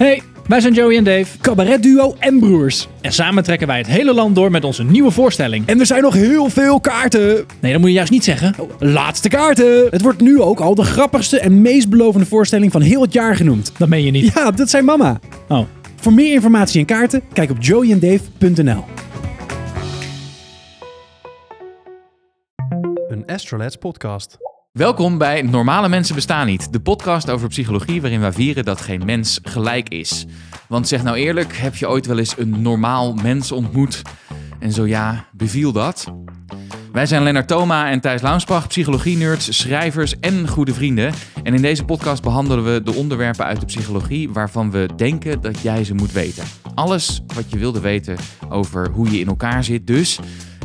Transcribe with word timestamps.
Hey, 0.00 0.22
wij 0.46 0.60
zijn 0.60 0.72
Joey 0.72 0.96
en 0.96 1.04
Dave. 1.04 1.38
Cabaretduo 1.40 2.14
en 2.18 2.38
broers. 2.38 2.88
En 3.00 3.12
samen 3.12 3.42
trekken 3.42 3.66
wij 3.66 3.78
het 3.78 3.86
hele 3.86 4.14
land 4.14 4.34
door 4.34 4.50
met 4.50 4.64
onze 4.64 4.84
nieuwe 4.84 5.10
voorstelling. 5.10 5.66
En 5.66 5.80
er 5.80 5.86
zijn 5.86 6.02
nog 6.02 6.14
heel 6.14 6.48
veel 6.50 6.80
kaarten. 6.80 7.46
Nee, 7.60 7.72
dat 7.72 7.80
moet 7.80 7.90
je 7.90 7.96
juist 7.96 8.10
niet 8.10 8.24
zeggen. 8.24 8.54
Laatste 8.78 9.28
kaarten. 9.28 9.86
Het 9.90 10.02
wordt 10.02 10.20
nu 10.20 10.40
ook 10.40 10.60
al 10.60 10.74
de 10.74 10.84
grappigste 10.84 11.40
en 11.40 11.62
meest 11.62 11.88
belovende 11.88 12.26
voorstelling 12.26 12.72
van 12.72 12.80
heel 12.80 13.02
het 13.02 13.12
jaar 13.12 13.36
genoemd. 13.36 13.72
Dat 13.78 13.88
meen 13.88 14.04
je 14.04 14.10
niet. 14.10 14.32
Ja, 14.34 14.50
dat 14.50 14.70
zijn 14.70 14.84
mama. 14.84 15.20
Oh. 15.48 15.66
Voor 15.96 16.12
meer 16.12 16.32
informatie 16.32 16.80
en 16.80 16.86
kaarten, 16.86 17.22
kijk 17.32 17.50
op 17.50 17.62
joeyandave.nl. 17.62 18.84
Een 23.08 23.26
Astrolabs 23.26 23.76
podcast. 23.76 24.38
Welkom 24.70 25.18
bij 25.18 25.42
Normale 25.42 25.88
Mensen 25.88 26.14
Bestaan 26.14 26.46
Niet, 26.46 26.72
de 26.72 26.80
podcast 26.80 27.30
over 27.30 27.48
psychologie 27.48 28.00
waarin 28.00 28.20
wij 28.20 28.32
vieren 28.32 28.64
dat 28.64 28.80
geen 28.80 29.04
mens 29.04 29.40
gelijk 29.42 29.88
is. 29.88 30.26
Want 30.68 30.88
zeg 30.88 31.02
nou 31.02 31.16
eerlijk, 31.16 31.56
heb 31.56 31.76
je 31.76 31.88
ooit 31.88 32.06
wel 32.06 32.18
eens 32.18 32.38
een 32.38 32.62
normaal 32.62 33.14
mens 33.14 33.52
ontmoet? 33.52 34.02
En 34.58 34.72
zo 34.72 34.86
ja, 34.86 35.28
beviel 35.32 35.72
dat? 35.72 36.12
Wij 36.92 37.06
zijn 37.06 37.22
Lennart 37.22 37.48
Thoma 37.48 37.90
en 37.90 38.00
Thijs 38.00 38.22
Launsbach, 38.22 38.66
psychologie-nerds, 38.68 39.58
schrijvers 39.58 40.18
en 40.20 40.48
goede 40.48 40.74
vrienden. 40.74 41.12
En 41.42 41.54
in 41.54 41.62
deze 41.62 41.84
podcast 41.84 42.22
behandelen 42.22 42.72
we 42.72 42.82
de 42.82 42.94
onderwerpen 42.94 43.44
uit 43.44 43.60
de 43.60 43.66
psychologie 43.66 44.30
waarvan 44.30 44.70
we 44.70 44.88
denken 44.96 45.40
dat 45.40 45.60
jij 45.60 45.84
ze 45.84 45.94
moet 45.94 46.12
weten. 46.12 46.44
Alles 46.74 47.22
wat 47.34 47.50
je 47.50 47.58
wilde 47.58 47.80
weten 47.80 48.16
over 48.48 48.90
hoe 48.90 49.10
je 49.10 49.18
in 49.18 49.28
elkaar 49.28 49.64
zit 49.64 49.86
dus. 49.86 50.18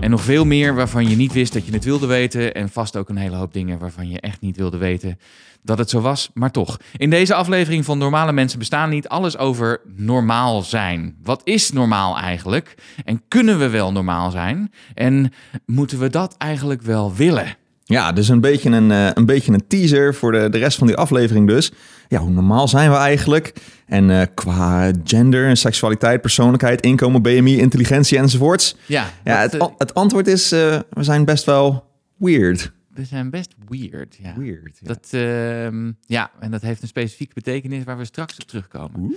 En 0.05 0.11
nog 0.11 0.21
veel 0.21 0.45
meer 0.45 0.75
waarvan 0.75 1.09
je 1.09 1.15
niet 1.15 1.33
wist 1.33 1.53
dat 1.53 1.65
je 1.65 1.71
het 1.71 1.83
wilde 1.83 2.05
weten. 2.05 2.53
En 2.53 2.69
vast 2.69 2.97
ook 2.97 3.09
een 3.09 3.17
hele 3.17 3.35
hoop 3.35 3.53
dingen 3.53 3.79
waarvan 3.79 4.09
je 4.09 4.19
echt 4.19 4.41
niet 4.41 4.57
wilde 4.57 4.77
weten 4.77 5.19
dat 5.63 5.77
het 5.77 5.89
zo 5.89 6.01
was, 6.01 6.29
maar 6.33 6.51
toch. 6.51 6.77
In 6.97 7.09
deze 7.09 7.33
aflevering 7.33 7.85
van 7.85 7.97
Normale 7.97 8.31
Mensen 8.31 8.59
Bestaan 8.59 8.89
Niet 8.89 9.07
alles 9.07 9.37
over 9.37 9.81
normaal 9.95 10.61
zijn. 10.61 11.15
Wat 11.23 11.41
is 11.43 11.71
normaal 11.71 12.17
eigenlijk? 12.17 12.75
En 13.05 13.21
kunnen 13.27 13.59
we 13.59 13.69
wel 13.69 13.91
normaal 13.91 14.31
zijn? 14.31 14.71
En 14.93 15.33
moeten 15.65 15.99
we 15.99 16.09
dat 16.09 16.35
eigenlijk 16.37 16.81
wel 16.81 17.15
willen? 17.15 17.57
Ja, 17.87 18.11
dus 18.11 18.27
een 18.27 18.41
beetje 18.41 18.69
een, 18.69 18.91
eh, 18.91 19.09
een, 19.13 19.25
beetje 19.25 19.53
een 19.53 19.67
teaser 19.67 20.15
voor 20.15 20.31
de, 20.31 20.49
de 20.49 20.57
rest 20.57 20.77
van 20.77 20.87
die 20.87 20.95
aflevering 20.95 21.47
dus. 21.47 21.71
Ja, 22.07 22.19
hoe 22.19 22.29
normaal 22.29 22.67
zijn 22.67 22.91
we 22.91 22.97
eigenlijk? 22.97 23.53
En 23.85 24.09
eh, 24.09 24.27
qua 24.33 24.91
gender 25.03 25.47
en 25.47 25.57
seksualiteit, 25.57 26.21
persoonlijkheid, 26.21 26.81
inkomen, 26.81 27.21
BMI, 27.21 27.57
intelligentie 27.59 28.17
enzovoorts. 28.17 28.75
Ja, 28.85 29.09
Ja, 29.23 29.37
het, 29.37 29.53
eh, 29.55 29.67
het 29.77 29.93
antwoord 29.93 30.27
is, 30.27 30.49
we 30.49 30.83
zijn 30.99 31.25
best 31.25 31.43
wel 31.43 31.87
weird. 32.17 32.71
we 32.89 33.05
zijn 33.05 33.29
best 33.29 33.55
weird. 33.69 34.17
Ja. 34.21 34.33
Weird, 34.37 34.77
ja. 34.79 34.87
Dat, 34.87 35.07
ehm, 35.11 35.91
ja, 36.05 36.31
en 36.39 36.51
dat 36.51 36.61
heeft 36.61 36.81
een 36.81 36.87
specifieke 36.87 37.33
betekenis 37.33 37.83
waar 37.83 37.97
we 37.97 38.05
straks 38.05 38.37
op 38.37 38.47
terugkomen. 38.47 39.15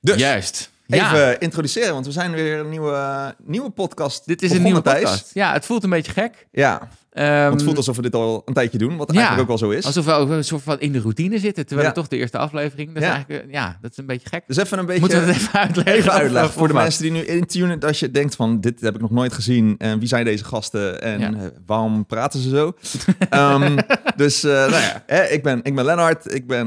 Dus, 0.00 0.16
Juist. 0.16 0.70
even 0.86 1.18
Ja, 1.18 1.38
introduceren, 1.38 1.92
want 1.92 2.06
we 2.06 2.12
zijn 2.12 2.32
weer 2.32 2.58
een 2.58 2.68
nieuwe, 2.68 3.34
nieuwe 3.44 3.70
podcast 3.70 4.26
dit 4.26 4.42
is 4.42 4.50
een 4.50 4.62
nieuwe 4.62 4.82
podcast. 4.82 5.30
Ja, 5.34 5.52
het 5.52 5.66
voelt 5.66 5.82
een 5.84 5.90
beetje 5.90 6.12
gek. 6.12 6.46
Ja, 6.52 6.88
Ehm, 7.12 7.40
want 7.42 7.52
het 7.54 7.62
voelt 7.62 7.76
alsof 7.76 7.96
we 7.96 8.02
dit 8.02 8.14
al 8.14 8.42
een 8.44 8.54
tijdje 8.54 8.78
doen, 8.78 8.96
wat 8.96 9.08
ja, 9.12 9.18
eigenlijk 9.18 9.42
ook 9.50 9.58
wel 9.58 9.68
zo 9.70 9.76
is. 9.76 9.84
Alsof 9.84 10.04
we 10.04 10.12
een 10.12 10.44
soort 10.44 10.62
van 10.62 10.80
in 10.80 10.92
de 10.92 11.00
routine 11.00 11.38
zitten, 11.38 11.66
terwijl 11.66 11.80
Ja. 11.88 11.94
het 11.94 11.94
toch 11.94 12.08
de 12.08 12.16
eerste 12.16 12.38
aflevering. 12.38 12.92
Dat 12.92 13.02
Ja. 13.02 13.08
is 13.08 13.14
eigenlijk, 13.14 13.44
eh, 13.44 13.52
ja, 13.52 13.78
dat 13.80 13.90
is 13.90 13.96
een 13.96 14.06
beetje 14.06 14.28
gek. 14.28 14.44
Dus 14.46 14.56
even 14.56 14.78
een 14.78 14.86
beetje... 14.86 15.00
Moeten 15.00 15.20
we 15.20 15.26
het 15.32 15.36
even 15.36 15.52
uitleggen? 15.60 15.94
Even 15.94 16.12
uitleggen 16.12 16.52
voor 16.52 16.68
de 16.68 16.74
mensen 16.74 17.02
die 17.02 17.12
nu 17.12 17.24
intunen. 17.24 17.80
Als 17.80 17.98
je 18.00 18.10
denkt 18.10 18.36
van, 18.36 18.60
dit 18.60 18.80
heb 18.80 18.94
ik 18.94 19.00
nog 19.00 19.10
nooit 19.10 19.32
gezien. 19.32 19.74
En 19.78 19.98
wie 19.98 20.08
zijn 20.08 20.24
deze 20.24 20.44
gasten? 20.44 21.02
En 21.02 21.34
eh, 21.34 21.46
waarom 21.66 22.06
praten 22.06 22.40
ze 22.40 22.48
zo? 22.48 22.72
Ehm, 23.30 23.78
dus, 24.16 24.44
eh, 24.44 24.50
nou 24.52 24.70
ja, 24.70 25.02
hè, 25.06 25.22
ik, 25.24 25.42
ben, 25.42 25.60
ik 25.62 25.74
ben 25.74 25.84
Lennart. 25.84 26.34
Ik 26.34 26.46
ben, 26.46 26.66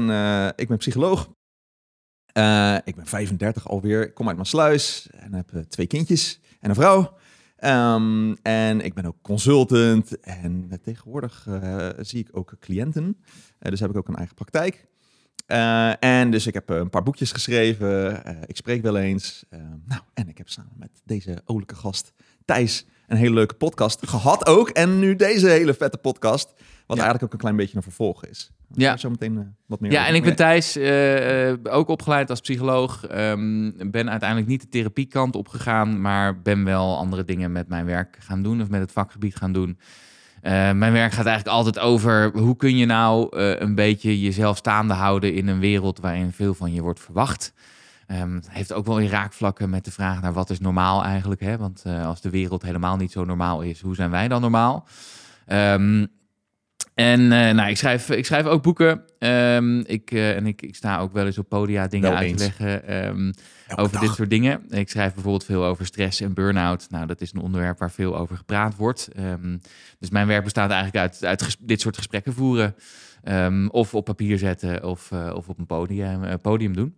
ik 0.56 0.68
ben 0.68 0.76
psycholoog. 0.76 1.28
Ik 2.84 2.94
ben 2.96 3.06
35 3.06 3.68
alweer. 3.68 4.02
Ik 4.02 4.14
kom 4.14 4.28
uit 4.28 4.36
Maasluis. 4.36 5.08
En 5.20 5.34
heb 5.34 5.48
twee 5.68 5.86
kindjes 5.86 6.40
en 6.60 6.68
een 6.68 6.74
vrouw. 6.76 7.14
Ehm, 7.66 8.34
en 8.42 8.80
ik 8.80 8.94
ben 8.94 9.04
ook 9.06 9.16
consultant. 9.22 10.20
En 10.20 10.70
tegenwoordig 10.82 11.46
eh, 11.46 11.88
zie 11.98 12.20
ik 12.20 12.28
ook 12.32 12.56
cliënten. 12.60 13.16
Eh, 13.58 13.70
dus 13.70 13.80
heb 13.80 13.90
ik 13.90 13.96
ook 13.96 14.08
een 14.08 14.16
eigen 14.16 14.34
praktijk. 14.34 14.86
Eh, 15.46 16.04
en 16.04 16.30
dus 16.30 16.46
ik 16.46 16.54
heb 16.54 16.68
een 16.68 16.90
paar 16.90 17.02
boekjes 17.02 17.32
geschreven. 17.32 18.22
Ik 18.46 18.56
spreek 18.56 18.82
wel 18.82 18.96
eens. 18.96 19.44
Eh, 19.48 19.60
nou, 19.84 20.00
en 20.14 20.28
ik 20.28 20.38
heb 20.38 20.48
samen 20.48 20.72
met 20.76 21.02
deze 21.04 21.42
olijke 21.44 21.74
gast 21.74 22.12
Thijs 22.46 22.86
een 23.06 23.16
hele 23.16 23.34
leuke 23.34 23.54
podcast 23.54 24.06
gehad 24.08 24.46
ook. 24.46 24.68
En 24.68 24.98
nu 24.98 25.16
deze 25.16 25.48
hele 25.48 25.74
vette 25.74 25.98
podcast. 25.98 26.52
Wat 26.86 26.96
Ja. 26.96 27.02
eigenlijk 27.02 27.22
ook 27.22 27.32
een 27.32 27.38
klein 27.38 27.56
beetje 27.56 27.76
een 27.76 27.82
vervolg 27.82 28.24
is. 28.24 28.50
Ja. 28.72 28.96
Zo 28.96 29.10
meteen 29.10 29.38
eh, 29.38 29.44
wat 29.66 29.80
meer 29.80 29.90
Ja, 29.90 29.98
over. 29.98 30.10
en 30.10 30.16
ik 30.16 30.22
ben. 30.24 30.36
Thijs, 30.36 30.76
eh, 30.76 31.48
eh, 31.50 31.58
ook 31.62 31.88
opgeleid 31.88 32.30
als 32.30 32.40
psycholoog. 32.40 33.06
Ehm, 33.06 33.70
ben 33.90 34.10
uiteindelijk 34.10 34.48
niet 34.48 34.60
de 34.60 34.68
therapiekant 34.68 35.36
opgegaan, 35.36 36.00
maar 36.00 36.40
ben 36.42 36.64
wel 36.64 36.96
andere 36.96 37.24
dingen 37.24 37.52
met 37.52 37.68
mijn 37.68 37.86
werk 37.86 38.16
gaan 38.20 38.42
doen 38.42 38.60
of 38.60 38.68
met 38.68 38.80
het 38.80 38.92
vakgebied 38.92 39.36
gaan 39.36 39.52
doen. 39.52 39.78
Mijn 40.42 40.92
werk 40.92 41.12
gaat 41.12 41.26
eigenlijk 41.26 41.56
altijd 41.56 41.78
over 41.78 42.30
hoe 42.34 42.56
kun 42.56 42.76
je 42.76 42.86
nou 42.86 43.36
een 43.38 43.74
beetje 43.74 44.20
jezelf 44.20 44.56
staande 44.56 44.94
houden 44.94 45.34
in 45.34 45.48
een 45.48 45.58
wereld 45.58 46.00
waarin 46.00 46.32
veel 46.32 46.54
van 46.54 46.72
je 46.72 46.82
wordt 46.82 47.00
verwacht. 47.00 47.52
Het 48.06 48.50
heeft 48.50 48.72
ook 48.72 48.86
wel 48.86 48.96
weer 48.96 49.10
raakvlakken 49.10 49.70
met 49.70 49.84
de 49.84 49.90
vraag 49.90 50.22
naar 50.22 50.32
wat 50.32 50.50
is 50.50 50.60
normaal 50.60 51.04
eigenlijk. 51.04 51.40
Hè? 51.40 51.56
Want 51.56 51.82
eh, 51.84 52.06
als 52.06 52.20
de 52.20 52.30
wereld 52.30 52.62
helemaal 52.62 52.96
niet 52.96 53.12
zo 53.12 53.24
normaal 53.24 53.62
is, 53.62 53.80
hoe 53.80 53.94
zijn 53.94 54.10
wij 54.10 54.28
dan 54.28 54.40
normaal? 54.40 54.86
Ehm, 55.46 56.06
en 56.94 57.20
eh, 57.20 57.54
nou, 57.54 57.68
ik, 57.68 57.76
schrijf, 57.76 58.10
ik 58.10 58.26
schrijf 58.26 58.46
ook 58.46 58.62
boeken. 58.62 59.02
Ehm, 59.18 59.78
ik, 59.78 60.10
eh, 60.10 60.36
en 60.36 60.46
ik, 60.46 60.62
ik 60.62 60.74
sta 60.74 60.98
ook 60.98 61.12
wel 61.12 61.26
eens 61.26 61.38
op 61.38 61.48
podia 61.48 61.86
dingen 61.86 62.08
Wel 62.08 62.18
uit 62.18 62.28
eens. 62.28 62.42
te 62.42 62.52
leggen 62.62 63.34
over 63.76 64.00
dit 64.00 64.14
soort 64.14 64.30
dingen. 64.30 64.64
Ik 64.68 64.88
schrijf 64.88 65.14
bijvoorbeeld 65.14 65.44
veel 65.44 65.64
over 65.64 65.86
stress 65.86 66.20
en 66.20 66.34
burn-out. 66.34 66.86
Nou, 66.90 67.06
dat 67.06 67.20
is 67.20 67.32
een 67.32 67.40
onderwerp 67.40 67.78
waar 67.78 67.90
veel 67.90 68.16
over 68.16 68.36
gepraat 68.36 68.76
wordt. 68.76 69.08
Dus 69.98 70.10
mijn 70.10 70.26
werk 70.26 70.44
bestaat 70.44 70.70
eigenlijk 70.70 71.02
uit, 71.02 71.24
uit 71.24 71.56
dit 71.60 71.80
soort 71.80 71.96
gesprekken 71.96 72.32
voeren. 72.32 72.74
Of 73.70 73.94
op 73.94 74.04
papier 74.04 74.38
zetten 74.38 74.84
of, 74.84 75.12
of 75.12 75.48
op 75.48 75.58
een 75.58 75.66
podium, 75.66 76.40
podium 76.40 76.74
doen. 76.74 76.94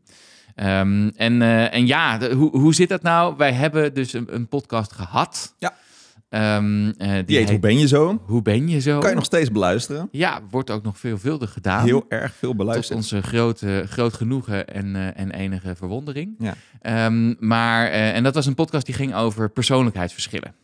Ehm, 0.58 1.08
en, 1.16 1.42
eh, 1.42 1.74
en 1.74 1.86
ja, 1.86 2.19
de- 2.19 2.34
hoe, 2.34 2.50
hoe 2.58 2.74
zit 2.74 2.88
dat 2.88 3.02
nou? 3.02 3.34
Wij 3.36 3.52
hebben 3.52 3.94
dus 3.94 4.12
een, 4.12 4.26
een 4.30 4.48
podcast 4.48 4.92
gehad. 4.92 5.54
Ja. 5.58 5.74
Eh, 6.28 6.58
die, 7.14 7.24
Die 7.24 7.36
heet 7.36 7.50
Hoe 7.50 7.58
ben 7.58 7.78
je 7.78 7.86
zo? 7.88 8.22
Hoe 8.26 8.42
ben 8.42 8.69
je 8.69 8.80
zo? 8.80 8.98
Kan 8.98 9.08
je 9.10 9.14
nog 9.14 9.24
steeds 9.24 9.50
beluisteren. 9.52 10.08
Ja, 10.10 10.41
wordt 10.50 10.70
ook 10.70 10.82
nog 10.82 10.98
veelvuldig 10.98 11.52
gedaan. 11.52 11.84
Heel 11.84 12.04
erg 12.08 12.34
veel 12.34 12.48
tot 12.48 12.58
beluisterd. 12.58 12.98
onze 12.98 13.22
grote, 13.22 13.84
groot 13.88 14.14
genoegen 14.14 14.66
en, 14.69 14.96
eh, 14.96 15.20
en 15.20 15.30
enige 15.30 15.74
verwondering. 15.76 16.34
Ja. 16.38 16.54
Ehm, 16.80 17.34
maar, 17.38 17.86
en 17.88 18.22
dat 18.22 18.34
was 18.34 18.46
een 18.46 18.54
podcast 18.54 18.86
die 18.86 18.94
ging 18.94 19.14
over 19.14 19.50
persoonlijkheidsverschillen. 19.50 20.54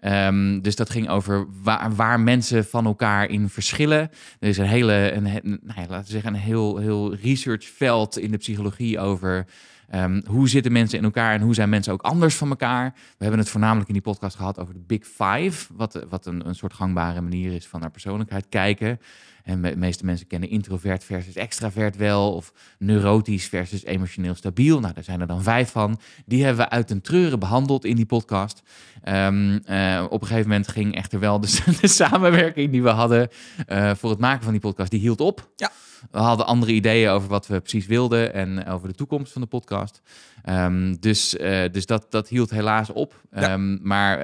Ehm, 0.00 0.60
dus 0.60 0.76
dat 0.76 0.90
ging 0.90 1.08
over 1.08 1.46
waar, 1.62 1.94
waar 1.94 2.20
mensen 2.20 2.64
van 2.64 2.86
elkaar 2.86 3.30
in 3.30 3.48
verschillen. 3.48 4.10
Er 4.38 4.48
is 4.48 4.58
een 4.58 4.66
hele, 4.66 5.12
een, 5.12 5.22
nou 5.42 5.80
ja, 5.80 5.86
laten 5.88 6.04
we 6.04 6.10
zeggen, 6.10 6.34
een 6.34 6.40
heel, 6.40 6.76
heel 6.76 7.14
researchveld 7.14 8.18
in 8.18 8.30
de 8.30 8.36
psychologie 8.36 8.98
over 8.98 9.46
ehm, 9.88 10.20
hoe 10.26 10.48
zitten 10.48 10.72
mensen 10.72 10.98
in 10.98 11.04
elkaar 11.04 11.34
en 11.34 11.40
hoe 11.40 11.54
zijn 11.54 11.68
mensen 11.68 11.92
ook 11.92 12.02
anders 12.02 12.34
van 12.34 12.48
elkaar. 12.48 12.92
We 12.94 13.24
hebben 13.24 13.38
het 13.38 13.48
voornamelijk 13.48 13.88
in 13.88 13.94
die 13.94 14.02
podcast 14.02 14.36
gehad 14.36 14.58
over 14.58 14.74
de 14.74 14.84
Big 14.86 15.06
Five, 15.06 15.72
wat, 15.76 16.04
wat 16.08 16.26
een, 16.26 16.48
een 16.48 16.54
soort 16.54 16.72
gangbare 16.72 17.20
manier 17.20 17.52
is 17.52 17.66
van 17.66 17.80
naar 17.80 17.90
persoonlijkheid 17.90 18.46
kijken. 18.48 19.00
En 19.48 19.62
de 19.62 19.76
meeste 19.76 20.04
mensen 20.04 20.26
kennen 20.26 20.48
introvert 20.48 21.04
versus 21.04 21.34
extravert 21.34 21.96
wel, 21.96 22.34
of 22.34 22.52
neurotisch 22.78 23.46
versus 23.46 23.84
emotioneel 23.84 24.34
stabiel. 24.34 24.80
Nou, 24.80 24.94
daar 24.94 25.04
zijn 25.04 25.20
er 25.20 25.26
dan 25.26 25.42
vijf 25.42 25.70
van. 25.70 26.00
Die 26.26 26.44
hebben 26.44 26.64
we 26.64 26.70
uit 26.70 26.90
een 26.90 27.00
treuren 27.00 27.38
behandeld 27.38 27.84
in 27.84 27.96
die 27.96 28.06
podcast. 28.06 28.62
Ehm, 29.02 29.58
eh, 29.64 30.04
op 30.10 30.20
een 30.20 30.26
gegeven 30.26 30.48
moment 30.48 30.68
ging 30.68 30.94
echter 30.94 31.20
wel 31.20 31.40
de, 31.40 31.62
de 31.80 31.88
samenwerking 31.88 32.70
die 32.70 32.82
we 32.82 32.88
hadden 32.88 33.28
eh, 33.66 33.94
voor 33.94 34.10
het 34.10 34.18
maken 34.18 34.42
van 34.42 34.52
die 34.52 34.60
podcast, 34.60 34.90
die 34.90 35.00
hield 35.00 35.20
op. 35.20 35.50
Ja. 35.56 35.70
We 36.10 36.18
hadden 36.18 36.46
andere 36.46 36.72
ideeën 36.72 37.10
over 37.10 37.28
wat 37.28 37.46
we 37.46 37.60
precies 37.60 37.86
wilden 37.86 38.34
en 38.34 38.66
over 38.66 38.88
de 38.88 38.94
toekomst 38.94 39.32
van 39.32 39.42
de 39.42 39.48
podcast. 39.48 40.02
Ehm, 40.42 40.94
dus 41.00 41.36
eh, 41.36 41.72
dus 41.72 41.86
dat, 41.86 42.06
dat 42.10 42.28
hield 42.28 42.50
helaas 42.50 42.90
op. 42.90 43.22
Ja. 43.30 43.40
Ehm, 43.40 43.78
maar 43.82 44.18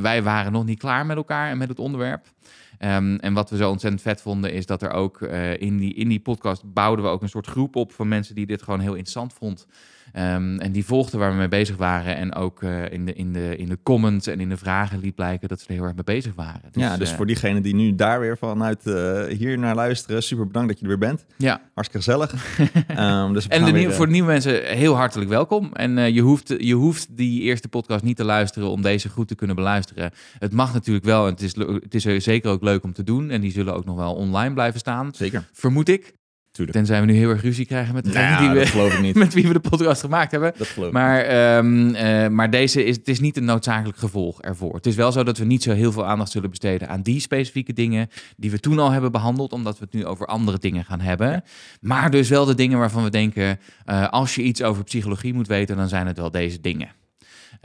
wij 0.00 0.22
waren 0.22 0.52
nog 0.52 0.64
niet 0.64 0.78
klaar 0.78 1.06
met 1.06 1.16
elkaar 1.16 1.50
en 1.50 1.58
met 1.58 1.68
het 1.68 1.78
onderwerp. 1.78 2.26
Ehm, 2.78 3.14
en 3.14 3.34
wat 3.34 3.50
we 3.50 3.56
zo 3.56 3.70
ontzettend 3.70 4.02
vet 4.02 4.22
vonden, 4.22 4.52
is 4.52 4.66
dat 4.66 4.82
er 4.82 4.90
ook 4.90 5.22
eh, 5.22 5.60
in, 5.60 5.76
die, 5.76 5.94
in 5.94 6.08
die 6.08 6.20
podcast 6.20 6.72
bouwden 6.72 7.04
we 7.04 7.10
ook 7.10 7.22
een 7.22 7.28
soort 7.28 7.46
groep 7.46 7.76
op 7.76 7.92
van 7.92 8.08
mensen 8.08 8.34
die 8.34 8.46
dit 8.46 8.62
gewoon 8.62 8.80
heel 8.80 8.94
interessant 8.94 9.32
vond. 9.32 9.66
Ehm, 10.16 10.58
en 10.58 10.72
die 10.72 10.84
volgden 10.84 11.18
waar 11.18 11.30
we 11.30 11.36
mee 11.36 11.48
bezig 11.48 11.76
waren. 11.76 12.16
En 12.16 12.34
ook 12.34 12.62
eh, 12.62 12.92
in, 12.92 13.04
de, 13.04 13.12
in, 13.12 13.32
de, 13.32 13.56
in 13.56 13.68
de 13.68 13.78
comments 13.82 14.26
en 14.26 14.40
in 14.40 14.48
de 14.48 14.56
vragen 14.56 14.98
liet 14.98 15.14
blijken 15.14 15.48
dat 15.48 15.60
ze 15.60 15.66
er 15.68 15.74
heel 15.74 15.84
erg 15.84 15.94
mee 15.94 16.04
bezig 16.04 16.34
waren. 16.34 16.60
ja, 16.72 16.96
dus 16.96 17.10
eh, 17.10 17.16
voor 17.16 17.26
diegenen 17.26 17.62
die 17.62 17.74
nu 17.74 17.94
daar 17.94 18.20
weer 18.20 18.38
vanuit 18.38 18.86
eh, 18.86 19.24
hier 19.24 19.58
naar 19.58 19.74
luisteren, 19.74 20.22
super 20.22 20.46
bedankt 20.46 20.68
dat 20.68 20.78
je 20.78 20.82
er 20.82 20.90
weer 20.90 21.08
bent. 21.08 21.24
Ja, 21.36 21.60
Hartstikke 21.74 22.04
gezellig. 22.04 22.34
Ehm, 22.86 23.32
dus 23.32 23.48
en 23.48 23.64
de 23.64 23.72
weer, 23.72 23.92
voor 23.92 24.06
de 24.06 24.12
nieuwe 24.12 24.28
mensen 24.28 24.76
heel 24.76 24.94
hartelijk 24.94 25.30
welkom. 25.30 25.70
En 25.72 26.14
je, 26.14 26.20
hoeft, 26.20 26.54
je 26.58 26.74
hoeft 26.74 27.16
die 27.16 27.42
eerste 27.42 27.68
podcast 27.68 28.04
niet 28.04 28.16
te 28.16 28.24
luisteren 28.24 28.70
om 28.70 28.82
deze 28.82 29.08
goed 29.08 29.28
te 29.28 29.34
kunnen 29.34 29.56
beluisteren. 29.56 30.10
Het 30.38 30.52
mag 30.52 30.72
natuurlijk 30.72 31.04
wel 31.04 31.26
en 31.26 31.32
het 31.32 31.42
is, 31.42 31.56
het 31.56 31.94
is 31.94 32.06
er 32.06 32.20
zeker 32.20 32.50
ook 32.50 32.62
leuk 32.62 32.84
om 32.84 32.92
te 32.92 33.02
doen. 33.02 33.30
En 33.30 33.40
die 33.40 33.52
zullen 33.52 33.74
ook 33.74 33.84
nog 33.84 33.96
wel 33.96 34.14
online 34.14 34.54
blijven 34.54 34.80
staan, 34.80 35.14
Zeker. 35.14 35.48
vermoed 35.52 35.88
ik. 35.88 36.14
Tuurlijk. 36.56 36.76
Tenzij 36.76 37.00
we 37.00 37.06
nu 37.06 37.14
heel 37.14 37.30
erg 37.30 37.42
ruzie 37.42 37.66
krijgen 37.66 37.94
met 37.94 38.04
degene 38.04 38.30
Nou, 38.30 38.54
die 38.54 38.72
we, 38.72 38.98
niet. 39.00 39.14
met 39.24 39.34
wie 39.34 39.46
we 39.46 39.52
de 39.52 39.60
podcast 39.60 40.00
gemaakt 40.00 40.30
hebben. 40.30 40.52
Dat 40.56 40.66
geloof 40.66 40.88
ik 40.88 40.94
Maar, 40.94 41.20
eh, 41.20 42.28
maar 42.28 42.50
deze 42.50 42.84
is, 42.84 42.96
het 42.96 43.08
is 43.08 43.20
niet 43.20 43.36
een 43.36 43.44
noodzakelijk 43.44 43.98
gevolg 43.98 44.42
ervoor. 44.42 44.74
Het 44.74 44.86
is 44.86 44.94
wel 44.94 45.12
zo 45.12 45.22
dat 45.24 45.38
we 45.38 45.44
niet 45.44 45.62
zo 45.62 45.72
heel 45.72 45.92
veel 45.92 46.06
aandacht 46.06 46.30
zullen 46.30 46.50
besteden 46.50 46.88
aan 46.88 47.02
die 47.02 47.20
specifieke 47.20 47.72
dingen 47.72 48.08
die 48.36 48.50
we 48.50 48.60
toen 48.60 48.78
al 48.78 48.90
hebben 48.90 49.12
behandeld, 49.12 49.52
omdat 49.52 49.78
we 49.78 49.84
het 49.84 49.94
nu 49.94 50.06
over 50.06 50.26
andere 50.26 50.58
dingen 50.58 50.84
gaan 50.84 51.00
hebben. 51.00 51.44
Maar 51.80 52.10
dus 52.10 52.28
wel 52.28 52.44
de 52.44 52.54
dingen 52.54 52.78
waarvan 52.78 53.04
we 53.04 53.10
denken, 53.10 53.58
eh, 53.84 54.08
als 54.08 54.34
je 54.34 54.42
iets 54.42 54.62
over 54.62 54.84
psychologie 54.84 55.34
moet 55.34 55.46
weten, 55.46 55.76
dan 55.76 55.88
zijn 55.88 56.06
het 56.06 56.16
wel 56.16 56.30
deze 56.30 56.60
dingen. 56.60 56.88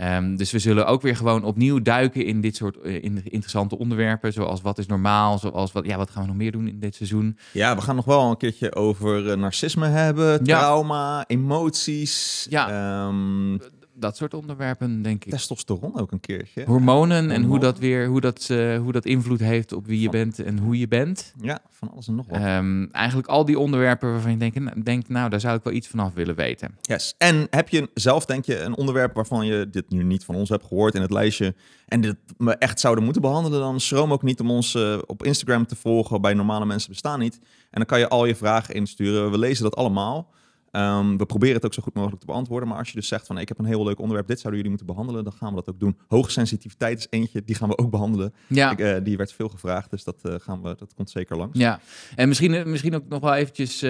Ehm, 0.01 0.35
dus 0.35 0.51
we 0.51 0.59
zullen 0.59 0.87
ook 0.87 1.01
weer 1.01 1.15
gewoon 1.15 1.43
opnieuw 1.43 1.81
duiken 1.81 2.25
in 2.25 2.41
dit 2.41 2.55
soort 2.55 2.77
eh, 2.81 3.03
in 3.03 3.21
interessante 3.23 3.77
onderwerpen, 3.77 4.33
zoals 4.33 4.61
wat 4.61 4.77
is 4.77 4.85
normaal, 4.85 5.37
zoals 5.37 5.71
wat, 5.71 5.85
ja, 5.85 5.97
wat 5.97 6.09
gaan 6.09 6.21
we 6.21 6.27
nog 6.27 6.37
meer 6.37 6.51
doen 6.51 6.67
in 6.67 6.79
dit 6.79 6.95
seizoen. 6.95 7.37
Ja, 7.51 7.75
we 7.75 7.81
gaan 7.81 7.95
nog 7.95 8.05
wel 8.05 8.29
een 8.29 8.37
keertje 8.37 8.75
over 8.75 9.31
eh, 9.31 9.37
narcisme 9.37 9.87
hebben, 9.87 10.39
Ja. 10.45 10.59
trauma, 10.59 11.23
emoties, 11.27 12.47
Ja. 12.49 12.69
ehm, 13.07 13.57
Dat 14.01 14.17
soort 14.17 14.33
onderwerpen, 14.33 15.01
denk 15.01 15.25
ik. 15.25 15.31
testosteron 15.31 15.99
ook 15.99 16.11
een 16.11 16.19
keertje. 16.19 16.63
Hormonen 16.65 17.31
en 17.31 17.43
hoe 17.43 17.59
dat 17.59 17.79
weer, 17.79 18.07
hoe 18.07 18.21
dat, 18.21 18.47
eh, 18.49 18.77
hoe 18.77 18.91
dat 18.91 19.05
invloed 19.05 19.39
heeft 19.39 19.73
op 19.73 19.85
wie 19.85 19.99
je 19.99 20.09
bent 20.09 20.39
en 20.39 20.57
hoe 20.57 20.79
je 20.79 20.87
bent. 20.87 21.33
Ja, 21.41 21.59
van 21.69 21.91
alles 21.91 22.07
en 22.07 22.15
nog 22.15 22.27
wat. 22.27 22.39
Ehm, 22.39 22.85
eigenlijk 22.91 23.27
al 23.27 23.45
die 23.45 23.59
onderwerpen 23.59 24.11
waarvan 24.11 24.31
je 24.31 24.37
denkt, 24.37 24.85
denkt, 24.85 25.09
nou, 25.09 25.29
daar 25.29 25.39
zou 25.39 25.57
ik 25.57 25.63
wel 25.63 25.73
iets 25.73 25.87
vanaf 25.87 26.13
willen 26.13 26.35
weten. 26.35 26.77
Yes. 26.81 27.15
En 27.17 27.47
heb 27.49 27.69
je 27.69 27.89
zelf, 27.93 28.25
denk 28.25 28.45
je, 28.45 28.59
een 28.59 28.75
onderwerp 28.75 29.15
waarvan 29.15 29.45
je 29.45 29.69
dit 29.69 29.89
nu 29.89 30.03
niet 30.03 30.25
van 30.25 30.35
ons 30.35 30.49
hebt 30.49 30.65
gehoord 30.65 30.95
in 30.95 31.01
het 31.01 31.11
lijstje 31.11 31.55
en 31.87 32.01
dit 32.01 32.15
we 32.37 32.55
echt 32.55 32.79
zouden 32.79 33.03
moeten 33.03 33.21
behandelen, 33.21 33.59
dan 33.59 33.79
schroom 33.79 34.11
ook 34.11 34.23
niet 34.23 34.39
om 34.39 34.51
ons 34.51 34.75
eh, 34.75 34.97
op 35.05 35.23
Instagram 35.23 35.65
te 35.65 35.75
volgen 35.75 36.21
bij 36.21 36.33
Normale 36.33 36.65
Mensen 36.65 36.89
Bestaan 36.89 37.19
Niet. 37.19 37.39
En 37.43 37.67
dan 37.71 37.85
kan 37.85 37.99
je 37.99 38.07
al 38.07 38.25
je 38.25 38.35
vragen 38.35 38.75
insturen. 38.75 39.31
We 39.31 39.37
lezen 39.37 39.63
dat 39.63 39.75
allemaal. 39.75 40.29
Ehm, 40.71 41.17
we 41.17 41.25
proberen 41.25 41.55
het 41.55 41.65
ook 41.65 41.73
zo 41.73 41.81
goed 41.83 41.93
mogelijk 41.93 42.19
te 42.19 42.25
beantwoorden. 42.25 42.69
Maar 42.69 42.77
als 42.77 42.89
je 42.89 42.95
dus 42.95 43.07
zegt 43.07 43.27
van 43.27 43.37
ik 43.37 43.47
heb 43.47 43.59
een 43.59 43.65
heel 43.65 43.83
leuk 43.83 43.99
onderwerp, 43.99 44.27
dit 44.27 44.39
zouden 44.39 44.61
jullie 44.63 44.77
moeten 44.77 44.95
behandelen, 44.95 45.23
dan 45.23 45.33
gaan 45.33 45.49
we 45.49 45.55
dat 45.55 45.69
ook 45.69 45.79
doen. 45.79 45.97
Hoge 46.07 46.31
sensitiviteit 46.31 46.97
is 46.97 47.07
eentje, 47.09 47.43
die 47.45 47.55
gaan 47.55 47.69
we 47.69 47.77
ook 47.77 47.89
behandelen. 47.91 48.33
Ja, 48.47 48.71
Ik, 48.71 48.79
eh, 48.79 48.95
die 49.03 49.17
werd 49.17 49.33
veel 49.33 49.49
gevraagd, 49.49 49.89
dus 49.89 50.03
dat, 50.03 50.15
eh, 50.21 50.35
gaan 50.37 50.61
we, 50.61 50.75
dat 50.77 50.93
komt 50.95 51.09
zeker 51.09 51.37
langs. 51.37 51.57
ja. 51.59 51.79
en 52.15 52.27
misschien, 52.27 52.53
eh, 52.53 52.65
misschien 52.65 52.95
ook 52.95 53.07
nog 53.09 53.19
wel 53.21 53.33
eventjes 53.33 53.83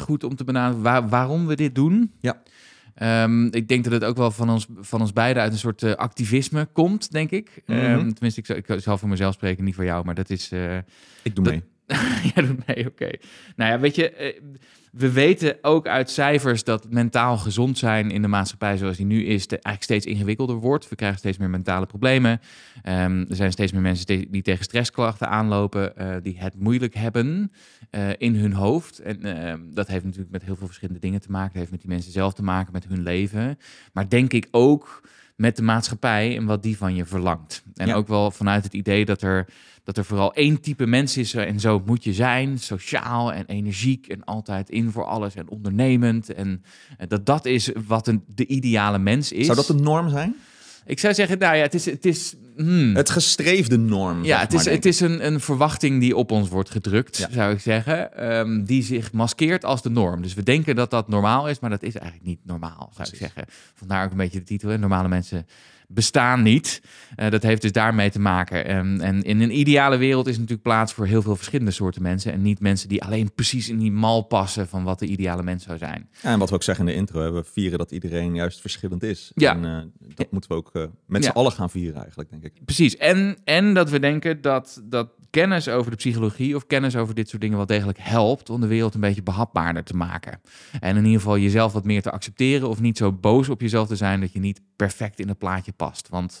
goed 0.00 0.24
om 0.24 0.36
te 0.36 0.44
benaderen 0.44 0.82
waar- 0.82 1.08
waarom 1.08 1.46
we 1.46 1.56
dit 1.56 1.74
doen. 1.74 2.12
Ja. 2.20 2.42
Ehm, 2.94 3.46
ik 3.46 3.68
denk 3.68 3.84
dat 3.84 3.92
het 3.92 4.04
ook 4.04 4.16
wel 4.16 4.30
van 4.30 4.50
ons, 4.50 4.66
van 4.80 5.00
ons 5.00 5.12
beiden 5.12 5.42
uit 5.42 5.52
een 5.52 5.58
soort 5.58 5.96
activisme 5.96 6.66
komt, 6.72 7.10
denk 7.12 7.30
ik. 7.30 7.62
Mhm. 7.66 7.78
Ehm, 7.78 8.10
tenminste, 8.12 8.40
ik, 8.40 8.46
zal- 8.46 8.56
ik 8.76 8.82
zal 8.82 8.98
voor 8.98 9.08
mezelf 9.08 9.34
spreken, 9.34 9.64
niet 9.64 9.74
voor 9.74 9.84
jou, 9.84 10.04
maar 10.04 10.14
dat 10.14 10.30
is... 10.30 10.50
Ik 11.22 11.34
doe 11.34 11.44
Dat- 11.44 11.52
mee. 11.52 11.62
Jij 12.34 12.44
doet 12.46 12.66
mee, 12.66 12.86
oké. 12.86 13.10
Nou 13.56 13.70
ja, 13.72 13.80
weet 13.80 13.94
je, 13.94 14.40
we 14.92 15.12
weten 15.12 15.56
ook 15.62 15.86
uit 15.86 16.10
cijfers 16.10 16.64
dat 16.64 16.86
mentaal 16.90 17.36
gezond 17.38 17.78
zijn 17.78 18.10
in 18.10 18.22
de 18.22 18.28
maatschappij 18.28 18.76
zoals 18.76 18.96
die 18.96 19.06
nu 19.06 19.24
is, 19.24 19.46
eigenlijk 19.46 19.82
steeds 19.82 20.06
ingewikkelder 20.06 20.56
wordt. 20.56 20.88
We 20.88 20.94
krijgen 20.96 21.18
steeds 21.18 21.38
meer 21.38 21.50
mentale 21.50 21.86
problemen. 21.86 22.40
Ehm, 22.82 23.24
er 23.28 23.36
zijn 23.36 23.52
steeds 23.52 23.72
meer 23.72 23.80
mensen 23.80 24.06
te- 24.06 24.26
die 24.30 24.42
tegen 24.42 24.64
stressklachten 24.64 25.28
aanlopen, 25.28 25.96
eh, 25.96 26.16
die 26.22 26.38
het 26.38 26.54
moeilijk 26.58 26.94
hebben 26.94 27.52
eh, 27.90 28.08
in 28.18 28.34
hun 28.36 28.52
hoofd. 28.52 28.98
En 28.98 29.22
ehm, 29.46 29.60
dat 29.74 29.88
heeft 29.88 30.04
natuurlijk 30.04 30.32
met 30.32 30.42
heel 30.42 30.56
veel 30.56 30.66
verschillende 30.66 31.00
dingen 31.00 31.20
te 31.20 31.30
maken. 31.30 31.48
Het 31.50 31.58
heeft 31.58 31.70
met 31.70 31.80
die 31.80 31.90
mensen 31.90 32.12
zelf 32.12 32.32
te 32.34 32.42
maken, 32.42 32.72
met 32.72 32.86
hun 32.88 33.02
leven. 33.02 33.58
Maar 33.92 34.08
denk 34.08 34.32
ik 34.32 34.48
ook 34.50 35.00
met 35.36 35.56
de 35.56 35.62
maatschappij 35.62 36.36
en 36.36 36.44
wat 36.44 36.62
die 36.62 36.76
van 36.76 36.94
je 36.94 37.04
verlangt. 37.04 37.62
En 37.74 37.86
Ja. 37.86 37.94
ook 37.94 38.08
wel 38.08 38.30
vanuit 38.30 38.64
het 38.64 38.74
idee 38.74 39.04
dat 39.04 39.22
er 39.22 39.46
dat 39.84 39.96
er 39.96 40.04
vooral 40.04 40.34
één 40.34 40.60
type 40.60 40.86
mens 40.86 41.16
is 41.16 41.34
en 41.34 41.60
zo 41.60 41.82
moet 41.86 42.04
je 42.04 42.12
zijn, 42.12 42.58
sociaal 42.58 43.32
en 43.32 43.46
energiek 43.46 44.06
en 44.06 44.24
altijd 44.24 44.70
in 44.70 44.90
voor 44.90 45.04
alles 45.04 45.34
en 45.34 45.48
ondernemend. 45.48 46.32
En 46.32 46.62
eh, 46.98 47.08
dat 47.08 47.26
dat 47.26 47.44
is 47.46 47.70
wat 47.86 48.06
een, 48.06 48.24
de 48.26 48.46
ideale 48.46 48.98
mens 48.98 49.32
is. 49.32 49.44
Zou 49.44 49.56
dat 49.56 49.66
de 49.66 49.74
norm 49.74 50.08
zijn? 50.08 50.34
Ik 50.86 50.98
zou 50.98 51.14
zeggen, 51.14 51.38
nou 51.38 51.56
ja, 51.56 51.62
het 51.62 51.74
is... 51.74 51.84
Het 51.84 52.06
is 52.06 52.34
hmm. 52.56 52.96
Het 52.96 53.10
gestreefde 53.10 53.78
norm. 53.78 54.24
ja, 54.24 54.40
het 54.40 54.52
is, 54.52 54.64
het 54.64 54.84
is 54.86 55.00
een, 55.00 55.26
een 55.26 55.40
verwachting 55.40 56.00
die 56.00 56.16
op 56.16 56.30
ons 56.30 56.48
wordt 56.48 56.70
gedrukt, 56.70 57.16
Ja. 57.16 57.28
zou 57.30 57.52
ik 57.52 57.60
zeggen. 57.60 58.16
ehm, 58.16 58.64
die 58.64 58.82
zich 58.82 59.12
maskeert 59.12 59.64
als 59.64 59.82
de 59.82 59.90
norm. 59.90 60.22
Dus 60.22 60.34
we 60.34 60.42
denken 60.42 60.76
dat 60.76 60.90
dat 60.90 61.08
normaal 61.08 61.48
is, 61.48 61.60
maar 61.60 61.70
dat 61.70 61.82
is 61.82 61.94
eigenlijk 61.94 62.26
niet 62.26 62.40
normaal, 62.44 62.90
zou 62.94 63.08
ik 63.08 63.16
zeggen. 63.16 63.44
Vandaar 63.74 64.04
ook 64.04 64.10
een 64.10 64.16
beetje 64.16 64.38
de 64.38 64.44
titel, 64.44 64.68
hè, 64.68 64.78
normale 64.78 65.08
mensen 65.08 65.46
bestaan 65.94 66.42
niet. 66.42 66.82
Eh, 67.16 67.30
dat 67.30 67.42
heeft 67.42 67.62
dus 67.62 67.72
daarmee 67.72 68.10
te 68.10 68.20
maken. 68.20 68.64
En, 68.66 69.00
en 69.00 69.22
in 69.22 69.40
een 69.40 69.58
ideale 69.58 69.96
wereld 69.96 70.26
is 70.26 70.34
natuurlijk 70.34 70.62
plaats 70.62 70.92
voor 70.92 71.06
heel 71.06 71.22
veel 71.22 71.36
verschillende 71.36 71.70
soorten 71.70 72.02
mensen. 72.02 72.32
En 72.32 72.42
niet 72.42 72.60
mensen 72.60 72.88
die 72.88 73.02
alleen 73.04 73.32
precies 73.34 73.68
in 73.68 73.78
die 73.78 73.92
mal 73.92 74.22
passen 74.22 74.68
van 74.68 74.84
wat 74.84 74.98
de 74.98 75.06
ideale 75.06 75.42
mens 75.42 75.64
zou 75.64 75.78
zijn. 75.78 76.08
Ja, 76.22 76.30
en 76.32 76.38
wat 76.38 76.48
we 76.48 76.54
ook 76.54 76.62
zeggen 76.62 76.86
in 76.88 76.92
de 76.92 76.98
intro, 76.98 77.32
we 77.32 77.44
vieren 77.52 77.78
dat 77.78 77.90
iedereen 77.90 78.34
juist 78.34 78.60
verschillend 78.60 79.02
is. 79.02 79.32
Ja. 79.34 79.52
En 79.54 79.64
eh, 79.64 80.08
dat 80.14 80.30
moeten 80.30 80.50
we 80.50 80.56
ook 80.56 80.70
eh, 80.72 80.82
met 81.06 81.24
Ja. 81.24 81.30
z'n 81.30 81.36
allen 81.36 81.52
gaan 81.52 81.70
vieren 81.70 82.00
eigenlijk, 82.00 82.30
denk 82.30 82.42
ik. 82.44 82.52
Precies. 82.64 82.96
En, 82.96 83.36
en 83.44 83.74
dat 83.74 83.90
we 83.90 83.98
denken 83.98 84.40
dat, 84.40 84.82
dat 84.84 85.08
kennis 85.32 85.68
over 85.68 85.90
de 85.90 85.96
psychologie 85.96 86.56
of 86.56 86.66
kennis 86.66 86.96
over 86.96 87.14
dit 87.14 87.28
soort 87.28 87.42
dingen 87.42 87.56
wel 87.56 87.66
degelijk 87.66 87.98
helpt 88.00 88.50
om 88.50 88.60
de 88.60 88.66
wereld 88.66 88.94
een 88.94 89.00
beetje 89.00 89.22
behapbaarder 89.22 89.84
te 89.84 89.96
maken. 89.96 90.40
En 90.80 90.96
in 90.96 91.04
ieder 91.04 91.20
geval 91.20 91.38
jezelf 91.38 91.72
wat 91.72 91.84
meer 91.84 92.02
te 92.02 92.10
accepteren 92.10 92.68
of 92.68 92.80
niet 92.80 92.96
zo 92.96 93.12
boos 93.12 93.48
op 93.48 93.60
jezelf 93.60 93.88
te 93.88 93.96
zijn 93.96 94.20
dat 94.20 94.32
je 94.32 94.40
niet 94.40 94.60
perfect 94.76 95.20
in 95.20 95.28
het 95.28 95.38
plaatje 95.38 95.72
past. 95.72 96.08
Want 96.08 96.40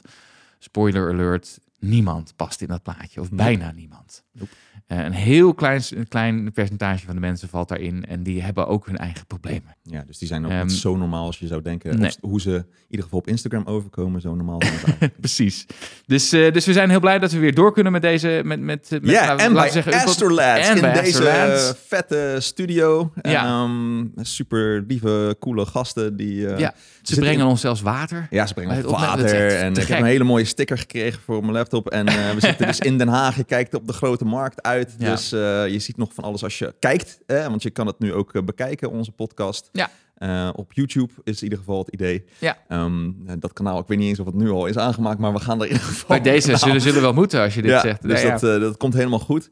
spoiler 0.58 1.12
alert, 1.12 1.58
niemand 1.78 2.32
past 2.36 2.60
in 2.60 2.68
dat 2.68 2.82
plaatje 2.82 3.20
of 3.20 3.30
bijna 3.30 3.72
niemand. 3.72 4.24
Nope. 4.32 4.50
Eh, 4.86 4.98
een 5.04 5.12
heel 5.12 5.54
klein, 5.54 5.82
een 5.94 6.08
klein 6.08 6.52
percentage 6.52 7.04
van 7.06 7.14
de 7.14 7.20
mensen 7.20 7.48
valt 7.48 7.68
daarin 7.68 8.04
en 8.04 8.22
die 8.22 8.42
hebben 8.42 8.66
ook 8.66 8.86
hun 8.86 8.96
eigen 8.96 9.26
problemen. 9.26 9.76
Ja, 9.82 10.04
dus 10.06 10.18
die 10.18 10.28
zijn 10.28 10.44
ook 10.44 10.50
Ehm, 10.50 10.66
niet 10.66 10.76
zo 10.76 10.96
normaal 10.96 11.26
als 11.26 11.38
je 11.38 11.46
zou 11.46 11.62
denken. 11.62 11.98
nee. 11.98 12.12
Hoe 12.20 12.40
ze 12.40 12.50
in 12.54 12.64
ieder 12.88 13.04
geval 13.04 13.18
op 13.18 13.26
Instagram 13.28 13.64
overkomen, 13.66 14.20
zo 14.20 14.34
normaal. 14.34 14.58
Precies. 15.20 15.66
Dus, 16.06 16.32
eh, 16.32 16.52
dus 16.52 16.66
we 16.66 16.72
zijn 16.72 16.90
heel 16.90 17.00
blij 17.00 17.18
dat 17.18 17.32
we 17.32 17.38
weer 17.38 17.54
door 17.54 17.72
kunnen 17.72 17.92
met 17.92 18.02
deze. 18.02 18.40
Met, 18.44 18.60
met, 18.60 18.88
met, 18.90 19.00
laten 19.02 19.30
en 19.30 19.36
bij 19.36 19.48
laten 19.52 19.72
zeggen, 19.72 19.92
en 19.92 20.74
in 20.76 20.80
bij 20.80 20.92
deze 21.02 21.76
vette 21.86 22.36
studio. 22.38 23.12
Ja. 23.22 23.44
Ehm, 23.44 24.04
super 24.16 24.84
lieve, 24.88 25.36
coole 25.40 25.66
gasten 25.66 26.16
die... 26.16 26.46
eh, 26.48 26.58
Ja, 26.58 26.74
ze 27.02 27.14
brengen 27.14 27.40
in- 27.40 27.46
ons 27.46 27.60
zelfs 27.60 27.80
water. 27.80 28.26
Ja, 28.30 28.46
ze 28.46 28.54
brengen 28.54 28.76
ons 28.86 29.00
water. 29.00 29.56
En 29.56 29.74
ik 29.74 29.86
heb 29.86 29.98
een 29.98 30.04
hele 30.04 30.24
mooie 30.24 30.44
sticker 30.44 30.78
gekregen 30.78 31.20
voor 31.22 31.40
mijn 31.40 31.52
laptop. 31.52 31.88
En 31.88 32.06
we 32.06 32.36
zitten 32.38 32.66
dus 32.66 32.78
in 32.90 32.98
Den 32.98 33.08
Haag. 33.08 33.36
Je 33.36 33.44
kijkt 33.44 33.74
op 33.74 33.86
de 33.86 33.92
grote 33.92 34.24
markt 34.24 34.62
uit. 34.62 34.71
Ja. 34.78 35.10
Dus 35.10 35.32
eh, 35.32 35.68
je 35.68 35.78
ziet 35.78 35.96
nog 35.96 36.14
van 36.14 36.24
alles 36.24 36.42
als 36.42 36.58
je 36.58 36.74
kijkt. 36.78 37.20
Hè? 37.26 37.48
Want 37.48 37.62
je 37.62 37.70
kan 37.70 37.86
het 37.86 37.98
nu 37.98 38.12
ook 38.12 38.34
eh, 38.34 38.42
bekijken, 38.42 38.90
onze 38.90 39.12
podcast. 39.12 39.68
Ja. 39.72 39.90
Eh, 40.14 40.48
op 40.54 40.72
YouTube 40.72 41.12
is 41.24 41.36
in 41.36 41.42
ieder 41.42 41.58
geval 41.58 41.78
het 41.78 41.88
idee. 41.88 42.24
Ja. 42.38 42.58
Ehm, 42.68 43.10
dat 43.38 43.52
kanaal, 43.52 43.78
ik 43.78 43.86
weet 43.86 43.98
niet 43.98 44.08
eens 44.08 44.18
of 44.18 44.26
het 44.26 44.34
nu 44.34 44.50
al 44.50 44.66
is 44.66 44.78
aangemaakt, 44.78 45.18
maar 45.18 45.32
we 45.32 45.40
gaan 45.40 45.58
er 45.58 45.66
in 45.66 45.72
ieder 45.72 45.86
geval... 45.86 46.08
Bij 46.08 46.32
deze 46.32 46.56
zullen, 46.56 46.80
zullen 46.80 47.02
wel 47.02 47.12
moeten 47.12 47.40
als 47.40 47.54
je 47.54 47.62
dit 47.62 47.70
ja, 47.70 47.80
zegt. 47.80 48.02
Dus 48.02 48.22
Ja, 48.22 48.38
dat, 48.38 48.60
dat 48.60 48.76
komt 48.76 48.94
helemaal 48.94 49.18
goed. 49.18 49.50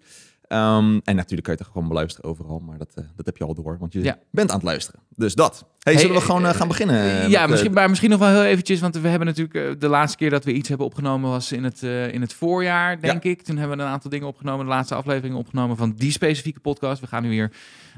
Ehm, 0.50 0.98
en 1.04 1.16
natuurlijk 1.16 1.42
kan 1.42 1.54
je 1.54 1.62
het 1.62 1.70
gewoon 1.72 1.88
beluisteren 1.88 2.30
overal, 2.30 2.58
maar 2.58 2.78
dat, 2.78 2.92
eh, 2.94 3.04
dat 3.16 3.26
heb 3.26 3.36
je 3.36 3.44
al 3.44 3.54
door, 3.54 3.76
want 3.78 3.92
je 3.92 4.02
Ja. 4.02 4.18
bent 4.30 4.50
aan 4.50 4.56
het 4.56 4.64
luisteren. 4.64 5.00
Dus 5.16 5.34
dat. 5.34 5.64
Hey, 5.78 5.92
Hey, 5.92 6.02
zullen 6.02 6.16
we 6.16 6.22
gewoon 6.22 6.44
eh, 6.44 6.50
eh, 6.50 6.56
gaan 6.56 6.68
beginnen? 6.68 7.30
ja, 7.30 7.46
misschien, 7.46 7.72
maar 7.72 7.88
misschien 7.88 8.10
nog 8.10 8.18
wel 8.18 8.28
heel 8.28 8.44
eventjes, 8.44 8.80
want 8.80 8.96
we 8.96 9.08
hebben 9.08 9.26
natuurlijk 9.26 9.80
de 9.80 9.88
laatste 9.88 10.16
keer 10.16 10.30
dat 10.30 10.44
we 10.44 10.52
iets 10.52 10.68
hebben 10.68 10.86
opgenomen 10.86 11.30
was 11.30 11.52
in 11.52 11.64
het, 11.64 11.82
in 11.82 12.20
het 12.20 12.32
voorjaar, 12.32 13.00
denk 13.00 13.22
ik. 13.22 13.42
Toen 13.42 13.56
hebben 13.56 13.76
we 13.76 13.82
een 13.82 13.88
aantal 13.88 14.10
dingen 14.10 14.26
opgenomen, 14.26 14.64
de 14.66 14.70
laatste 14.72 14.94
aflevering 14.94 15.34
opgenomen 15.34 15.76
van 15.76 15.92
die 15.96 16.10
specifieke 16.12 16.60
podcast. 16.60 17.00
We 17.00 17.06
gaan 17.06 17.22
nu 17.22 17.28
weer 17.28 17.50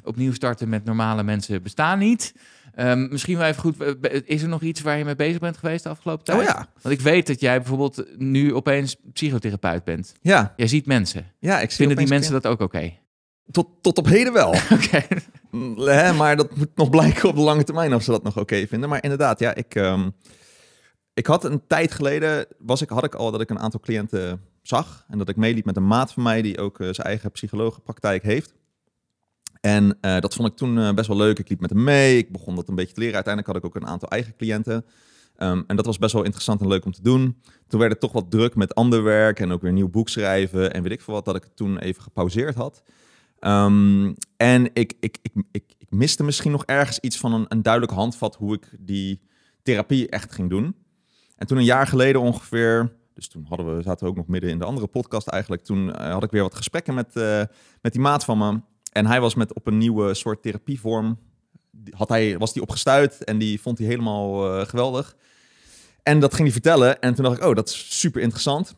opnieuw 0.05 0.33
starten 0.33 0.69
met 0.69 0.85
normale 0.85 1.23
mensen 1.23 1.63
bestaan 1.63 1.99
niet. 1.99 2.35
Ehm, 2.75 3.09
misschien 3.11 3.39
wel 3.39 3.47
even 3.47 3.61
goed, 3.63 3.81
eh, 3.81 4.21
is 4.25 4.43
er 4.43 4.49
nog 4.49 4.63
iets 4.63 4.81
waar 4.81 4.99
je 4.99 5.05
mee 5.05 5.17
bezig 5.17 5.39
bent 5.41 5.57
geweest 5.57 5.83
de 5.83 5.89
afgelopen 5.89 6.25
tijd? 6.25 6.39
Oh 6.39 6.45
ja, 6.45 6.69
Want 6.83 6.95
ik 6.95 7.01
weet 7.01 7.27
dat 7.27 7.41
jij 7.41 7.57
bijvoorbeeld 7.59 8.05
nu 8.19 8.55
opeens 8.55 8.97
psychotherapeut 9.13 9.85
bent. 9.85 10.13
ja, 10.21 10.53
Jij 10.57 10.67
ziet 10.67 10.87
mensen. 10.87 11.27
ja. 11.39 11.61
Ik 11.61 11.69
zie 11.69 11.77
Vinden 11.79 11.97
die 11.97 12.09
mensen 12.09 12.33
dat 12.33 12.47
ook 12.47 12.61
oké? 12.61 12.93
Tot, 13.51 13.69
tot 13.81 13.99
op 13.99 14.07
heden 14.07 14.33
wel. 14.33 14.49
Oké. 14.79 15.03
Mm, 15.51 15.75
maar 16.17 16.37
dat 16.37 16.57
moet 16.57 16.77
nog 16.77 16.91
blijken 16.91 17.29
op 17.29 17.35
de 17.35 17.41
lange 17.41 17.65
termijn 17.65 17.95
of 17.95 18.03
ze 18.03 18.11
dat 18.11 18.23
nog 18.23 18.39
oké 18.39 18.67
vinden. 18.67 18.89
Maar 18.89 19.03
inderdaad, 19.03 19.39
ja, 19.39 19.55
ik, 19.55 19.75
ehm, 19.75 20.11
ik 21.15 21.27
had 21.27 21.45
een 21.45 21.63
tijd 21.67 21.93
geleden, 21.93 22.47
was 22.59 22.83
ik, 22.83 22.89
had 22.89 23.05
ik 23.05 23.15
al 23.15 23.31
dat 23.31 23.41
ik 23.41 23.51
een 23.51 23.59
aantal 23.59 23.81
cliënten 23.81 24.41
zag. 24.63 25.05
En 25.09 25.19
dat 25.19 25.29
ik 25.29 25.37
meeliep 25.37 25.65
met 25.65 25.77
een 25.77 25.87
maat 25.87 26.13
van 26.13 26.23
mij 26.23 26.43
die 26.43 26.59
ook 26.59 26.81
eh, 26.81 26.89
zijn 26.91 27.07
eigen 27.07 27.31
psychologenpraktijk 27.31 28.23
heeft. 28.23 28.55
En 29.63 29.99
eh, 30.01 30.19
dat 30.21 30.35
vond 30.35 30.49
ik 30.49 30.57
toen 30.57 30.79
eh, 30.79 30.93
best 30.93 31.09
wel 31.09 31.17
leuk. 31.17 31.39
Ik 31.39 31.49
liep 31.49 31.61
met 31.61 31.71
hem 31.71 31.85
mee. 31.85 32.19
Ik 32.19 32.33
begon 32.33 32.55
dat 32.55 32.69
een 32.69 32.75
beetje 32.75 32.95
te 32.95 33.01
leren. 33.01 33.15
Uiteindelijk 33.15 33.55
had 33.55 33.65
ik 33.65 33.69
ook 33.71 33.83
een 33.83 33.89
aantal 33.89 34.09
eigen 34.09 34.37
cliënten. 34.37 34.85
Ehm, 35.37 35.63
en 35.67 35.77
dat 35.77 35.87
was 35.87 35.99
best 35.99 36.13
wel 36.13 36.23
interessant 36.23 36.61
en 36.61 36.69
leuk 36.69 36.85
om 36.85 36.93
te 36.93 37.03
doen. 37.03 37.43
Toen 37.69 37.81
werd 37.81 37.93
het 37.93 38.01
toch 38.01 38.13
wat 38.13 38.31
druk 38.31 38.55
met 38.55 38.75
ander 38.75 39.03
werk 39.03 39.41
en 39.41 39.53
ook 39.53 39.63
weer 39.63 39.73
nieuw 39.73 39.89
boek 39.89 40.09
schrijven 40.09 40.73
en 40.73 40.83
weet 40.83 40.93
ik 40.93 41.01
veel 41.01 41.15
wat, 41.15 41.25
dat 41.25 41.37
ik 41.37 41.43
het 41.43 41.57
toen 41.57 41.79
even 41.79 42.03
gepauzeerd 42.03 42.55
had. 42.55 42.83
Ehm, 43.39 44.13
en 44.37 44.71
ik, 44.73 44.93
ik, 45.01 45.19
ik, 45.23 45.33
ik, 45.51 45.65
miste 45.89 46.25
misschien 46.25 46.53
nog 46.53 46.65
ergens 46.65 46.99
iets 46.99 47.19
van 47.19 47.33
een, 47.33 47.45
een 47.49 47.63
duidelijk 47.63 47.93
handvat 47.93 48.37
hoe 48.37 48.55
ik 48.55 48.77
die 48.79 49.21
therapie 49.63 50.09
echt 50.09 50.33
ging 50.33 50.51
doen. 50.51 50.77
En 51.37 51.47
toen 51.47 51.59
een 51.59 51.65
jaar 51.65 51.87
geleden 51.87 52.21
ongeveer, 52.21 52.97
dus 53.15 53.29
toen 53.29 53.47
hadden 53.49 53.77
we, 53.77 53.83
zaten 53.83 54.05
we 54.05 54.11
ook 54.11 54.17
nog 54.17 54.27
midden 54.27 54.51
in 54.51 54.59
de 54.59 54.65
andere 54.65 54.87
podcast 54.87 55.29
eigenlijk, 55.29 55.63
toen 55.65 55.95
eh, 55.95 56.13
had 56.13 56.23
ik 56.23 56.31
weer 56.31 56.43
wat 56.43 56.55
gesprekken 56.55 56.95
met, 56.95 57.15
met 57.81 57.93
die 57.93 58.01
maat 58.01 58.25
van 58.25 58.39
me. 58.39 58.61
En 58.93 59.07
hij 59.07 59.21
was 59.21 59.35
met 59.35 59.55
op 59.55 59.67
een 59.67 59.79
nieuwe 59.79 60.15
soort 60.15 60.43
therapievorm. 60.43 61.19
Had 61.91 62.09
hij, 62.09 62.39
was 62.39 62.53
die 62.53 62.63
opgestuurd 62.63 63.25
en 63.25 63.39
die 63.39 63.61
vond 63.61 63.79
hij 63.79 63.87
helemaal 63.87 64.59
eh, 64.59 64.67
geweldig. 64.67 65.17
En 66.03 66.21
dat 66.21 66.31
ging 66.31 66.43
hij 66.43 66.53
vertellen. 66.53 67.01
En 67.01 67.15
toen 67.15 67.25
dacht 67.25 67.37
ik, 67.37 67.45
oh, 67.45 67.55
dat 67.55 67.69
is 67.69 68.01
super 68.01 68.23
interessant. 68.23 68.75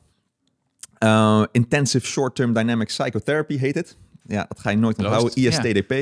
Eh, 0.98 1.44
Intensive 1.52 2.06
Short-Term 2.06 2.52
Dynamic 2.52 2.86
Psychotherapy 2.86 3.56
heet 3.56 3.74
het. 3.74 3.96
Ja, 4.26 4.44
dat 4.48 4.60
ga 4.60 4.70
je 4.70 4.76
nooit 4.76 4.98
onthouden. 4.98 5.40
Ja. 5.40 5.48
ISTDP. 5.48 5.92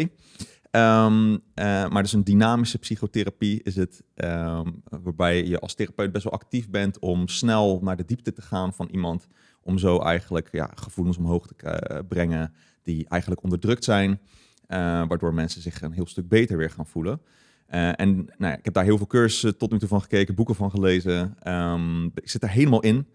Ehm, 0.70 1.38
eh, 1.54 1.88
maar 1.88 2.02
dus 2.02 2.12
een 2.12 2.24
dynamische 2.24 2.78
psychotherapie 2.78 3.62
is 3.62 3.76
het, 3.76 4.02
ehm, 4.14 4.70
waarbij 4.84 5.44
je 5.44 5.58
als 5.58 5.74
therapeut 5.74 6.12
best 6.12 6.24
wel 6.24 6.32
actief 6.32 6.70
bent 6.70 6.98
om 6.98 7.28
snel 7.28 7.80
naar 7.82 7.96
de 7.96 8.04
diepte 8.04 8.32
te 8.32 8.42
gaan 8.42 8.74
van 8.74 8.88
iemand, 8.90 9.26
om 9.62 9.78
zo 9.78 9.98
eigenlijk 9.98 10.48
ja, 10.52 10.70
gevoelens 10.74 11.16
omhoog 11.16 11.46
te 11.46 12.04
brengen 12.08 12.54
die 12.82 13.08
eigenlijk 13.08 13.42
onderdrukt 13.42 13.84
zijn, 13.84 14.20
eh, 14.66 14.78
waardoor 15.08 15.34
mensen 15.34 15.62
zich 15.62 15.82
een 15.82 15.92
heel 15.92 16.06
stuk 16.06 16.28
beter 16.28 16.56
weer 16.56 16.70
gaan 16.70 16.86
voelen. 16.86 17.20
Eh, 17.66 18.00
en 18.00 18.14
nou 18.16 18.52
ja, 18.52 18.56
ik 18.56 18.64
heb 18.64 18.74
daar 18.74 18.84
heel 18.84 18.96
veel 18.96 19.06
cursussen 19.06 19.56
tot 19.56 19.70
nu 19.70 19.78
toe 19.78 19.88
van 19.88 20.00
gekeken, 20.00 20.34
boeken 20.34 20.54
van 20.54 20.70
gelezen. 20.70 21.36
Ehm, 21.38 22.04
ik 22.04 22.28
zit 22.30 22.42
er 22.42 22.50
helemaal 22.50 22.80
in. 22.82 23.06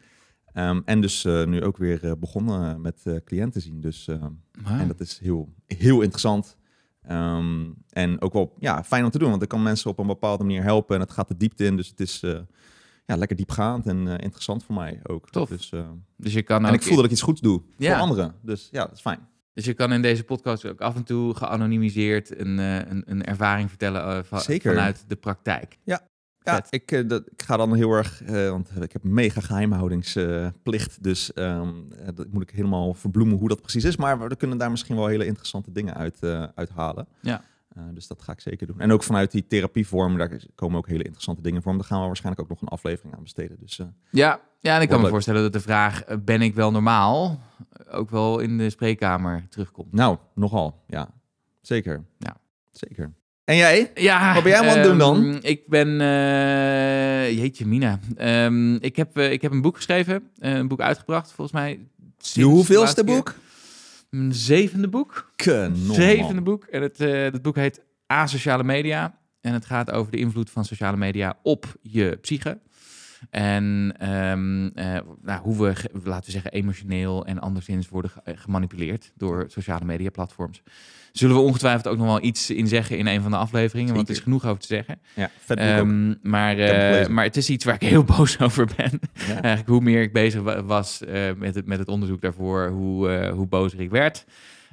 Ehm, 0.53 0.81
en 0.85 1.01
dus 1.01 1.25
eh, 1.25 1.45
nu 1.45 1.63
ook 1.63 1.77
weer 1.77 2.19
begonnen 2.19 2.81
met 2.81 3.03
cliënten 3.25 3.61
zien. 3.61 3.81
Dus. 3.81 4.07
En 4.07 4.87
dat 4.87 4.99
is 4.99 5.19
heel, 5.19 5.53
heel 5.65 6.01
interessant. 6.01 6.57
Ehm, 7.01 7.65
en 7.89 8.21
ook 8.21 8.33
wel 8.33 8.53
ja, 8.59 8.83
fijn 8.83 9.03
om 9.03 9.09
te 9.09 9.17
doen, 9.17 9.29
want 9.29 9.41
ik 9.41 9.47
kan 9.47 9.63
mensen 9.63 9.89
op 9.89 9.99
een 9.99 10.07
bepaalde 10.07 10.43
manier 10.43 10.63
helpen. 10.63 10.95
En 10.95 11.01
het 11.01 11.11
gaat 11.11 11.27
de 11.27 11.37
diepte 11.37 11.65
in, 11.65 11.75
dus 11.75 11.87
het 11.87 11.99
is 11.99 12.19
ja, 13.05 13.15
lekker 13.15 13.37
diepgaand 13.37 13.85
en 13.87 14.07
interessant 14.07 14.63
voor 14.63 14.75
mij 14.75 14.99
ook. 15.03 15.29
Tof. 15.29 15.49
Dus, 15.49 15.71
Dus 16.17 16.33
je 16.33 16.41
kan 16.41 16.63
en 16.65 16.69
ook 16.69 16.75
ik 16.75 16.83
voel 16.83 16.95
dat 16.95 17.05
ik 17.05 17.11
iets 17.11 17.21
goeds 17.21 17.41
doe 17.41 17.61
Ja. 17.77 17.91
voor 17.91 18.01
anderen. 18.01 18.35
Dus 18.41 18.67
ja, 18.71 18.85
dat 18.85 18.93
is 18.95 19.01
fijn. 19.01 19.19
Dus 19.57 19.65
je 19.65 19.73
kan 19.73 19.93
in 19.93 20.01
deze 20.01 20.23
podcast 20.23 20.65
ook 20.65 20.81
af 20.81 20.95
en 20.95 21.03
toe 21.03 21.35
geanonimiseerd 21.35 22.39
een, 22.39 22.59
eh, 22.59 22.75
een, 22.75 23.03
een 23.05 23.23
ervaring 23.23 23.69
vertellen 23.69 24.25
eh, 24.29 24.39
Zeker. 24.39 24.73
vanuit 24.73 25.03
de 25.07 25.15
praktijk. 25.15 25.77
Ja, 25.83 26.01
Vet. 26.53 26.67
ik, 26.69 26.91
eh, 26.91 27.07
dat, 27.07 27.23
ik 27.31 27.41
ga 27.41 27.57
dan 27.57 27.75
heel 27.75 27.91
erg, 27.91 28.21
want 28.27 28.69
ik 28.81 28.93
heb 28.93 29.03
mega 29.03 29.41
geheimhoudingsplicht. 29.41 31.03
dus 31.03 31.33
ehm, 31.33 31.73
eh, 31.91 32.07
dat 32.15 32.27
moet 32.31 32.41
ik 32.41 32.49
helemaal 32.49 32.93
verbloemen 32.93 33.37
hoe 33.37 33.47
dat 33.47 33.61
precies 33.61 33.83
is. 33.83 33.95
Maar 33.95 34.27
we 34.27 34.35
kunnen 34.35 34.57
daar 34.57 34.71
misschien 34.71 34.95
wel 34.95 35.07
hele 35.07 35.25
interessante 35.25 35.71
dingen 35.71 35.93
uit, 35.93 36.17
eh, 36.19 36.43
uithalen. 36.55 37.07
Ja. 37.21 37.41
Dus 37.93 38.07
dat 38.07 38.21
ga 38.21 38.31
ik 38.31 38.39
zeker 38.39 38.67
doen. 38.67 38.79
En 38.79 38.91
ook 38.91 39.03
vanuit 39.03 39.31
die 39.31 39.47
therapievorm, 39.47 40.17
daar 40.17 40.31
komen 40.55 40.77
ook 40.77 40.87
hele 40.87 41.03
interessante 41.03 41.41
dingen 41.41 41.61
voor. 41.61 41.73
Daar 41.73 41.83
gaan 41.83 41.99
we 41.99 42.05
waarschijnlijk 42.05 42.43
ook 42.43 42.49
nog 42.49 42.61
een 42.61 42.67
aflevering 42.67 43.15
aan 43.15 43.23
besteden. 43.23 43.57
Dus 43.59 43.81
Ja, 44.11 44.39
ja 44.59 44.75
en 44.75 44.81
ik 44.81 44.89
kan 44.89 45.01
me 45.01 45.07
voorstellen 45.07 45.41
dat 45.41 45.53
de 45.53 45.59
vraag, 45.59 46.03
ben 46.23 46.41
ik 46.41 46.55
wel 46.55 46.71
normaal, 46.71 47.39
ook 47.91 48.09
wel 48.09 48.39
in 48.39 48.57
de 48.57 48.69
spreekkamer 48.69 49.45
terugkomt. 49.49 49.93
nou, 49.93 50.17
nogal. 50.35 50.83
Ja, 50.87 51.09
zeker. 51.61 52.03
Ja. 52.17 52.37
Zeker. 52.71 53.13
En 53.43 53.55
jij? 53.55 53.91
Ja, 53.95 54.33
Wat 54.33 54.43
ben 54.43 54.51
jij 54.51 54.61
aan 54.61 54.77
het 54.77 54.83
doen 54.83 54.97
dan? 54.97 55.25
ehm, 55.25 55.37
Ik 55.41 55.67
ben, 55.67 56.01
eh, 56.01 57.37
jeetje 57.37 57.65
mina, 57.65 57.99
Ehm, 58.15 58.75
ik, 58.75 58.95
heb, 58.95 59.17
eh, 59.17 59.31
ik 59.31 59.41
heb 59.41 59.51
een 59.51 59.61
boek 59.61 59.75
geschreven, 59.75 60.29
eh, 60.37 60.55
een 60.55 60.67
boek 60.67 60.81
uitgebracht, 60.81 61.31
volgens 61.31 61.51
mij. 61.51 61.79
Je 62.17 62.43
hoeveelste 62.43 63.03
boek? 63.03 63.33
Mijn 64.09 64.33
zevende 64.33 64.87
boek. 64.87 65.31
Kanon, 65.35 65.95
Zevende 65.95 66.41
boek. 66.41 66.63
En 66.63 66.81
het, 66.81 66.97
het 66.97 67.41
boek 67.41 67.55
heet 67.55 67.81
Asociale 68.05 68.63
Media. 68.63 69.17
En 69.41 69.53
het 69.53 69.65
gaat 69.65 69.91
over 69.91 70.11
de 70.11 70.17
invloed 70.17 70.49
van 70.49 70.65
sociale 70.65 70.97
media 70.97 71.37
op 71.43 71.75
je 71.81 72.17
psyche. 72.21 72.59
En 73.29 73.93
ehm, 73.99 74.67
eh, 74.67 75.01
nou, 75.21 75.41
hoe 75.41 75.57
we, 75.57 75.73
laten 76.03 76.25
we 76.25 76.31
zeggen, 76.31 76.51
emotioneel 76.51 77.25
en 77.25 77.39
anderszins 77.39 77.89
worden 77.89 78.11
eh, 78.23 78.33
gemanipuleerd 78.37 79.11
door 79.17 79.45
sociale 79.47 79.85
media 79.85 80.09
platforms. 80.09 80.61
Zullen 81.11 81.35
we 81.35 81.41
ongetwijfeld 81.41 81.87
ook 81.87 81.97
nog 81.97 82.05
wel 82.05 82.23
iets 82.23 82.49
in 82.49 82.67
zeggen 82.67 82.97
in 82.97 83.07
een 83.07 83.21
van 83.21 83.31
de 83.31 83.37
afleveringen, 83.37 83.95
want 83.95 84.07
er 84.09 84.13
is 84.15 84.21
genoeg 84.21 84.45
over 84.45 84.61
te 84.61 84.67
zeggen. 84.67 84.99
Ja, 85.13 85.29
vet. 85.45 85.57
Ehm, 85.57 86.13
maar, 86.21 86.57
eh, 86.57 87.07
maar 87.07 87.23
het 87.23 87.37
is 87.37 87.49
iets 87.49 87.65
waar 87.65 87.75
ik 87.75 87.81
heel 87.81 88.03
boos 88.17 88.39
over 88.39 88.69
ben. 88.75 88.99
Ja. 89.13 89.25
Eigenlijk 89.27 89.67
hoe 89.67 89.81
meer 89.81 90.01
ik 90.01 90.13
bezig 90.13 90.41
wa- 90.41 90.63
was 90.63 91.01
met, 91.37 91.55
het, 91.55 91.65
met 91.65 91.79
het 91.79 91.87
onderzoek 91.87 92.21
daarvoor, 92.21 92.67
hoe, 92.69 93.27
hoe 93.27 93.47
bozer 93.47 93.79
ik 93.81 93.89
werd. 93.89 94.25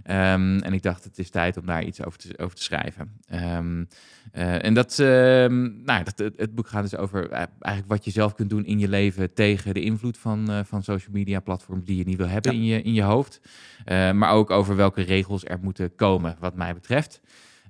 Ehm, 0.02 0.58
en 0.58 0.72
ik 0.72 0.82
dacht, 0.82 1.04
het 1.04 1.18
is 1.18 1.30
tijd 1.30 1.56
om 1.56 1.66
daar 1.66 1.84
iets 1.84 2.04
over 2.04 2.18
te, 2.18 2.38
over 2.38 2.56
te 2.56 2.62
schrijven. 2.62 3.10
Ehm, 3.28 3.84
eh, 4.32 4.64
en 4.64 4.74
dat, 4.74 4.98
ehm, 4.98 5.82
nou, 5.84 6.04
dat, 6.04 6.18
het, 6.18 6.34
het 6.36 6.54
boek 6.54 6.68
gaat 6.68 6.82
dus 6.82 6.96
over 6.96 7.30
eh, 7.30 7.42
eigenlijk 7.60 7.86
wat 7.94 8.04
je 8.04 8.10
zelf 8.10 8.34
kunt 8.34 8.50
doen 8.50 8.64
in 8.64 8.78
je 8.78 8.88
leven 8.88 9.32
tegen 9.34 9.74
de 9.74 9.82
invloed 9.82 10.18
van, 10.18 10.50
eh, 10.50 10.60
van 10.64 10.82
social 10.82 11.12
media 11.12 11.40
platforms 11.40 11.84
die 11.84 11.96
je 11.96 12.04
niet 12.04 12.16
wil 12.16 12.28
hebben 12.28 12.52
Ja. 12.52 12.58
in, 12.58 12.64
je, 12.64 12.82
in 12.82 12.92
je 12.94 13.02
hoofd. 13.02 13.40
Maar 13.86 14.30
ook 14.30 14.50
over 14.50 14.76
welke 14.76 15.02
regels 15.02 15.44
er 15.44 15.58
moeten 15.62 15.94
komen, 15.94 16.36
wat 16.40 16.54
mij 16.54 16.74
betreft. 16.74 17.20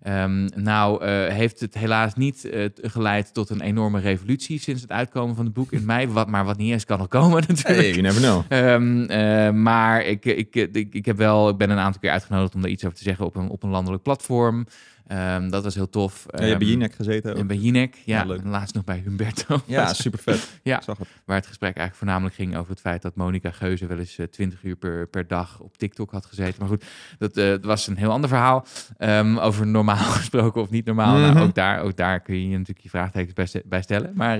Ehm, 0.05 0.49
nou, 0.55 1.05
eh, 1.05 1.27
heeft 1.27 1.61
het 1.61 1.75
helaas 1.75 2.15
niet 2.15 2.45
eh, 2.45 2.69
geleid 2.83 3.35
tot 3.35 3.51
een 3.51 3.61
enorme 3.61 4.01
revolutie 4.01 4.61
sinds 4.61 4.83
het 4.83 4.91
uitkomen 4.91 5.37
van 5.37 5.45
het 5.45 5.55
boek 5.55 5.73
in 5.73 5.85
mei. 5.85 6.09
Wat, 6.09 6.29
maar 6.29 6.45
wat 6.45 6.57
niet 6.57 6.73
eens 6.73 6.85
kan 6.85 6.99
nog 6.99 7.09
komen 7.09 7.43
natuurlijk. 7.49 7.79
Hey, 7.79 7.91
you 7.91 8.01
never 8.01 8.21
know. 8.21 8.43
Ehm, 8.49 9.05
eh, 9.05 9.51
maar 9.53 10.05
ik, 10.05 10.25
ik, 10.25 10.55
ik, 10.55 10.95
ik, 10.95 11.05
heb 11.05 11.17
wel, 11.17 11.49
ik 11.49 11.57
ben 11.57 11.71
een 11.71 11.79
aantal 11.79 12.01
keer 12.01 12.11
uitgenodigd 12.11 12.55
om 12.55 12.61
daar 12.61 12.71
iets 12.71 12.85
over 12.85 12.97
te 12.97 13.03
zeggen 13.03 13.25
op 13.25 13.37
een, 13.37 13.49
op 13.49 13.63
een 13.63 13.71
landelijk 13.71 14.03
platform. 14.03 14.67
Ehm, 15.07 15.49
dat 15.51 15.65
was 15.65 15.75
heel 15.75 15.89
tof. 15.91 16.27
Ja, 16.31 16.39
je 16.41 16.47
hebt 16.47 16.59
bij 16.59 16.69
Ehm, 16.69 16.77
Jinek 16.79 16.95
gezeten 16.95 17.33
ook. 17.33 17.39
en 17.39 17.47
bij 17.47 17.57
Jinek, 17.57 17.95
ja, 18.05 18.19
Ja, 18.21 18.27
leuk. 18.27 18.41
en 18.41 18.49
laatst 18.49 18.75
nog 18.75 18.85
bij 18.85 19.01
Humberto. 19.05 19.61
Ja, 19.67 19.93
super 19.95 20.19
vet. 20.19 20.51
Ja. 20.63 20.81
Zag 20.81 20.99
het. 20.99 21.09
Waar 21.25 21.37
het 21.37 21.47
gesprek 21.47 21.77
eigenlijk 21.77 21.97
voornamelijk 21.97 22.35
ging 22.35 22.57
over 22.57 22.71
het 22.71 22.81
feit 22.81 23.03
dat 23.03 23.15
Monica 23.17 23.51
Geuze 23.51 23.87
wel 23.87 23.99
eens 23.99 24.19
eh, 24.19 24.27
20 24.27 24.63
uur 24.63 24.77
per, 24.77 25.07
per 25.09 25.27
dag 25.27 25.61
op 25.61 25.77
TikTok 25.79 26.11
had 26.11 26.27
gezeten. 26.27 26.55
Maar 26.59 26.69
goed, 26.69 26.85
dat, 27.19 27.37
eh, 27.37 27.55
was 27.63 27.87
een 27.87 27.97
heel 27.97 28.11
ander 28.11 28.29
verhaal. 28.29 28.67
Ehm, 28.99 29.37
over 29.39 29.67
normaal 29.67 29.97
gesproken 30.21 30.61
of 30.61 30.71
niet 30.71 30.85
normaal. 30.85 31.19
Mhm. 31.19 31.33
Nou, 31.35 31.47
ook, 31.49 31.55
daar, 31.55 31.81
ook 31.81 31.97
daar 31.97 32.21
kun 32.21 32.35
je 32.35 32.43
je 32.49 32.51
natuurlijk 32.59 32.81
je 32.83 32.89
vraagtekens 32.89 33.33
bij, 33.33 33.47
st- 33.47 33.69
bij 33.69 33.83
stellen. 33.83 34.13
Maar 34.15 34.39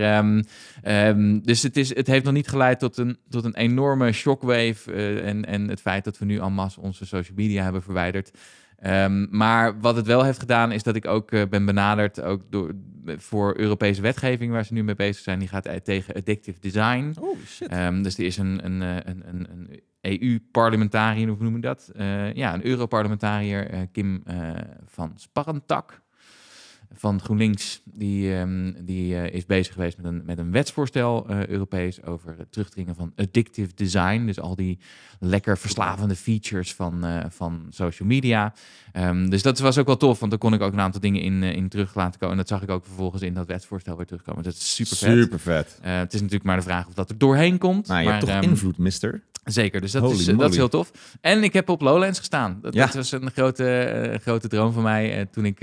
dus 1.43 1.63
het, 1.63 1.77
is, 1.77 1.95
het 1.95 2.07
heeft 2.07 2.25
nog 2.25 2.35
niet 2.35 2.49
geleid 2.49 2.79
tot 2.79 2.97
een, 2.97 3.19
tot 3.29 3.45
een 3.45 3.55
enorme 3.57 4.13
shockwave. 4.13 4.93
eh, 4.93 5.27
en, 5.29 5.45
en 5.45 5.69
het 5.69 5.81
feit 5.81 6.05
dat 6.05 6.19
we 6.19 6.25
nu 6.25 6.39
en 6.39 6.53
masse 6.53 6.81
onze 6.81 7.07
social 7.07 7.37
media 7.37 7.63
hebben 7.63 7.83
verwijderd. 7.83 8.31
Ehm, 8.77 9.27
maar 9.31 9.81
wat 9.81 9.97
het 9.97 10.07
wel 10.07 10.25
heeft 10.25 10.39
gedaan, 10.39 10.73
is 10.73 10.83
dat 10.83 10.97
ik 10.97 11.07
ook 11.07 11.31
eh, 11.31 11.43
ben 11.49 11.65
benaderd 11.65 12.23
ook 12.23 12.43
door, 12.51 12.75
voor 13.07 13.59
Europese 13.59 14.03
wetgeving 14.03 14.53
waar 14.53 14.65
ze 14.65 14.73
nu 14.73 14.85
mee 14.85 14.95
bezig 14.95 15.23
zijn. 15.23 15.39
Die 15.39 15.49
gaat 15.49 15.67
eh, 15.67 15.77
tegen 15.77 16.15
addictive 16.15 16.61
design. 16.61 17.15
Oh, 17.21 17.39
shit. 17.47 17.69
Ehm, 17.69 18.03
dus 18.03 18.19
er 18.19 18.25
is 18.25 18.37
een, 18.37 18.65
een, 18.65 18.83
eh, 18.83 18.97
een, 19.13 19.23
een, 19.29 19.47
een 19.51 19.83
EU-parlementariër, 20.01 21.29
hoe 21.29 21.43
noem 21.43 21.55
je 21.55 21.61
dat? 21.61 21.91
Ja, 22.35 22.55
een 22.55 22.67
Europarlementariër, 22.67 23.71
eh, 23.71 23.81
Kim 23.93 24.23
van 24.87 25.13
Sparrentak 25.17 26.03
van 26.97 27.21
GroenLinks. 27.21 27.81
Die, 27.85 28.35
ehm, 28.35 28.73
die 28.81 29.17
eh, 29.17 29.35
is 29.35 29.47
bezig 29.47 29.73
geweest 29.73 29.97
met 29.97 30.07
een, 30.07 30.23
met 30.25 30.39
een 30.39 30.51
wetsvoorstel 30.51 31.27
eh, 31.29 31.47
Europees 31.47 32.03
over 32.03 32.35
het 32.39 32.53
terugdringen 32.53 32.95
van 32.95 33.13
addictive 33.17 33.71
design. 33.75 34.25
Dus 34.27 34.41
al 34.41 34.57
die 34.57 34.79
lekker 35.21 35.59
verslavende 35.59 36.17
features 36.17 36.75
van, 36.75 37.05
eh, 37.05 37.25
van 37.29 37.67
social 37.71 38.09
media. 38.09 38.53
Ehm, 38.93 39.29
dus 39.29 39.43
dat 39.43 39.59
was 39.59 39.79
ook 39.79 39.87
wel 39.87 39.97
tof, 39.97 40.19
want 40.19 40.31
dan 40.31 40.41
kon 40.41 40.55
ik 40.55 40.61
ook 40.61 40.73
een 40.73 40.81
aantal 40.81 41.01
dingen 41.01 41.23
in, 41.23 41.43
in 41.43 41.69
terug 41.69 41.95
laten 41.95 42.19
komen. 42.21 42.31
En 42.31 42.41
dat 42.41 42.49
zag 42.49 42.63
ik 42.63 42.71
ook 42.71 42.85
vervolgens 42.85 43.23
in 43.23 43.35
dat 43.35 43.47
wetsvoorstel 43.47 43.97
weer 43.97 44.07
terugkomen. 44.07 44.43
Dat 44.43 44.53
is 44.53 44.75
super 44.75 44.97
vet. 44.97 45.19
Super 45.19 45.41
vet. 45.41 45.79
Het 45.81 46.15
is 46.15 46.21
natuurlijk 46.21 46.47
maar 46.47 46.57
de 46.57 46.63
vraag 46.63 46.87
of 46.87 46.95
dat 46.95 47.11
er 47.11 47.19
doorheen 47.19 47.59
komt. 47.59 47.87
Nou, 47.87 48.01
je 48.01 48.05
maar, 48.05 48.15
hebt 48.15 48.27
toch 48.27 48.37
ehm, 48.37 48.51
invloed, 48.51 48.79
mister? 48.79 49.23
Zeker, 49.45 49.81
dus 49.81 49.93
dat 49.93 50.03
Holy 50.03 50.19
is, 50.19 50.25
dat 50.25 50.51
is 50.51 50.57
heel 50.57 50.69
tof. 50.69 50.91
En 51.21 51.43
ik 51.43 51.53
heb 51.53 51.69
op 51.69 51.81
Lowlands 51.81 52.19
gestaan. 52.19 52.59
Dat, 52.63 52.75
Ja. 52.75 52.85
dat 52.87 52.95
was 52.95 53.13
een 53.13 53.31
grote, 53.31 54.19
grote 54.23 54.49
droom 54.49 54.73
van 54.73 54.83
mij. 54.83 55.27
toen 55.31 55.45
ik 55.45 55.61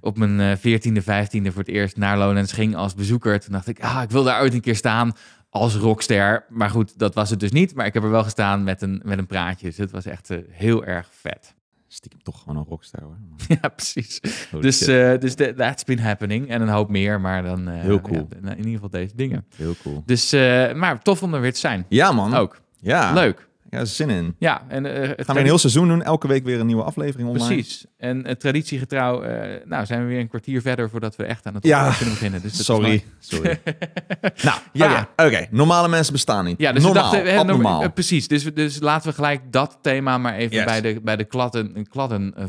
op 0.00 0.18
mijn 0.18 0.40
eh, 0.40 0.56
14e, 0.56 1.02
15e 1.02 1.42
voor 1.52 1.58
het 1.62 1.68
eerst 1.68 1.96
naar 1.96 2.18
Lowlands 2.18 2.52
ging 2.52 2.76
als 2.76 2.94
bezoeker. 2.94 3.40
Toen 3.40 3.52
dacht 3.52 3.68
ik, 3.68 3.80
ah, 3.80 4.02
ik 4.02 4.10
wil 4.10 4.24
daar 4.24 4.40
ooit 4.40 4.54
een 4.54 4.60
keer 4.60 4.76
staan 4.76 5.12
als 5.50 5.74
rockster. 5.76 6.44
Maar 6.48 6.70
goed, 6.70 6.98
dat 6.98 7.14
was 7.14 7.30
het 7.30 7.40
dus 7.40 7.50
niet. 7.52 7.74
Maar 7.74 7.86
ik 7.86 7.94
heb 7.94 8.02
er 8.02 8.10
wel 8.10 8.22
gestaan 8.24 8.64
met 8.64 8.82
een, 8.82 9.00
met 9.04 9.18
een 9.18 9.26
praatje. 9.26 9.66
Dus 9.66 9.76
het 9.76 9.90
was 9.90 10.04
echt 10.06 10.30
eh, 10.30 10.38
heel 10.50 10.84
erg 10.84 11.08
vet. 11.12 11.54
Stiekem 11.88 12.22
toch 12.22 12.38
gewoon 12.42 12.56
een 12.56 12.64
rockstar, 12.68 13.02
hoor. 13.02 13.16
ja, 13.62 13.68
precies. 13.68 14.20
Holy 14.50 14.62
Dus, 14.62 14.80
eh, 14.86 15.18
dus 15.18 15.34
that- 15.34 15.56
that's 15.56 15.84
been 15.84 16.00
happening. 16.00 16.48
En 16.48 16.60
een 16.62 16.68
hoop 16.68 16.88
meer, 16.88 17.20
maar 17.20 17.42
dan... 17.42 17.68
Heel 17.68 18.00
cool. 18.00 18.28
ja, 18.42 18.50
in 18.50 18.56
ieder 18.56 18.72
geval 18.72 18.90
deze 18.90 19.14
dingen. 19.16 19.46
Heel 19.56 19.74
cool. 19.82 20.02
Dus, 20.06 20.32
maar 20.74 21.02
tof 21.02 21.22
om 21.22 21.34
er 21.34 21.40
weer 21.40 21.52
te 21.52 21.58
zijn. 21.60 21.84
Ja, 21.88 22.12
man. 22.12 22.34
Ook. 22.34 22.60
Ja. 22.80 23.12
Leuk. 23.12 23.47
Ja, 23.70 23.84
zin 23.84 24.10
in. 24.10 24.34
Ja, 24.38 24.62
en 24.68 24.84
het 24.84 25.24
Gaan 25.24 25.34
we 25.34 25.40
een 25.40 25.46
heel 25.46 25.58
seizoen 25.58 25.88
doen. 25.88 26.02
Elke 26.02 26.26
week 26.28 26.44
weer 26.44 26.60
een 26.60 26.66
nieuwe 26.66 26.82
aflevering 26.82 27.28
online. 27.28 27.46
Precies. 27.54 27.86
En 27.96 28.26
uh, 28.26 28.32
traditiegetrouw, 28.32 29.22
eh, 29.22 29.66
nou 29.66 29.86
zijn 29.86 30.00
we 30.02 30.06
weer 30.06 30.20
een 30.20 30.28
kwartier 30.28 30.60
verder 30.60 30.90
voordat 30.90 31.16
we 31.16 31.24
echt 31.24 31.46
aan 31.46 31.54
het 31.54 31.64
Ja. 31.66 31.90
kunnen 31.96 32.14
beginnen. 32.14 32.42
Dus 32.42 32.64
Sorry. 32.64 33.04
Sorry. 33.18 33.60
nou, 34.42 34.58
Ja. 34.72 35.08
oké. 35.16 35.26
Oké, 35.26 35.46
normale 35.50 35.88
mensen 35.88 36.12
bestaan 36.12 36.44
niet. 36.44 36.58
Ja, 36.58 36.72
dus 36.72 36.82
normaal, 36.82 37.02
dachten, 37.02 37.32
hè, 37.32 37.44
eh, 37.82 37.88
precies. 37.94 38.28
Dus, 38.28 38.54
dus 38.54 38.80
laten 38.80 39.08
we 39.08 39.14
gelijk 39.14 39.52
dat 39.52 39.78
thema 39.82 40.18
maar 40.18 40.34
even 40.34 40.56
Yes. 40.56 40.64
bij 40.64 40.80
de, 40.80 41.00
bij 41.02 41.16
de 41.16 41.26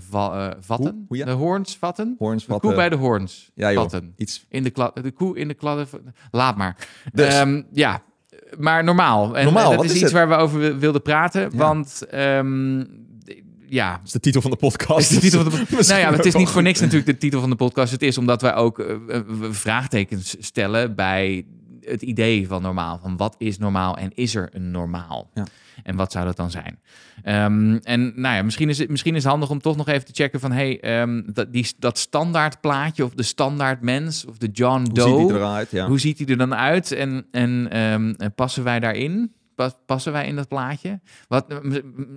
va- 0.10 0.50
eh, 0.50 0.56
vatten. 0.60 0.92
Hoe? 0.92 1.06
Hoe, 1.08 1.18
ja? 1.18 1.26
De 1.26 1.32
hoorns 1.32 1.78
vatten. 1.78 2.16
Hoorns, 2.20 2.46
De 2.46 2.52
wat, 2.52 2.62
koe 2.62 2.74
bij 2.76 2.90
de 2.90 2.96
hoorns 2.96 3.52
Ja, 3.56 3.72
joh. 3.72 3.82
vatten. 3.82 4.14
Iets. 4.18 4.46
In 4.50 4.64
de, 4.64 4.70
klad, 4.70 4.96
de 5.04 5.12
koe 5.12 5.38
in 5.38 5.48
de 5.48 5.54
kladden. 5.54 5.88
Laat 6.32 6.58
maar. 6.58 6.76
Dus. 7.14 7.34
Ehm, 7.34 7.62
ja, 7.72 8.02
maar 8.58 8.84
normaal. 8.84 9.38
En 9.38 9.44
Normaal, 9.44 9.72
dat 9.76 9.84
is 9.84 9.90
is 9.90 9.96
iets 9.96 10.04
het? 10.04 10.12
waar 10.12 10.28
we 10.30 10.36
over 10.36 10.60
wi- 10.60 10.76
wilden 10.78 11.02
praten. 11.02 11.42
Ja. 11.42 11.50
Want 11.58 12.04
ehm, 12.10 12.84
ja, 13.66 13.92
Dat 13.92 14.02
is 14.06 14.12
de 14.12 14.20
titel 14.20 14.42
van 14.42 14.52
de 14.52 14.58
podcast. 14.58 15.00
is 15.00 15.16
de 15.16 15.20
titel 15.20 15.42
van 15.42 15.52
de 15.52 15.58
Misschien 15.78 16.00
nou 16.02 16.12
ja, 16.12 16.18
het 16.18 16.26
is 16.26 16.36
niet 16.36 16.50
voor 16.50 16.62
niks 16.62 16.80
natuurlijk 16.80 17.06
de 17.06 17.18
titel 17.18 17.40
van 17.40 17.50
de 17.50 17.56
podcast. 17.56 17.92
Het 17.92 18.02
is 18.02 18.18
omdat 18.18 18.42
wij 18.42 18.56
ook 18.56 18.80
eh, 18.80 18.96
eh, 19.10 19.22
vraagtekens 19.50 20.36
stellen 20.40 20.96
bij 20.96 21.46
het 21.90 22.02
idee 22.02 22.48
van 22.48 22.62
normaal. 22.62 23.00
Van 23.02 23.18
wat 23.18 23.36
is 23.38 23.58
normaal 23.58 23.98
en 23.98 24.12
is 24.14 24.36
er 24.36 24.50
een 24.52 24.72
normaal? 24.72 25.30
Ja. 25.34 25.46
En 25.84 25.96
wat 25.96 26.12
zou 26.12 26.26
dat 26.26 26.36
dan 26.36 26.52
zijn? 26.52 26.80
Ehm, 27.24 27.76
en 27.76 28.14
nou 28.16 28.36
ja, 28.36 28.44
misschien 28.44 28.70
is, 28.70 28.78
het, 28.78 28.90
misschien 28.90 29.16
is 29.16 29.24
het 29.24 29.32
handig 29.32 29.50
om 29.50 29.62
toch 29.62 29.76
nog 29.76 29.88
even 29.88 30.06
te 30.06 30.14
checken 30.14 30.40
van... 30.40 30.52
hey, 30.52 30.80
ehm, 30.80 31.22
dat, 31.26 31.54
die, 31.54 31.74
dat 31.78 31.98
standaard 31.98 32.62
plaatje 32.62 33.04
of 33.04 33.14
de 33.14 33.24
standaard 33.24 33.82
mens 33.82 34.26
of 34.26 34.38
de 34.38 34.48
John 34.48 34.82
Hoe 34.82 34.94
Doe... 34.94 35.18
ziet 35.18 35.28
die 35.28 35.36
eruit? 35.36 35.72
Ja. 35.72 35.88
Hoe 35.88 36.00
ziet 36.00 36.18
hij 36.18 36.28
er 36.28 36.38
dan 36.38 36.56
uit 36.56 36.92
en, 36.92 37.26
en 37.32 37.68
ehm, 37.72 38.14
eh, 38.18 38.28
passen 38.36 38.64
wij 38.64 38.80
daarin? 38.80 39.34
Pas- 39.56 39.78
Passen 39.86 40.12
wij 40.12 40.28
in 40.28 40.36
dat 40.36 40.48
plaatje? 40.48 41.00
Wat, 41.28 41.46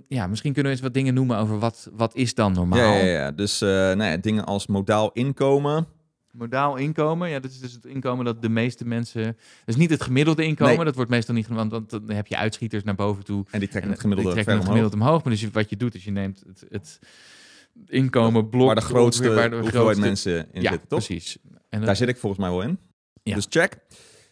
ja, 0.09 0.27
misschien 0.27 0.53
kunnen 0.53 0.71
we 0.73 0.77
eens 0.77 0.87
wat 0.87 0.95
dingen 0.95 1.15
noemen 1.15 1.39
over 1.39 1.59
wat, 1.59 1.91
wat 1.93 2.15
is 2.15 2.35
dan 2.35 2.53
normaal? 2.53 2.79
Ja, 2.79 2.95
ja, 2.95 3.05
ja. 3.05 3.31
Dus 3.31 3.61
eh, 3.61 3.69
nou 3.69 4.05
ja, 4.05 4.17
dingen 4.17 4.45
als 4.45 4.67
modaal 4.67 5.13
inkomen. 5.13 5.87
Modaal 6.33 6.77
inkomen, 6.77 7.29
ja, 7.29 7.41
dat 7.41 7.51
is 7.51 7.59
dus 7.61 7.73
het 7.73 7.85
inkomen 7.87 8.25
dat 8.25 8.43
de 8.43 8.49
meeste 8.49 8.85
mensen... 8.85 9.23
Dat 9.25 9.35
is 9.65 9.77
niet 9.77 9.91
het 9.91 10.03
gemiddelde 10.03 10.45
inkomen, 10.45 10.75
Nee. 10.77 10.85
dat 10.85 10.95
wordt 10.95 11.11
meestal 11.11 11.35
niet... 11.35 11.47
Want, 11.49 11.71
want 11.71 11.91
dan 11.91 12.11
heb 12.11 12.27
je 12.27 12.37
uitschieters 12.37 12.83
naar 12.85 12.95
boven 12.95 13.25
toe. 13.25 13.45
En 13.51 13.59
die 13.59 13.69
trekken 13.69 13.83
En 13.83 13.91
het 13.91 14.01
gemiddelde 14.01 14.35
die 14.35 14.45
trekken 14.45 14.53
omhoog. 14.53 14.77
het 14.77 14.91
gemiddeld 14.91 15.03
omhoog. 15.03 15.25
Maar 15.25 15.33
dus 15.33 15.51
wat 15.51 15.71
je 15.71 15.77
doet, 15.77 15.95
is 15.95 16.05
je 16.05 16.11
neemt 16.11 16.43
het, 16.47 16.65
het 16.69 16.99
inkomen 17.87 18.49
blok... 18.49 18.67
Waar 18.67 18.75
de 18.75 18.81
grootste 18.81 19.35
waar 19.35 19.51
de 19.51 19.57
hoeveelheid 19.57 19.97
grootste- 19.99 20.07
mensen 20.31 20.49
in 20.53 20.63
ja, 20.63 20.71
zitten, 20.71 20.89
toch? 20.89 21.05
precies. 21.05 21.39
En 21.69 21.85
Daar 21.85 21.97
zit 21.97 22.09
ik 22.09 22.17
volgens 22.17 22.41
mij 22.43 22.51
wel 22.51 22.63
in. 22.63 22.79
Ja. 23.23 23.35
Dus 23.35 23.47
check. 23.51 23.77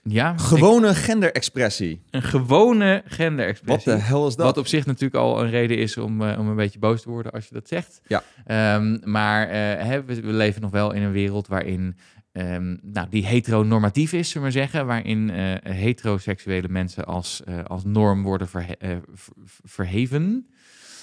Ja, 0.02 0.32
ik- 0.32 0.40
Gewone 0.40 0.94
genderexpressie. 0.94 2.02
een 2.10 2.22
gewone 2.22 3.00
Wat 3.04 3.12
genderexpressie. 3.12 3.92
de 3.92 3.98
hel 3.98 4.26
is 4.26 4.36
dat? 4.36 4.46
Wat 4.46 4.56
op 4.58 4.66
zich 4.66 4.86
natuurlijk 4.86 5.14
al 5.14 5.42
een 5.42 5.50
reden 5.50 5.76
is 5.78 5.96
om, 5.96 6.22
eh, 6.22 6.38
om 6.38 6.48
een 6.48 6.56
beetje 6.56 6.78
boos 6.78 7.02
te 7.02 7.10
worden 7.10 7.32
als 7.32 7.46
je 7.48 7.54
dat 7.54 7.68
zegt. 7.68 8.00
Ja. 8.06 8.22
Ehm, 8.46 8.98
maar 9.10 9.48
eh, 9.48 9.84
hè, 9.86 10.04
we, 10.04 10.20
we 10.20 10.32
leven 10.32 10.60
nog 10.62 10.70
wel 10.70 10.92
in 10.92 11.02
een 11.02 11.12
wereld 11.12 11.46
waarin 11.46 11.96
ehm, 12.32 12.76
nou, 12.82 13.06
die 13.10 13.26
heteronormatief 13.26 14.12
is, 14.12 14.30
zullen 14.30 14.48
we 14.48 14.54
maar 14.54 14.62
zeggen. 14.64 14.86
Waarin 14.86 15.30
eh, 15.30 15.72
heteroseksuele 15.74 16.68
mensen 16.68 17.04
als, 17.04 17.42
als 17.66 17.84
norm 17.84 18.22
worden 18.22 18.48
verhe- 18.48 18.76
ver- 19.14 19.32
verheven. 19.64 20.46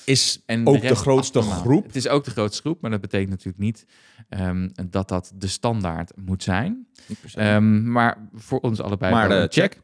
Is 0.07 0.41
En 0.45 0.67
ook 0.67 0.81
de, 0.81 0.95
grootste 0.95 1.41
groep. 1.41 1.85
Het 1.85 1.95
is 1.95 2.07
ook 2.07 2.23
de 2.23 2.31
grootste 2.31 2.61
groep, 2.61 2.81
maar 2.81 2.91
dat 2.91 3.01
betekent 3.01 3.29
natuurlijk 3.29 3.57
niet 3.57 3.85
ehm, 4.29 4.69
dat 4.89 5.07
dat 5.07 5.31
de 5.35 5.47
standaard 5.47 6.11
moet 6.15 6.43
zijn. 6.43 6.87
Ehm, 7.33 7.91
maar 7.91 8.29
voor 8.33 8.59
ons 8.59 8.81
allebei 8.81 9.13
Maar 9.13 9.31
een 9.31 9.51
check. 9.51 9.81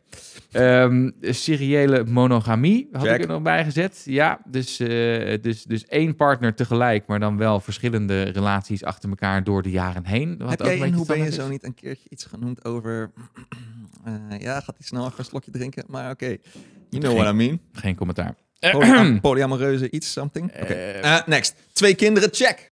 Ehm, 0.51 1.09
seriële 1.21 2.03
monogamie 2.03 2.87
had 2.91 3.01
Check. 3.01 3.15
ik 3.15 3.21
er 3.21 3.27
nog 3.27 3.41
bij 3.41 3.63
gezet. 3.63 4.01
Ja, 4.05 4.39
dus, 4.45 4.79
eh, 4.79 5.41
dus, 5.41 5.63
dus 5.63 5.85
één 5.85 6.15
partner 6.15 6.55
tegelijk, 6.55 7.07
maar 7.07 7.19
dan 7.19 7.37
wel 7.37 7.59
verschillende 7.59 8.23
relaties 8.23 8.83
achter 8.83 9.09
elkaar 9.09 9.43
door 9.43 9.61
de 9.61 9.71
jaren 9.71 10.05
heen. 10.05 10.37
Wat 10.37 10.49
Heb 10.49 10.61
ook 10.61 10.67
jij 10.67 10.77
in 10.77 10.93
Hoe 10.93 11.05
ben 11.05 11.23
je 11.23 11.31
zo 11.31 11.49
niet 11.49 11.63
een 11.63 11.73
keertje 11.73 12.09
iets 12.09 12.25
genoemd 12.25 12.65
over... 12.65 13.11
eh, 14.03 14.39
ja, 14.39 14.53
gaat 14.53 14.75
hij 14.77 14.87
snel 14.87 15.05
even 15.05 15.19
een 15.19 15.25
slokje 15.25 15.51
drinken? 15.51 15.83
Maar 15.87 16.11
oké, 16.11 16.25
you 16.25 16.37
know 16.89 17.05
Geen- 17.11 17.21
what 17.21 17.33
I 17.33 17.35
mean. 17.35 17.59
Geen 17.71 17.95
commentaar. 17.95 18.35
Polyam 18.71 19.19
polyamoreuze 19.21 19.91
iets, 19.91 20.11
something. 20.11 20.51
Eh, 20.51 21.15
Eh, 21.15 21.25
next. 21.27 21.55
Twee 21.73 21.95
kinderen, 21.95 22.29
check. 22.31 22.71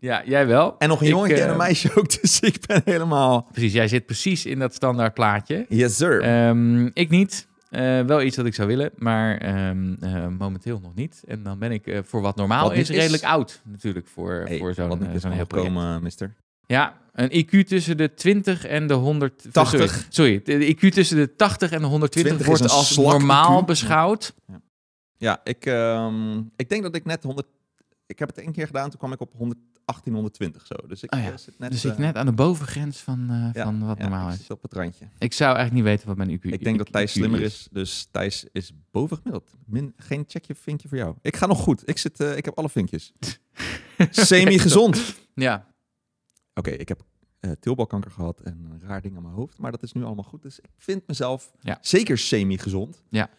ja, 0.00 0.22
jij 0.24 0.46
wel. 0.46 0.74
En 0.78 0.88
nog 0.88 1.00
een 1.00 1.06
Ik, 1.06 1.12
jongetje 1.12 1.34
en 1.36 1.44
eh, 1.44 1.50
een 1.50 1.56
meisje 1.56 1.90
ook, 1.94 2.10
dus 2.20 2.40
ik 2.40 2.66
ben 2.66 2.82
helemaal... 2.84 3.48
Precies, 3.52 3.72
jij 3.72 3.88
zit 3.88 4.06
precies 4.06 4.46
in 4.46 4.58
dat 4.58 4.74
standaard 4.74 5.14
plaatje. 5.14 5.66
Yes, 5.68 5.96
sir. 5.96 6.20
Ehm, 6.22 6.86
ik 6.86 7.08
niet. 7.10 7.48
Eh, 7.70 8.00
wel 8.00 8.22
iets 8.22 8.36
dat 8.36 8.46
ik 8.46 8.54
zou 8.54 8.68
willen, 8.68 8.90
maar 8.96 9.38
ehm, 9.38 9.94
eh, 10.00 10.26
momenteel 10.38 10.80
nog 10.82 10.94
niet. 10.94 11.22
En 11.26 11.42
dan 11.42 11.58
ben 11.58 11.72
ik 11.72 11.86
eh, 11.86 11.98
voor 12.04 12.20
wat 12.20 12.36
normaal 12.36 12.68
Wat 12.68 12.76
is, 12.76 12.90
is- 12.90 12.96
redelijk 12.96 13.22
oud 13.24 13.60
natuurlijk 13.64 14.06
voor, 14.08 14.42
Hey, 14.46 14.58
voor 14.58 14.74
zo'n 14.74 14.90
eh, 15.06 15.06
is 15.06 15.10
zo'n 15.10 15.20
van 15.20 15.30
heel 15.32 15.42
opkomen, 15.42 16.02
mister. 16.02 16.34
Ja, 16.66 16.94
een 17.12 17.44
IQ 17.44 17.66
tussen 17.68 17.96
de 17.96 18.14
20 18.14 18.66
en 18.66 18.86
de 18.86 18.94
100... 18.94 19.44
80. 19.52 19.80
Sorry, 20.08 20.40
sorry, 20.44 20.58
de 20.58 20.74
IQ 20.76 20.88
tussen 20.92 21.16
de 21.16 21.36
80 21.36 21.70
en 21.70 21.80
de 21.80 21.86
120 21.86 22.22
20 22.36 22.40
is 22.40 22.46
wordt 22.46 22.72
een 22.72 22.78
als 22.78 22.96
normaal 22.96 23.62
IQ. 23.62 23.66
beschouwd. 23.66 24.34
Ja, 24.46 24.60
ik, 25.44 25.66
ehm, 25.66 26.38
ik 26.56 26.68
denk 26.68 26.82
dat 26.82 26.94
ik 26.94 27.04
net 27.04 27.22
100... 27.22 27.46
Ik 28.06 28.18
heb 28.18 28.28
het 28.28 28.38
één 28.38 28.52
keer 28.52 28.66
gedaan, 28.66 28.90
toen 28.90 28.98
kwam 28.98 29.12
ik 29.12 29.20
op 29.20 29.32
118, 29.36 30.12
120 30.12 30.66
zo. 30.66 30.74
Dus 30.86 31.02
ik 31.02 31.14
Oh 31.14 31.20
ja, 31.20 31.30
eh, 31.30 31.36
zit 31.36 31.58
net... 31.58 31.70
Dus 31.70 31.84
ik 31.84 31.92
eh, 31.92 31.98
net 31.98 32.16
aan 32.16 32.26
de 32.26 32.32
bovengrens 32.32 32.98
van, 32.98 33.20
eh, 33.30 33.50
ja, 33.52 33.64
van 33.64 33.86
wat 33.86 33.96
ja, 33.98 34.02
normaal 34.02 34.28
is. 34.28 34.36
zit 34.36 34.50
op 34.50 34.62
het 34.62 34.72
randje. 34.72 35.04
Ik 35.18 35.32
zou 35.32 35.56
eigenlijk 35.56 35.74
niet 35.86 35.94
weten 35.94 36.08
wat 36.08 36.16
mijn 36.16 36.38
IQ, 36.38 36.42
Ik 36.42 36.64
denk 36.64 36.78
dat 36.78 36.92
Thijs 36.92 37.12
slimmer 37.12 37.40
is, 37.40 37.68
dus 37.70 38.08
Thijs 38.10 38.46
is 38.52 38.72
bovengemiddeld. 38.90 39.50
Min, 39.66 39.92
geen 39.96 40.24
checkje, 40.26 40.54
vinkje 40.54 40.88
voor 40.88 40.98
jou. 40.98 41.14
Ik 41.22 41.36
ga 41.36 41.46
nog 41.46 41.58
goed. 41.60 41.88
Ik, 41.88 41.98
zit, 41.98 42.20
ik 42.20 42.44
heb 42.44 42.58
alle 42.58 42.68
vinkjes. 42.68 43.12
Semi-gezond. 44.10 44.96
Oké, 44.98 45.10
Ja, 45.34 45.66
ik 46.54 46.88
heb 46.88 47.02
tilbalkanker 47.60 48.10
gehad 48.10 48.40
en 48.40 48.68
een 48.70 48.80
raar 48.88 49.00
ding 49.02 49.16
aan 49.16 49.22
mijn 49.22 49.34
hoofd. 49.34 49.58
Maar 49.58 49.70
dat 49.70 49.82
is 49.82 49.92
nu 49.92 50.04
allemaal 50.04 50.24
goed. 50.24 50.42
Dus 50.42 50.60
ik 50.60 50.70
vind 50.76 51.06
mezelf 51.06 51.52
Ja. 51.60 51.78
zeker 51.80 52.18
semi-gezond. 52.18 53.02
Ja. 53.10 53.30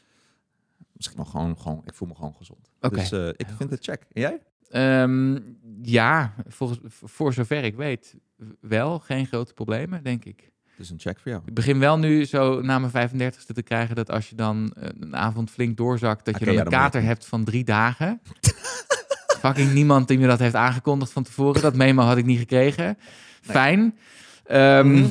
Misschien 1.06 1.18
wel 1.18 1.26
gewoon, 1.32 1.58
gewoon, 1.60 1.82
ik 1.86 1.94
voel 1.94 2.08
me 2.08 2.16
gewoon 2.16 2.36
gezond. 2.38 2.72
Dus 2.80 3.12
eh, 3.12 3.28
ik 3.28 3.46
vind 3.58 3.70
het 3.72 3.84
check. 3.84 4.06
En 4.12 4.22
jij? 4.22 4.40
Ehm, 4.70 5.40
ja 5.82 6.34
volgens, 6.48 6.80
voor 7.04 7.34
zover 7.34 7.64
ik 7.64 7.76
weet 7.76 8.16
wel. 8.60 9.00
Geen 9.00 9.26
grote 9.26 9.54
problemen, 9.54 10.04
denk 10.04 10.26
ik. 10.26 10.52
Is 10.78 10.90
een 10.90 11.00
check 11.00 11.20
voor 11.20 11.32
jou. 11.32 11.44
Ik 11.46 11.54
begin 11.54 11.80
wel 11.80 11.98
nu 12.00 12.26
zo 12.26 12.62
na 12.62 12.80
mijn 12.80 13.12
35ste 13.12 13.54
te 13.54 13.62
krijgen 13.64 13.96
dat 13.96 14.10
als 14.12 14.30
je 14.30 14.36
dan 14.36 14.74
eh, 14.78 14.90
een 15.00 15.16
avond 15.16 15.50
flink 15.52 15.78
doorzakt, 15.78 16.26
dat 16.26 16.34
je 16.34 16.42
Oké, 16.42 16.46
dan 16.46 16.54
ja, 16.54 16.60
een 16.66 16.70
dan 16.70 16.80
kater 16.80 17.02
je- 17.02 17.08
hebt 17.08 17.26
van 17.26 17.44
drie 17.44 17.64
dagen. 17.64 18.22
Fucking 19.40 19.74
niemand 19.74 20.08
die 20.08 20.20
me 20.20 20.28
dat 20.28 20.40
heeft 20.40 20.56
aangekondigd 20.56 21.12
van 21.12 21.24
tevoren. 21.24 21.62
Dat 21.62 21.76
memo 21.76 22.04
had 22.04 22.18
ik 22.18 22.26
niet 22.26 22.40
gekregen. 22.40 22.98
Fijn. 23.42 23.98
Eh, 24.44 25.06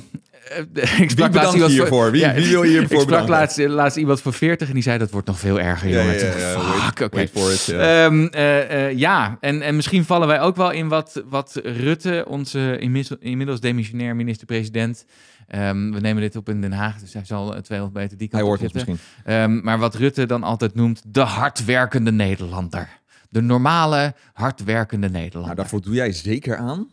ik 0.99 1.11
sprak 1.11 1.35
laatst 1.35 1.55
iemand 1.55 1.73
hiervoor? 1.73 2.11
Wie, 2.11 2.21
Ja, 2.21 2.35
wie 2.35 2.49
wil 2.49 2.63
je 2.65 2.69
Ik 2.71 2.79
hiervoor 2.79 3.01
sprak 3.01 3.07
bedanken? 3.21 3.31
laatst, 3.31 3.59
laatst 3.59 3.97
iemand 3.97 4.21
van 4.21 4.33
40 4.33 4.69
en 4.69 4.75
die 4.75 4.83
zei 4.83 4.99
dat 4.99 5.11
wordt 5.11 5.27
nog 5.27 5.39
veel 5.39 5.61
erger, 5.61 5.89
Ja, 5.89 5.99
jongen. 6.01 6.19
ja, 6.19 6.37
ja, 6.39 6.61
Fuck, 6.61 7.01
oké. 7.01 7.21
It. 7.21 7.65
ja. 7.65 8.05
Ehm, 8.05 8.27
eh, 8.27 8.87
eh, 8.89 8.99
ja, 8.99 9.37
en, 9.41 9.63
en 9.63 9.77
misschien 9.77 10.05
vallen 10.05 10.29
wij 10.29 10.41
ook 10.41 10.57
wel 10.57 10.71
in 10.71 10.89
wat, 10.89 11.23
wat 11.29 11.61
Rutte, 11.65 12.25
onze 12.29 12.79
inmiddels, 13.21 13.61
demissionair 13.61 14.17
minister-president. 14.17 15.05
ehm, 15.49 15.91
we 15.93 16.01
nemen 16.01 16.23
dit 16.23 16.37
op 16.37 16.49
in 16.49 16.61
Den 16.61 16.73
Haag, 16.73 16.99
dus 16.99 17.13
hij 17.13 17.25
zal 17.25 17.55
eh, 17.55 17.61
200 17.61 17.99
meter 18.03 18.19
die 18.19 18.29
kant 18.29 18.41
Hij 18.43 18.51
hoort 18.51 18.61
zitten. 18.61 18.77
misschien. 18.87 19.09
Ehm, 19.25 19.61
maar 19.63 19.79
wat 19.79 19.95
Rutte 19.95 20.27
dan 20.27 20.43
altijd 20.43 20.75
noemt, 20.75 21.03
de 21.07 21.21
hardwerkende 21.21 22.13
Nederlander. 22.13 22.89
De 23.29 23.41
normale, 23.41 24.15
hardwerkende 24.33 25.09
Nou, 25.09 25.23
Nederlander. 25.23 25.57
daar 25.57 25.69
voldoe 25.69 25.95
jij 25.95 26.13
zeker 26.13 26.57
aan. 26.57 26.89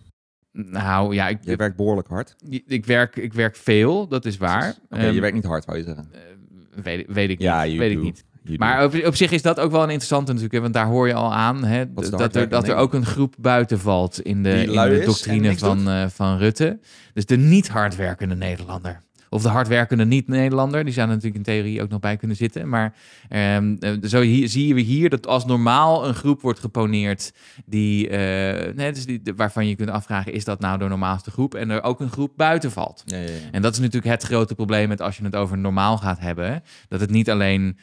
Nou 0.66 1.14
ja, 1.14 1.28
ik, 1.28 1.38
Je 1.42 1.56
werkt 1.56 1.76
behoorlijk 1.76 2.08
hard. 2.08 2.36
ik, 2.68 2.86
werk, 2.86 3.16
ik 3.16 3.34
werk 3.34 3.56
veel, 3.56 4.08
dat 4.08 4.26
is 4.26 4.38
waar. 4.38 4.76
Ehm, 4.90 5.12
je 5.14 5.22
werkt 5.22 5.36
niet 5.36 5.46
hard, 5.46 5.66
wou 5.66 5.78
je 5.78 5.84
zeggen. 5.84 6.08
eh, 6.14 6.82
weet, 6.84 7.06
weet 7.08 7.30
ik 7.30 7.42
Ja, 7.42 7.64
niet. 7.64 7.78
weet 7.78 7.92
do. 7.94 7.98
ik 7.98 8.04
niet. 8.04 8.26
You 8.44 8.58
Maar 8.58 8.84
op, 8.84 9.06
op 9.06 9.16
zich 9.16 9.32
is 9.32 9.42
dat 9.42 9.60
ook 9.60 9.72
wel 9.72 9.80
een 9.84 9.90
interessante 9.90 10.32
natuurlijk, 10.34 10.62
want 10.62 10.74
daar 10.74 10.86
hoor 10.86 11.08
je 11.08 11.14
al 11.14 11.34
aan 11.34 11.64
hè, 11.64 11.94
dat, 11.94 12.36
er, 12.36 12.50
dat 12.50 12.68
er 12.68 12.76
ook 12.76 12.94
een 12.94 13.06
groep 13.06 13.36
buiten 13.40 13.80
valt 13.80 14.22
in 14.22 14.44
de, 14.44 14.50
in 14.50 14.90
de 14.90 15.02
doctrine 15.06 15.58
van, 15.58 15.90
eh, 15.90 16.06
van 16.08 16.38
Rutte. 16.38 16.80
Dus 17.14 17.26
de 17.26 17.38
niet 17.38 17.68
hardwerkende 17.70 18.36
Nederlander. 18.36 19.02
Of 19.30 19.42
de 19.42 19.50
hardwerkende 19.50 20.06
niet-Nederlander, 20.06 20.84
die 20.84 20.94
zou 20.94 21.08
er 21.08 21.14
natuurlijk 21.14 21.48
in 21.48 21.54
theorie 21.54 21.82
ook 21.82 21.90
nog 21.90 22.00
bij 22.00 22.18
kunnen 22.18 22.38
zitten. 22.38 22.70
Maar 22.70 22.96
eh, 23.30 23.58
zo 24.04 24.22
hier, 24.22 24.50
zie 24.50 24.76
je 24.76 24.82
hier 24.82 25.10
dat 25.10 25.28
als 25.28 25.46
normaal 25.46 26.08
een 26.08 26.14
groep 26.14 26.42
wordt 26.42 26.60
geponeerd 26.60 27.34
die, 27.66 28.10
eh, 28.10 28.74
nee, 28.76 28.92
dus 28.92 29.06
die, 29.06 29.22
waarvan 29.36 29.68
je 29.68 29.76
kunt 29.76 29.90
afvragen, 29.90 30.34
is 30.34 30.44
dat 30.44 30.60
nou 30.60 30.78
de 30.78 30.88
normaalste 30.88 31.32
groep? 31.32 31.56
En 31.56 31.70
er 31.70 31.84
ook 31.84 32.00
een 32.00 32.12
groep 32.12 32.32
buiten 32.36 32.72
valt. 32.72 33.04
Ja, 33.06 33.18
ja, 33.18 33.24
ja. 33.24 33.32
En 33.52 33.62
dat 33.62 33.74
is 33.74 33.80
natuurlijk 33.80 34.14
het 34.14 34.24
grote 34.24 34.56
probleem 34.56 34.88
met 34.88 35.02
als 35.02 35.18
je 35.18 35.24
het 35.24 35.36
over 35.36 35.58
normaal 35.58 35.98
gaat 35.98 36.20
hebben. 36.20 36.64
Dat 36.88 37.00
het 37.00 37.10
niet 37.10 37.30
alleen, 37.30 37.78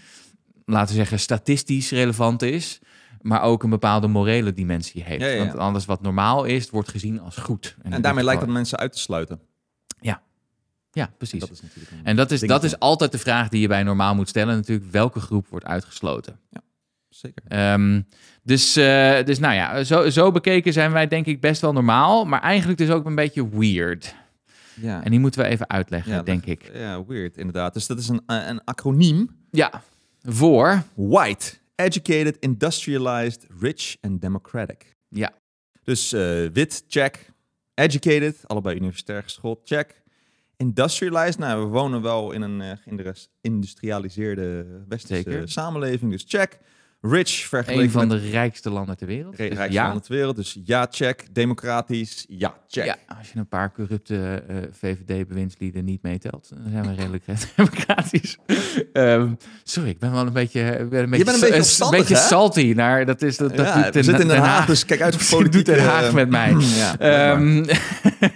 laten 0.64 0.88
we 0.88 0.94
zeggen, 0.94 1.18
statistisch 1.18 1.90
relevant 1.90 2.42
is, 2.42 2.80
maar 3.20 3.42
ook 3.42 3.62
een 3.62 3.70
bepaalde 3.70 4.06
morele 4.06 4.52
dimensie 4.52 5.02
heeft. 5.02 5.20
Ja, 5.20 5.26
ja, 5.26 5.34
ja. 5.34 5.44
Want 5.44 5.58
alles 5.58 5.84
wat 5.84 6.02
normaal 6.02 6.44
is, 6.44 6.70
wordt 6.70 6.88
gezien 6.88 7.20
als 7.20 7.36
goed. 7.36 7.76
En 7.82 7.92
in 7.92 8.02
daarmee 8.02 8.24
lijkt 8.24 8.40
dat 8.40 8.50
mensen 8.50 8.78
uit 8.78 8.92
te 8.92 8.98
sluiten. 8.98 9.40
Ja, 10.00 10.22
precies. 11.18 11.40
Dat 11.40 11.50
is 11.50 11.62
natuurlijk 11.62 11.92
een 11.92 12.04
en 12.04 12.16
dat 12.16 12.30
is, 12.30 12.40
dat 12.40 12.64
is 12.64 12.78
altijd 12.78 13.12
de 13.12 13.18
vraag 13.18 13.48
die 13.48 13.60
je 13.60 13.68
bij 13.68 13.82
normaal 13.82 14.14
moet 14.14 14.28
stellen 14.28 14.56
natuurlijk. 14.56 14.90
Welke 14.90 15.20
groep 15.20 15.48
wordt 15.48 15.66
uitgesloten? 15.66 16.40
Zeker. 17.08 17.44
Ehm, 17.48 18.02
dus, 18.42 18.76
eh, 18.76 19.24
dus 19.24 19.38
nou 19.38 19.54
ja, 19.54 19.84
zo, 19.84 20.10
zo 20.10 20.30
bekeken 20.30 20.72
zijn 20.72 20.92
wij 20.92 21.06
denk 21.06 21.26
ik 21.26 21.40
best 21.40 21.60
wel 21.60 21.72
normaal. 21.72 22.24
Maar 22.24 22.40
eigenlijk 22.40 22.78
dus 22.78 22.90
ook 22.90 23.06
een 23.06 23.14
beetje 23.14 23.48
weird. 23.48 24.14
Ja. 24.80 25.04
En 25.04 25.10
die 25.10 25.20
moeten 25.20 25.42
we 25.42 25.46
even 25.46 25.70
uitleggen, 25.70 26.12
Ja, 26.12 26.22
denk 26.22 26.46
ik. 26.46 26.70
Ja, 26.74 27.04
weird, 27.04 27.36
inderdaad. 27.36 27.74
Dus 27.74 27.86
dat 27.86 27.98
is 27.98 28.08
een, 28.08 28.22
eh, 28.26 28.46
een 28.46 28.64
acroniem. 28.64 29.36
Ja, 29.50 29.82
voor... 30.22 30.82
White, 30.94 31.54
educated, 31.74 32.36
industrialized, 32.40 33.46
rich 33.60 33.96
and 34.00 34.20
democratic. 34.20 34.96
Ja, 35.08 35.32
Dus 35.82 36.12
eh, 36.12 36.20
wit, 36.52 36.84
check. 36.88 37.32
Educated, 37.74 38.36
allebei 38.46 38.76
universitair 38.76 39.22
geschoold, 39.22 39.60
check. 39.64 40.02
Industrialized, 40.56 41.38
nou, 41.38 41.60
we 41.64 41.66
wonen 41.68 42.02
wel 42.02 42.32
in 42.32 42.42
een 42.42 42.60
eh, 42.60 42.70
geïndus- 42.82 43.28
geïndustrialiseerde 43.42 44.66
westerse 44.88 45.22
Zeker. 45.30 45.48
samenleving, 45.48 46.10
dus 46.10 46.24
check. 46.28 46.58
rich 47.00 47.30
vergeleken 47.30 47.84
Een 47.84 47.90
van 47.90 48.08
met 48.08 48.20
de 48.22 48.30
rijkste 48.30 48.70
landen 48.70 48.96
ter 48.96 49.06
wereld. 49.06 49.36
de 49.36 49.48
Dus 49.48 49.56
rijkste 49.56 49.78
ja. 49.78 49.84
landen 49.84 50.02
ter 50.02 50.14
wereld. 50.14 50.36
Dus 50.36 50.58
ja, 50.64 50.86
check. 50.90 51.24
Democratisch, 51.32 52.24
ja, 52.28 52.54
check. 52.68 52.84
Ja, 52.84 52.96
als 53.18 53.32
je 53.32 53.38
een 53.38 53.48
paar 53.48 53.72
corrupte 53.72 54.42
eh, 54.48 54.56
VVD-bewindslieden 54.70 55.84
niet 55.84 56.02
meetelt, 56.02 56.48
dan 56.48 56.70
zijn 56.70 56.86
we 56.86 56.94
redelijk 56.94 57.24
democratisch. 57.56 58.36
Ehm, 58.92 59.32
sorry, 59.62 59.88
ik 59.88 59.98
ben 59.98 60.12
wel 60.12 60.26
een 60.26 60.32
beetje, 60.32 60.86
ben 60.90 61.02
een 61.02 61.10
beetje, 61.10 61.24
bent 61.24 61.42
een 61.80 61.90
beetje 61.90 62.14
een 62.14 62.20
salty. 62.20 62.72
Naar, 62.76 63.06
dat 63.06 63.22
is, 63.22 63.36
dat, 63.36 63.56
dat 63.56 63.66
Ja, 63.66 63.82
doet 63.82 63.94
we 63.94 64.02
zitten 64.02 64.22
in 64.22 64.28
Den 64.28 64.38
Haag, 64.42 64.66
dus 64.66 64.84
kijk 64.84 65.00
uit 65.00 65.16
voor 65.16 65.38
Doet 65.42 65.50
politieke... 65.50 65.80
Den 65.80 65.88
Haag 65.90 66.12
met 66.12 66.28
mij. 66.30 66.50
ja, 66.76 66.96
blijkbaar. 66.96 68.32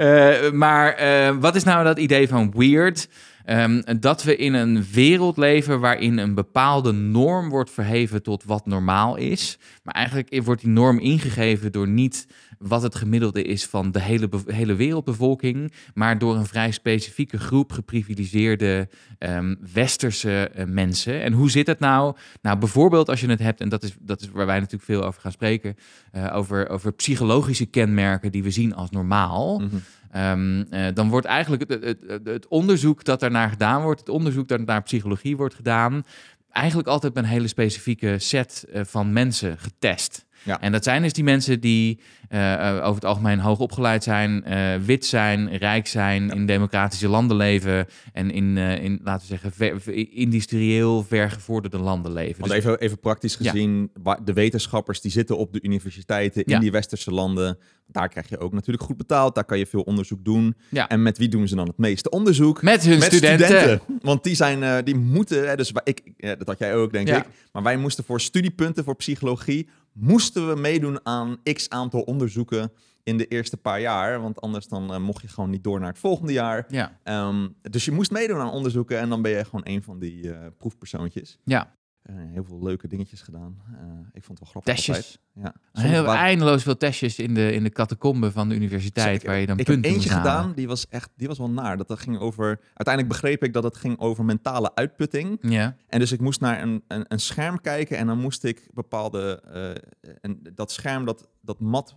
Eh, 0.00 0.50
maar 0.50 0.94
eh, 0.94 1.30
wat 1.40 1.54
is 1.54 1.64
nou 1.64 1.84
dat 1.84 1.98
idee 1.98 2.28
van 2.28 2.52
weird? 2.56 3.08
Ehm, 3.50 3.82
dat 4.00 4.22
we 4.22 4.36
in 4.36 4.54
een 4.54 4.84
wereld 4.92 5.36
leven 5.36 5.80
waarin 5.80 6.18
een 6.18 6.34
bepaalde 6.34 6.92
norm 6.92 7.48
wordt 7.48 7.70
verheven 7.70 8.22
tot 8.22 8.44
wat 8.44 8.66
normaal 8.66 9.16
is. 9.16 9.58
Maar 9.82 9.94
eigenlijk 9.94 10.42
wordt 10.44 10.60
die 10.60 10.70
norm 10.70 10.98
ingegeven 10.98 11.72
door 11.72 11.88
niet 11.88 12.26
wat 12.58 12.82
het 12.82 12.94
gemiddelde 12.94 13.42
is 13.42 13.66
van 13.66 13.92
de 13.92 14.00
hele, 14.00 14.28
hele 14.46 14.74
wereldbevolking, 14.74 15.72
maar 15.94 16.18
door 16.18 16.36
een 16.36 16.46
vrij 16.46 16.70
specifieke 16.70 17.38
groep 17.38 17.72
geprivilegeerde 17.72 18.88
ehm, 19.18 19.54
westerse 19.72 20.48
eh, 20.48 20.66
mensen. 20.66 21.22
En 21.22 21.32
hoe 21.32 21.50
zit 21.50 21.66
het 21.66 21.78
nou? 21.78 22.16
Nou, 22.42 22.58
bijvoorbeeld 22.58 23.08
als 23.08 23.20
je 23.20 23.28
het 23.28 23.38
hebt, 23.38 23.60
en 23.60 23.68
dat 23.68 23.82
is, 23.82 23.96
dat 24.00 24.20
is 24.20 24.30
waar 24.30 24.46
wij 24.46 24.58
natuurlijk 24.58 24.84
veel 24.84 25.04
over 25.04 25.20
gaan 25.20 25.32
spreken, 25.32 25.76
eh, 26.12 26.36
over, 26.36 26.68
over 26.68 26.92
psychologische 26.92 27.66
kenmerken 27.66 28.32
die 28.32 28.42
we 28.42 28.50
zien 28.50 28.74
als 28.74 28.90
normaal. 28.90 29.58
Mhm. 29.58 29.76
Ehm, 30.10 30.62
eh, 30.70 30.86
dan 30.94 31.08
wordt 31.08 31.26
eigenlijk 31.26 31.70
het, 31.70 31.84
het, 31.84 32.20
het, 32.24 32.48
onderzoek 32.48 33.04
dat 33.04 33.20
daarnaar 33.20 33.48
gedaan 33.48 33.82
wordt, 33.82 34.00
het 34.00 34.08
onderzoek 34.08 34.48
dat 34.48 34.66
naar 34.66 34.82
psychologie 34.82 35.36
wordt 35.36 35.54
gedaan, 35.54 36.04
eigenlijk 36.50 36.88
altijd 36.88 37.14
met 37.14 37.24
een 37.24 37.30
hele 37.30 37.48
specifieke 37.48 38.18
set 38.18 38.66
eh, 38.72 38.84
van 38.84 39.12
mensen 39.12 39.58
getest. 39.58 40.26
Ja. 40.42 40.60
En 40.60 40.72
dat 40.72 40.84
zijn 40.84 41.02
dus 41.02 41.12
die 41.12 41.24
mensen 41.24 41.60
die 41.60 42.00
eh, 42.30 42.68
eh, 42.68 42.76
over 42.76 42.94
het 42.94 43.04
algemeen 43.04 43.38
hoog 43.38 43.58
opgeleid 43.58 44.02
zijn, 44.04 44.44
eh, 44.44 44.76
wit 44.76 45.06
zijn, 45.06 45.56
rijk 45.56 45.86
zijn, 45.86 46.30
in 46.30 46.46
democratische 46.46 47.08
landen 47.08 47.36
leven 47.36 47.86
en 48.12 48.30
in, 48.30 48.56
in 48.56 49.00
laten 49.04 49.20
we 49.20 49.38
zeggen, 49.38 49.52
ver- 49.52 49.94
industrieel 50.12 51.02
vergevorderde 51.02 51.78
landen 51.78 52.12
leven. 52.12 52.40
Want 52.40 52.52
Dus- 52.52 52.64
even, 52.64 52.78
even 52.78 52.98
praktisch 52.98 53.36
gezien, 53.36 53.90
de 54.24 54.32
wetenschappers 54.32 55.00
die 55.00 55.10
zitten 55.10 55.38
op 55.38 55.52
de 55.52 55.62
universiteiten 55.62 56.44
in 56.44 56.60
die 56.60 56.70
westerse 56.70 57.10
landen. 57.10 57.58
Daar 57.86 58.08
krijg 58.08 58.28
je 58.28 58.38
ook 58.38 58.52
natuurlijk 58.52 58.84
goed 58.84 58.96
betaald. 58.96 59.34
Daar 59.34 59.44
kan 59.44 59.58
je 59.58 59.66
veel 59.66 59.82
onderzoek 59.82 60.24
doen. 60.24 60.54
En 60.88 61.02
met 61.02 61.18
wie 61.18 61.28
doen 61.28 61.48
ze 61.48 61.54
dan 61.54 61.66
het 61.66 61.78
meeste 61.78 62.10
onderzoek? 62.10 62.62
met 62.62 62.84
hun 62.84 62.98
Met 62.98 63.12
studenten. 63.12 63.80
Want 64.02 64.24
die 64.24 64.34
zijn, 64.34 64.84
die 64.84 64.96
moeten, 64.96 65.48
hè, 65.48 65.56
dus 65.56 65.72
ik, 65.84 66.02
dat 66.16 66.46
had 66.46 66.58
jij 66.58 66.74
ook, 66.74 66.92
denk 66.92 67.08
ik. 67.08 67.24
Maar 67.52 67.62
wij 67.62 67.76
moesten 67.76 68.04
voor 68.04 68.20
studiepunten 68.20 68.84
voor 68.84 68.96
psychologie, 68.96 69.68
moesten 70.00 70.48
we 70.48 70.54
meedoen 70.60 71.06
aan 71.06 71.36
x 71.52 71.68
aantal 71.68 72.00
onderzoeken 72.00 72.72
in 73.02 73.16
de 73.18 73.26
eerste 73.26 73.56
paar 73.56 73.80
jaar. 73.80 74.20
Want 74.20 74.40
anders 74.40 74.68
dan 74.68 74.92
eh, 74.94 75.00
mocht 75.00 75.22
je 75.22 75.28
gewoon 75.28 75.50
niet 75.50 75.64
door 75.64 75.78
naar 75.80 75.88
het 75.88 75.98
volgende 75.98 76.32
jaar. 76.32 76.66
Ja, 76.68 76.98
Ehm, 77.02 77.48
dus 77.70 77.84
je 77.84 77.92
moest 77.92 78.10
meedoen 78.10 78.38
aan 78.40 78.50
onderzoeken 78.50 78.98
en 78.98 79.08
dan 79.08 79.22
ben 79.22 79.30
je 79.30 79.44
gewoon 79.44 79.60
een 79.64 79.82
van 79.82 79.98
die 79.98 80.32
eh, 80.32 80.46
proefpersoontjes. 80.58 81.38
ja. 81.44 81.78
Eh, 82.10 82.16
heel 82.32 82.44
veel 82.44 82.62
leuke 82.62 82.88
dingetjes 82.88 83.22
gedaan. 83.22 83.56
Eh, 83.72 83.78
ik 84.12 84.24
vond 84.24 84.38
het 84.38 84.38
wel 84.38 84.62
grappig. 84.62 84.74
testjes. 84.74 85.18
altijd. 85.34 85.54
Ja. 85.72 85.82
Heel 85.88 86.02
waren- 86.04 86.20
eindeloos 86.20 86.62
veel 86.62 86.76
testjes 86.76 87.18
in 87.18 87.34
de, 87.34 87.52
in 87.52 87.62
de 87.62 87.70
catacomben 87.70 88.32
van 88.32 88.48
de 88.48 88.54
universiteit, 88.54 89.20
Ik- 89.20 89.26
waar 89.26 89.38
je 89.38 89.46
dan 89.46 89.58
ik 89.58 89.66
heb 89.66 89.74
punten 89.74 89.92
eentje 89.92 90.10
moest 90.10 90.22
halen. 90.22 90.40
gedaan, 90.40 90.54
die 90.56 90.66
was 90.68 90.88
echt, 90.88 91.10
die 91.16 91.28
was 91.28 91.38
wel 91.38 91.50
naar. 91.50 91.76
Dat, 91.76 91.88
dat 91.88 91.98
ging 91.98 92.18
over, 92.18 92.46
uiteindelijk 92.74 93.08
begreep 93.08 93.42
ik 93.44 93.52
dat 93.52 93.62
het 93.62 93.76
ging 93.76 93.98
over 93.98 94.24
mentale 94.24 94.74
uitputting. 94.74 95.38
Ja, 95.40 95.76
En 95.88 95.98
dus 95.98 96.12
ik 96.12 96.20
moest 96.20 96.40
naar 96.40 96.62
een, 96.62 96.82
een, 96.88 97.04
een 97.08 97.20
scherm 97.20 97.60
kijken 97.60 97.96
en 97.98 98.06
dan 98.06 98.18
moest 98.18 98.44
ik 98.44 98.68
bepaalde, 98.74 99.42
eh, 99.52 100.10
en 100.20 100.40
dat 100.54 100.70
scherm 100.72 101.04
dat, 101.04 101.28
dat 101.40 101.60
mat, 101.60 101.96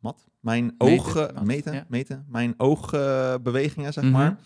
mat, 0.00 0.28
mijn 0.40 0.74
ogen, 0.78 1.34
meten, 1.46 1.72
ja. 1.74 1.84
meten, 1.88 2.26
mijn 2.28 2.54
oogbewegingen 2.56 3.92
zeg 3.92 4.04
Mhm. 4.04 4.12
maar. 4.12 4.38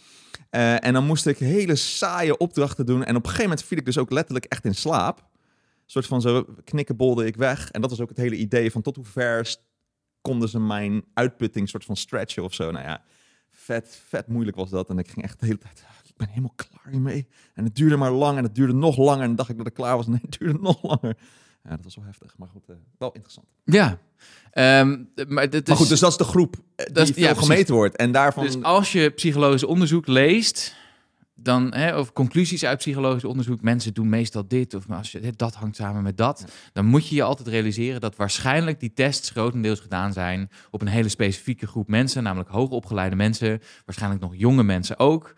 Eh, 0.50 0.84
en 0.84 0.92
dan 0.92 1.06
moest 1.06 1.26
ik 1.26 1.38
hele 1.38 1.76
saaie 1.76 2.36
opdrachten 2.36 2.86
doen. 2.86 3.04
En 3.04 3.16
op 3.16 3.22
een 3.22 3.28
gegeven 3.30 3.48
moment 3.48 3.62
viel 3.66 3.78
ik 3.78 3.84
dus 3.84 3.98
ook 3.98 4.10
letterlijk 4.10 4.44
echt 4.44 4.64
in 4.64 4.74
slaap. 4.74 5.18
Een 5.18 5.90
soort 5.90 6.06
van 6.06 6.20
zo 6.20 6.44
knikkenbolde 6.64 7.26
ik 7.26 7.36
weg. 7.36 7.70
En 7.70 7.80
dat 7.80 7.90
was 7.90 8.00
ook 8.00 8.08
het 8.08 8.18
hele 8.18 8.36
idee 8.36 8.70
van 8.70 8.82
tot 8.82 8.96
hoe 8.96 9.04
ver 9.04 9.46
st- 9.46 9.62
konden 10.20 10.48
ze 10.48 10.60
mijn 10.60 11.04
uitputting 11.14 11.68
soort 11.68 11.84
van 11.84 11.96
stretchen 11.96 12.42
of 12.44 12.54
zo. 12.54 12.70
Nou 12.70 12.84
ja, 12.84 13.02
vet, 13.50 14.00
vet 14.08 14.28
moeilijk 14.28 14.56
was 14.56 14.70
dat. 14.70 14.90
En 14.90 14.98
ik 14.98 15.08
ging 15.10 15.24
echt 15.24 15.40
de 15.40 15.46
hele 15.46 15.58
tijd, 15.58 15.84
"Ah, 15.88 15.94
ik 16.08 16.16
ben 16.16 16.28
helemaal 16.28 16.52
klaar 16.56 16.92
hiermee. 16.92 17.28
En 17.54 17.64
het 17.64 17.74
duurde 17.76 17.96
maar 17.96 18.10
lang 18.12 18.38
en 18.38 18.44
het 18.44 18.54
duurde 18.54 18.72
nog 18.72 18.96
langer. 18.96 19.20
En 19.20 19.26
dan 19.26 19.36
dacht 19.36 19.48
ik 19.50 19.56
dat 19.56 19.66
ik 19.66 19.74
klaar 19.74 19.96
was. 19.96 20.06
Nee, 20.12 20.18
het 20.22 20.36
duurde 20.38 20.58
nog 20.60 20.82
langer. 20.82 21.16
Ja, 21.64 21.70
dat 21.70 21.84
was 21.84 21.96
wel 21.96 22.04
heftig. 22.04 22.34
Maar 22.38 22.48
goed, 22.48 22.68
eh, 22.68 22.74
wel 22.98 23.12
interessant. 23.12 23.46
ja. 23.64 23.98
Ehm, 24.50 24.88
maar, 25.28 25.50
dit 25.50 25.66
maar 25.66 25.76
is- 25.76 25.80
goed, 25.80 25.88
dus 25.88 26.00
dat 26.00 26.10
is 26.10 26.16
de 26.16 26.24
groep 26.24 26.54
eh, 26.76 26.84
die 26.86 26.94
Dat 26.94 27.08
is- 27.08 27.14
veel 27.14 27.22
ja, 27.22 27.30
precies. 27.32 27.48
gemeten 27.50 27.74
wordt. 27.74 27.96
En 27.96 28.12
daarvan... 28.12 28.44
dus 28.44 28.62
als 28.62 28.92
je 28.92 29.10
psychologisch 29.10 29.64
onderzoek 29.64 30.06
leest, 30.06 30.74
dan, 31.34 31.74
hè, 31.74 31.98
of 31.98 32.12
conclusies 32.12 32.64
uit 32.64 32.78
psychologisch 32.78 33.24
onderzoek, 33.24 33.62
mensen 33.62 33.94
doen 33.94 34.08
meestal 34.08 34.48
dit, 34.48 34.74
of 34.74 34.90
als 34.90 35.12
je, 35.12 35.20
hè, 35.20 35.30
dat 35.36 35.54
hangt 35.54 35.76
samen 35.76 36.02
met 36.02 36.16
dat, 36.16 36.44
dan 36.72 36.84
moet 36.84 37.08
je 37.08 37.14
je 37.14 37.22
altijd 37.22 37.48
realiseren 37.48 38.00
dat 38.00 38.16
waarschijnlijk 38.16 38.80
die 38.80 38.92
tests 38.92 39.30
grotendeels 39.30 39.80
gedaan 39.80 40.12
zijn 40.12 40.50
op 40.70 40.80
een 40.80 40.86
hele 40.88 41.08
specifieke 41.08 41.66
groep 41.66 41.88
mensen, 41.88 42.22
namelijk 42.22 42.50
hoogopgeleide 42.50 43.16
mensen, 43.16 43.60
waarschijnlijk 43.84 44.22
nog 44.22 44.32
jonge 44.36 44.62
mensen 44.62 44.98
ook. 44.98 45.34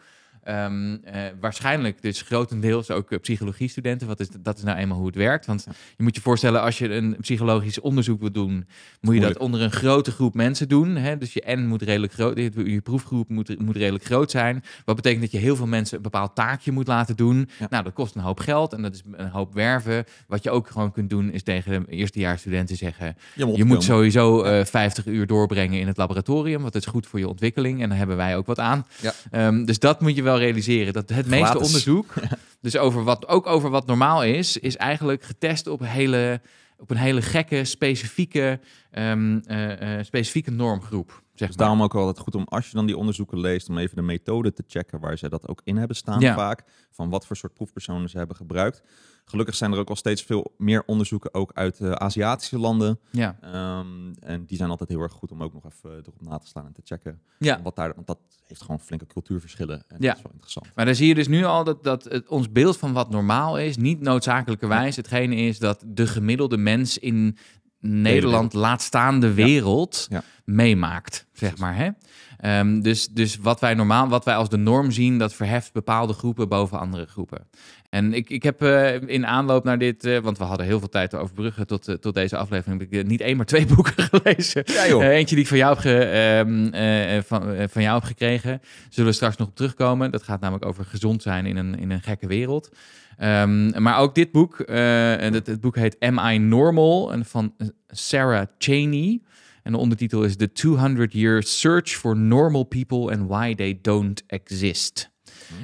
Ehm, 0.46 0.96
eh, 1.04 1.22
waarschijnlijk 1.40 2.02
dus 2.02 2.22
grotendeels 2.22 2.90
ook 2.90 3.10
eh, 3.12 3.18
psychologiestudenten. 3.18 4.06
Wat 4.06 4.20
is, 4.20 4.28
dat 4.40 4.56
is 4.56 4.62
nou 4.62 4.78
eenmaal 4.78 4.98
hoe 4.98 5.06
het 5.06 5.16
werkt. 5.16 5.46
Want 5.46 5.66
je 5.96 6.02
moet 6.02 6.14
je 6.14 6.20
voorstellen, 6.20 6.62
als 6.62 6.78
je 6.78 6.88
een 6.94 7.16
psychologisch 7.20 7.80
onderzoek 7.80 8.20
wil 8.20 8.32
doen, 8.32 8.66
moet 9.00 9.14
je 9.14 9.20
dat 9.20 9.38
onder 9.38 9.60
een 9.62 9.72
grote 9.72 10.10
groep 10.10 10.34
mensen 10.34 10.68
doen. 10.68 10.96
Hè? 10.96 11.18
Dus 11.18 11.32
je 11.32 11.42
N 11.46 11.66
moet 11.66 11.82
redelijk 11.82 12.12
groot, 12.12 12.38
je, 12.38 12.80
proefgroep 12.80 13.28
moet, 13.28 13.60
moet 13.60 13.76
redelijk 13.76 14.04
groot 14.04 14.30
zijn. 14.30 14.64
Wat 14.84 14.96
betekent 14.96 15.22
dat 15.22 15.30
je 15.30 15.38
heel 15.38 15.56
veel 15.56 15.66
mensen 15.66 15.96
een 15.96 16.02
bepaald 16.02 16.34
taakje 16.34 16.72
moet 16.72 16.86
laten 16.86 17.16
doen. 17.16 17.48
Ja. 17.58 17.66
Nou, 17.70 17.84
dat 17.84 17.92
kost 17.92 18.14
een 18.14 18.22
hoop 18.22 18.40
geld 18.40 18.72
en 18.72 18.82
dat 18.82 18.94
is 18.94 19.02
een 19.12 19.28
hoop 19.28 19.54
werven. 19.54 20.04
Wat 20.26 20.42
je 20.42 20.50
ook 20.50 20.68
gewoon 20.68 20.92
kunt 20.92 21.10
doen, 21.10 21.32
is 21.32 21.42
tegen 21.42 21.84
de 21.84 21.92
eerstejaarsstudenten 21.92 22.76
zeggen: 22.76 23.16
je 23.34 23.64
moet 23.64 23.82
sowieso 23.82 24.42
eh 24.42 24.64
50 24.64 25.06
uur 25.06 25.26
doorbrengen 25.26 25.80
in 25.80 25.86
het 25.86 25.96
laboratorium, 25.96 26.60
want 26.60 26.72
dat 26.72 26.82
is 26.82 26.88
goed 26.88 27.06
voor 27.06 27.18
je 27.18 27.28
ontwikkeling 27.28 27.82
en 27.82 27.88
daar 27.88 27.98
hebben 27.98 28.16
wij 28.16 28.36
ook 28.36 28.46
wat 28.46 28.58
aan. 28.58 28.86
Ja. 29.00 29.12
Ehm, 29.30 29.64
dus 29.64 29.78
dat 29.78 30.00
moet 30.00 30.16
je 30.16 30.22
wel 30.22 30.34
realiseren. 30.38 30.92
Dat 30.92 31.08
het 31.08 31.26
meeste 31.26 31.44
Gratis. 31.46 31.66
onderzoek, 31.66 32.14
dus 32.60 32.76
over 32.76 33.04
wat, 33.04 33.28
ook 33.28 33.46
over 33.46 33.70
wat 33.70 33.86
normaal 33.86 34.24
is, 34.24 34.56
is 34.56 34.76
eigenlijk 34.76 35.22
getest 35.22 35.66
op, 35.66 35.80
een 35.80 35.86
hele, 35.86 36.40
op 36.78 36.90
een 36.90 36.96
hele 36.96 37.22
gekke, 37.22 37.64
specifieke, 37.64 38.60
ehm, 38.90 39.38
eh, 39.46 39.98
eh, 39.98 40.04
specifieke 40.04 40.50
normgroep. 40.50 41.08
Zeg 41.34 41.48
Dus 41.48 41.56
maar. 41.56 41.66
daarom 41.66 41.84
ook 41.84 41.94
altijd 41.94 42.18
goed 42.18 42.34
om, 42.34 42.44
als 42.48 42.66
je 42.68 42.76
dan 42.76 42.86
die 42.86 42.96
onderzoeken 42.96 43.40
leest, 43.40 43.68
om 43.68 43.78
even 43.78 43.96
de 43.96 44.02
methode 44.02 44.52
te 44.52 44.64
checken 44.66 45.00
waar 45.00 45.18
ze 45.18 45.28
dat 45.28 45.48
ook 45.48 45.60
in 45.64 45.76
hebben 45.76 45.96
staan 45.96 46.20
Ja. 46.20 46.34
vaak. 46.34 46.62
Van 46.90 47.10
wat 47.10 47.26
voor 47.26 47.36
soort 47.36 47.54
proefpersonen 47.54 48.08
ze 48.08 48.18
hebben 48.18 48.36
gebruikt. 48.36 48.82
Gelukkig 49.30 49.54
zijn 49.54 49.72
er 49.72 49.78
ook 49.78 49.88
al 49.88 49.96
steeds 49.96 50.22
veel 50.22 50.54
meer 50.58 50.82
onderzoeken, 50.86 51.34
ook 51.34 51.50
uit 51.54 51.78
de 51.78 51.98
Aziatische 51.98 52.58
landen. 52.58 52.98
Ja, 53.10 53.36
Ehm, 53.40 54.12
en 54.20 54.44
die 54.44 54.56
zijn 54.56 54.70
altijd 54.70 54.88
heel 54.88 55.00
erg 55.00 55.12
goed 55.12 55.30
om 55.32 55.42
ook 55.42 55.52
nog 55.52 55.64
even 55.64 55.90
erop 55.90 56.20
na 56.22 56.38
te 56.38 56.46
slaan 56.46 56.66
en 56.66 56.72
te 56.72 56.80
checken. 56.84 57.20
ja. 57.38 57.62
Wat 57.62 57.76
daar, 57.76 57.92
want 57.94 58.06
dat 58.06 58.18
heeft 58.46 58.60
gewoon 58.60 58.80
flinke 58.80 59.06
cultuurverschillen. 59.06 59.84
En 59.88 59.96
Ja. 59.98 60.08
dat 60.08 60.16
is 60.16 60.22
wel 60.22 60.32
interessant. 60.32 60.66
Maar 60.74 60.84
dan 60.84 60.94
zie 60.94 61.08
je 61.08 61.14
dus 61.14 61.28
nu 61.28 61.44
al 61.44 61.64
dat, 61.64 61.84
dat 61.84 62.04
het, 62.04 62.28
ons 62.28 62.52
beeld 62.52 62.76
van 62.78 62.92
wat 62.92 63.10
normaal 63.10 63.58
is, 63.58 63.76
niet 63.76 64.00
noodzakelijkerwijs 64.00 64.96
hetgene 64.96 65.34
is 65.36 65.58
dat 65.58 65.82
de 65.86 66.06
gemiddelde 66.06 66.56
mens 66.56 66.98
in 66.98 67.36
Nederland, 67.80 68.52
laat 68.52 68.82
staan 68.82 69.20
de 69.20 69.32
wereld, 69.34 70.06
Ja. 70.10 70.22
meemaakt, 70.44 71.26
zeg 71.32 71.56
maar. 71.58 71.76
Hè? 71.76 71.90
Ehm, 72.36 72.80
dus, 72.80 73.08
dus 73.08 73.36
wat 73.36 73.60
wij 73.60 73.74
normaal, 73.74 74.08
wat 74.08 74.24
wij 74.24 74.36
als 74.36 74.48
de 74.48 74.56
norm 74.56 74.90
zien, 74.90 75.18
dat 75.18 75.34
verheft 75.34 75.72
bepaalde 75.72 76.12
groepen 76.12 76.48
boven 76.48 76.78
andere 76.78 77.06
groepen. 77.06 77.48
En 77.90 78.14
ik, 78.14 78.30
ik 78.30 78.42
heb 78.42 78.62
eh, 78.62 79.02
in 79.08 79.26
aanloop 79.26 79.64
naar 79.64 79.78
dit, 79.78 80.04
eh, 80.04 80.18
want 80.18 80.38
we 80.38 80.44
hadden 80.44 80.66
heel 80.66 80.78
veel 80.78 80.88
tijd 80.88 81.10
te 81.10 81.16
overbruggen 81.16 81.66
tot, 81.66 81.88
eh, 81.88 81.94
tot 81.94 82.14
deze 82.14 82.36
aflevering, 82.36 82.80
heb 82.80 82.92
ik 82.92 83.06
niet 83.06 83.20
één, 83.20 83.36
maar 83.36 83.46
twee 83.46 83.66
boeken 83.74 83.94
gelezen. 83.96 84.62
Ja 84.66 84.88
joh. 84.88 85.04
Eentje 85.04 85.34
die 85.34 85.44
ik 85.44 85.50
van 85.50 85.58
jou, 85.58 85.72
heb 85.72 85.82
ge- 85.82 86.04
ehm, 86.04 86.66
eh, 86.74 87.22
van, 87.22 87.68
van 87.68 87.82
jou 87.82 87.94
heb 87.94 88.04
gekregen. 88.04 88.60
Zullen 88.88 89.10
we 89.10 89.16
straks 89.16 89.36
nog 89.36 89.48
op 89.48 89.56
terugkomen. 89.56 90.10
Dat 90.10 90.22
gaat 90.22 90.40
namelijk 90.40 90.64
over 90.66 90.84
gezond 90.84 91.22
zijn 91.22 91.46
in 91.46 91.56
een, 91.56 91.78
in 91.78 91.90
een 91.90 92.02
gekke 92.02 92.26
wereld. 92.26 92.70
Ehm, 93.16 93.82
maar 93.82 93.98
ook 93.98 94.14
dit 94.14 94.32
boek, 94.32 94.60
en 94.60 95.32
het, 95.34 95.46
het 95.46 95.60
boek 95.60 95.76
heet 95.76 95.96
Am 96.00 96.18
I 96.18 96.38
Normal? 96.38 97.12
En 97.12 97.24
van 97.24 97.54
Sarah 97.88 98.46
Cheney. 98.58 99.20
En 99.62 99.72
de 99.72 99.78
ondertitel 99.78 100.22
is 100.24 100.36
The 100.36 100.52
200 100.52 101.12
Year 101.12 101.42
Search 101.42 101.88
for 101.88 102.16
Normal 102.16 102.64
People 102.64 103.16
and 103.16 103.28
Why 103.28 103.54
They 103.54 103.78
Don't 103.82 104.22
Exist. 104.26 105.10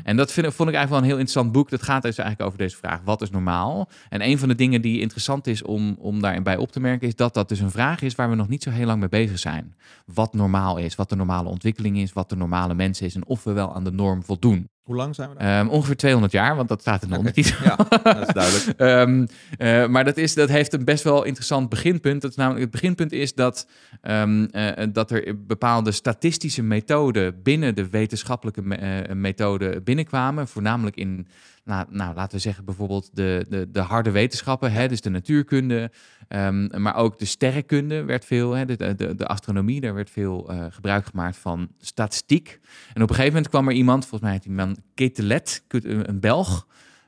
En 0.05 0.17
dat 0.17 0.33
vind, 0.33 0.47
vond 0.55 0.69
ik 0.69 0.75
eigenlijk 0.75 0.89
wel 0.89 0.99
een 0.99 1.05
heel 1.05 1.19
interessant 1.19 1.53
boek. 1.53 1.71
Dat 1.71 1.83
gaat 1.83 2.03
dus 2.03 2.19
eigenlijk 2.19 2.49
over 2.49 2.59
deze 2.59 2.77
vraag: 2.77 3.01
wat 3.05 3.23
is 3.23 3.31
normaal? 3.31 3.89
En 4.09 4.23
een 4.23 4.39
van 4.39 4.49
de 4.49 4.55
dingen 4.55 4.83
die 4.83 5.01
interessant 5.01 5.47
is 5.47 5.63
om, 5.63 5.97
om 5.99 6.21
daarbij 6.21 6.57
op 6.57 6.73
te 6.73 6.81
merken, 6.81 7.09
is 7.09 7.17
dat 7.17 7.35
dat 7.35 7.49
dus 7.49 7.61
een 7.61 7.71
vraag 7.71 8.03
is 8.03 8.15
waar 8.15 8.31
we 8.31 8.37
nog 8.37 8.49
niet 8.49 8.63
zo 8.63 8.71
heel 8.71 8.87
lang 8.87 9.01
mee 9.01 9.09
bezig 9.09 9.39
zijn. 9.39 9.77
Wat 10.07 10.35
normaal 10.35 10.77
is, 10.77 10.95
wat 10.95 11.09
de 11.09 11.17
normale 11.17 11.49
ontwikkeling 11.49 11.99
is, 11.99 12.13
wat 12.13 12.29
de 12.29 12.37
normale 12.37 12.75
mens 12.75 13.01
is 13.01 13.15
en 13.15 13.27
of 13.27 13.45
we 13.45 13.53
wel 13.53 13.75
aan 13.75 13.85
de 13.85 13.93
norm 13.93 14.25
voldoen. 14.25 14.69
Hoe 14.83 14.97
lang 14.97 15.15
zijn 15.15 15.31
we 15.31 15.37
daar? 15.39 15.61
Ehm, 15.61 15.69
ongeveer 15.69 15.97
200 15.97 16.33
jaar, 16.33 16.57
want 16.57 16.69
dat 16.69 16.81
staat 16.81 17.03
in 17.03 17.09
de 17.09 17.17
ondertitel. 17.17 17.65
Ja, 17.65 17.77
dat 18.03 18.29
is 18.29 18.35
duidelijk. 18.35 18.67
Ehm, 18.81 19.27
eh, 19.59 19.87
maar 19.89 20.05
dat, 20.05 20.17
is, 20.17 20.35
dat 20.35 20.49
heeft 20.49 20.73
een 20.73 20.85
best 20.85 21.05
wel 21.05 21.25
interessant 21.25 21.69
beginpunt. 21.69 22.23
Dat 22.23 22.31
is 22.31 22.37
namelijk, 22.37 22.63
het 22.63 22.71
beginpunt 22.71 23.13
is 23.13 23.35
dat, 23.35 23.67
ehm, 24.01 24.45
eh, 24.45 24.87
dat 24.93 25.11
er 25.11 25.45
bepaalde 25.47 25.93
statistische 25.93 26.63
methoden 26.63 27.43
binnen 27.43 27.75
de 27.75 27.89
wetenschappelijke 27.89 28.63
me- 28.63 28.75
eh, 28.77 29.15
methode 29.15 29.81
binnenkwamen. 29.81 30.49
Voornamelijk 30.49 30.97
in, 30.97 31.27
nou, 31.65 31.87
nou, 31.91 32.15
laten 32.15 32.37
we 32.37 32.43
zeggen, 32.43 32.65
bijvoorbeeld 32.65 33.11
de, 33.13 33.47
de, 33.49 33.71
de 33.71 33.81
harde 33.81 34.11
wetenschappen, 34.11 34.73
hè, 34.73 34.89
dus 34.89 35.01
de 35.01 35.11
natuurkunde. 35.11 35.91
ehm, 36.29 36.83
maar 36.83 36.95
ook 36.95 37.19
de 37.19 37.25
sterrenkunde 37.25 38.05
werd 38.05 38.25
veel, 38.25 38.53
hè, 38.53 38.65
de, 38.65 38.95
de, 38.95 39.15
de 39.15 39.27
astronomie, 39.27 39.81
daar 39.81 39.95
werd 39.95 40.11
veel 40.11 40.51
eh, 40.51 40.67
gebruik 40.69 41.07
gemaakt 41.07 41.37
van 41.37 41.69
statistiek. 41.79 42.61
En 42.93 43.03
op 43.03 43.09
een 43.09 43.15
gegeven 43.15 43.33
moment 43.33 43.49
kwam 43.49 43.69
er 43.69 43.75
iemand, 43.75 44.07
volgens 44.07 44.23
mij 44.23 44.33
heet 44.33 44.43
die 44.43 44.53
man 44.53 44.77
Ketelet, 44.95 45.65
een 45.69 46.21
Belg. 46.21 46.67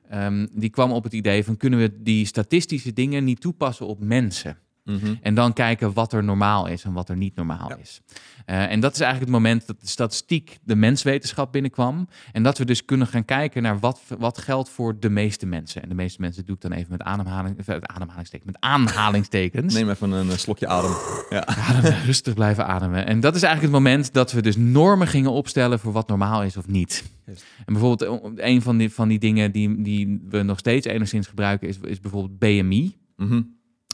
Ehm, 0.08 0.46
die 0.52 0.70
kwam 0.70 0.92
op 0.92 1.04
het 1.04 1.12
idee 1.12 1.44
van 1.44 1.56
kunnen 1.56 1.78
we 1.78 2.02
die 2.02 2.26
statistische 2.26 2.92
dingen 2.92 3.24
niet 3.24 3.40
toepassen 3.40 3.86
op 3.86 4.00
mensen? 4.00 4.58
Mhm. 4.84 5.14
En 5.22 5.34
dan 5.34 5.52
kijken 5.52 5.92
wat 5.92 6.12
er 6.12 6.24
normaal 6.24 6.66
is 6.66 6.84
en 6.84 6.92
wat 6.92 7.08
er 7.08 7.16
niet 7.16 7.34
normaal 7.34 7.68
Ja. 7.68 7.76
is. 7.76 8.00
Eh, 8.44 8.70
en 8.70 8.80
dat 8.80 8.92
is 8.94 9.00
eigenlijk 9.00 9.32
het 9.32 9.42
moment 9.42 9.66
dat 9.66 9.80
de 9.80 9.86
statistiek 9.86 10.58
de 10.62 10.76
menswetenschap 10.76 11.52
binnenkwam. 11.52 12.08
En 12.32 12.42
dat 12.42 12.58
we 12.58 12.64
dus 12.64 12.84
kunnen 12.84 13.06
gaan 13.06 13.24
kijken 13.24 13.62
naar 13.62 13.78
wat, 13.78 14.00
wat 14.18 14.38
geldt 14.38 14.68
voor 14.68 14.98
de 14.98 15.10
meeste 15.10 15.46
mensen. 15.46 15.82
En 15.82 15.88
de 15.88 15.94
meeste 15.94 16.20
mensen 16.20 16.44
doe 16.44 16.54
ik 16.54 16.60
dan 16.60 16.72
even 16.72 16.90
met, 16.90 17.02
ademhaling, 17.02 17.58
eh, 17.66 17.76
ademhalingstekens, 17.80 18.52
met 18.52 18.56
aanhalingstekens. 18.60 19.74
Neem 19.74 19.90
even 19.90 20.10
een, 20.10 20.30
eh, 20.30 20.36
slokje 20.36 20.66
adem. 20.66 20.90
Ja. 21.30 21.46
Ademen, 21.68 22.04
rustig 22.04 22.34
blijven 22.34 22.66
ademen. 22.66 23.06
En 23.06 23.20
dat 23.20 23.34
is 23.34 23.42
eigenlijk 23.42 23.74
het 23.74 23.82
moment 23.84 24.12
dat 24.12 24.32
we 24.32 24.42
dus 24.42 24.56
normen 24.56 25.06
gingen 25.06 25.30
opstellen 25.30 25.78
voor 25.78 25.92
wat 25.92 26.08
normaal 26.08 26.42
is 26.42 26.56
of 26.56 26.66
niet. 26.66 27.04
En 27.66 27.72
bijvoorbeeld 27.72 28.20
een 28.36 28.62
van 28.62 28.76
die, 28.76 28.90
van 28.92 29.08
die 29.08 29.18
dingen 29.18 29.52
die, 29.52 29.82
die 29.82 30.20
we 30.28 30.42
nog 30.42 30.58
steeds 30.58 30.86
enigszins 30.86 31.26
gebruiken 31.26 31.68
is, 31.68 31.78
is 31.82 32.00
bijvoorbeeld 32.00 32.38
BMI. 32.38 32.96
Mhm. 33.16 33.42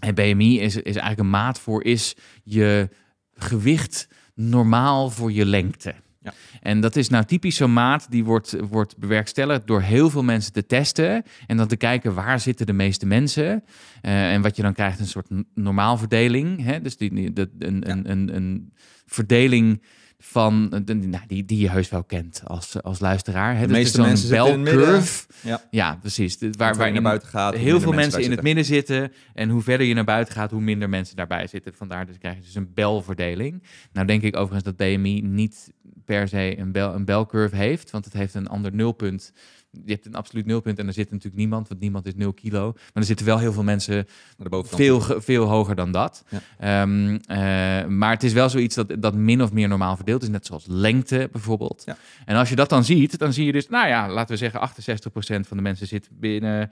En 0.01 0.15
BMI 0.15 0.61
is, 0.61 0.77
is 0.77 0.83
eigenlijk 0.83 1.19
een 1.19 1.31
maat 1.31 1.61
voor 1.61 1.85
is 1.85 2.17
je 2.45 2.89
gewicht 3.35 4.09
normaal 4.35 5.11
voor 5.11 5.33
je 5.33 5.45
lengte. 5.45 5.95
Ja. 6.23 6.33
En 6.61 6.81
dat 6.81 6.97
is 6.97 7.09
nou 7.09 7.25
typisch 7.25 7.57
zo'n 7.57 7.73
maat 7.73 8.11
die 8.11 8.25
wordt, 8.25 8.57
wordt 8.69 8.99
bewerkstelligd 8.99 9.67
door 9.67 9.81
heel 9.81 10.11
veel 10.11 10.23
mensen 10.23 10.53
te 10.53 10.67
testen. 10.67 11.23
En 11.47 11.57
dan 11.57 11.67
te 11.67 11.77
kijken 11.77 12.15
waar 12.15 12.41
zitten 12.41 12.67
de 12.67 12.73
meeste 12.73 13.07
mensen. 13.07 13.65
Eh, 14.01 14.33
en 14.33 14.43
wat 14.43 14.57
je 14.57 14.63
dan 14.63 14.73
krijgt 14.75 15.01
een 15.01 15.07
soort 15.07 15.29
normaalverdeling. 15.55 16.65
Hè? 16.65 16.81
Dus 16.81 16.97
die, 16.97 17.15
die, 17.15 17.33
dat, 17.33 17.49
een, 17.59 17.81
Ja. 17.81 17.91
een, 17.91 18.11
een, 18.11 18.37
een 18.37 18.73
verdeling 19.07 19.83
van, 20.23 20.69
eh, 20.73 20.81
de- 20.85 20.95
nou, 20.95 21.25
die, 21.27 21.45
die 21.45 21.59
je 21.59 21.71
heus 21.71 21.89
wel 21.89 22.05
kent 22.05 22.43
als, 22.45 22.83
als 22.83 23.01
luisteraar. 23.01 23.57
Hè? 23.57 23.67
De 23.67 23.73
meeste 23.73 24.01
mensen 24.01 24.47
in 24.47 24.63
bell-curve. 24.65 25.27
Ja. 25.43 25.63
Ja, 25.71 25.97
precies. 26.01 26.39
De- 26.39 26.51
Waar, 26.59 26.77
Waar, 26.77 26.93
naar 26.93 27.03
buiten 27.03 27.29
gaat. 27.29 27.55
heel 27.55 27.81
veel 27.81 27.93
mensen 27.93 28.23
in 28.23 28.31
het 28.31 28.43
midden 28.43 28.65
zitten. 28.65 29.13
En 29.35 29.49
hoe 29.49 29.63
verder 29.63 29.87
je 29.87 29.95
naar 29.95 30.05
buiten 30.05 30.35
gaat, 30.35 30.51
hoe 30.51 30.61
minder 30.61 30.89
mensen 30.89 31.17
daarbij 31.17 31.47
zitten. 31.47 31.75
Vandaar 31.75 32.07
dus 32.07 32.19
krijg 32.19 32.35
je 32.37 32.41
dus 32.43 32.55
een 32.55 32.71
belverdeling. 32.75 33.63
Nou 33.93 34.07
denk 34.07 34.23
ik 34.23 34.37
overigens 34.37 34.65
dat 34.65 34.77
BMI 34.77 35.21
niet 35.23 35.73
per 36.05 36.29
se 36.29 36.59
een, 36.59 36.73
bel, 36.73 36.95
een 36.95 37.05
belcurve 37.05 37.57
heeft. 37.57 37.91
Want 37.91 38.05
het 38.05 38.15
heeft 38.15 38.35
een 38.35 38.49
ander 38.49 38.75
nulpunt. 38.75 39.33
Je 39.71 39.93
hebt 39.93 40.07
een 40.07 40.15
absoluut 40.15 40.47
nulpunt 40.47 40.79
en 40.79 40.87
er 40.87 40.93
zit 40.93 41.11
natuurlijk 41.11 41.37
niemand. 41.37 41.69
Want 41.69 41.81
niemand 41.81 42.07
is 42.07 42.15
0 42.15 42.33
kilo. 42.33 42.73
Maar 42.73 42.91
er 42.93 43.05
zitten 43.05 43.27
wel 43.27 43.39
heel 43.39 43.53
veel 43.53 43.63
mensen 43.63 44.07
veel, 44.49 45.01
veel 45.01 45.45
hoger 45.45 45.75
dan 45.75 45.93
dat. 45.93 46.25
Ja. 46.29 46.41
Ehm, 46.59 47.19
eh, 47.25 47.89
maar 47.89 48.11
het 48.11 48.23
is 48.23 48.33
wel 48.33 48.49
zoiets 48.49 48.75
dat, 48.75 48.95
dat 48.99 49.15
min 49.15 49.43
of 49.43 49.53
meer 49.53 49.69
normaal 49.69 49.97
verdeeld 49.97 50.23
is. 50.23 50.29
Net 50.29 50.47
zoals 50.47 50.65
lengte 50.69 51.29
bijvoorbeeld. 51.33 51.83
Ja. 51.87 51.97
En 52.25 52.37
als 52.37 52.49
je 52.49 52.57
dat 52.57 52.69
dan 52.69 52.85
ziet, 52.85 53.19
dan 53.19 53.33
zie 53.33 53.47
je 53.47 53.53
dus, 53.53 53.69
nou 53.69 53.89
ja, 53.89 54.09
laten 54.09 54.31
we 54.31 54.37
zeggen, 54.37 54.61
68% 54.61 55.47
van 55.47 55.57
de 55.57 55.63
mensen 55.63 55.87
zit 55.87 56.09
binnen 56.13 56.71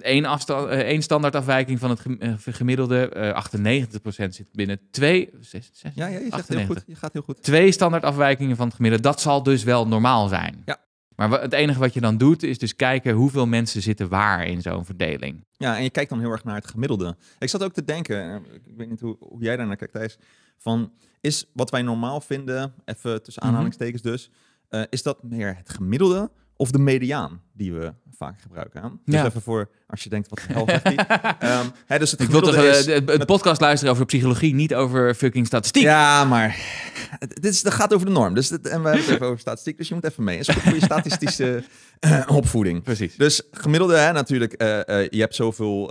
één, 0.00 0.24
afstand, 0.24 0.68
eh, 0.68 0.78
één 0.78 1.02
standaardafwijking 1.02 1.78
van 1.78 1.90
het 1.90 2.00
eh, 2.18 2.32
gemiddelde. 2.44 3.08
eh 3.08 3.34
98% 3.34 4.34
zit 4.34 4.46
binnen 4.52 4.80
twee, 4.90 5.30
zes, 5.40 5.70
zes, 5.72 5.92
Ja, 5.94 6.06
ja, 6.06 6.18
je 6.18 6.18
zegt 6.30 6.48
heel 6.48 6.58
98. 6.58 6.66
goed. 6.76 6.84
Je 6.86 6.94
gaat 6.94 7.12
heel 7.12 7.22
goed. 7.22 7.42
twee 7.42 7.72
standaardafwijkingen 7.72 8.56
van 8.56 8.66
het 8.66 8.74
gemiddelde. 8.74 9.08
Dat 9.08 9.20
zal 9.20 9.42
dus 9.42 9.62
wel 9.62 9.88
normaal 9.88 10.28
zijn. 10.28 10.62
Ja. 10.64 10.78
Maar 11.28 11.40
het 11.40 11.52
enige 11.52 11.78
wat 11.78 11.94
je 11.94 12.00
dan 12.00 12.16
doet, 12.16 12.42
is 12.42 12.58
dus 12.58 12.76
kijken 12.76 13.14
hoeveel 13.14 13.46
mensen 13.46 13.82
zitten 13.82 14.08
waar 14.08 14.46
in 14.46 14.62
zo'n 14.62 14.84
verdeling. 14.84 15.44
Ja, 15.56 15.76
en 15.76 15.82
je 15.82 15.90
kijkt 15.90 16.10
dan 16.10 16.20
heel 16.20 16.30
erg 16.30 16.44
naar 16.44 16.54
het 16.54 16.66
gemiddelde. 16.66 17.16
Ik 17.38 17.48
zat 17.48 17.62
ook 17.62 17.72
te 17.72 17.84
denken, 17.84 18.30
eh, 18.30 18.54
ik 18.54 18.76
weet 18.76 18.90
niet 18.90 19.00
hoe, 19.00 19.16
hoe 19.20 19.42
jij 19.42 19.56
daar 19.56 19.66
naar 19.66 19.76
kijkt, 19.76 19.92
Thijs, 19.92 20.18
van 20.58 20.92
is 21.20 21.50
wat 21.52 21.70
wij 21.70 21.82
normaal 21.82 22.20
vinden, 22.20 22.74
even 22.84 23.22
tussen 23.22 23.42
Mhm. 23.42 23.52
aanhalingstekens 23.52 24.02
dus, 24.02 24.30
eh, 24.68 24.82
is 24.90 25.02
dat 25.02 25.22
meer 25.22 25.56
het 25.56 25.70
gemiddelde 25.70 26.30
of 26.60 26.70
de 26.70 26.78
mediaan 26.78 27.40
die 27.52 27.72
we 27.72 27.92
vaak 28.16 28.40
gebruiken? 28.40 28.82
Hè? 28.82 28.88
Dus 29.04 29.14
Ja. 29.14 29.24
even 29.26 29.42
voor, 29.42 29.68
als 29.86 30.02
je 30.02 30.08
denkt, 30.08 30.28
wat 30.28 30.38
de 30.46 30.52
hel 30.52 30.64
zegt 30.68 30.84
die? 30.86 30.96
Ehm, 31.38 31.66
hè, 31.86 31.98
dus 31.98 32.10
het 32.10 32.20
Ik 32.20 32.28
wil 32.28 32.40
toch 32.40 32.54
eh, 32.54 32.68
is... 32.68 32.84
de- 32.84 32.92
het 33.06 33.26
podcast 33.26 33.60
luisteren 33.60 33.94
over 33.94 34.06
psychologie, 34.06 34.54
niet 34.54 34.74
over 34.74 35.14
fucking 35.14 35.46
statistiek. 35.46 35.82
Ja, 35.82 36.24
maar 36.24 36.56
het, 37.18 37.34
dit 37.42 37.52
is, 37.52 37.62
dat 37.62 37.72
gaat 37.72 37.94
over 37.94 38.06
de 38.06 38.12
norm. 38.12 38.34
Dus 38.34 38.50
en 38.50 38.60
we 38.62 38.68
hebben 38.70 38.92
het 38.92 39.08
even 39.08 39.26
over 39.26 39.38
statistiek, 39.38 39.76
dus 39.78 39.88
je 39.88 39.94
moet 39.94 40.04
even 40.04 40.24
mee. 40.24 40.38
Het 40.38 40.48
is 40.48 40.54
goed 40.54 40.62
voor 40.62 40.74
je 40.74 40.80
statistische 40.84 41.64
eh, 42.00 42.22
opvoeding. 42.32 42.82
Precies. 42.82 43.16
Dus 43.16 43.42
gemiddelde, 43.50 43.96
hè, 43.96 44.12
natuurlijk, 44.12 44.52
eh, 44.52 44.78
je 45.08 45.20
hebt 45.20 45.34
zoveel 45.34 45.88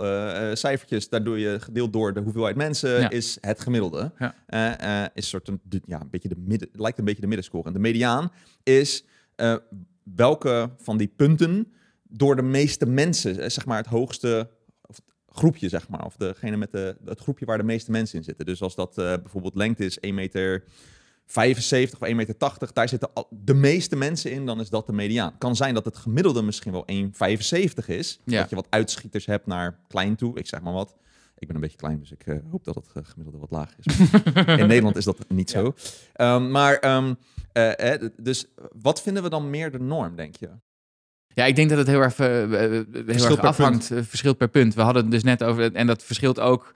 cijfertjes, 0.56 1.08
daardoor 1.08 1.38
je 1.38 1.60
gedeeld 1.60 1.92
door 1.92 2.12
de 2.14 2.20
hoeveelheid 2.20 2.56
mensen, 2.56 3.00
Ja. 3.00 3.10
is 3.10 3.38
het 3.40 3.60
gemiddelde. 3.60 4.12
Ja. 4.18 4.34
Eh, 4.46 5.06
is 5.14 5.28
soort 5.28 5.48
een, 5.48 5.60
ja, 5.86 6.00
een 6.00 6.10
beetje 6.10 6.28
de 6.28 6.36
midden, 6.46 6.68
lijkt 6.72 6.98
een 6.98 7.04
beetje 7.04 7.20
de 7.20 7.26
middenscore. 7.26 7.64
En 7.66 7.72
de 7.72 7.78
mediaan 7.78 8.32
is 8.62 9.04
welke 10.02 10.70
van 10.76 10.96
die 10.96 11.12
punten 11.16 11.72
door 12.02 12.36
de 12.36 12.42
meeste 12.42 12.86
mensen, 12.86 13.38
eh, 13.38 13.48
zeg 13.48 13.66
maar 13.66 13.76
het 13.76 13.86
hoogste 13.86 14.50
of 14.82 14.96
het 14.96 15.14
groepje, 15.28 15.68
zeg 15.68 15.88
maar, 15.88 16.04
of 16.04 16.16
degene 16.16 16.56
met 16.56 16.72
de, 16.72 16.96
het 17.04 17.20
groepje 17.20 17.46
waar 17.46 17.58
de 17.58 17.64
meeste 17.64 17.90
mensen 17.90 18.18
in 18.18 18.24
zitten. 18.24 18.46
Dus 18.46 18.62
als 18.62 18.74
dat 18.74 18.98
eh, 18.98 19.04
bijvoorbeeld 19.04 19.54
lengte 19.54 19.84
is 19.84 20.00
1 20.00 20.14
meter 20.14 20.64
75 21.26 22.00
of 22.00 22.08
1,80 22.08 22.14
meter, 22.14 22.34
daar 22.72 22.88
zitten 22.88 23.10
de 23.30 23.54
meeste 23.54 23.96
mensen 23.96 24.30
in, 24.30 24.46
dan 24.46 24.60
is 24.60 24.68
dat 24.68 24.86
de 24.86 24.92
mediaan. 24.92 25.38
Kan 25.38 25.56
zijn 25.56 25.74
dat 25.74 25.84
het 25.84 25.96
gemiddelde 25.96 26.42
misschien 26.42 26.72
wel 26.72 26.84
1,75 26.92 27.86
is. 27.86 28.20
Ja. 28.24 28.40
Dat 28.40 28.50
je 28.50 28.56
wat 28.56 28.66
uitschieters 28.70 29.26
hebt 29.26 29.46
naar 29.46 29.78
klein 29.88 30.16
toe, 30.16 30.38
ik 30.38 30.46
zeg 30.46 30.60
maar 30.60 30.72
wat. 30.72 30.96
Ik 31.40 31.46
ben 31.46 31.56
een 31.56 31.62
beetje 31.62 31.76
klein, 31.76 31.98
dus 31.98 32.10
ik 32.10 32.26
eh, 32.26 32.36
hoop 32.50 32.64
dat 32.64 32.74
het 32.74 32.90
eh, 32.94 33.02
gemiddelde 33.04 33.38
wat 33.38 33.50
lager 33.50 33.76
is. 33.78 33.98
in 34.60 34.66
Nederland 34.66 34.96
is 34.96 35.04
dat 35.04 35.24
niet 35.28 35.50
zo. 35.50 35.74
Ehm, 36.12 36.50
maar, 36.50 36.74
ehm, 36.74 37.14
eh, 37.52 38.08
dus 38.16 38.46
wat 38.82 39.02
vinden 39.02 39.22
we 39.22 39.28
dan 39.28 39.50
meer 39.50 39.70
de 39.70 39.78
norm, 39.78 40.16
denk 40.16 40.36
je? 40.36 40.48
Ja, 41.34 41.44
ik 41.44 41.56
denk 41.56 41.68
dat 41.68 41.78
het 41.78 41.86
heel 41.86 42.00
erg, 42.00 42.16
heel 42.16 43.04
erg 43.06 43.38
afhangt, 43.38 43.86
verschilt 43.86 44.36
per 44.36 44.48
punt. 44.48 44.74
We 44.74 44.82
hadden 44.82 45.02
het 45.02 45.12
dus 45.12 45.22
net 45.22 45.42
over, 45.42 45.74
en 45.74 45.86
dat 45.86 46.02
verschilt 46.02 46.40
ook 46.40 46.72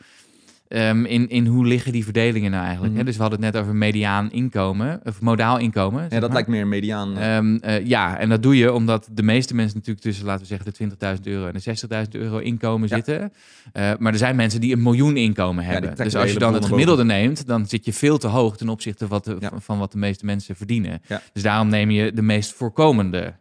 ehm, 0.74 1.04
in, 1.04 1.28
in 1.28 1.46
hoe 1.46 1.66
liggen 1.66 1.92
die 1.92 2.04
verdelingen 2.04 2.50
nou 2.50 2.62
eigenlijk. 2.62 2.90
Mhm. 2.92 3.00
Hè? 3.00 3.06
Dus 3.06 3.16
we 3.16 3.22
hadden 3.22 3.42
het 3.42 3.52
net 3.52 3.62
over 3.62 3.74
mediaan 3.76 4.32
inkomen, 4.32 5.00
of 5.04 5.20
modaal 5.20 5.58
inkomen. 5.58 6.02
Ja, 6.02 6.08
dat 6.08 6.20
maar. 6.20 6.30
lijkt 6.32 6.48
meer 6.48 6.66
mediaan. 6.66 7.16
eh, 7.18 7.37
Ehm, 7.37 7.56
eh, 7.56 7.87
ja, 7.87 8.18
en 8.18 8.28
dat 8.28 8.42
doe 8.42 8.56
je 8.56 8.72
omdat 8.72 9.08
de 9.12 9.22
meeste 9.22 9.54
mensen 9.54 9.76
natuurlijk 9.76 10.04
tussen, 10.04 10.24
laten 10.24 10.40
we 10.40 10.46
zeggen, 10.46 10.66
de 10.66 10.72
20.000 11.16 11.26
euro 11.26 11.46
en 11.46 11.52
de 11.52 11.60
60.000 11.60 12.14
euro 12.14 12.38
inkomen 12.38 12.88
Ja. 12.88 12.94
zitten. 12.94 13.32
Eh, 13.72 13.90
maar 13.98 14.12
er 14.12 14.18
zijn 14.18 14.37
mensen 14.37 14.60
die 14.60 14.72
een 14.72 14.82
miljoen 14.82 15.16
inkomen 15.16 15.64
hebben. 15.64 15.96
dus 15.96 16.16
als 16.16 16.32
je 16.32 16.38
dan 16.38 16.54
het 16.54 16.64
gemiddelde 16.64 17.04
neemt, 17.04 17.46
dan 17.46 17.66
zit 17.66 17.84
je 17.84 17.92
veel 17.92 18.18
te 18.18 18.26
hoog 18.28 18.56
ten 18.56 18.68
opzichte 18.68 19.06
wat 19.06 19.24
de- 19.24 19.38
van, 19.58 19.78
wat 19.78 19.92
de 19.92 19.98
meeste 19.98 20.24
mensen 20.24 20.56
verdienen. 20.56 21.02
Dus 21.32 21.42
daarom 21.42 21.68
neem 21.68 21.90
je 21.90 22.12
de 22.12 22.22
meest 22.22 22.52
voorkomende. 22.52 23.34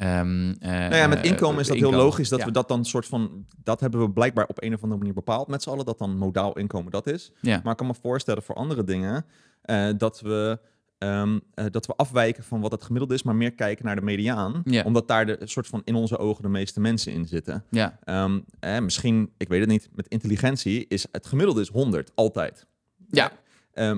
Ehm, 0.00 0.50
eh, 0.60 0.70
Nou 0.70 0.94
ja, 0.94 1.06
met 1.06 1.18
eh, 1.18 1.30
inkomen 1.30 1.60
is 1.60 1.66
dat 1.66 1.76
heel 1.76 1.92
logisch 1.92 2.28
dat 2.28 2.38
Ja. 2.38 2.44
we 2.44 2.50
dat 2.50 2.68
dan 2.68 2.84
soort 2.84 3.06
van, 3.06 3.46
dat 3.62 3.80
hebben 3.80 4.00
we 4.00 4.10
blijkbaar 4.10 4.46
op 4.46 4.62
een 4.62 4.74
of 4.74 4.82
andere 4.82 4.98
manier 4.98 5.14
bepaald 5.14 5.48
met 5.48 5.62
z'n 5.62 5.70
allen, 5.70 5.84
dat 5.84 5.98
dan 5.98 6.16
modaal 6.16 6.58
inkomen 6.58 6.90
dat 6.92 7.06
is. 7.06 7.32
Ja. 7.40 7.60
Maar 7.62 7.72
ik 7.72 7.78
kan 7.78 7.86
me 7.86 7.94
voorstellen 7.94 8.42
voor 8.42 8.54
andere 8.54 8.84
dingen 8.84 9.24
eh, 9.62 9.88
dat, 9.96 10.20
we, 10.20 10.60
ehm, 10.98 11.38
eh, 11.54 11.64
dat 11.70 11.86
we 11.86 11.96
afwijken 11.96 12.44
van 12.44 12.60
wat 12.60 12.72
het 12.72 12.82
gemiddelde 12.82 13.14
is, 13.14 13.22
maar 13.22 13.34
meer 13.36 13.52
kijken 13.54 13.84
naar 13.84 13.96
de 13.96 14.02
mediaan. 14.02 14.62
Omdat 14.84 15.08
daar 15.08 15.26
de 15.26 15.38
soort 15.44 15.66
van 15.66 15.82
in 15.84 15.94
onze 15.94 16.18
ogen 16.18 16.42
de 16.42 16.48
meeste 16.48 16.80
mensen 16.80 17.12
in 17.12 17.26
zitten. 17.26 17.64
Ja, 17.70 17.98
Ehm, 18.04 18.40
eh, 18.60 18.78
misschien, 18.80 19.32
ik 19.36 19.48
weet 19.48 19.60
het 19.60 19.68
niet, 19.68 19.88
met 19.94 20.08
intelligentie 20.08 20.86
is 20.88 21.06
het 21.12 21.26
gemiddelde 21.26 21.60
is 21.60 21.68
100, 21.68 22.12
altijd. 22.14 22.66
Ja. 23.08 23.32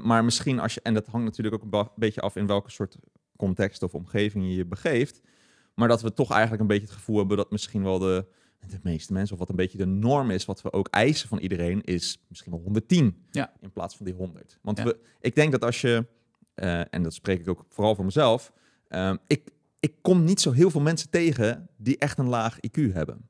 Maar 0.03 0.25
misschien 0.25 0.59
als 0.61 0.75
je, 0.75 0.81
en 0.83 0.95
dat 0.95 1.07
hangt 1.07 1.27
natuurlijk 1.27 1.55
ook 1.55 1.73
een 1.73 1.89
beetje 1.97 2.21
af 2.21 2.37
in 2.37 2.47
welke 2.47 2.71
soort 2.71 2.97
context 3.37 3.83
of 3.83 3.95
omgeving 3.95 4.45
je 4.45 4.55
je 4.55 4.67
begeeft. 4.67 5.21
Maar 5.75 5.89
dat 5.89 6.03
we 6.03 6.13
toch 6.13 6.31
eigenlijk 6.31 6.61
een 6.61 6.67
beetje 6.69 6.87
het 6.87 6.95
gevoel 6.95 7.19
hebben 7.19 7.37
dat 7.37 7.51
misschien 7.51 7.83
wel 7.83 7.99
de, 7.99 8.27
de 8.67 8.79
meeste 8.83 9.13
mensen, 9.13 9.33
of 9.33 9.39
wat 9.39 9.49
een 9.49 9.57
beetje 9.57 9.79
de 9.79 9.87
norm 9.87 10.31
is, 10.31 10.45
wat 10.45 10.63
we 10.63 10.73
ook 10.73 10.89
eisen 10.89 11.29
van 11.29 11.39
iedereen, 11.39 11.83
is 11.83 12.19
misschien 12.29 12.53
wel 12.53 12.61
110 12.61 13.25
Ja. 13.31 13.53
in 13.61 13.73
plaats 13.73 13.97
van 13.97 14.07
die 14.07 14.15
100. 14.15 14.59
Want 14.63 14.79
Ja. 14.79 14.85
we, 14.85 14.99
ik 15.21 15.35
denk 15.35 15.53
dat 15.53 15.65
als 15.65 15.81
je, 15.81 16.07
eh, 16.55 16.95
en 16.95 17.03
dat 17.03 17.15
spreek 17.15 17.41
ik 17.41 17.49
ook 17.49 17.65
vooral 17.69 17.95
voor 17.95 18.05
mezelf, 18.05 18.53
ehm, 18.89 19.17
ik, 19.27 19.51
ik 19.81 19.95
kom 20.01 20.25
niet 20.25 20.41
zo 20.41 20.51
heel 20.53 20.71
veel 20.71 20.81
mensen 20.81 21.11
tegen 21.11 21.69
die 21.77 21.99
echt 21.99 22.19
een 22.19 22.29
laag 22.29 22.57
IQ 22.67 22.93
hebben. 22.93 23.29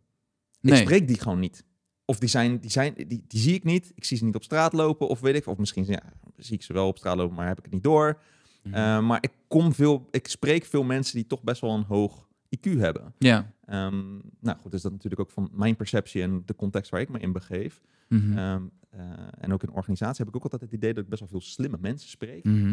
Ik 0.60 0.70
Nee. 0.70 0.80
spreek 0.80 1.06
die 1.08 1.18
gewoon 1.20 1.38
niet. 1.40 1.64
Of 2.04 2.18
die, 2.18 2.28
zijn, 2.28 2.58
die, 2.58 2.70
zijn, 2.70 2.94
die, 2.94 3.24
die 3.28 3.40
zie 3.40 3.54
ik 3.54 3.64
niet. 3.64 3.92
Ik 3.94 4.04
zie 4.04 4.16
ze 4.16 4.24
niet 4.24 4.34
op 4.34 4.42
straat 4.42 4.72
lopen. 4.72 5.08
Of 5.08 5.20
weet 5.20 5.34
ik. 5.34 5.46
Of 5.46 5.56
misschien 5.58 5.84
ja, 5.86 6.02
zie 6.36 6.54
ik 6.54 6.62
ze 6.62 6.72
wel 6.72 6.86
op 6.86 6.98
straat 6.98 7.16
lopen, 7.16 7.36
maar 7.36 7.46
heb 7.46 7.58
ik 7.58 7.64
het 7.64 7.72
niet 7.72 7.82
door. 7.82 8.20
Mhm. 8.62 8.74
Eh, 8.74 9.00
maar 9.00 9.18
ik, 9.22 9.30
kom 9.48 9.72
veel, 9.74 10.08
ik 10.10 10.28
spreek 10.28 10.64
veel 10.64 10.82
mensen 10.82 11.14
die 11.14 11.26
toch 11.26 11.42
best 11.42 11.60
wel 11.60 11.70
een 11.74 11.84
hoog 11.84 12.28
IQ 12.56 12.78
hebben. 12.78 13.14
Ja. 13.18 13.52
Ehm, 13.64 14.04
nou 14.40 14.58
goed, 14.60 14.70
dus 14.70 14.82
dat 14.82 14.92
natuurlijk 14.92 15.20
ook 15.20 15.30
van 15.30 15.48
mijn 15.52 15.76
perceptie 15.76 16.22
en 16.22 16.42
de 16.46 16.54
context 16.54 16.90
waar 16.90 17.00
ik 17.00 17.08
me 17.08 17.18
in 17.18 17.32
begeef. 17.32 17.80
Mhm. 18.08 18.38
Ehm, 18.38 18.62
eh, 18.90 19.00
en 19.40 19.52
ook 19.52 19.62
in 19.62 19.70
organisatie 19.70 20.18
heb 20.24 20.28
ik 20.28 20.36
ook 20.36 20.42
altijd 20.42 20.60
het 20.62 20.72
idee 20.72 20.94
dat 20.94 21.02
ik 21.04 21.08
best 21.10 21.20
wel 21.20 21.28
veel 21.30 21.40
slimme 21.40 21.76
mensen 21.80 22.08
spreek. 22.10 22.44
Mhm. 22.44 22.64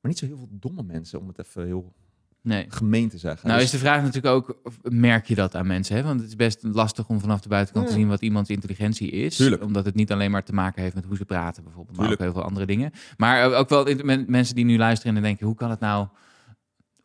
Maar 0.00 0.10
niet 0.10 0.18
zo 0.18 0.26
heel 0.26 0.36
veel 0.36 0.48
domme 0.50 0.82
mensen, 0.82 1.20
om 1.20 1.28
het 1.28 1.38
even 1.38 1.64
heel 1.64 1.94
Nee. 2.40 2.66
gemeen 2.68 3.08
te 3.08 3.18
zeggen. 3.18 3.46
Nou 3.48 3.60
Dus- 3.60 3.66
is 3.72 3.72
de 3.80 3.86
vraag 3.86 4.02
natuurlijk 4.02 4.34
ook, 4.34 4.58
of- 4.62 4.78
merk 4.82 5.26
je 5.26 5.34
dat 5.34 5.54
aan 5.54 5.66
mensen? 5.66 5.96
Hè? 5.96 6.02
Want 6.02 6.20
het 6.20 6.28
is 6.28 6.36
best 6.36 6.62
lastig 6.62 7.08
om 7.08 7.20
vanaf 7.20 7.40
de 7.40 7.48
buitenkant 7.48 7.86
te 7.86 7.92
zien 7.92 8.08
wat 8.08 8.20
iemands 8.22 8.50
intelligentie 8.50 9.10
is. 9.10 9.36
Tuurlijk. 9.36 9.62
Omdat 9.62 9.84
het 9.84 9.94
niet 9.94 10.12
alleen 10.12 10.30
maar 10.30 10.44
te 10.44 10.52
maken 10.52 10.82
heeft 10.82 10.94
met 10.94 11.04
hoe 11.04 11.16
ze 11.16 11.24
praten 11.24 11.62
bijvoorbeeld, 11.64 11.96
maar 11.96 12.06
Tuurlijk. 12.06 12.28
ook 12.28 12.32
heel 12.32 12.42
veel 12.42 12.48
andere 12.50 12.66
dingen. 12.66 12.90
Maar 13.16 13.52
ook 13.54 13.68
wel 13.68 13.84
mensen 14.26 14.54
die 14.54 14.64
nu 14.64 14.76
luisteren 14.78 15.16
en 15.16 15.22
denken, 15.22 15.46
hoe 15.46 15.54
kan 15.56 15.70
het 15.70 15.80
nou... 15.80 16.06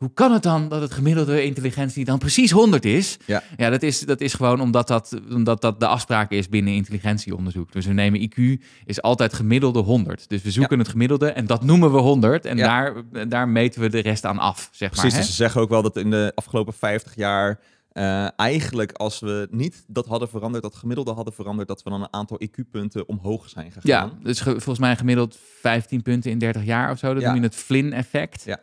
Hoe 0.02 0.14
kan 0.14 0.32
het 0.32 0.44
dan 0.44 0.70
dat 0.70 0.82
het 0.82 0.92
gemiddelde 0.94 1.44
intelligentie 1.44 2.06
dan 2.06 2.18
precies 2.20 2.52
100 2.52 2.86
is? 2.86 3.18
Ja. 3.26 3.44
ja 3.58 3.70
dat, 3.70 3.84
is 3.84 4.00
dat 4.00 4.22
is 4.22 4.34
gewoon 4.34 4.62
omdat 4.62 4.88
dat, 4.88 5.20
omdat 5.32 5.62
dat 5.62 5.80
de 5.80 5.88
afspraak 5.88 6.32
is 6.32 6.50
binnen 6.50 6.74
intelligentieonderzoek. 6.74 7.72
Dus 7.72 7.86
we 7.86 7.94
nemen 7.94 8.20
IQ 8.32 8.62
is 8.86 9.02
altijd 9.02 9.34
gemiddelde 9.34 9.80
100. 9.80 10.30
Dus 10.30 10.42
we 10.42 10.52
zoeken 10.52 10.80
het 10.80 10.88
gemiddelde 10.88 11.32
en 11.32 11.46
dat 11.46 11.64
noemen 11.64 11.92
we 11.92 11.98
100. 11.98 12.46
En 12.46 12.58
Ja. 12.58 12.66
daar, 13.12 13.28
daar 13.30 13.48
meten 13.50 13.82
we 13.82 13.90
de 13.90 14.00
rest 14.00 14.26
aan 14.26 14.38
af, 14.40 14.70
zeg 14.72 14.90
Precies, 14.90 15.04
maar. 15.04 15.12
hè? 15.12 15.18
dus 15.18 15.28
ze 15.28 15.36
zeggen 15.44 15.62
ook 15.62 15.70
wel 15.70 15.82
dat 15.82 15.98
in 15.98 16.10
de 16.10 16.32
afgelopen 16.36 16.74
50 16.74 17.16
jaar 17.16 17.60
eh, 17.92 18.28
eigenlijk 18.40 18.92
als 18.92 19.20
we 19.20 19.48
niet 19.52 19.84
dat 19.88 20.06
hadden 20.06 20.30
veranderd, 20.30 20.64
dat 20.64 20.76
gemiddelde 20.76 21.12
hadden 21.12 21.34
veranderd, 21.34 21.68
dat 21.68 21.84
we 21.84 21.90
dan 21.90 22.02
een 22.02 22.14
aantal 22.14 22.42
IQ-punten 22.44 23.08
omhoog 23.08 23.50
zijn 23.50 23.66
gegaan. 23.72 23.82
Ja, 23.84 24.12
dus 24.24 24.40
ge- 24.40 24.50
volgens 24.52 24.80
mij 24.80 24.96
gemiddeld 24.96 25.38
15 25.62 26.02
punten 26.02 26.32
in 26.32 26.40
30 26.40 26.64
jaar 26.64 26.92
of 26.92 26.98
zo. 26.98 27.14
Dat 27.14 27.22
Ja. 27.22 27.28
noem 27.32 27.38
je 27.42 27.46
het 27.48 27.56
Flynn-effect. 27.56 28.44
Ja. 28.46 28.60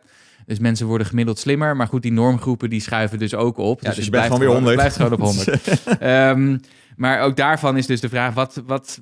Dus 0.49 0.59
mensen 0.59 0.87
worden 0.87 1.07
gemiddeld 1.07 1.39
slimmer. 1.39 1.75
Maar 1.75 1.87
goed, 1.87 2.01
die 2.01 2.11
normgroepen 2.11 2.69
die 2.69 2.81
schuiven 2.81 3.19
dus 3.19 3.35
ook 3.35 3.57
op. 3.57 3.81
Ja, 3.81 3.87
dus 3.87 3.95
dus 3.95 4.05
je 4.05 4.11
blijft 4.11 4.27
gewoon 4.27 4.45
weer 4.45 4.53
100. 4.53 4.75
Blijft 4.75 4.95
gewoon 4.95 5.13
op 5.13 5.19
100. 5.19 5.47
Ehm, 5.99 6.57
maar 6.95 7.21
ook 7.21 7.35
daarvan 7.35 7.77
is 7.77 7.85
dus 7.85 8.01
de 8.01 8.09
vraag, 8.09 8.33
wat, 8.33 8.61
wat, 8.65 9.01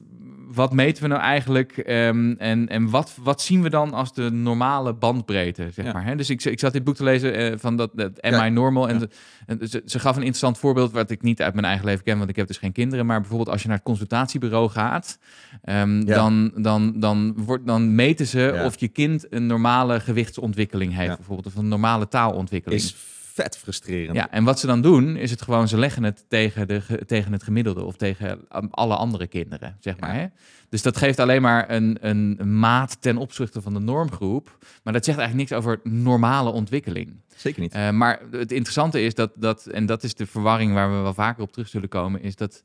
wat 0.58 0.74
meten 0.74 1.02
we 1.04 1.10
nou 1.10 1.22
eigenlijk? 1.22 1.78
Ehm, 1.78 2.34
en 2.38 2.67
en 2.70 2.89
wat, 2.89 3.17
wat 3.22 3.41
zien 3.41 3.62
we 3.62 3.70
dan 3.70 3.93
als 3.93 4.13
de 4.13 4.32
normale 4.32 4.93
bandbreedte, 4.93 5.70
zeg 5.74 5.86
Ja. 5.86 5.91
maar. 5.93 6.06
Hè? 6.06 6.15
Dus 6.15 6.30
ik, 6.30 6.43
ik 6.43 6.60
zat 6.60 6.74
dit 6.74 6.84
boek 6.84 6.96
te 6.96 7.04
lezen 7.04 7.34
eh, 7.36 7.54
van 7.58 7.76
dat, 7.76 7.91
dat 7.93 8.22
Am 8.22 8.32
Ja. 8.34 8.46
I 8.46 8.50
Normal? 8.50 8.88
En, 8.89 8.93
Ja. 8.93 9.00
de- 9.00 9.10
en 9.46 9.67
ze, 9.70 9.82
ze 9.86 10.00
gaf 10.00 10.12
een 10.15 10.22
interessant 10.22 10.58
voorbeeld, 10.58 10.91
wat 10.91 11.10
ik 11.10 11.22
niet 11.22 11.41
uit 11.41 11.54
mijn 11.54 11.65
eigen 11.65 11.86
leven 11.86 12.04
ken, 12.04 12.17
want 12.17 12.30
ik 12.30 12.36
heb 12.36 12.48
dus 12.48 12.58
geen 12.58 12.72
kinderen. 12.72 13.06
Maar 13.06 13.20
bijvoorbeeld 13.20 13.50
als 13.50 13.62
je 13.62 13.67
naar 13.67 13.78
het 13.78 13.86
consultatiebureau 13.86 14.70
gaat, 14.70 15.20
ehm, 15.63 16.06
dan, 16.06 16.52
dan, 16.56 17.00
dan, 17.00 17.34
wordt, 17.38 17.65
dan 17.65 17.96
meten 17.96 18.28
ze 18.28 18.62
of 18.65 18.80
je 18.80 18.88
kind 18.88 19.26
een 19.30 19.46
normale 19.48 20.00
gewichtsontwikkeling 20.00 20.96
heeft, 20.96 21.15
bijvoorbeeld, 21.15 21.48
of 21.48 21.56
een 21.56 21.67
normale 21.67 22.08
taalontwikkeling. 22.08 22.82
Is 22.82 22.96
vet 23.43 23.58
frustrerend. 23.58 24.15
Ja, 24.15 24.32
en 24.32 24.43
wat 24.43 24.60
ze 24.60 24.67
dan 24.67 24.82
doen, 24.82 25.15
is 25.15 25.32
het 25.32 25.41
gewoon, 25.41 25.67
ze 25.67 25.78
leggen 25.78 26.04
het 26.04 26.26
tegen, 26.28 26.67
de, 26.67 26.82
ge- 26.82 27.06
tegen 27.06 27.32
het 27.32 27.43
gemiddelde 27.43 27.84
of 27.84 27.95
tegen 27.95 28.39
alle 28.69 28.95
andere 28.95 29.28
kinderen, 29.28 29.78
zeg 29.80 30.00
maar. 30.00 30.13
Ja. 30.13 30.19
Hè? 30.19 30.28
Dus 30.69 30.82
dat 30.82 30.97
geeft 30.97 31.19
alleen 31.19 31.41
maar 31.41 31.69
een, 31.69 31.97
een, 32.02 32.36
een 32.39 32.60
maat 32.60 33.02
ten 33.02 33.17
opzichte 33.17 33.62
van 33.62 33.73
de 33.73 33.80
normgroep. 33.80 34.58
Maar 34.84 34.93
dat 34.93 35.06
zegt 35.06 35.17
eigenlijk 35.17 35.50
niks 35.50 35.62
over 35.62 35.80
normale 35.84 36.50
ontwikkeling. 36.50 37.13
Zeker 37.36 37.62
niet. 37.62 37.73
Eh, 37.73 37.89
maar 37.89 38.21
het 38.32 38.52
interessante 38.52 39.02
is 39.02 39.13
dat, 39.13 39.32
dat, 39.36 39.65
en 39.65 39.86
dat 39.86 40.04
is 40.04 40.15
de 40.15 40.26
verwarring 40.26 40.73
waar 40.73 40.95
we 40.95 41.02
wel 41.02 41.13
vaker 41.13 41.43
op 41.43 41.52
terug 41.52 41.67
zullen 41.67 41.89
komen, 41.89 42.21
is 42.21 42.36
dat 42.36 42.63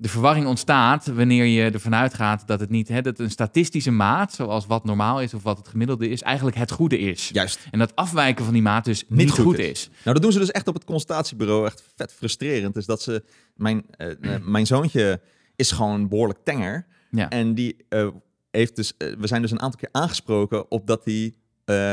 de 0.00 0.08
verwarring 0.08 0.46
ontstaat 0.46 1.06
wanneer 1.06 1.44
je 1.44 1.70
ervan 1.70 1.94
uitgaat 1.94 2.46
dat 2.46 2.60
het 2.60 2.70
niet, 2.70 2.88
hè, 2.88 3.02
dat 3.02 3.18
een 3.18 3.30
statistische 3.30 3.90
maat, 3.90 4.32
zoals 4.32 4.66
wat 4.66 4.84
normaal 4.84 5.20
is 5.20 5.34
of 5.34 5.42
wat 5.42 5.58
het 5.58 5.68
gemiddelde 5.68 6.08
is, 6.08 6.22
eigenlijk 6.22 6.56
het 6.56 6.70
goede 6.70 6.98
is. 6.98 7.30
Juist. 7.32 7.68
En 7.70 7.78
dat 7.78 7.96
afwijken 7.96 8.44
van 8.44 8.52
die 8.52 8.62
maat 8.62 8.84
dus 8.84 9.04
niet, 9.08 9.30
goed, 9.30 9.58
is. 9.58 9.88
Nou, 9.88 10.12
dat 10.12 10.22
doen 10.22 10.32
ze 10.32 10.38
dus 10.38 10.50
echt 10.50 10.68
op 10.68 10.74
het 10.74 10.84
consultatiebureau. 10.84 11.66
Echt 11.66 11.82
vet 11.96 12.12
frustrerend. 12.12 12.76
Is 12.76 12.86
dat 12.86 13.02
ze... 13.02 13.24
Mijn, 13.54 13.84
eh, 13.90 14.34
eh, 14.34 14.42
mijn 14.42 14.66
zoontje 14.66 15.20
is 15.56 15.70
gewoon 15.70 16.08
behoorlijk 16.08 16.38
tenger. 16.44 16.86
Ja. 17.10 17.28
En 17.28 17.54
die 17.54 17.76
eh, 17.88 18.08
heeft 18.50 18.76
dus... 18.76 18.94
we 18.98 19.26
zijn 19.26 19.42
dus 19.42 19.50
een 19.50 19.60
aantal 19.60 19.80
keer 19.80 19.88
aangesproken 19.92 20.70
op 20.70 20.86
dat 20.86 21.04
hij... 21.04 21.34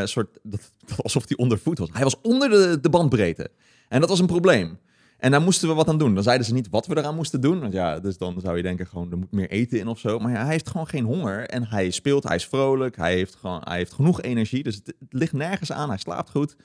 soort, 0.08 0.40
dat, 0.44 0.72
alsof 1.04 1.28
hij 1.28 1.38
onder 1.38 1.60
voet 1.60 1.78
was. 1.78 1.90
Hij 1.92 2.04
was 2.04 2.22
onder 2.22 2.50
de, 2.50 2.78
de 2.82 2.90
bandbreedte. 2.90 3.50
En 3.88 4.00
dat 4.00 4.10
was 4.10 4.20
een 4.20 4.26
probleem. 4.26 4.80
En 5.18 5.32
daar 5.32 5.42
moesten 5.42 5.68
we 5.68 5.74
wat 5.74 5.88
aan 5.88 5.98
doen. 5.98 6.14
Dan 6.14 6.24
zeiden 6.24 6.46
ze 6.46 6.54
niet 6.54 6.70
wat 6.70 6.88
we 6.88 6.98
eraan 6.98 7.16
moesten 7.16 7.42
doen. 7.42 7.60
Want 7.60 7.74
ja, 7.74 8.00
dus 8.00 8.18
dan 8.18 8.40
zou 8.42 8.58
je 8.58 8.64
denken 8.64 8.88
gewoon, 8.88 9.12
er 9.12 9.18
moet 9.18 9.32
meer 9.32 9.50
eten 9.50 9.80
in 9.80 9.88
of 9.88 10.00
zo. 10.00 10.20
Maar 10.20 10.32
ja, 10.32 10.42
hij 10.42 10.52
heeft 10.52 10.70
gewoon 10.70 10.88
geen 10.88 11.06
honger. 11.06 11.48
En 11.48 11.68
hij 11.68 11.90
speelt, 11.90 12.24
hij 12.24 12.36
is 12.36 12.46
vrolijk. 12.46 12.96
Hij 12.96 13.14
heeft, 13.14 13.36
gewoon, 13.36 13.62
hij 13.64 13.78
heeft 13.78 13.94
genoeg 13.94 14.22
energie. 14.22 14.64
Dus 14.64 14.76
het, 14.76 14.88
het 14.88 15.14
ligt 15.14 15.34
nergens 15.34 15.72
aan. 15.72 15.90
Hij 15.90 15.98
slaapt 15.98 16.30
goed. 16.30 16.56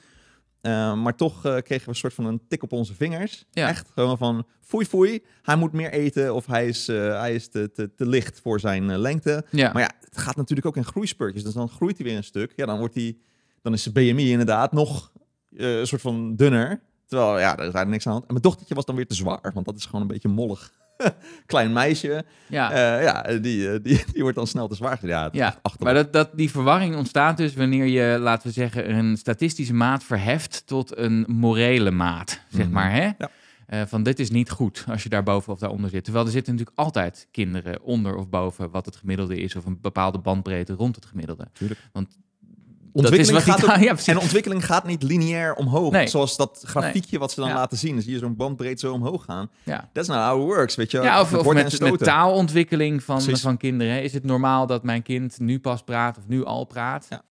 Uh, 0.63 0.95
maar 0.95 1.17
toch 1.17 1.47
uh, 1.47 1.57
kregen 1.57 1.85
we 1.85 1.91
een 1.91 1.95
soort 1.95 2.15
van 2.15 2.27
een 2.27 2.41
tik 2.49 2.63
op 2.63 2.73
onze 2.73 2.95
vingers. 2.95 3.45
Ja. 3.51 3.69
Echt 3.69 3.89
gewoon 3.95 4.19
van 4.19 4.47
foei 4.61 4.87
foei. 4.87 5.23
Hij 5.43 5.57
moet 5.57 5.73
meer 5.73 5.93
eten 5.93 6.35
of 6.35 6.47
hij 6.47 6.69
is, 6.69 6.89
uh, 6.89 7.21
hij 7.21 7.35
is 7.35 7.49
te, 7.49 7.73
te, 7.73 7.95
te 7.95 8.07
licht 8.07 8.41
voor 8.41 8.61
zijn 8.61 8.99
lengte. 8.99 9.45
Ja. 9.51 9.73
Maar 9.73 9.83
ja, 9.83 9.91
het 10.01 10.19
gaat 10.19 10.37
natuurlijk 10.37 10.67
ook 10.67 10.77
in 10.77 10.85
groeispurtjes. 10.85 11.45
Dus 11.45 11.55
dan 11.55 11.69
groeit 11.69 11.97
hij 11.97 12.07
weer 12.07 12.17
een 12.17 12.25
stuk. 12.25 12.53
Ja, 12.57 12.67
dan 12.67 12.79
wordt 12.79 12.95
hij, 12.95 13.17
dan 13.63 13.73
is 13.73 13.83
zijn 13.83 13.95
BMI 13.95 14.31
inderdaad 14.31 14.73
nog 14.73 15.13
een 15.57 15.87
soort 15.87 16.01
van 16.01 16.37
dunner. 16.37 16.81
Terwijl, 17.13 17.39
ja, 17.39 17.51
er 17.53 17.59
is 17.59 17.59
eigenlijk 17.59 17.89
niks 17.91 18.07
aan 18.07 18.13
de 18.13 18.19
hand. 18.19 18.27
En 18.27 18.33
mijn 18.33 18.43
dochtertje 18.43 18.75
was 18.75 18.85
dan 18.85 18.95
weer 18.97 19.07
te 19.07 19.15
zwaar, 19.15 19.51
want 19.55 19.67
dat 19.67 19.77
is 19.77 19.85
gewoon 19.85 20.01
een 20.01 20.07
beetje 20.07 20.29
mollig. 20.29 20.73
Klein 21.47 21.73
meisje. 21.73 22.25
Ja, 22.49 22.71
Uh, 22.99 23.03
ja 23.03 23.23
die, 23.23 23.81
die, 23.81 24.05
die 24.13 24.23
wordt 24.23 24.37
dan 24.37 24.47
snel 24.47 24.69
te 24.69 24.75
zwaar. 24.75 24.99
Is 25.03 25.29
ja. 25.33 25.61
maar 25.79 25.95
dat, 25.95 26.13
dat, 26.13 26.31
die 26.35 26.51
verwarring 26.51 26.97
ontstaat 26.97 27.37
dus 27.37 27.55
wanneer 27.55 27.87
je, 27.87 28.19
laten 28.19 28.47
we 28.47 28.53
zeggen, 28.53 28.95
een 28.95 29.17
statistische 29.17 29.75
maat 29.75 30.05
verheft 30.05 30.67
tot 30.67 30.97
een 30.97 31.25
morele 31.29 31.91
maat, 31.91 32.41
zeg 32.51 32.65
Mhm. 32.65 32.75
maar. 32.75 32.91
Hè? 32.93 33.05
Ja. 33.19 33.31
Uh, 33.69 33.83
van 33.87 34.03
dit 34.03 34.19
is 34.19 34.31
niet 34.31 34.51
goed 34.51 34.85
als 34.89 35.03
je 35.03 35.09
daar 35.09 35.23
boven 35.23 35.53
of 35.53 35.59
daaronder 35.59 35.91
zit. 35.91 36.05
Terwijl 36.05 36.25
er 36.25 36.31
zitten 36.31 36.53
natuurlijk 36.53 36.79
altijd 36.79 37.29
kinderen 37.31 37.83
onder 37.83 38.15
of 38.17 38.29
boven 38.29 38.71
wat 38.71 38.87
het 38.87 38.97
gemiddelde 38.97 39.37
is, 39.37 39.57
of 39.57 39.65
een 39.65 39.79
bepaalde 39.81 40.19
bandbreedte 40.19 40.73
rond 40.73 40.95
het 40.95 41.07
gemiddelde. 41.07 41.49
Tuurlijk. 41.53 41.81
Want 41.93 42.19
Ontwikkeling 42.93 43.39
dat 43.39 43.41
is 43.41 43.47
wat 43.63 43.71
gaat 43.71 43.77
ook- 43.77 43.83
ja, 44.07 44.13
en 44.13 44.19
ontwikkeling 44.19 44.65
gaat 44.67 44.87
niet 44.87 45.03
lineair 45.03 45.55
omhoog. 45.55 45.93
Nee. 45.93 46.07
Zoals 46.09 46.37
dat 46.37 46.63
grafiekje 46.67 47.19
wat 47.19 47.33
ze 47.33 47.41
dan 47.41 47.49
Ja. 47.49 47.55
laten 47.55 47.79
zien. 47.79 47.93
Dan 47.95 48.03
zie 48.03 48.13
je 48.13 48.19
zo'n 48.19 48.37
bandbreed 48.37 48.81
zo 48.81 48.93
omhoog 48.93 49.25
gaan. 49.25 49.51
Ja. 49.63 49.89
That's 49.93 50.09
not 50.09 50.17
how 50.19 50.41
it 50.41 50.47
works, 50.47 50.75
weet 50.75 50.91
je. 50.91 51.01
Ja, 51.01 51.21
of, 51.21 51.35
of 51.35 51.53
met, 51.53 51.99
taalontwikkeling 51.99 53.03
van, 53.03 53.17
Precies. 53.23 53.41
van 53.43 53.57
kinderen. 53.57 54.03
Is 54.03 54.13
het 54.13 54.25
normaal 54.25 54.67
dat 54.67 54.83
mijn 54.83 55.03
kind 55.03 55.39
nu 55.41 55.61
pas 55.61 55.83
praat 55.83 56.19
of 56.19 56.23
nu 56.27 56.45
al 56.45 56.65
praat? 56.65 57.07
Ja. 57.11 57.23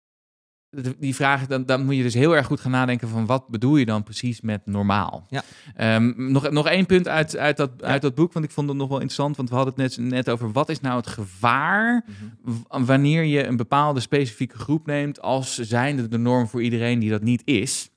Die 0.99 1.15
vraag, 1.15 1.47
dan, 1.47 1.65
dan 1.65 1.85
moet 1.85 1.95
je 1.95 2.03
dus 2.03 2.13
heel 2.13 2.35
erg 2.35 2.45
goed 2.45 2.59
gaan 2.59 2.71
nadenken 2.71 3.07
van 3.07 3.25
wat 3.25 3.47
bedoel 3.47 3.77
je 3.77 3.85
dan 3.85 4.03
precies 4.03 4.41
met 4.41 4.61
normaal? 4.65 5.25
Ja. 5.29 5.43
Ehm, 5.75 6.31
nog, 6.31 6.49
nog 6.49 6.67
één 6.67 6.85
punt 6.85 7.07
uit, 7.07 7.37
uit, 7.37 7.57
dat, 7.57 7.71
Ja. 7.77 7.85
uit 7.87 8.01
dat 8.01 8.15
boek, 8.15 8.33
want 8.33 8.45
ik 8.45 8.51
vond 8.51 8.67
het 8.69 8.77
nog 8.77 8.87
wel 8.87 8.97
interessant, 8.99 9.37
want 9.37 9.49
we 9.49 9.55
hadden 9.55 9.73
het 9.73 9.97
net, 9.97 10.09
net 10.09 10.29
over 10.29 10.51
wat 10.51 10.69
is 10.69 10.79
nou 10.81 10.97
het 10.97 11.07
gevaar 11.07 12.05
Mhm. 12.43 12.85
wanneer 12.85 13.23
je 13.23 13.45
een 13.45 13.57
bepaalde 13.57 13.99
specifieke 13.99 14.57
groep 14.57 14.85
neemt 14.85 15.21
als 15.21 15.55
zijnde 15.57 16.07
de 16.07 16.17
norm 16.17 16.47
voor 16.47 16.61
iedereen 16.63 16.99
die 16.99 17.09
dat 17.09 17.21
niet 17.23 17.41
is. 17.45 17.89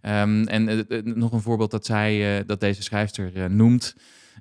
Ehm, 0.00 0.42
en 0.44 0.86
nog 1.04 1.32
een 1.32 1.40
voorbeeld 1.40 1.70
dat 1.70 1.86
zij, 1.86 2.38
eh, 2.38 2.44
dat 2.46 2.60
deze 2.60 2.82
schrijfster 2.82 3.30
eh, 3.34 3.44
noemt, 3.44 3.96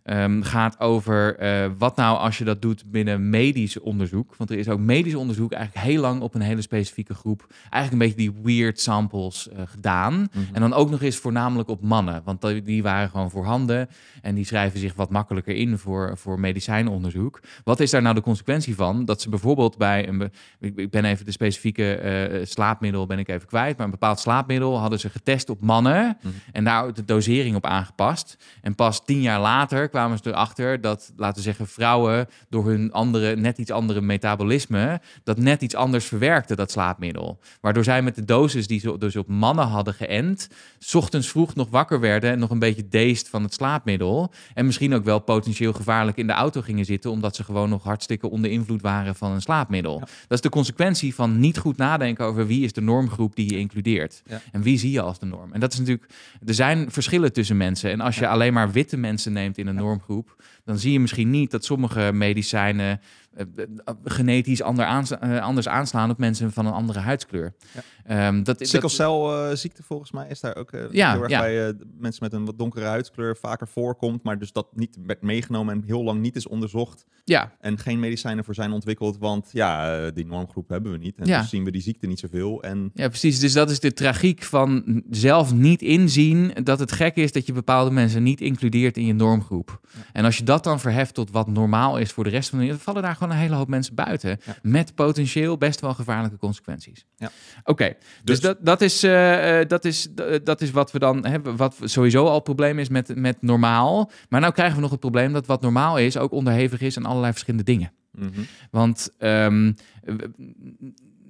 ehm, 0.05 0.41
gaat 0.41 0.79
over 0.79 1.37
eh, 1.37 1.69
wat 1.77 1.95
nou 1.95 2.17
als 2.17 2.37
je 2.37 2.43
dat 2.43 2.61
doet 2.61 2.91
binnen 2.91 3.29
medisch 3.29 3.79
onderzoek. 3.79 4.35
Want 4.35 4.49
er 4.49 4.57
is 4.57 4.69
ook 4.69 4.79
medisch 4.79 5.15
onderzoek 5.15 5.51
eigenlijk 5.51 5.85
heel 5.87 6.01
lang 6.01 6.21
op 6.21 6.35
een 6.35 6.41
hele 6.41 6.61
specifieke 6.61 7.13
groep, 7.13 7.45
eigenlijk 7.69 7.91
een 7.91 7.97
beetje 8.15 8.31
die 8.31 8.41
weird 8.43 8.79
samples 8.79 9.49
eh, 9.49 9.61
gedaan. 9.65 10.13
Mhm. 10.13 10.53
En 10.53 10.61
dan 10.61 10.73
ook 10.73 10.89
nog 10.89 11.01
eens 11.01 11.17
voornamelijk 11.17 11.69
op 11.69 11.81
mannen, 11.81 12.21
want 12.25 12.41
die- 12.65 12.83
waren 12.83 13.09
gewoon 13.09 13.31
voorhanden 13.31 13.89
en 14.21 14.35
die 14.35 14.45
schrijven 14.45 14.79
zich 14.79 14.93
wat 14.93 15.09
makkelijker 15.09 15.55
in 15.55 15.77
voor, 15.77 16.17
voor 16.17 16.39
medicijnonderzoek. 16.39 17.39
Wat 17.63 17.79
is 17.79 17.91
daar 17.91 18.01
nou 18.01 18.15
de 18.15 18.21
consequentie 18.21 18.75
van? 18.75 19.05
Dat 19.05 19.21
ze 19.21 19.29
bijvoorbeeld 19.29 19.77
bij 19.77 20.07
een, 20.07 20.17
be- 20.17 20.29
ik, 20.59 20.75
ik 20.77 20.89
ben 20.89 21.05
even 21.05 21.25
de 21.25 21.31
specifieke 21.31 21.95
eh, 21.95 22.45
slaapmiddel 22.45 23.05
ben 23.05 23.19
ik 23.19 23.27
even 23.27 23.47
kwijt, 23.47 23.75
maar 23.77 23.85
een 23.85 23.91
bepaald 23.91 24.19
slaapmiddel 24.19 24.79
hadden 24.79 24.99
ze 24.99 25.09
getest 25.09 25.49
op 25.49 25.61
mannen 25.61 26.17
Mhm. 26.21 26.33
en 26.51 26.63
daar 26.63 26.93
de 26.93 27.05
dosering 27.05 27.55
op 27.55 27.65
aangepast. 27.65 28.37
En 28.61 28.75
pas 28.75 29.05
tien 29.05 29.21
jaar 29.21 29.39
later 29.39 29.89
kwamen 29.95 30.17
ze 30.17 30.29
erachter 30.29 30.81
dat, 30.81 31.11
laten 31.15 31.35
we 31.35 31.41
zeggen, 31.41 31.67
vrouwen 31.67 32.27
door 32.49 32.65
hun 32.65 32.91
andere, 32.91 33.35
net 33.35 33.57
iets 33.57 33.71
andere 33.71 34.01
metabolisme, 34.01 35.01
dat 35.23 35.37
net 35.37 35.61
iets 35.61 35.75
anders 35.75 36.05
verwerkte, 36.05 36.55
dat 36.55 36.71
slaapmiddel. 36.71 37.39
Waardoor 37.61 37.83
zij 37.83 38.01
met 38.01 38.15
de 38.15 38.25
dosis 38.25 38.67
die 38.67 38.79
ze 38.79 38.97
dus 38.97 39.15
op 39.15 39.27
mannen 39.27 39.67
hadden 39.67 39.93
geënt, 39.93 40.49
's 40.79 40.93
ochtends 40.93 41.29
vroeg 41.29 41.55
nog 41.55 41.69
wakker 41.69 41.99
werden 41.99 42.31
en 42.31 42.39
nog 42.39 42.49
een 42.49 42.59
beetje 42.59 42.87
deest 42.87 43.29
van 43.29 43.43
het 43.43 43.53
slaapmiddel. 43.53 44.31
En 44.53 44.65
misschien 44.65 44.93
ook 44.93 45.03
wel 45.03 45.19
potentieel 45.19 45.73
gevaarlijk 45.73 46.17
in 46.17 46.27
de 46.27 46.33
auto 46.33 46.61
gingen 46.61 46.85
zitten, 46.85 47.11
omdat 47.11 47.35
ze 47.35 47.43
gewoon 47.43 47.69
nog 47.69 47.83
hartstikke 47.83 48.29
onder 48.29 48.51
invloed 48.51 48.81
waren 48.81 49.15
van 49.15 49.31
een 49.31 49.41
slaapmiddel. 49.41 49.99
Dat 49.99 50.09
is 50.27 50.41
de 50.41 50.49
consequentie 50.49 51.15
van 51.15 51.39
niet 51.39 51.57
goed 51.57 51.77
nadenken 51.77 52.25
over 52.25 52.47
wie 52.47 52.63
is 52.63 52.73
de 52.73 52.81
normgroep 52.81 53.35
die 53.35 53.51
je 53.51 53.57
includeert. 53.57 54.21
Ja. 54.25 54.41
En 54.51 54.61
wie 54.61 54.77
zie 54.77 54.91
je 54.91 55.01
als 55.01 55.19
de 55.19 55.25
norm. 55.25 55.53
En 55.53 55.59
dat 55.59 55.73
is 55.73 55.79
natuurlijk, 55.79 56.13
er 56.45 56.53
zijn 56.53 56.91
verschillen 56.91 57.33
tussen 57.33 57.57
mensen. 57.57 57.91
En 57.91 58.01
als 58.01 58.17
je 58.17 58.27
alleen 58.27 58.53
maar 58.53 58.71
witte 58.71 58.97
mensen 58.97 59.33
neemt 59.33 59.57
in 59.57 59.67
een 59.67 59.77
normgroep, 59.85 60.35
dan 60.65 60.77
zie 60.79 60.91
je 60.91 60.99
misschien 60.99 61.29
niet 61.29 61.51
dat 61.51 61.65
sommige 61.65 62.11
medicijnen 62.13 62.99
eh, 63.35 63.45
eh, 63.85 63.93
genetisch 64.03 64.61
ander 64.61 64.85
aansla- 64.85 65.19
eh, 65.19 65.41
anders 65.41 65.67
aanslaan 65.67 66.09
op 66.09 66.17
mensen 66.17 66.51
van 66.51 66.65
een 66.65 66.73
andere 66.73 66.99
huidskleur. 66.99 67.53
Ja. 67.73 67.81
Ehm, 68.27 68.43
dat, 68.43 68.67
Sikkelcelziekte 68.67 69.83
volgens 69.83 70.11
mij 70.11 70.27
is 70.29 70.39
daar 70.39 70.55
ook 70.55 70.71
eh, 70.71 70.81
Ja, 70.91 71.11
heel 71.11 71.21
erg 71.21 71.31
ja. 71.31 71.39
bij 71.39 71.67
eh, 71.67 71.73
mensen 71.99 72.23
met 72.23 72.33
een 72.33 72.45
wat 72.45 72.57
donkere 72.57 72.85
huidskleur 72.85 73.37
vaker 73.37 73.67
voorkomt, 73.67 74.23
maar 74.23 74.39
dus 74.39 74.51
dat 74.51 74.67
niet 74.73 74.97
werd 75.05 75.21
meegenomen 75.21 75.73
en 75.75 75.83
heel 75.85 76.03
lang 76.03 76.21
niet 76.21 76.35
is 76.35 76.47
onderzocht 76.47 77.05
ja, 77.23 77.51
en 77.59 77.77
geen 77.77 77.99
medicijnen 77.99 78.43
voor 78.43 78.53
zijn 78.53 78.71
ontwikkeld, 78.71 79.17
want 79.17 79.49
ja, 79.51 79.95
eh, 80.05 80.11
die 80.13 80.25
normgroep 80.25 80.69
hebben 80.69 80.91
we 80.91 80.97
niet 80.97 81.17
en 81.17 81.25
Ja. 81.27 81.39
dus 81.39 81.49
zien 81.49 81.63
we 81.63 81.71
die 81.71 81.81
ziekte 81.81 82.07
niet 82.07 82.19
zoveel 82.19 82.63
en 82.63 82.91
Ja, 82.93 83.07
precies. 83.07 83.39
Dus 83.39 83.53
dat 83.53 83.69
is 83.69 83.79
de 83.79 83.93
tragiek 83.93 84.43
van 84.43 85.01
zelf 85.09 85.53
niet 85.53 85.81
inzien 85.81 86.53
dat 86.63 86.79
het 86.79 86.91
gek 86.91 87.15
is 87.15 87.31
dat 87.31 87.45
je 87.45 87.53
bepaalde 87.53 87.91
mensen 87.91 88.23
niet 88.23 88.41
includeert 88.41 88.97
in 88.97 89.05
je 89.05 89.13
normgroep. 89.13 89.79
En 90.13 90.25
als 90.25 90.37
je 90.37 90.43
dat 90.43 90.54
dan 90.63 90.79
verheft 90.79 91.13
tot 91.13 91.31
wat 91.31 91.47
normaal 91.47 91.97
is 91.97 92.11
voor 92.11 92.23
de 92.23 92.29
rest 92.29 92.49
van 92.49 92.57
de 92.57 92.63
wereld, 92.63 92.83
vallen 92.83 93.01
daar 93.01 93.15
gewoon 93.15 93.31
een 93.31 93.39
hele 93.39 93.55
hoop 93.55 93.67
mensen 93.67 93.95
buiten. 93.95 94.39
Ja. 94.45 94.55
Met 94.61 94.95
potentieel 94.95 95.57
best 95.57 95.81
wel 95.81 95.93
gevaarlijke 95.93 96.37
consequenties. 96.37 97.05
Ja. 97.15 97.31
Oké, 97.63 97.87
dus, 97.87 97.95
Dus- 98.23 98.39
dat, 98.39 98.57
dat, 98.61 98.81
is, 98.81 99.03
eh, 99.03 99.59
eh, 99.59 99.67
dat, 99.67 99.85
is, 99.85 100.13
eh, 100.15 100.35
dat 100.43 100.61
is 100.61 100.71
wat 100.71 100.91
we 100.91 100.99
dan 100.99 101.25
hebben. 101.25 101.55
Wat 101.55 101.75
sowieso 101.83 102.25
al 102.25 102.33
het 102.33 102.43
probleem 102.43 102.79
is 102.79 102.89
met, 102.89 103.15
met 103.15 103.41
normaal. 103.41 104.11
Maar 104.29 104.41
nou 104.41 104.53
krijgen 104.53 104.75
we 104.75 104.81
nog 104.81 104.91
het 104.91 104.99
probleem 104.99 105.33
dat 105.33 105.45
wat 105.45 105.61
normaal 105.61 105.97
is 105.97 106.17
ook 106.17 106.31
onderhevig 106.31 106.81
is 106.81 106.97
aan 106.97 107.05
allerlei 107.05 107.31
verschillende 107.31 107.65
dingen. 107.65 107.91
mhm. 108.11 108.41
Want, 108.71 109.09
ehm, 109.17 109.71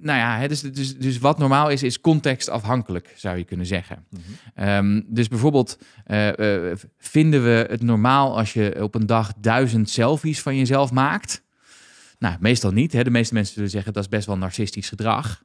nou 0.00 0.18
ja, 0.18 0.38
is, 0.38 0.60
dus, 0.60 0.96
dus 0.98 1.18
wat 1.18 1.38
normaal 1.38 1.70
is, 1.70 1.82
is 1.82 2.00
contextafhankelijk, 2.00 3.12
zou 3.16 3.36
je 3.36 3.44
kunnen 3.44 3.66
zeggen. 3.66 4.04
Mhm. 4.10 4.22
Ehm, 4.54 5.02
dus 5.06 5.28
bijvoorbeeld 5.28 5.78
eh, 6.04 6.70
eh, 6.70 6.78
vinden 6.98 7.44
we 7.44 7.66
het 7.68 7.82
normaal 7.82 8.36
als 8.38 8.52
je 8.52 8.82
op 8.82 8.94
een 8.94 9.06
dag 9.06 9.32
duizend 9.40 9.90
selfies 9.90 10.42
van 10.42 10.56
jezelf 10.56 10.92
maakt? 10.92 11.42
Nou, 12.18 12.36
meestal 12.40 12.70
niet. 12.70 12.92
Hè? 12.92 13.04
De 13.04 13.10
meeste 13.10 13.34
mensen 13.34 13.54
zullen 13.54 13.70
zeggen 13.70 13.92
dat 13.92 14.02
is 14.02 14.08
best 14.08 14.26
wel 14.26 14.38
narcistisch 14.38 14.88
gedrag. 14.88 15.42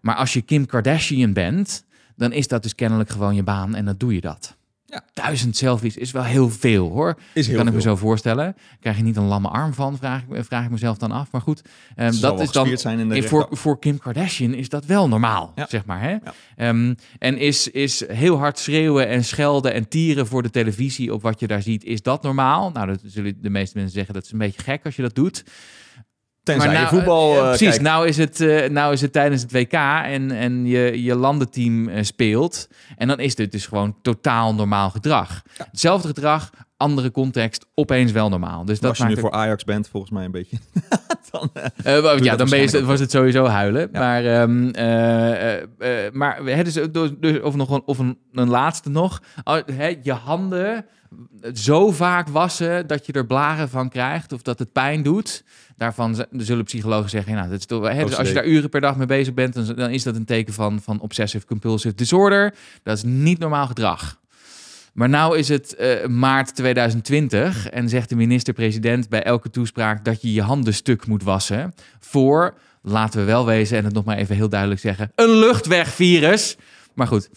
Maar 0.00 0.14
als 0.16 0.32
je 0.32 0.42
Kim 0.42 0.66
Kardashian 0.66 1.32
bent, 1.32 1.84
dan 2.16 2.32
is 2.32 2.48
dat 2.48 2.62
dus 2.62 2.74
kennelijk 2.74 3.10
gewoon 3.10 3.34
je 3.34 3.42
baan 3.42 3.74
en 3.74 3.84
dan 3.84 3.94
doe 3.96 4.14
je 4.14 4.20
dat. 4.20 4.56
Ja. 4.94 5.04
Duizend 5.12 5.56
selfies 5.56 5.96
is 5.96 6.10
wel 6.10 6.22
heel 6.22 6.50
veel 6.50 6.90
hoor. 6.90 7.18
is 7.32 7.46
heel 7.46 7.56
kan 7.56 7.66
ik 7.66 7.72
me 7.72 7.80
zo 7.80 7.96
voorstellen. 7.96 8.56
Krijg 8.80 8.96
je 8.96 9.02
niet 9.02 9.16
een 9.16 9.24
lamme 9.26 9.48
arm 9.48 9.74
van, 9.74 9.96
vraag 9.98 10.22
ik, 10.28 10.44
vraag 10.44 10.64
ik 10.64 10.70
mezelf 10.70 10.98
dan 10.98 11.12
af. 11.12 11.30
Maar 11.32 11.40
goed, 11.40 11.62
zal 11.96 12.20
dat 12.20 12.40
is 12.40 12.50
dan 12.50 12.78
zijn 12.78 12.98
in 12.98 13.08
de 13.08 13.22
voor, 13.22 13.46
voor 13.50 13.78
Kim 13.78 13.98
Kardashian 13.98 14.54
is 14.54 14.68
dat 14.68 14.84
wel 14.84 15.08
normaal, 15.08 15.52
Ja. 15.54 15.66
zeg 15.68 15.84
maar. 15.84 16.00
Hè? 16.00 16.10
Ja. 16.10 16.20
Ehm, 16.56 16.94
en 17.18 17.38
is, 17.38 17.68
is 17.70 18.04
heel 18.08 18.38
hard 18.38 18.58
schreeuwen 18.58 19.08
en 19.08 19.24
schelden 19.24 19.72
en 19.72 19.88
tieren 19.88 20.26
voor 20.26 20.42
de 20.42 20.50
televisie 20.50 21.12
op 21.14 21.22
wat 21.22 21.40
je 21.40 21.46
daar 21.46 21.62
ziet, 21.62 21.84
is 21.84 22.02
dat 22.02 22.22
normaal? 22.22 22.70
Nou, 22.70 22.86
dat 22.86 23.00
zullen 23.04 23.38
de 23.42 23.50
meeste 23.50 23.76
mensen 23.76 23.94
zeggen, 23.94 24.14
dat 24.14 24.24
is 24.24 24.32
een 24.32 24.38
beetje 24.38 24.62
gek 24.62 24.84
als 24.84 24.96
je 24.96 25.02
dat 25.02 25.14
doet. 25.14 25.44
Tenzij 26.44 26.66
maar 26.66 26.76
je 26.76 26.82
nou, 26.82 26.94
voetbal 26.94 27.32
eh, 27.32 27.38
eh, 27.38 27.44
precies, 27.44 27.68
kijkt. 27.68 27.82
nou 27.82 28.08
is, 28.08 28.16
het, 28.16 28.40
eh, 28.40 28.68
nou 28.68 28.92
is 28.92 29.00
het 29.00 29.12
tijdens 29.12 29.42
het 29.42 29.52
WK 29.52 29.72
en, 29.72 30.30
en 30.30 30.66
je, 30.66 31.02
je 31.02 31.14
landenteam 31.14 32.04
speelt. 32.04 32.68
En 32.96 33.08
dan 33.08 33.20
is 33.20 33.34
dit 33.34 33.52
dus 33.52 33.66
gewoon 33.66 33.96
totaal 34.02 34.54
normaal 34.54 34.90
gedrag. 34.90 35.42
Hetzelfde 35.56 36.08
gedrag, 36.08 36.50
andere 36.76 37.10
context, 37.10 37.66
opeens 37.74 38.12
wel 38.12 38.28
normaal. 38.28 38.64
Dus 38.64 38.80
dat 38.80 38.90
als 38.90 38.98
je 38.98 39.04
nu 39.04 39.16
voor 39.16 39.32
Ajax 39.32 39.64
bent, 39.64 39.88
volgens 39.88 40.12
mij 40.12 40.24
een 40.24 40.30
beetje. 40.30 40.56
dan, 41.30 41.50
ja, 42.22 42.36
dan 42.36 42.48
ben 42.48 42.60
je, 42.60 42.84
was 42.84 43.00
het 43.00 43.10
sowieso 43.10 43.46
huilen. 43.46 43.88
Ja. 43.92 43.98
Maar, 43.98 44.24
ehm, 44.24 44.68
eh, 44.68 45.54
eh, 45.54 46.06
eh, 46.06 46.12
maar 46.12 46.44
hè, 46.44 46.64
dus, 46.64 46.78
dus, 47.20 47.40
of 47.40 47.54
nog 47.54 47.70
een, 47.70 47.82
of 47.84 47.98
een, 47.98 48.18
een 48.32 48.48
laatste 48.48 48.90
nog. 48.90 49.22
Hè, 49.72 49.96
je 50.02 50.12
handen 50.12 50.86
zo 51.54 51.90
vaak 51.90 52.28
wassen 52.28 52.86
dat 52.86 53.06
je 53.06 53.12
er 53.12 53.26
blaren 53.26 53.68
van 53.68 53.88
krijgt 53.88 54.32
of 54.32 54.42
dat 54.42 54.58
het 54.58 54.72
pijn 54.72 55.02
doet. 55.02 55.44
Daarvan 55.76 56.26
zullen 56.36 56.64
psychologen 56.64 57.10
zeggen, 57.10 57.34
nou, 57.34 57.48
dat 57.48 57.58
is 57.58 57.66
toch, 57.66 57.88
hè, 57.88 58.04
dus 58.04 58.16
als 58.16 58.28
je 58.28 58.34
daar 58.34 58.46
uren 58.46 58.70
per 58.70 58.80
dag 58.80 58.96
mee 58.96 59.06
bezig 59.06 59.34
bent, 59.34 59.54
dan, 59.54 59.74
dan 59.76 59.90
is 59.90 60.02
dat 60.02 60.16
een 60.16 60.24
teken 60.24 60.54
van, 60.54 60.80
van 60.80 61.00
obsessive 61.00 61.46
compulsive 61.46 61.94
disorder. 61.94 62.54
Dat 62.82 62.96
is 62.96 63.02
niet 63.02 63.38
normaal 63.38 63.66
gedrag. 63.66 64.18
Maar 64.92 65.08
nou 65.08 65.38
is 65.38 65.48
het 65.48 65.74
eh, 65.74 66.06
maart 66.06 66.54
2020 66.54 67.68
en 67.68 67.88
zegt 67.88 68.08
de 68.08 68.16
minister-president 68.16 69.08
bij 69.08 69.22
elke 69.22 69.50
toespraak 69.50 70.04
dat 70.04 70.22
je 70.22 70.32
je 70.32 70.42
handen 70.42 70.74
stuk 70.74 71.06
moet 71.06 71.22
wassen 71.22 71.74
voor, 71.98 72.54
laten 72.82 73.20
we 73.20 73.26
wel 73.26 73.46
wezen 73.46 73.78
en 73.78 73.84
het 73.84 73.94
nog 73.94 74.04
maar 74.04 74.16
even 74.16 74.36
heel 74.36 74.48
duidelijk 74.48 74.80
zeggen, 74.80 75.12
een 75.14 75.30
luchtwegvirus. 75.30 76.56
Maar 76.94 77.06
goed, 77.06 77.30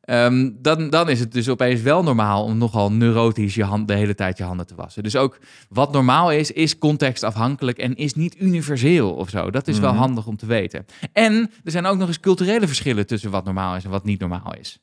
ehm, 0.00 0.50
dan, 0.58 0.90
dan 0.90 1.08
is 1.08 1.20
het 1.20 1.32
dus 1.32 1.48
opeens 1.48 1.80
wel 1.80 2.02
normaal 2.02 2.44
om 2.44 2.58
nogal 2.58 2.92
neurotisch 2.92 3.54
je 3.54 3.64
hand, 3.64 3.88
de 3.88 3.94
hele 3.94 4.14
tijd 4.14 4.38
je 4.38 4.44
handen 4.44 4.66
te 4.66 4.74
wassen. 4.74 5.02
Dus 5.02 5.16
ook 5.16 5.38
wat 5.68 5.92
normaal 5.92 6.32
is, 6.32 6.50
is 6.50 6.78
contextafhankelijk 6.78 7.78
en 7.78 7.96
is 7.96 8.14
niet 8.14 8.40
universeel 8.40 9.12
of 9.12 9.28
zo. 9.28 9.50
Dat 9.50 9.68
is 9.68 9.78
wel 9.78 9.90
Mhm. 9.90 9.98
handig 10.00 10.26
om 10.26 10.36
te 10.36 10.46
weten. 10.46 10.86
En 11.12 11.50
er 11.64 11.70
zijn 11.70 11.86
ook 11.86 11.96
nog 11.98 12.08
eens 12.08 12.20
culturele 12.20 12.66
verschillen 12.66 13.06
tussen 13.06 13.30
wat 13.30 13.44
normaal 13.44 13.76
is 13.76 13.84
en 13.84 13.90
wat 13.90 14.04
niet 14.04 14.20
normaal 14.20 14.54
is. 14.60 14.78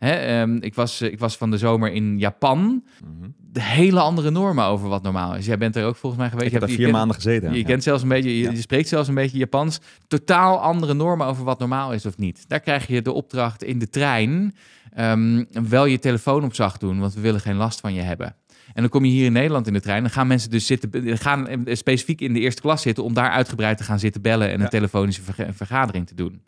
Hè, 0.00 0.12
ehm, 0.12 0.56
ik, 0.60 0.74
was, 0.74 1.00
ik 1.00 1.18
was 1.18 1.36
van 1.36 1.50
de 1.50 1.58
zomer 1.58 1.92
in 1.92 2.18
Japan. 2.18 2.84
mhm. 3.04 3.28
De 3.52 3.62
hele 3.62 4.00
andere 4.00 4.30
normen 4.30 4.64
over 4.64 4.88
wat 4.88 5.02
normaal 5.02 5.34
is. 5.34 5.46
Jij 5.46 5.58
bent 5.58 5.76
er 5.76 5.84
ook 5.84 5.96
volgens 5.96 6.20
mij 6.20 6.30
geweest. 6.30 6.46
Ik 6.46 6.52
heb 6.52 6.60
Je 6.60 6.66
daar 6.68 6.76
vier 6.76 6.86
je 6.86 6.92
maanden 6.92 7.14
gezeten. 7.14 7.52
je 7.52 7.58
ja. 7.58 7.64
kent 7.64 7.82
zelfs 7.82 8.02
een 8.02 8.08
beetje, 8.08 8.36
je, 8.38 8.42
Ja. 8.42 8.50
je 8.50 8.60
spreekt 8.60 8.88
zelfs 8.88 9.08
een 9.08 9.14
beetje 9.14 9.38
Japans. 9.38 9.80
Totaal 10.08 10.58
andere 10.60 10.94
normen 10.94 11.26
over 11.26 11.44
wat 11.44 11.58
normaal 11.58 11.92
is 11.92 12.06
of 12.06 12.16
niet. 12.18 12.44
Daar 12.48 12.60
krijg 12.60 12.86
je 12.86 13.02
de 13.02 13.12
opdracht 13.12 13.62
in 13.62 13.78
de 13.78 13.88
trein 13.88 14.54
ehm, 14.94 15.44
wel 15.68 15.84
je 15.84 15.98
telefoon 15.98 16.44
op 16.44 16.54
zacht 16.54 16.80
doen, 16.80 17.00
want 17.00 17.14
we 17.14 17.20
willen 17.20 17.40
geen 17.40 17.56
last 17.56 17.80
van 17.80 17.94
je 17.94 18.00
hebben. 18.00 18.34
En 18.74 18.80
dan 18.82 18.88
kom 18.88 19.04
je 19.04 19.10
hier 19.10 19.24
in 19.26 19.32
Nederland 19.32 19.66
in 19.66 19.72
de 19.72 19.80
trein. 19.80 20.02
Dan 20.02 20.10
gaan 20.12 20.26
mensen 20.26 20.50
dus 20.50 20.66
zitten, 20.66 21.18
gaan 21.18 21.48
eh, 21.48 21.74
specifiek 21.76 22.20
in 22.20 22.32
de 22.32 22.40
eerste 22.40 22.60
klas 22.60 22.82
zitten 22.82 23.04
om 23.04 23.14
daar 23.14 23.30
uitgebreid 23.30 23.76
te 23.78 23.84
gaan 23.84 23.98
zitten 23.98 24.22
bellen 24.22 24.50
en 24.50 24.58
Ja. 24.58 24.64
een 24.64 24.70
telefonische 24.70 25.22
verga- 25.22 25.52
vergadering 25.52 26.06
te 26.06 26.14
doen. 26.14 26.42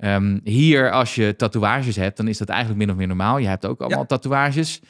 Ehm, 0.00 0.38
hier, 0.44 0.90
als 0.90 1.14
je 1.14 1.36
tatoeages 1.36 1.96
hebt, 1.96 2.16
dan 2.16 2.28
is 2.28 2.38
dat 2.38 2.48
eigenlijk 2.48 2.78
min 2.80 2.90
of 2.90 2.96
meer 2.96 3.06
normaal. 3.06 3.38
Je 3.38 3.46
hebt 3.48 3.66
ook 3.66 3.80
allemaal 3.80 3.98
Ja. 3.98 4.04
tatoeages. 4.06 4.80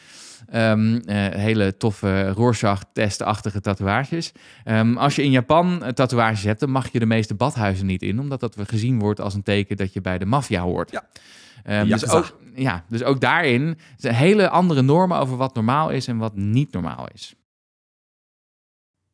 Ehm, 0.48 0.96
eh, 1.04 1.16
hele 1.28 1.76
toffe 1.76 2.28
Rorschach-testachtige 2.28 3.60
tatoeages. 3.60 4.32
Ehm, 4.64 4.96
als 4.96 5.16
je 5.16 5.22
in 5.22 5.30
Japan 5.30 5.82
eh, 5.84 5.92
tatoeages 5.92 6.42
hebt, 6.44 6.60
dan 6.60 6.70
mag 6.70 6.92
je 6.92 6.98
de 6.98 7.06
meeste 7.06 7.34
badhuizen 7.34 7.86
niet 7.86 8.02
in, 8.02 8.20
omdat 8.20 8.40
dat 8.40 8.56
gezien 8.66 8.98
wordt 8.98 9.20
als 9.20 9.34
een 9.34 9.42
teken 9.42 9.76
dat 9.76 9.92
je 9.92 10.00
bij 10.00 10.18
de 10.18 10.24
maffia 10.26 10.62
hoort. 10.62 10.90
Ja. 10.90 11.84
Dus, 11.84 12.08
ook, 12.08 12.38
ja, 12.54 12.84
dus 12.88 13.02
ook 13.02 13.20
daarin 13.20 13.78
zijn 13.96 14.14
hele 14.14 14.48
andere 14.48 14.82
normen 14.82 15.18
over 15.18 15.36
wat 15.36 15.54
normaal 15.54 15.90
is 15.90 16.06
en 16.06 16.16
wat 16.16 16.36
niet 16.36 16.72
normaal 16.72 17.08
is. 17.14 17.34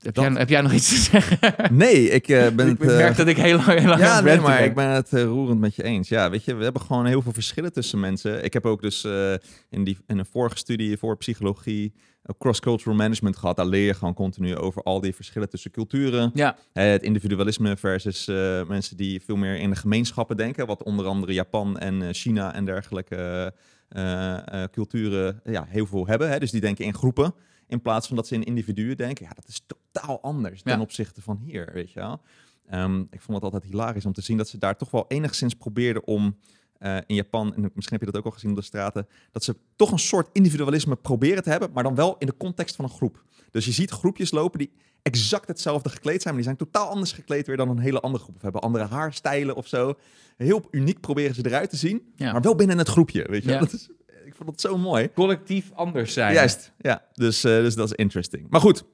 Heb, 0.07 0.15
Dat- 0.15 0.25
jij, 0.25 0.33
heb 0.35 0.49
jij 0.49 0.61
nog 0.61 0.73
iets 0.73 0.89
te 0.89 0.97
zeggen? 0.97 1.39
Nee, 1.77 2.09
ik 2.11 2.29
eh, 2.29 2.49
ben 2.49 2.69
ik 2.69 2.79
het... 2.79 2.91
eh, 2.91 2.97
merk 2.97 3.17
dat 3.17 3.27
ik 3.27 3.37
heel 3.37 3.57
lang, 3.57 3.79
heel 3.79 3.89
lang 3.89 4.01
ja, 4.01 4.21
nee, 4.21 4.41
maar 4.41 4.57
ben. 4.57 4.67
ik 4.67 4.75
ben 4.75 4.89
het 4.89 5.13
eh, 5.13 5.23
roerend 5.23 5.61
met 5.61 5.75
je 5.75 5.83
eens. 5.83 6.09
Ja, 6.09 6.31
weet 6.31 6.45
je, 6.45 6.55
we 6.55 6.65
hebben 6.65 6.83
gewoon 6.83 7.07
heel 7.07 7.23
veel 7.23 7.33
verschillen 7.33 7.73
tussen 7.73 8.01
mensen. 8.01 8.45
Ik 8.45 8.53
heb 8.53 8.67
ook 8.67 8.83
dus 8.83 9.05
eh, 9.05 9.33
in, 9.71 9.85
die, 9.85 9.99
in 10.07 10.19
een 10.19 10.27
vorige 10.27 10.57
studie 10.57 10.97
voor 10.99 11.17
psychologie 11.17 11.93
cross-cultural 12.39 12.95
management 12.97 13.37
gehad. 13.37 13.57
Daar 13.57 13.67
leer 13.67 13.87
je 13.87 13.95
gewoon 13.95 14.15
continu 14.15 14.57
over 14.57 14.83
al 14.83 15.01
die 15.01 15.15
verschillen 15.15 15.49
tussen 15.49 15.71
culturen. 15.71 16.31
Ja, 16.35 16.57
Eh, 16.73 16.91
het 16.91 17.03
individualisme 17.03 17.77
versus 17.77 18.29
eh, 18.29 18.63
mensen 18.69 18.97
die 18.97 19.23
veel 19.27 19.37
meer 19.37 19.57
in 19.57 19.71
de 19.71 19.77
gemeenschappen 19.77 20.37
denken. 20.37 20.67
Wat 20.67 20.83
onder 20.83 21.07
andere 21.07 21.33
Japan 21.33 21.79
en 21.79 22.03
eh, 22.03 22.09
China 22.13 22.55
en 22.55 22.65
dergelijke 22.65 23.53
eh, 23.89 24.63
eh, 24.63 24.69
culturen 24.71 25.41
ja, 25.45 25.67
heel 25.69 25.87
veel 25.87 26.07
hebben. 26.07 26.31
Hè? 26.31 26.39
Dus 26.39 26.51
die 26.51 26.61
denken 26.61 26.85
in 26.85 26.95
groepen. 26.95 27.35
In 27.69 27.81
plaats 27.83 28.07
van 28.07 28.17
dat 28.17 28.27
ze 28.27 28.35
in 28.35 28.45
individuen 28.45 28.97
denken. 28.97 29.25
Ja, 29.25 29.33
dat 29.35 29.49
is 29.49 29.62
totaal 29.67 30.21
anders 30.23 30.62
ten 30.62 30.73
Ja. 30.77 30.81
opzichte 30.81 31.23
van 31.23 31.37
hier, 31.45 31.71
weet 31.73 31.93
je 31.93 32.01
wel. 32.01 32.21
Ehm, 32.67 33.01
ik 33.01 33.21
vond 33.21 33.35
het 33.37 33.43
altijd 33.43 33.64
hilarisch 33.64 34.07
om 34.07 34.12
te 34.12 34.21
zien 34.23 34.37
dat 34.37 34.49
ze 34.49 34.59
daar 34.59 34.77
toch 34.77 34.91
wel 34.91 35.05
enigszins 35.09 35.55
probeerden 35.55 36.07
om 36.07 36.37
eh, 36.79 36.97
in 37.07 37.14
Japan, 37.14 37.55
en 37.55 37.61
misschien 37.61 37.97
heb 37.99 38.01
je 38.01 38.07
dat 38.07 38.17
ook 38.17 38.25
al 38.25 38.31
gezien 38.31 38.51
op 38.51 38.57
de 38.57 38.62
straten, 38.62 39.07
dat 39.33 39.45
ze 39.45 39.57
toch 39.77 39.93
een 39.93 39.99
soort 39.99 40.29
individualisme 40.33 40.97
proberen 40.97 41.43
te 41.43 41.51
hebben, 41.51 41.71
maar 41.73 41.83
dan 41.83 41.95
wel 41.95 42.17
in 42.19 42.27
de 42.27 42.37
context 42.37 42.77
van 42.77 42.85
een 42.85 42.91
groep. 42.91 43.25
Dus 43.51 43.64
je 43.64 43.73
ziet 43.73 43.91
groepjes 43.91 44.31
lopen 44.31 44.59
die 44.59 44.73
exact 45.03 45.49
hetzelfde 45.49 45.89
gekleed 45.89 46.23
zijn, 46.23 46.35
maar 46.35 46.43
die 46.45 46.53
zijn 46.55 46.57
totaal 46.71 46.89
anders 46.89 47.12
gekleed 47.12 47.47
weer 47.47 47.57
dan 47.57 47.69
een 47.69 47.79
hele 47.79 48.01
andere 48.01 48.25
groep. 48.25 48.37
Of 48.37 48.43
hebben 48.43 48.61
andere 48.61 48.85
haarstijlen 48.85 49.57
of 49.57 49.67
zo. 49.67 49.95
Heel 50.37 50.69
uniek 50.71 51.01
proberen 51.01 51.35
ze 51.35 51.47
eruit 51.47 51.71
te 51.71 51.77
zien, 51.77 52.12
Ja. 52.17 52.33
maar 52.33 52.41
wel 52.43 52.55
binnen 52.55 52.79
het 52.79 52.89
groepje, 52.89 53.27
weet 53.31 53.43
je. 53.45 53.51
Ja. 53.51 53.59
Dat 53.59 53.73
is, 53.73 53.89
ik 54.27 54.35
vond 54.35 54.51
het 54.51 54.61
zo 54.61 54.79
mooi. 54.79 55.11
collectief 55.14 55.70
anders 55.74 56.12
zijn. 56.12 56.33
Juist, 56.35 56.72
ja. 56.79 57.03
Dus, 57.14 57.45
eh, 57.45 57.53
dus 57.53 57.74
dat 57.74 57.87
is 57.87 57.93
interesting. 57.93 58.47
Maar 58.51 58.61
goed, 58.61 58.85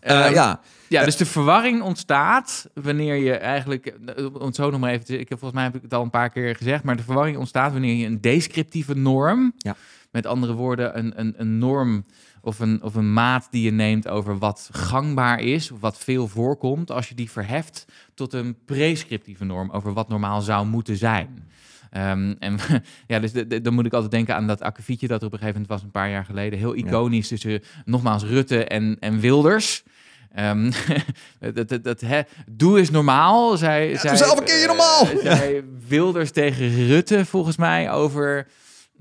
eh, 0.00 0.24
Ehm, 0.26 0.34
ja. 0.34 0.60
Ja, 0.88 1.04
dus 1.04 1.16
de 1.16 1.26
verwarring 1.26 1.82
ontstaat 1.82 2.68
wanneer 2.74 3.14
je 3.16 3.32
eigenlijk, 3.32 3.86
eh, 3.86 4.24
om 4.34 4.46
het 4.46 4.54
zo 4.54 4.70
nog 4.70 4.80
maar 4.80 4.90
even 4.92 5.20
ik 5.20 5.28
heb 5.28 5.38
volgens 5.38 5.52
mij 5.52 5.62
heb 5.62 5.74
ik 5.74 5.82
het 5.82 5.94
al 5.94 6.02
een 6.02 6.10
paar 6.10 6.30
keer 6.30 6.56
gezegd, 6.56 6.84
maar 6.84 6.96
de 6.96 7.02
verwarring 7.02 7.36
ontstaat 7.36 7.72
wanneer 7.72 7.94
je 7.94 8.06
een 8.06 8.20
descriptieve 8.20 8.94
norm, 8.94 9.52
Ja. 9.58 9.76
met 10.10 10.26
andere 10.26 10.52
woorden, 10.52 10.98
een, 10.98 11.12
een, 11.20 11.34
een 11.36 11.58
norm 11.58 12.04
of 12.40 12.58
een, 12.58 12.82
of 12.82 12.94
een 12.94 13.12
maat 13.12 13.48
die 13.50 13.62
je 13.62 13.70
neemt 13.70 14.08
over 14.08 14.38
wat 14.38 14.68
gangbaar 14.72 15.40
is, 15.40 15.70
of 15.70 15.80
wat 15.80 15.98
veel 15.98 16.28
voorkomt, 16.28 16.90
als 16.90 17.08
je 17.08 17.14
die 17.14 17.30
verheft 17.30 17.84
tot 18.14 18.32
een 18.32 18.56
prescriptieve 18.64 19.44
norm 19.44 19.70
over 19.70 19.92
wat 19.92 20.08
normaal 20.08 20.40
zou 20.40 20.66
moeten 20.66 20.96
zijn. 20.96 21.48
Ehm, 21.94 22.34
en 22.38 22.56
ja, 23.06 23.18
dus 23.18 23.32
de- 23.32 23.46
de- 23.46 23.60
dan 23.60 23.74
moet 23.74 23.86
ik 23.86 23.92
altijd 23.92 24.10
denken 24.12 24.34
aan 24.34 24.46
dat 24.46 24.60
akkefietje 24.62 25.06
dat 25.06 25.20
er 25.20 25.26
op 25.26 25.32
een 25.32 25.38
gegeven 25.38 25.60
moment 25.60 25.80
was, 25.80 25.82
een 25.86 25.90
paar 26.00 26.10
jaar 26.10 26.24
geleden. 26.24 26.58
Heel 26.58 26.74
iconisch 26.74 27.28
tussen, 27.28 27.62
nogmaals, 27.84 28.24
Rutte 28.24 28.64
en, 28.64 28.96
en 29.00 29.20
Wilders. 29.20 29.82
Ehm, 30.34 30.70
dat, 31.54 31.68
dat, 31.68 31.84
dat, 31.84 32.00
hè, 32.00 32.20
doe 32.50 32.78
eens 32.78 32.90
normaal, 32.90 33.48
doe 33.48 33.58
zei, 33.58 33.96
zelf 33.96 34.38
een 34.40 34.66
normaal. 34.66 35.06
eh, 35.08 35.36
zei 35.36 35.62
Wilders 35.88 36.30
tegen 36.30 36.86
Rutte, 36.86 37.24
volgens 37.24 37.56
mij, 37.56 37.90
over 37.92 38.46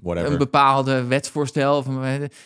Whatever. 0.01 0.31
een 0.31 0.37
bepaalde 0.37 1.03
wetsvoorstel. 1.03 1.83
Van, 1.83 2.03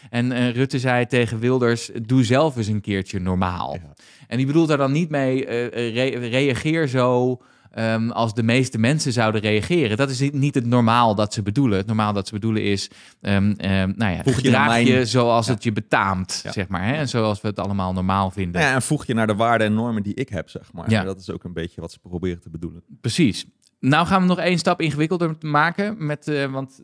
en 0.10 0.32
eh, 0.32 0.50
Rutte 0.52 0.80
zei 0.80 1.06
tegen 1.06 1.40
Wilders, 1.40 1.90
doe 2.02 2.24
zelf 2.24 2.58
eens 2.58 2.68
een 2.68 2.82
keertje 2.82 3.20
normaal. 3.20 3.74
Ja. 3.74 3.94
En 4.28 4.38
die 4.38 4.46
bedoelt 4.46 4.68
daar 4.68 4.78
dan 4.78 4.92
niet 4.92 5.10
mee, 5.10 5.46
eh, 5.46 5.94
re- 5.94 6.28
reageer 6.28 6.88
zo 6.88 7.42
ehm, 7.72 8.10
als 8.10 8.34
de 8.34 8.44
meeste 8.44 8.78
mensen 8.78 9.12
zouden 9.14 9.42
reageren. 9.42 9.98
Dat 9.98 10.10
is 10.10 10.20
niet- 10.32 10.56
het 10.56 10.66
normaal 10.66 11.16
dat 11.16 11.34
ze 11.34 11.42
bedoelen. 11.42 11.78
Het 11.78 11.88
normaal 11.88 12.14
dat 12.14 12.28
ze 12.28 12.34
bedoelen 12.34 12.64
is, 12.64 12.90
ehm, 13.22 13.54
nou 13.96 14.12
ja, 14.12 14.24
Voeg 14.24 14.40
je 14.40 14.50
naar 14.50 14.80
je 14.82 14.92
mijn- 14.94 15.08
zoals 15.08 15.48
Ja. 15.48 15.54
het 15.54 15.64
je 15.64 15.72
betaamt, 15.72 16.40
Ja. 16.44 16.52
zeg 16.52 16.68
maar. 16.68 16.86
Hè? 16.86 16.94
En 16.94 17.10
zoals 17.10 17.42
we 17.42 17.48
het 17.48 17.60
allemaal 17.60 17.94
normaal 17.94 18.32
vinden. 18.32 18.54
Nou 18.54 18.66
ja, 18.66 18.74
en 18.76 18.82
voeg 18.82 19.06
je 19.06 19.14
naar 19.14 19.28
de 19.28 19.36
waarden 19.36 19.68
en 19.68 19.74
normen 19.74 20.04
die 20.04 20.14
ik 20.14 20.30
heb, 20.30 20.50
zeg 20.50 20.74
maar. 20.74 20.90
Ja. 20.90 21.04
Dat 21.04 21.20
is 21.20 21.30
ook 21.30 21.44
een 21.44 21.54
beetje 21.54 21.82
wat 21.82 21.92
ze 21.92 22.00
proberen 22.00 22.42
te 22.42 22.50
bedoelen. 22.50 22.84
Precies. 23.02 23.46
Nou 23.80 24.08
gaan 24.08 24.22
we 24.22 24.28
nog 24.28 24.40
één 24.40 24.58
stap 24.58 24.82
ingewikkelder 24.82 25.36
maken, 25.40 26.06
met, 26.06 26.28
eh, 26.28 26.46
want 26.52 26.82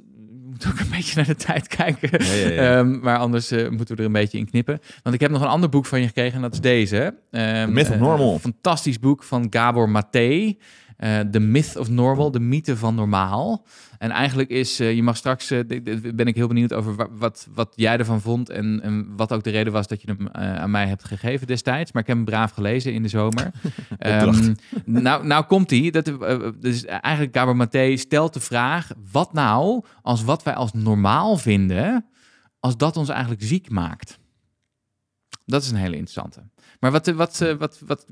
we 0.54 0.66
moeten 0.66 0.72
ook 0.72 0.92
een 0.92 0.98
beetje 0.98 1.16
naar 1.16 1.26
de 1.26 1.36
tijd 1.36 1.68
kijken. 1.68 2.10
Ja, 2.12 2.34
ja, 2.34 2.50
ja. 2.50 2.78
Ehm, 2.78 3.00
maar 3.00 3.18
anders 3.18 3.52
eh, 3.52 3.70
moeten 3.70 3.96
we 3.96 4.02
er 4.02 4.08
een 4.08 4.14
beetje 4.14 4.38
in 4.38 4.50
knippen. 4.50 4.80
Want 5.04 5.16
ik 5.16 5.22
heb 5.22 5.32
nog 5.32 5.42
een 5.42 5.48
ander 5.48 5.70
boek 5.70 5.86
van 5.86 6.00
je 6.02 6.08
gekregen 6.08 6.36
en 6.36 6.42
dat 6.42 6.54
is 6.54 6.62
deze. 6.62 7.16
Ehm, 7.32 7.66
The 7.66 7.72
Myth 7.72 7.88
of 7.88 7.94
eh, 7.94 8.00
Normal. 8.00 8.34
een 8.34 8.40
fantastisch 8.40 9.00
boek 9.00 9.24
van 9.24 9.48
Gabor 9.50 9.90
Maté. 9.90 10.56
Eh 10.98 11.20
The 11.20 11.40
Myth 11.40 11.76
of 11.78 11.90
Normal, 11.90 12.32
de 12.32 12.40
mythe 12.40 12.78
van 12.78 12.96
normaal. 12.96 13.66
En 13.98 14.12
eigenlijk 14.12 14.50
is, 14.50 14.80
eh, 14.80 14.94
je 14.96 15.04
mag 15.04 15.18
straks, 15.18 15.52
eh, 15.52 15.60
ben 16.16 16.26
ik 16.28 16.36
heel 16.36 16.48
benieuwd 16.48 16.74
over 16.74 16.96
wa- 16.96 17.08
wat, 17.12 17.48
wat 17.54 17.74
jij 17.76 17.98
ervan 17.98 18.22
vond 18.22 18.50
en, 18.50 18.82
en 18.82 19.16
wat 19.16 19.34
ook 19.34 19.44
de 19.44 19.50
reden 19.50 19.74
was 19.74 19.88
dat 19.88 20.02
je 20.02 20.08
hem 20.16 20.28
eh, 20.28 20.56
aan 20.56 20.72
mij 20.72 20.88
hebt 20.88 21.04
gegeven 21.04 21.48
destijds. 21.48 21.92
Maar 21.92 22.02
ik 22.02 22.08
heb 22.08 22.18
hem 22.18 22.26
braaf 22.26 22.52
gelezen 22.52 22.94
in 22.94 23.02
de 23.04 23.10
zomer. 23.10 23.52
Ehm, 23.98 24.54
nou, 24.86 25.26
nou 25.26 25.46
komt 25.46 25.70
hij. 25.70 25.90
Dat, 25.90 26.08
eh, 26.08 26.48
dus 26.60 26.86
eigenlijk 26.86 27.36
Gabor 27.36 27.56
Maté 27.56 27.96
stelt 27.98 28.34
de 28.34 28.40
vraag, 28.40 28.92
wat 29.12 29.34
nou 29.34 29.84
als 30.02 30.24
wat 30.24 30.44
wij 30.44 30.54
als 30.56 30.74
normaal 30.74 31.38
vinden, 31.38 32.06
als 32.60 32.78
dat 32.78 32.98
ons 32.98 33.10
eigenlijk 33.10 33.42
ziek 33.44 33.70
maakt? 33.70 34.20
Dat 35.46 35.64
is 35.64 35.70
een 35.72 35.78
hele 35.78 35.96
interessante. 35.96 36.44
Maar 36.80 36.92
wat, 36.92 37.08
eh, 37.08 37.16
wat, 37.16 37.42
eh, 37.42 37.54
wat, 37.54 37.80
wat, 37.86 38.06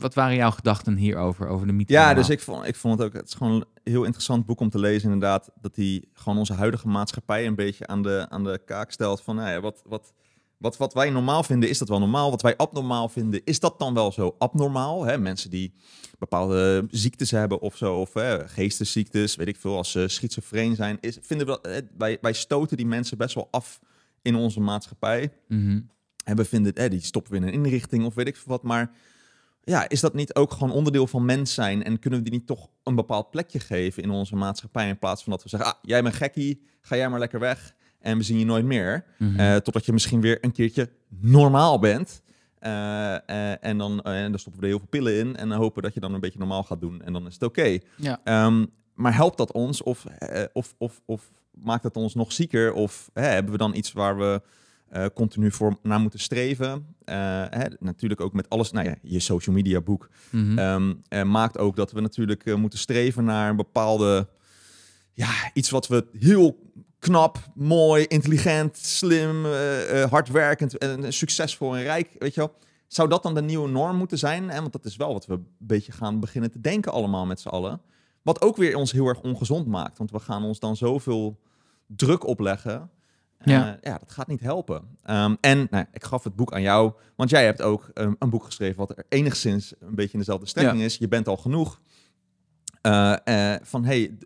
wat 0.00 0.14
waren 0.14 0.36
jouw 0.36 0.50
gedachten 0.50 0.96
hierover, 0.96 1.48
over 1.48 1.66
de 1.66 1.72
mythe? 1.72 1.92
Ja, 1.92 2.14
dus 2.14 2.28
ik 2.28 2.40
vond, 2.40 2.66
ik 2.66 2.76
vond 2.76 2.98
het 2.98 3.08
ook, 3.08 3.14
het 3.14 3.28
is 3.28 3.34
gewoon 3.34 3.52
een 3.52 3.64
heel 3.92 4.04
interessant 4.04 4.46
boek 4.46 4.60
om 4.60 4.70
te 4.70 4.78
lezen 4.78 5.12
inderdaad, 5.12 5.50
dat 5.60 5.76
hij 5.76 6.04
gewoon 6.12 6.38
onze 6.38 6.52
huidige 6.52 6.88
maatschappij 6.88 7.46
een 7.46 7.54
beetje 7.54 7.86
aan 7.86 8.02
de, 8.02 8.26
aan 8.28 8.44
de 8.44 8.60
kaak 8.64 8.90
stelt 8.90 9.20
van, 9.22 9.36
nou 9.36 9.50
ja, 9.50 9.60
wat, 9.60 9.82
wat, 9.86 10.12
wat, 10.56 10.76
wat 10.76 10.94
wij 10.94 11.10
normaal 11.10 11.42
vinden, 11.42 11.68
is 11.68 11.78
dat 11.78 11.88
wel 11.88 11.98
normaal? 11.98 12.30
Wat 12.30 12.42
wij 12.42 12.56
abnormaal 12.56 13.08
vinden, 13.08 13.40
is 13.44 13.60
dat 13.60 13.78
dan 13.78 13.94
wel 13.94 14.12
zo 14.12 14.34
abnormaal? 14.38 15.04
Hè? 15.04 15.18
Mensen 15.18 15.50
die 15.50 15.74
bepaalde 16.18 16.86
ziektes 16.90 17.30
hebben 17.30 17.60
of 17.60 17.76
zo, 17.76 17.94
of 17.94 18.14
hè, 18.14 18.48
geestesziektes, 18.48 19.36
weet 19.36 19.48
ik 19.48 19.56
veel, 19.56 19.76
als 19.76 19.90
ze 19.90 20.08
schizofreen 20.08 20.76
zijn, 20.76 20.98
is, 21.00 21.18
vinden 21.20 21.46
we 21.46 21.58
dat, 21.62 21.82
wij, 21.96 22.18
wij 22.20 22.32
stoten 22.32 22.76
die 22.76 22.86
mensen 22.86 23.18
best 23.18 23.34
wel 23.34 23.48
af 23.50 23.80
in 24.22 24.34
onze 24.34 24.60
maatschappij. 24.60 25.32
Mhm. 25.48 25.80
En 26.24 26.36
we 26.36 26.44
vinden, 26.44 26.74
eh, 26.74 26.90
die 26.90 27.00
stoppen 27.00 27.32
we 27.32 27.38
in 27.38 27.42
een 27.42 27.52
inrichting 27.52 28.04
of 28.04 28.14
weet 28.14 28.26
ik 28.26 28.36
veel 28.36 28.52
wat. 28.52 28.62
Maar 28.62 28.90
ja, 29.70 29.88
is 29.88 30.00
dat 30.00 30.14
niet 30.14 30.34
ook 30.34 30.52
gewoon 30.52 30.72
onderdeel 30.72 31.06
van 31.06 31.24
mens 31.24 31.54
zijn? 31.54 31.84
En 31.84 31.98
kunnen 31.98 32.18
we 32.18 32.30
die 32.30 32.38
niet 32.38 32.46
toch 32.46 32.68
een 32.82 32.94
bepaald 32.94 33.30
plekje 33.30 33.60
geven 33.60 34.02
in 34.02 34.10
onze 34.10 34.36
maatschappij? 34.36 34.88
In 34.88 34.98
plaats 34.98 35.22
van 35.22 35.32
dat 35.32 35.42
we 35.42 35.48
zeggen, 35.48 35.68
ah, 35.68 35.78
jij 35.82 36.02
bent 36.02 36.14
gekkie, 36.14 36.62
ga 36.80 36.96
jij 36.96 37.08
maar 37.08 37.18
lekker 37.18 37.40
weg. 37.40 37.74
En 38.00 38.16
we 38.16 38.22
zien 38.22 38.38
je 38.38 38.44
nooit 38.44 38.64
meer. 38.64 39.04
Mhm. 39.18 39.40
Eh, 39.40 39.56
totdat 39.56 39.84
je 39.84 39.92
misschien 39.92 40.20
weer 40.20 40.38
een 40.40 40.52
keertje 40.52 40.90
normaal 41.08 41.78
bent. 41.78 42.22
Eh, 42.58 43.14
eh, 43.14 43.56
en, 43.60 43.78
dan, 43.78 44.00
en 44.02 44.30
dan 44.30 44.38
stoppen 44.38 44.60
we 44.60 44.66
er 44.66 44.72
heel 44.72 44.78
veel 44.78 45.00
pillen 45.00 45.18
in. 45.18 45.36
En 45.36 45.48
dan 45.48 45.58
hopen 45.58 45.82
dat 45.82 45.94
je 45.94 46.00
dan 46.00 46.14
een 46.14 46.20
beetje 46.20 46.38
normaal 46.38 46.62
gaat 46.62 46.80
doen. 46.80 47.02
En 47.02 47.12
dan 47.12 47.26
is 47.26 47.34
het 47.34 47.42
oké. 47.42 47.78
ja. 47.96 48.20
Ehm, 48.24 48.66
maar 48.94 49.14
helpt 49.14 49.36
dat 49.36 49.52
ons 49.52 49.82
of, 49.82 50.04
of, 50.52 50.74
of, 50.78 51.00
of 51.04 51.30
maakt 51.50 51.82
het 51.82 51.96
ons 51.96 52.14
nog 52.14 52.32
zieker? 52.32 52.72
Of 52.72 53.10
hè, 53.12 53.26
hebben 53.26 53.52
we 53.52 53.58
dan 53.58 53.74
iets 53.74 53.92
waar 53.92 54.18
we 54.18 54.42
eh, 54.90 55.06
continu 55.14 55.50
voor 55.50 55.78
naar 55.82 56.00
moeten 56.00 56.20
streven? 56.20 56.86
Eh, 57.04 57.16
hè, 57.50 57.64
natuurlijk 57.78 58.20
ook 58.20 58.32
met 58.32 58.48
alles, 58.48 58.70
nou 58.70 58.86
ja, 58.86 58.94
je 59.02 59.20
social 59.20 59.54
media 59.54 59.80
boek 59.80 60.08
Mhm. 60.30 60.58
ehm, 60.58 60.94
eh, 61.08 61.22
maakt 61.22 61.58
ook 61.58 61.76
dat 61.76 61.92
we 61.92 62.00
natuurlijk 62.00 62.56
moeten 62.56 62.78
streven 62.78 63.24
naar 63.24 63.50
een 63.50 63.56
bepaalde, 63.56 64.28
ja, 65.12 65.30
iets 65.54 65.70
wat 65.70 65.88
we 65.88 66.06
heel 66.18 66.72
knap, 66.98 67.38
mooi, 67.54 68.04
intelligent, 68.04 68.76
slim, 68.76 69.44
hardwerkend 70.10 70.78
en 70.78 71.12
succesvol 71.12 71.76
en 71.76 71.82
rijk, 71.82 72.08
weet 72.18 72.34
je 72.34 72.40
wel. 72.40 72.54
Zou 72.86 73.08
dat 73.08 73.22
dan 73.22 73.34
de 73.34 73.42
nieuwe 73.42 73.68
norm 73.68 73.96
moeten 73.96 74.18
zijn? 74.18 74.50
En 74.50 74.60
want 74.60 74.72
dat 74.72 74.84
is 74.84 74.96
wel 74.96 75.12
wat 75.12 75.26
we 75.26 75.32
een 75.32 75.46
beetje 75.58 75.92
gaan 75.92 76.20
beginnen 76.20 76.50
te 76.50 76.60
denken 76.60 76.92
allemaal 76.92 77.26
met 77.26 77.40
z'n 77.40 77.48
allen. 77.48 77.80
Wat 78.22 78.42
ook 78.42 78.56
weer 78.56 78.76
ons 78.76 78.92
heel 78.92 79.06
erg 79.06 79.20
ongezond 79.20 79.66
maakt. 79.66 79.98
Want 79.98 80.10
we 80.10 80.18
gaan 80.18 80.44
ons 80.44 80.58
dan 80.58 80.76
zoveel 80.76 81.40
druk 81.86 82.26
opleggen. 82.26 82.90
Ja. 83.44 83.52
Ja, 83.66 83.78
ja 83.82 83.98
dat 83.98 84.10
gaat 84.12 84.26
niet 84.26 84.40
helpen. 84.40 84.82
Ehm, 85.02 85.34
en 85.40 85.66
nou, 85.70 85.84
ik 85.92 86.04
gaf 86.04 86.24
het 86.24 86.36
boek 86.36 86.52
aan 86.52 86.62
jou, 86.62 86.92
want 87.16 87.30
jij 87.30 87.44
hebt 87.44 87.62
ook 87.62 87.90
um, 87.94 88.16
een 88.18 88.30
boek 88.30 88.44
geschreven 88.44 88.76
wat 88.76 88.90
er 88.90 89.04
enigszins 89.08 89.74
een 89.80 89.94
beetje 89.94 90.12
in 90.12 90.18
dezelfde 90.18 90.46
strekking 90.46 90.78
Ja. 90.78 90.84
is. 90.84 90.96
Je 90.96 91.08
bent 91.08 91.28
al 91.28 91.36
genoeg. 91.36 91.80
Eh, 92.80 93.14
eh, 93.54 93.60
van 93.62 93.84
hey, 93.84 94.16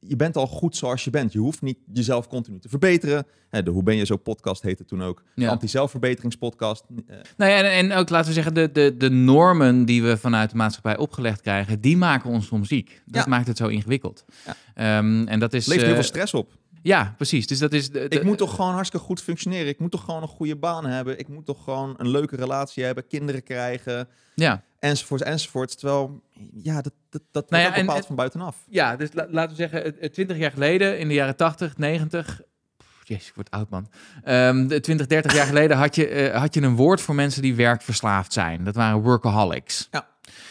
je 0.00 0.16
bent 0.16 0.36
al 0.36 0.46
goed 0.46 0.76
zoals 0.76 1.04
je 1.04 1.10
bent. 1.10 1.32
Je 1.32 1.38
hoeft 1.38 1.62
niet 1.62 1.78
jezelf 1.92 2.28
continu 2.28 2.58
te 2.58 2.68
verbeteren. 2.68 3.26
Hè, 3.48 3.62
de 3.62 3.70
Hoe 3.70 3.82
ben 3.82 3.96
je 3.96 4.04
zo 4.06 4.16
podcast 4.16 4.62
heette 4.62 4.84
toen 4.84 5.02
ook. 5.02 5.22
Ja. 5.34 5.48
anti-zelfverbeteringspodcast. 5.50 6.84
Eh, 7.06 7.16
Nou 7.36 7.50
ja, 7.50 7.56
en, 7.62 7.90
en 7.90 7.98
ook 7.98 8.08
laten 8.10 8.28
we 8.28 8.32
zeggen, 8.34 8.54
de, 8.54 8.72
de, 8.72 8.96
de 8.96 9.10
normen 9.10 9.84
die 9.84 10.02
we 10.02 10.16
vanuit 10.16 10.50
de 10.50 10.56
maatschappij 10.56 10.96
opgelegd 10.96 11.40
krijgen, 11.40 11.80
die 11.80 11.96
maken 11.96 12.30
ons 12.30 12.46
soms 12.46 12.68
ziek. 12.68 13.02
Dat 13.06 13.24
Ja. 13.24 13.30
maakt 13.30 13.46
het 13.46 13.56
zo 13.56 13.66
ingewikkeld. 13.66 14.24
Ja. 14.46 14.56
Ehm, 14.74 15.26
en 15.26 15.38
dat 15.40 15.52
is. 15.52 15.66
levert 15.66 15.86
heel 15.86 15.94
eh, 15.96 16.00
veel 16.00 16.08
stress 16.10 16.34
op. 16.34 16.52
ja, 16.86 17.14
precies. 17.16 17.46
Dus 17.46 17.58
dat 17.58 17.72
is. 17.72 17.90
De, 17.90 18.08
de- 18.08 18.16
Ik 18.16 18.24
moet 18.24 18.38
toch 18.38 18.54
gewoon 18.54 18.72
hartstikke 18.74 19.06
goed 19.06 19.22
functioneren. 19.22 19.68
Ik 19.68 19.78
moet 19.78 19.90
toch 19.90 20.04
gewoon 20.04 20.22
een 20.22 20.28
goede 20.28 20.56
baan 20.56 20.86
hebben. 20.86 21.18
Ik 21.18 21.28
moet 21.28 21.46
toch 21.46 21.64
gewoon 21.64 21.94
een 21.96 22.08
leuke 22.08 22.36
relatie 22.36 22.84
hebben. 22.84 23.06
Kinderen 23.06 23.42
krijgen. 23.42 24.08
Ja. 24.34 24.62
Enzovoorts, 24.78 25.22
enzovoorts. 25.24 25.74
Terwijl, 25.74 26.22
ja, 26.62 26.74
dat, 26.80 26.92
dat, 27.10 27.22
dat 27.32 27.50
Nou 27.50 27.62
ja, 27.62 27.72
bepaald 27.74 27.98
en- 28.00 28.06
van 28.06 28.16
buitenaf. 28.16 28.56
Ja, 28.68 28.96
dus 28.96 29.08
la- 29.12 29.26
laten 29.30 29.56
we 29.56 29.68
zeggen, 29.68 30.12
20 30.12 30.36
jaar 30.36 30.50
geleden, 30.50 30.98
in 30.98 31.08
de 31.08 31.14
jaren 31.14 31.36
80, 31.36 31.76
90. 31.78 32.40
pff, 32.76 32.86
Jezus, 33.08 33.28
ik 33.28 33.34
word 33.34 33.50
oud 33.50 33.70
man. 33.70 33.88
Ehm, 34.24 34.66
de 34.66 34.80
20, 34.80 35.06
30 35.06 35.34
jaar 35.34 35.46
geleden 35.46 35.76
had 35.76 35.94
je, 35.94 36.06
eh, 36.08 36.40
had 36.40 36.54
je 36.54 36.62
een 36.62 36.76
woord 36.76 37.00
voor 37.00 37.14
mensen 37.14 37.42
die 37.42 37.54
werkverslaafd 37.54 38.32
zijn. 38.32 38.64
Dat 38.64 38.74
waren 38.74 39.00
workaholics. 39.02 39.88
Ja. 39.90 40.06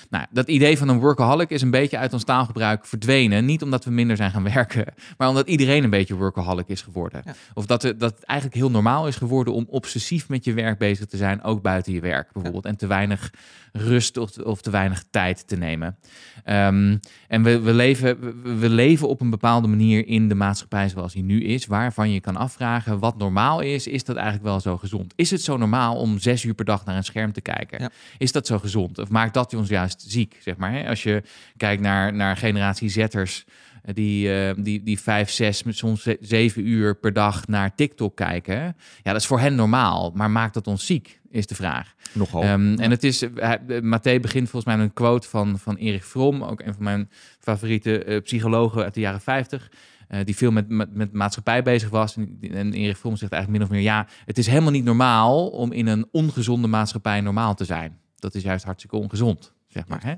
Nou, 0.10 0.26
dat 0.32 0.47
idee 0.47 0.78
van 0.78 0.88
een 0.89 0.99
workaholic 0.99 1.49
is 1.49 1.62
een 1.62 1.72
beetje 1.72 1.97
uit 1.97 2.14
ons 2.14 2.24
taalgebruik 2.24 2.86
verdwenen. 2.86 3.45
Niet 3.45 3.62
omdat 3.62 3.86
we 3.86 3.91
minder 3.91 4.16
zijn 4.16 4.32
gaan 4.32 4.43
werken, 4.43 4.86
maar 5.18 5.28
omdat 5.28 5.47
iedereen 5.47 5.84
een 5.84 5.89
beetje 5.89 6.16
workaholic 6.16 6.68
is 6.68 6.82
geworden. 6.82 7.22
Ja. 7.26 7.34
Of 7.53 7.66
dat, 7.66 7.82
het- 7.82 7.99
dat 7.99 8.16
het 8.16 8.24
eigenlijk 8.24 8.60
heel 8.60 8.72
normaal 8.72 9.08
is 9.08 9.16
geworden 9.16 9.53
om 9.53 9.66
obsessief 9.70 10.30
met 10.30 10.43
je 10.43 10.53
werk 10.53 10.78
bezig 10.78 11.06
te 11.06 11.18
zijn, 11.18 11.43
ook 11.43 11.62
buiten 11.62 11.93
je 11.93 11.99
werk 11.99 12.32
bijvoorbeeld. 12.34 12.66
En 12.66 12.76
te 12.78 12.88
weinig 12.88 13.32
rust 13.74 14.18
of, 14.18 14.38
of 14.38 14.62
te 14.62 14.70
weinig 14.70 15.03
tijd 15.10 15.47
te 15.47 15.56
nemen. 15.56 15.97
Ehm, 16.43 16.97
en 17.28 17.43
we, 17.43 17.60
we, 17.60 17.74
leven, 17.74 18.20
we, 18.43 18.56
we 18.56 18.70
leven 18.70 19.08
op 19.08 19.22
een 19.22 19.30
bepaalde 19.30 19.68
manier 19.68 20.08
in 20.08 20.28
de 20.30 20.36
maatschappij 20.36 20.89
zoals 20.89 21.14
die 21.14 21.24
nu 21.24 21.43
is, 21.43 21.66
waarvan 21.66 22.12
je 22.12 22.20
kan 22.20 22.36
afvragen 22.36 22.99
wat 22.99 23.18
normaal 23.18 23.60
is. 23.62 23.88
Is 23.88 24.03
dat 24.03 24.16
eigenlijk 24.16 24.45
wel 24.45 24.60
zo 24.60 24.78
gezond? 24.78 25.14
Is 25.16 25.32
het 25.32 25.41
zo 25.41 25.58
normaal 25.58 25.95
om 25.95 26.20
zes 26.20 26.43
uur 26.43 26.53
per 26.53 26.66
dag 26.66 26.86
naar 26.86 26.95
een 26.97 27.03
scherm 27.03 27.32
te 27.34 27.41
kijken? 27.41 27.82
Ja. 27.82 27.89
Is 28.18 28.32
dat 28.32 28.47
zo 28.47 28.60
gezond? 28.60 28.99
Of 28.99 29.10
maakt 29.10 29.34
dat 29.34 29.53
ons 29.53 29.70
juist 29.70 29.94
ziek, 30.01 30.37
zeg 30.41 30.57
maar? 30.57 30.71
Hè? 30.71 30.87
Als 30.89 31.03
je 31.03 31.23
kijkt 31.57 31.81
naar, 31.81 32.13
naar 32.13 32.37
generatie 32.37 32.89
Zetters, 32.89 33.45
eh, 33.83 33.93
die, 33.93 34.33
eh, 34.47 34.55
die, 34.57 34.83
die 34.83 34.99
vijf, 34.99 35.29
zes, 35.29 35.63
soms 35.67 36.01
ze- 36.01 36.17
zeven 36.21 36.67
uur 36.67 36.95
per 36.95 37.13
dag 37.13 37.47
naar 37.47 37.75
TikTok 37.75 38.15
kijken. 38.15 38.55
Ja, 38.55 38.75
dat 39.11 39.15
is 39.15 39.25
voor 39.27 39.39
hen 39.39 39.55
normaal, 39.55 40.11
maar 40.15 40.31
maakt 40.31 40.53
dat 40.53 40.67
ons 40.67 40.85
ziek, 40.85 41.19
is 41.29 41.47
de 41.47 41.55
vraag. 41.55 41.93
Nogal. 42.13 42.41
Ehm, 42.43 42.73
En 42.79 42.91
het 42.91 43.03
is, 43.03 43.23
uh, 43.23 43.29
uh, 43.67 43.81
Mathé 43.81 44.19
begint 44.19 44.49
volgens 44.49 44.65
mij 44.65 44.77
met 44.77 44.85
een 44.87 44.93
quote 44.93 45.27
van, 45.29 45.59
van 45.59 45.75
Erich 45.75 46.05
Fromm, 46.05 46.43
ook 46.43 46.61
een 46.61 46.73
van 46.73 46.83
mijn 46.83 47.09
favoriete 47.39 48.03
eh, 48.03 48.21
psychologen 48.21 48.83
uit 48.83 48.93
de 48.93 48.99
jaren 48.99 49.21
50. 49.21 49.71
eh, 50.07 50.19
die 50.23 50.35
veel 50.35 50.51
met, 50.51 50.69
met, 50.69 50.93
met 50.95 51.13
maatschappij 51.13 51.63
bezig 51.63 51.89
was. 51.89 52.15
En, 52.15 52.37
en 52.51 52.73
Erich 52.73 52.97
Fromm 52.97 53.15
zegt 53.15 53.31
eigenlijk 53.31 53.61
min 53.63 53.71
of 53.71 53.75
meer: 53.75 53.85
ja, 53.91 54.07
het 54.25 54.37
is 54.37 54.47
helemaal 54.47 54.71
niet 54.71 54.83
normaal 54.83 55.47
om 55.49 55.71
in 55.71 55.87
een 55.87 56.07
ongezonde 56.11 56.67
maatschappij 56.67 57.21
normaal 57.21 57.55
te 57.55 57.65
zijn. 57.65 57.97
Dat 58.15 58.35
is 58.35 58.43
juist 58.43 58.65
hartstikke 58.65 58.95
ongezond, 58.95 59.53
zeg 59.76 59.88
maar. 59.88 60.03
Hè? 60.03 60.13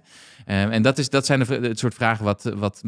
Ehm, 0.45 0.71
en 0.71 0.81
dat, 0.81 0.97
is, 0.97 1.09
dat 1.09 1.25
zijn 1.25 1.39
de, 1.39 1.45
het 1.67 1.79
soort 1.79 1.93
vragen 1.93 2.25
wat, 2.25 2.51
wat 2.55 2.81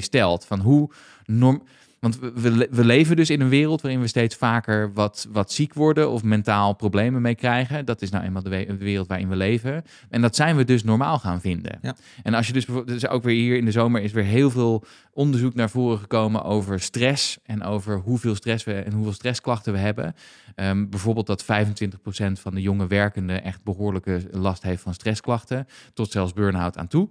stelt. 0.00 0.44
Van 0.44 0.60
hoe 0.60 0.90
norm, 1.24 1.62
Want 2.00 2.18
we, 2.18 2.32
we, 2.34 2.50
le- 2.50 2.66
we 2.70 2.84
leven 2.84 3.16
dus 3.16 3.30
in 3.30 3.40
een 3.40 3.48
wereld 3.48 3.80
waarin 3.80 4.00
we 4.00 4.06
steeds 4.06 4.36
vaker 4.36 4.92
wat, 4.92 5.26
wat 5.32 5.52
ziek 5.52 5.74
worden 5.74 6.10
of 6.10 6.22
mentaal 6.22 6.72
problemen 6.74 7.22
mee 7.22 7.34
krijgen. 7.34 7.84
Dat 7.84 8.02
is 8.02 8.10
nou 8.10 8.24
eenmaal 8.24 8.42
de, 8.42 8.48
we- 8.50 8.66
de 8.66 8.76
wereld 8.76 9.06
waarin 9.08 9.28
we 9.28 9.36
leven. 9.36 9.82
En 10.08 10.20
dat 10.20 10.36
zijn 10.36 10.56
we 10.56 10.64
dus 10.64 10.84
normaal 10.84 11.18
gaan 11.18 11.40
vinden. 11.40 11.78
Ja. 11.82 11.96
En 12.22 12.34
als 12.34 12.46
je 12.46 12.52
dus 12.52 12.64
bijvoorbeeld, 12.64 13.00
dus 13.00 13.10
ook 13.10 13.22
weer 13.22 13.34
hier 13.34 13.56
in 13.56 13.64
de 13.64 13.70
zomer 13.70 14.02
is 14.02 14.12
weer 14.12 14.24
heel 14.24 14.50
veel 14.50 14.84
onderzoek 15.12 15.54
naar 15.54 15.70
voren 15.70 15.98
gekomen 15.98 16.44
over 16.44 16.80
stress 16.80 17.38
en 17.44 17.62
over 17.62 17.98
hoeveel 17.98 18.34
stress 18.34 18.64
we 18.64 18.74
en 18.74 18.92
hoeveel 18.92 19.12
stressklachten 19.12 19.72
we 19.72 19.78
hebben. 19.78 20.14
Ehm, 20.54 20.88
bijvoorbeeld 20.88 21.26
dat 21.26 21.44
25% 21.44 22.40
van 22.40 22.54
de 22.54 22.60
jonge 22.60 22.86
werkenden 22.86 23.42
echt 23.44 23.62
behoorlijke 23.62 24.20
last 24.30 24.62
heeft 24.62 24.82
van 24.82 24.94
stressklachten, 24.94 25.66
tot 25.94 26.10
zelfs 26.12 26.32
burn-out 26.32 26.78
aan 26.78 26.88
toe. 26.88 27.08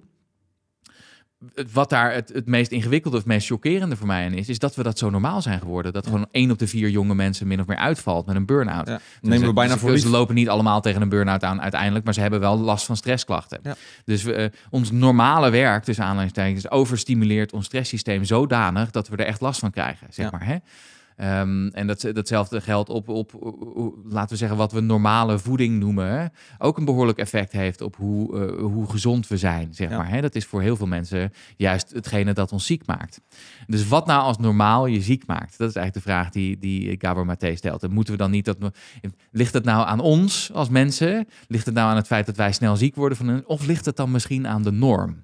Wat 1.71 1.89
daar 1.89 2.13
het, 2.13 2.29
het 2.33 2.45
meest 2.45 2.71
ingewikkelde 2.71 3.17
of 3.17 3.23
het 3.23 3.31
meest 3.31 3.47
chockerende 3.47 3.95
voor 3.95 4.07
mij 4.07 4.25
aan 4.25 4.33
is, 4.33 4.49
is 4.49 4.59
dat 4.59 4.75
we 4.75 4.83
dat 4.83 4.97
zo 4.97 5.09
normaal 5.09 5.41
zijn 5.41 5.59
geworden. 5.59 5.93
Dat 5.93 6.05
gewoon 6.05 6.27
één 6.31 6.51
op 6.51 6.59
de 6.59 6.67
vier 6.67 6.89
jonge 6.89 7.15
mensen 7.15 7.47
min 7.47 7.59
of 7.59 7.65
meer 7.67 7.77
uitvalt 7.77 8.25
met 8.25 8.35
een 8.35 8.45
burn-out. 8.45 8.87
Ja. 8.87 8.95
Dus 8.95 9.03
Nemen 9.21 9.39
we 9.39 9.45
ze- 9.45 9.53
bijna 9.53 9.73
ze- 9.73 9.79
voor 9.79 9.97
Ze 9.97 10.09
lopen 10.09 10.35
niet 10.35 10.49
allemaal 10.49 10.81
tegen 10.81 11.01
een 11.01 11.09
burn-out 11.09 11.43
aan 11.43 11.61
uiteindelijk, 11.61 12.05
maar 12.05 12.13
ze 12.13 12.21
hebben 12.21 12.39
wel 12.39 12.59
last 12.59 12.85
van 12.85 12.97
stressklachten. 12.97 13.59
Ja. 13.63 13.75
Dus 14.05 14.23
we, 14.23 14.33
eh, 14.33 14.49
ons 14.69 14.91
normale 14.91 15.49
werk, 15.49 15.83
tussen 15.83 16.05
aanhalingstekens, 16.05 16.69
overstimuleert 16.69 17.53
ons 17.53 17.65
stresssysteem 17.65 18.23
zodanig 18.23 18.91
dat 18.91 19.07
we 19.07 19.15
er 19.17 19.25
echt 19.25 19.41
last 19.41 19.59
van 19.59 19.71
krijgen, 19.71 20.07
zeg 20.09 20.31
maar. 20.31 20.45
Hè? 20.45 20.55
Ehm, 21.15 21.67
en 21.67 21.87
dat, 21.87 22.01
datzelfde 22.13 22.61
geldt 22.61 22.89
op, 22.89 23.09
op, 23.09 23.33
op, 23.75 23.95
laten 24.09 24.29
we 24.29 24.35
zeggen, 24.35 24.57
wat 24.57 24.71
we 24.71 24.79
normale 24.79 25.39
voeding 25.39 25.79
noemen. 25.79 26.07
Hè? 26.19 26.25
Ook 26.57 26.77
een 26.77 26.85
behoorlijk 26.85 27.17
effect 27.17 27.51
heeft 27.51 27.81
op 27.81 27.95
hoe, 27.95 28.39
eh, 28.39 28.61
hoe 28.61 28.89
gezond 28.89 29.27
we 29.27 29.37
zijn, 29.37 29.73
zeg 29.73 29.89
Ja. 29.89 29.97
maar. 29.97 30.09
Hè? 30.09 30.21
Dat 30.21 30.35
is 30.35 30.45
voor 30.45 30.61
heel 30.61 30.75
veel 30.75 30.87
mensen 30.87 31.31
juist 31.57 31.91
hetgene 31.93 32.33
dat 32.33 32.51
ons 32.51 32.65
ziek 32.65 32.85
maakt. 32.85 33.21
Dus 33.67 33.87
wat 33.87 34.05
nou 34.05 34.21
als 34.21 34.37
normaal 34.37 34.85
je 34.85 35.01
ziek 35.01 35.27
maakt? 35.27 35.57
Dat 35.57 35.69
is 35.69 35.75
eigenlijk 35.75 35.93
de 35.93 36.11
vraag 36.11 36.29
die, 36.29 36.57
die 36.59 36.95
Gabor 36.99 37.25
Maté 37.25 37.55
stelt. 37.55 37.83
En 37.83 37.91
moeten 37.91 38.13
we 38.13 38.19
dan 38.19 38.31
niet 38.31 38.45
dat... 38.45 38.57
Ligt 39.31 39.53
het 39.53 39.63
nou 39.65 39.87
aan 39.87 39.99
ons 39.99 40.51
als 40.53 40.69
mensen? 40.69 41.27
Ligt 41.47 41.65
het 41.65 41.75
nou 41.75 41.89
aan 41.89 41.95
het 41.95 42.07
feit 42.07 42.25
dat 42.25 42.35
wij 42.35 42.51
snel 42.51 42.75
ziek 42.75 42.95
worden? 42.95 43.17
Van 43.17 43.27
een, 43.27 43.47
of 43.47 43.65
ligt 43.65 43.85
het 43.85 43.95
dan 43.95 44.11
misschien 44.11 44.47
aan 44.47 44.63
de 44.63 44.71
norm? 44.71 45.23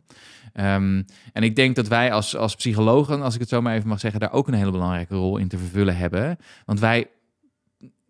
Ehm, 0.54 1.04
en 1.34 1.44
ik 1.44 1.56
denk 1.56 1.76
dat 1.76 1.88
wij 1.88 2.12
als, 2.12 2.36
als 2.36 2.56
psychologen, 2.56 3.22
als 3.22 3.34
ik 3.34 3.40
het 3.40 3.50
zo 3.50 3.62
maar 3.62 3.76
even 3.76 3.88
mag 3.90 4.00
zeggen, 4.00 4.20
daar 4.20 4.32
ook 4.34 4.48
een 4.48 4.54
hele 4.54 4.72
belangrijke 4.72 5.16
rol 5.16 5.38
in 5.38 5.48
te 5.48 5.58
vervullen 5.58 5.98
hebben. 5.98 6.38
Want 6.66 6.80
wij, 6.80 7.08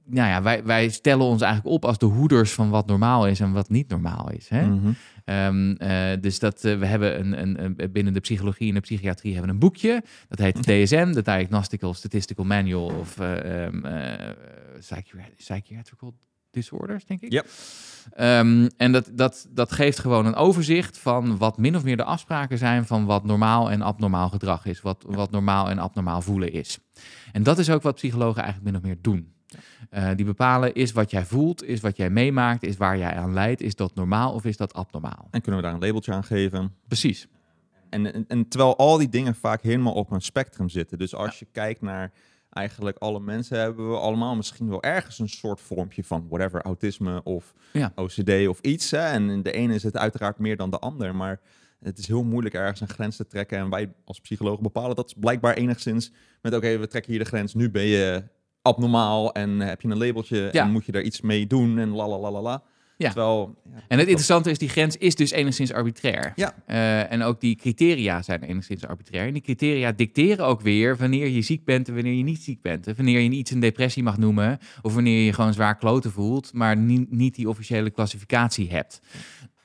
nou 0.05 0.29
ja, 0.29 0.41
wij, 0.41 0.63
wij 0.63 0.89
stellen 0.89 1.25
ons 1.25 1.41
eigenlijk 1.41 1.73
op 1.75 1.85
als 1.85 1.97
de 1.97 2.05
hoeders 2.05 2.51
van 2.51 2.69
wat 2.69 2.87
normaal 2.87 3.27
is 3.27 3.39
en 3.39 3.51
wat 3.51 3.69
niet 3.69 3.89
normaal 3.89 4.31
is. 4.31 4.49
Hè? 4.49 4.65
Mhm. 4.67 4.91
Ehm, 5.25 5.71
eh, 5.71 6.21
dus 6.21 6.39
dat, 6.39 6.63
eh, 6.63 6.77
we 6.79 6.85
hebben 6.85 7.19
een, 7.19 7.41
een, 7.41 7.63
een- 7.63 7.91
binnen 7.91 8.13
de 8.13 8.19
psychologie 8.19 8.67
en 8.67 8.73
de 8.73 8.79
psychiatrie 8.79 9.31
hebben 9.33 9.49
we 9.49 9.53
een 9.53 9.59
boekje. 9.69 10.03
Dat 10.27 10.39
heet 10.39 10.55
DSM, 10.63 11.11
de 11.11 11.21
Diagnostical 11.21 11.93
Statistical 11.93 12.45
Manual 12.45 12.85
of 12.85 13.17
Psychi- 14.79 15.33
Psychiatrical 15.37 16.13
Disorders, 16.51 17.05
denk 17.05 17.21
ik. 17.21 17.31
Ja. 17.31 17.43
Ehm, 18.13 18.69
en 18.77 18.91
dat, 18.91 19.09
dat, 19.13 19.47
dat 19.49 19.71
geeft 19.71 19.99
gewoon 19.99 20.25
een 20.25 20.35
overzicht 20.35 20.97
van 20.97 21.37
wat 21.37 21.57
min 21.57 21.75
of 21.75 21.83
meer 21.83 21.97
de 21.97 22.03
afspraken 22.03 22.57
zijn 22.57 22.85
van 22.85 23.05
wat 23.05 23.23
normaal 23.23 23.71
en 23.71 23.81
abnormaal 23.81 24.29
gedrag 24.29 24.65
is. 24.65 24.81
Wat, 24.81 25.03
wat 25.07 25.31
normaal 25.31 25.69
en 25.69 25.79
abnormaal 25.79 26.21
voelen 26.21 26.51
is. 26.51 26.79
En 27.31 27.43
dat 27.43 27.57
is 27.57 27.69
ook 27.69 27.81
wat 27.81 27.95
psychologen 27.95 28.43
eigenlijk 28.43 28.71
min 28.71 28.81
of 28.81 28.87
meer 28.87 28.97
doen. 29.01 29.33
Eh, 29.89 30.09
die 30.15 30.25
bepalen 30.25 30.73
is 30.73 30.91
wat 30.91 31.11
jij 31.11 31.25
voelt, 31.25 31.63
is 31.63 31.81
wat 31.81 31.97
jij 31.97 32.09
meemaakt, 32.09 32.63
is 32.63 32.77
waar 32.77 32.97
jij 32.97 33.15
aan 33.15 33.33
leidt. 33.33 33.61
Is 33.61 33.75
dat 33.75 33.95
normaal 33.95 34.33
of 34.33 34.45
is 34.45 34.57
dat 34.57 34.73
abnormaal? 34.73 35.27
En 35.31 35.41
kunnen 35.41 35.61
we 35.61 35.67
daar 35.67 35.75
een 35.75 35.85
labeltje 35.85 36.13
aan 36.13 36.23
geven? 36.23 36.73
Precies. 36.87 37.27
En, 37.89 38.13
en, 38.13 38.25
en 38.27 38.47
terwijl 38.47 38.77
al 38.77 38.97
die 38.97 39.09
dingen 39.09 39.35
vaak 39.35 39.61
helemaal 39.61 39.93
op 39.93 40.11
een 40.11 40.21
spectrum 40.21 40.69
zitten. 40.69 40.97
Dus 40.97 41.15
als 41.15 41.39
je 41.39 41.47
kijkt 41.51 41.81
naar 41.81 42.11
eigenlijk 42.51 42.97
alle 42.97 43.19
mensen, 43.19 43.59
hebben 43.59 43.89
we 43.91 43.97
allemaal 43.97 44.35
misschien 44.35 44.69
wel 44.69 44.83
ergens 44.83 45.19
een 45.19 45.29
soort 45.29 45.61
vormpje 45.61 46.03
van 46.03 46.25
whatever, 46.29 46.61
autisme 46.61 47.23
of 47.23 47.53
Ja. 47.73 47.91
OCD 47.95 48.47
of 48.47 48.59
iets. 48.61 48.91
Hè? 48.91 48.97
En 49.05 49.41
de 49.43 49.51
ene 49.51 49.73
is 49.73 49.83
het 49.83 49.97
uiteraard 49.97 50.37
meer 50.39 50.57
dan 50.57 50.69
de 50.69 50.79
ander. 50.79 51.15
Maar 51.15 51.39
het 51.79 51.97
is 51.97 52.07
heel 52.07 52.23
moeilijk 52.23 52.55
ergens 52.55 52.81
een 52.81 52.89
grens 52.89 53.15
te 53.15 53.27
trekken. 53.27 53.57
En 53.57 53.69
wij 53.69 53.93
als 54.05 54.19
psychologen 54.19 54.63
bepalen 54.63 54.95
dat 54.95 55.13
blijkbaar 55.19 55.53
enigszins 55.53 56.11
met 56.41 56.53
oké, 56.55 56.77
we 56.77 56.87
trekken 56.87 57.11
hier 57.11 57.21
de 57.23 57.27
grens. 57.29 57.53
Nu 57.53 57.69
ben 57.71 57.83
je 57.85 58.23
abnormaal 58.61 59.33
en 59.33 59.59
heb 59.59 59.81
je 59.81 59.87
een 59.87 59.97
labeltje 59.97 60.49
Ja. 60.51 60.63
en 60.63 60.71
moet 60.71 60.85
je 60.85 60.91
daar 60.91 61.01
iets 61.01 61.21
mee 61.21 61.47
doen 61.47 61.77
en 61.79 61.89
la 61.89 62.07
la 62.07 62.17
la 62.19 62.31
la 62.31 62.41
la. 62.41 62.63
Ja. 63.01 63.11
Terwijl, 63.11 63.55
ja, 63.73 63.79
En 63.87 63.97
het 63.97 64.07
interessante 64.07 64.49
is, 64.49 64.57
die 64.57 64.69
grens 64.69 64.97
is 64.97 65.15
dus 65.15 65.31
enigszins 65.31 65.73
arbitrair. 65.73 66.33
Ja. 66.35 66.53
Eh, 66.65 67.11
en 67.11 67.23
ook 67.23 67.41
die 67.41 67.55
criteria 67.55 68.21
zijn 68.21 68.43
enigszins 68.43 68.85
arbitrair. 68.85 69.27
En 69.27 69.33
die 69.33 69.41
criteria 69.41 69.91
dicteren 69.91 70.45
ook 70.45 70.61
weer 70.61 70.97
wanneer 70.97 71.27
je 71.27 71.41
ziek 71.41 71.65
bent 71.65 71.87
en 71.87 71.93
wanneer 71.93 72.13
je 72.13 72.23
niet 72.23 72.43
ziek 72.43 72.61
bent. 72.61 72.87
En 72.87 72.95
wanneer 72.95 73.19
je 73.19 73.29
iets 73.29 73.51
een 73.51 73.59
depressie 73.59 74.03
mag 74.03 74.17
noemen, 74.17 74.59
of 74.81 74.93
wanneer 74.93 75.17
je 75.17 75.25
je 75.25 75.33
gewoon 75.33 75.53
zwaar 75.53 75.77
kloten 75.77 76.11
voelt, 76.11 76.53
maar 76.53 76.77
niet, 76.77 77.11
niet 77.11 77.35
die 77.35 77.49
officiële 77.49 77.89
klassificatie 77.89 78.69
hebt. 78.71 79.01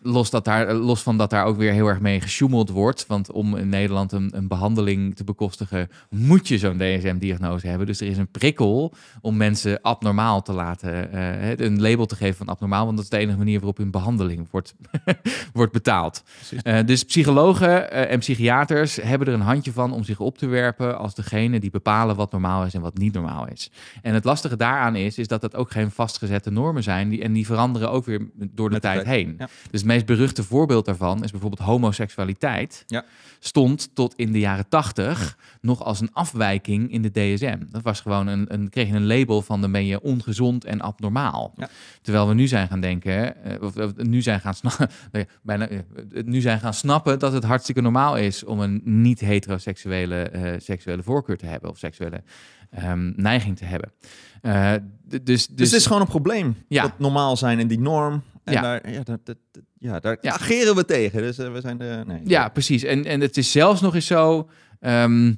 Los, 0.06 0.30
dat 0.30 0.44
daar, 0.44 0.74
los 0.74 1.02
van 1.02 1.16
dat 1.16 1.30
daar 1.30 1.44
ook 1.44 1.56
weer 1.56 1.72
heel 1.72 1.86
erg 1.86 2.00
mee 2.00 2.20
gesjoemeld 2.20 2.70
wordt. 2.70 3.06
Want 3.06 3.32
om 3.32 3.56
in 3.56 3.68
Nederland 3.68 4.12
een, 4.12 4.30
een 4.36 4.48
behandeling 4.48 5.16
te 5.16 5.24
bekostigen, 5.24 5.88
moet 6.10 6.48
je 6.48 6.58
zo'n 6.58 6.76
DSM-diagnose 6.76 7.66
hebben. 7.66 7.86
Dus 7.86 8.00
er 8.00 8.06
is 8.06 8.18
een 8.18 8.30
prikkel 8.30 8.94
om 9.20 9.36
mensen 9.36 9.80
abnormaal 9.80 10.42
te 10.42 10.52
laten, 10.52 11.12
eh, 11.12 11.66
een 11.66 11.80
label 11.80 12.06
te 12.06 12.16
geven 12.16 12.36
van 12.36 12.46
abnormaal. 12.46 12.84
Want 12.84 12.96
dat 12.96 13.04
is 13.04 13.10
de 13.10 13.18
enige 13.18 13.38
manier 13.38 13.56
waarop 13.56 13.76
hun 13.76 13.90
behandeling 13.90 14.48
wordt, 14.50 14.74
wordt 15.52 15.72
betaald. 15.72 16.22
Eh, 16.62 16.78
dus 16.84 17.04
psychologen 17.04 17.90
eh, 17.90 18.12
en 18.12 18.18
psychiaters 18.18 18.96
hebben 18.96 19.28
er 19.28 19.34
een 19.34 19.40
handje 19.40 19.72
van 19.72 19.92
om 19.92 20.04
zich 20.04 20.20
op 20.20 20.38
te 20.38 20.46
werpen 20.46 20.98
als 20.98 21.14
degene 21.14 21.60
die 21.60 21.70
bepalen 21.70 22.16
wat 22.16 22.32
normaal 22.32 22.64
is 22.64 22.74
en 22.74 22.80
wat 22.80 22.98
niet 22.98 23.12
normaal 23.12 23.48
is. 23.48 23.70
En 24.02 24.14
het 24.14 24.24
lastige 24.24 24.56
daaraan 24.56 24.96
is, 24.96 25.18
is 25.18 25.28
dat 25.28 25.40
dat 25.40 25.54
ook 25.56 25.70
geen 25.70 25.90
vastgezette 25.90 26.50
normen 26.50 26.82
zijn. 26.82 27.08
Die, 27.08 27.22
en 27.22 27.32
die 27.32 27.46
veranderen 27.46 27.90
ook 27.90 28.04
weer 28.04 28.28
door 28.36 28.68
de 28.68 28.74
Met 28.74 28.82
tijd 28.82 29.04
heen. 29.04 29.34
ja. 29.38 29.48
Dus 29.70 29.82
meest 29.96 30.18
beruchte 30.18 30.44
voorbeeld 30.44 30.84
daarvan 30.84 31.24
is 31.24 31.30
bijvoorbeeld 31.30 31.68
homoseksualiteit. 31.68 32.84
Ja. 32.86 33.04
Stond 33.38 33.90
tot 33.94 34.14
in 34.16 34.32
de 34.32 34.38
jaren 34.38 34.68
tachtig 34.68 35.38
nog 35.60 35.84
als 35.84 36.00
een 36.00 36.12
afwijking 36.12 36.92
in 36.92 37.02
de 37.02 37.10
DSM. 37.10 37.58
Dat 37.70 37.82
was 37.82 38.00
gewoon 38.00 38.26
een, 38.26 38.54
een 38.54 38.70
kreeg 38.70 38.88
je 38.88 38.94
een 38.94 39.06
label 39.06 39.42
van 39.42 39.60
dan 39.60 39.72
ben 39.72 39.86
je 39.86 40.00
ongezond 40.00 40.64
en 40.64 40.80
abnormaal. 40.80 41.52
Ja. 41.56 41.68
Terwijl 42.02 42.28
we 42.28 42.34
nu 42.34 42.46
zijn 42.46 42.68
gaan 42.68 42.80
denken, 42.80 43.44
eh, 43.44 43.62
of, 43.62 43.76
of 43.76 43.96
nu 43.96 44.22
zijn 44.22 44.40
gaan 44.40 44.54
snappen, 44.54 44.88
bijna, 45.42 45.68
eh, 45.68 45.78
nu 46.24 46.40
zijn 46.40 46.60
gaan 46.60 46.74
snappen 46.74 47.18
dat 47.18 47.32
het 47.32 47.44
hartstikke 47.44 47.80
normaal 47.80 48.16
is 48.16 48.44
om 48.44 48.60
een 48.60 48.80
niet 48.84 49.20
heteroseksuele 49.20 50.22
eh, 50.22 50.54
seksuele 50.58 51.02
voorkeur 51.02 51.36
te 51.36 51.46
hebben 51.46 51.70
of 51.70 51.78
seksuele 51.78 52.22
ehm, 52.70 53.12
neiging 53.16 53.56
te 53.56 53.64
hebben. 53.64 53.92
Dus, 55.08 55.22
dus, 55.22 55.46
Dus 55.46 55.70
het 55.70 55.80
is 55.80 55.86
gewoon 55.86 56.00
een 56.00 56.08
probleem. 56.08 56.56
Ja. 56.68 56.82
Dat 56.82 56.98
normaal 56.98 57.36
zijn 57.36 57.58
in 57.58 57.68
die 57.68 57.80
norm. 57.80 58.22
En 58.46 58.52
Ja. 58.52 58.60
daar, 58.62 58.90
ja, 58.92 59.02
dat, 59.02 59.26
dat, 59.26 59.36
ja, 59.78 60.00
daar 60.00 60.18
Ja. 60.20 60.32
ageren 60.32 60.74
we 60.74 60.84
tegen. 60.84 61.22
Dus 61.22 61.38
eh, 61.38 61.52
we 61.52 61.60
zijn 61.60 61.78
de. 61.78 62.02
Nee. 62.06 62.20
Ja, 62.24 62.48
precies. 62.48 62.82
En, 62.82 63.04
en 63.04 63.20
het 63.20 63.36
is 63.36 63.52
zelfs 63.52 63.80
nog 63.80 63.94
eens 63.94 64.06
zo. 64.06 64.48
ehm, 64.80 65.34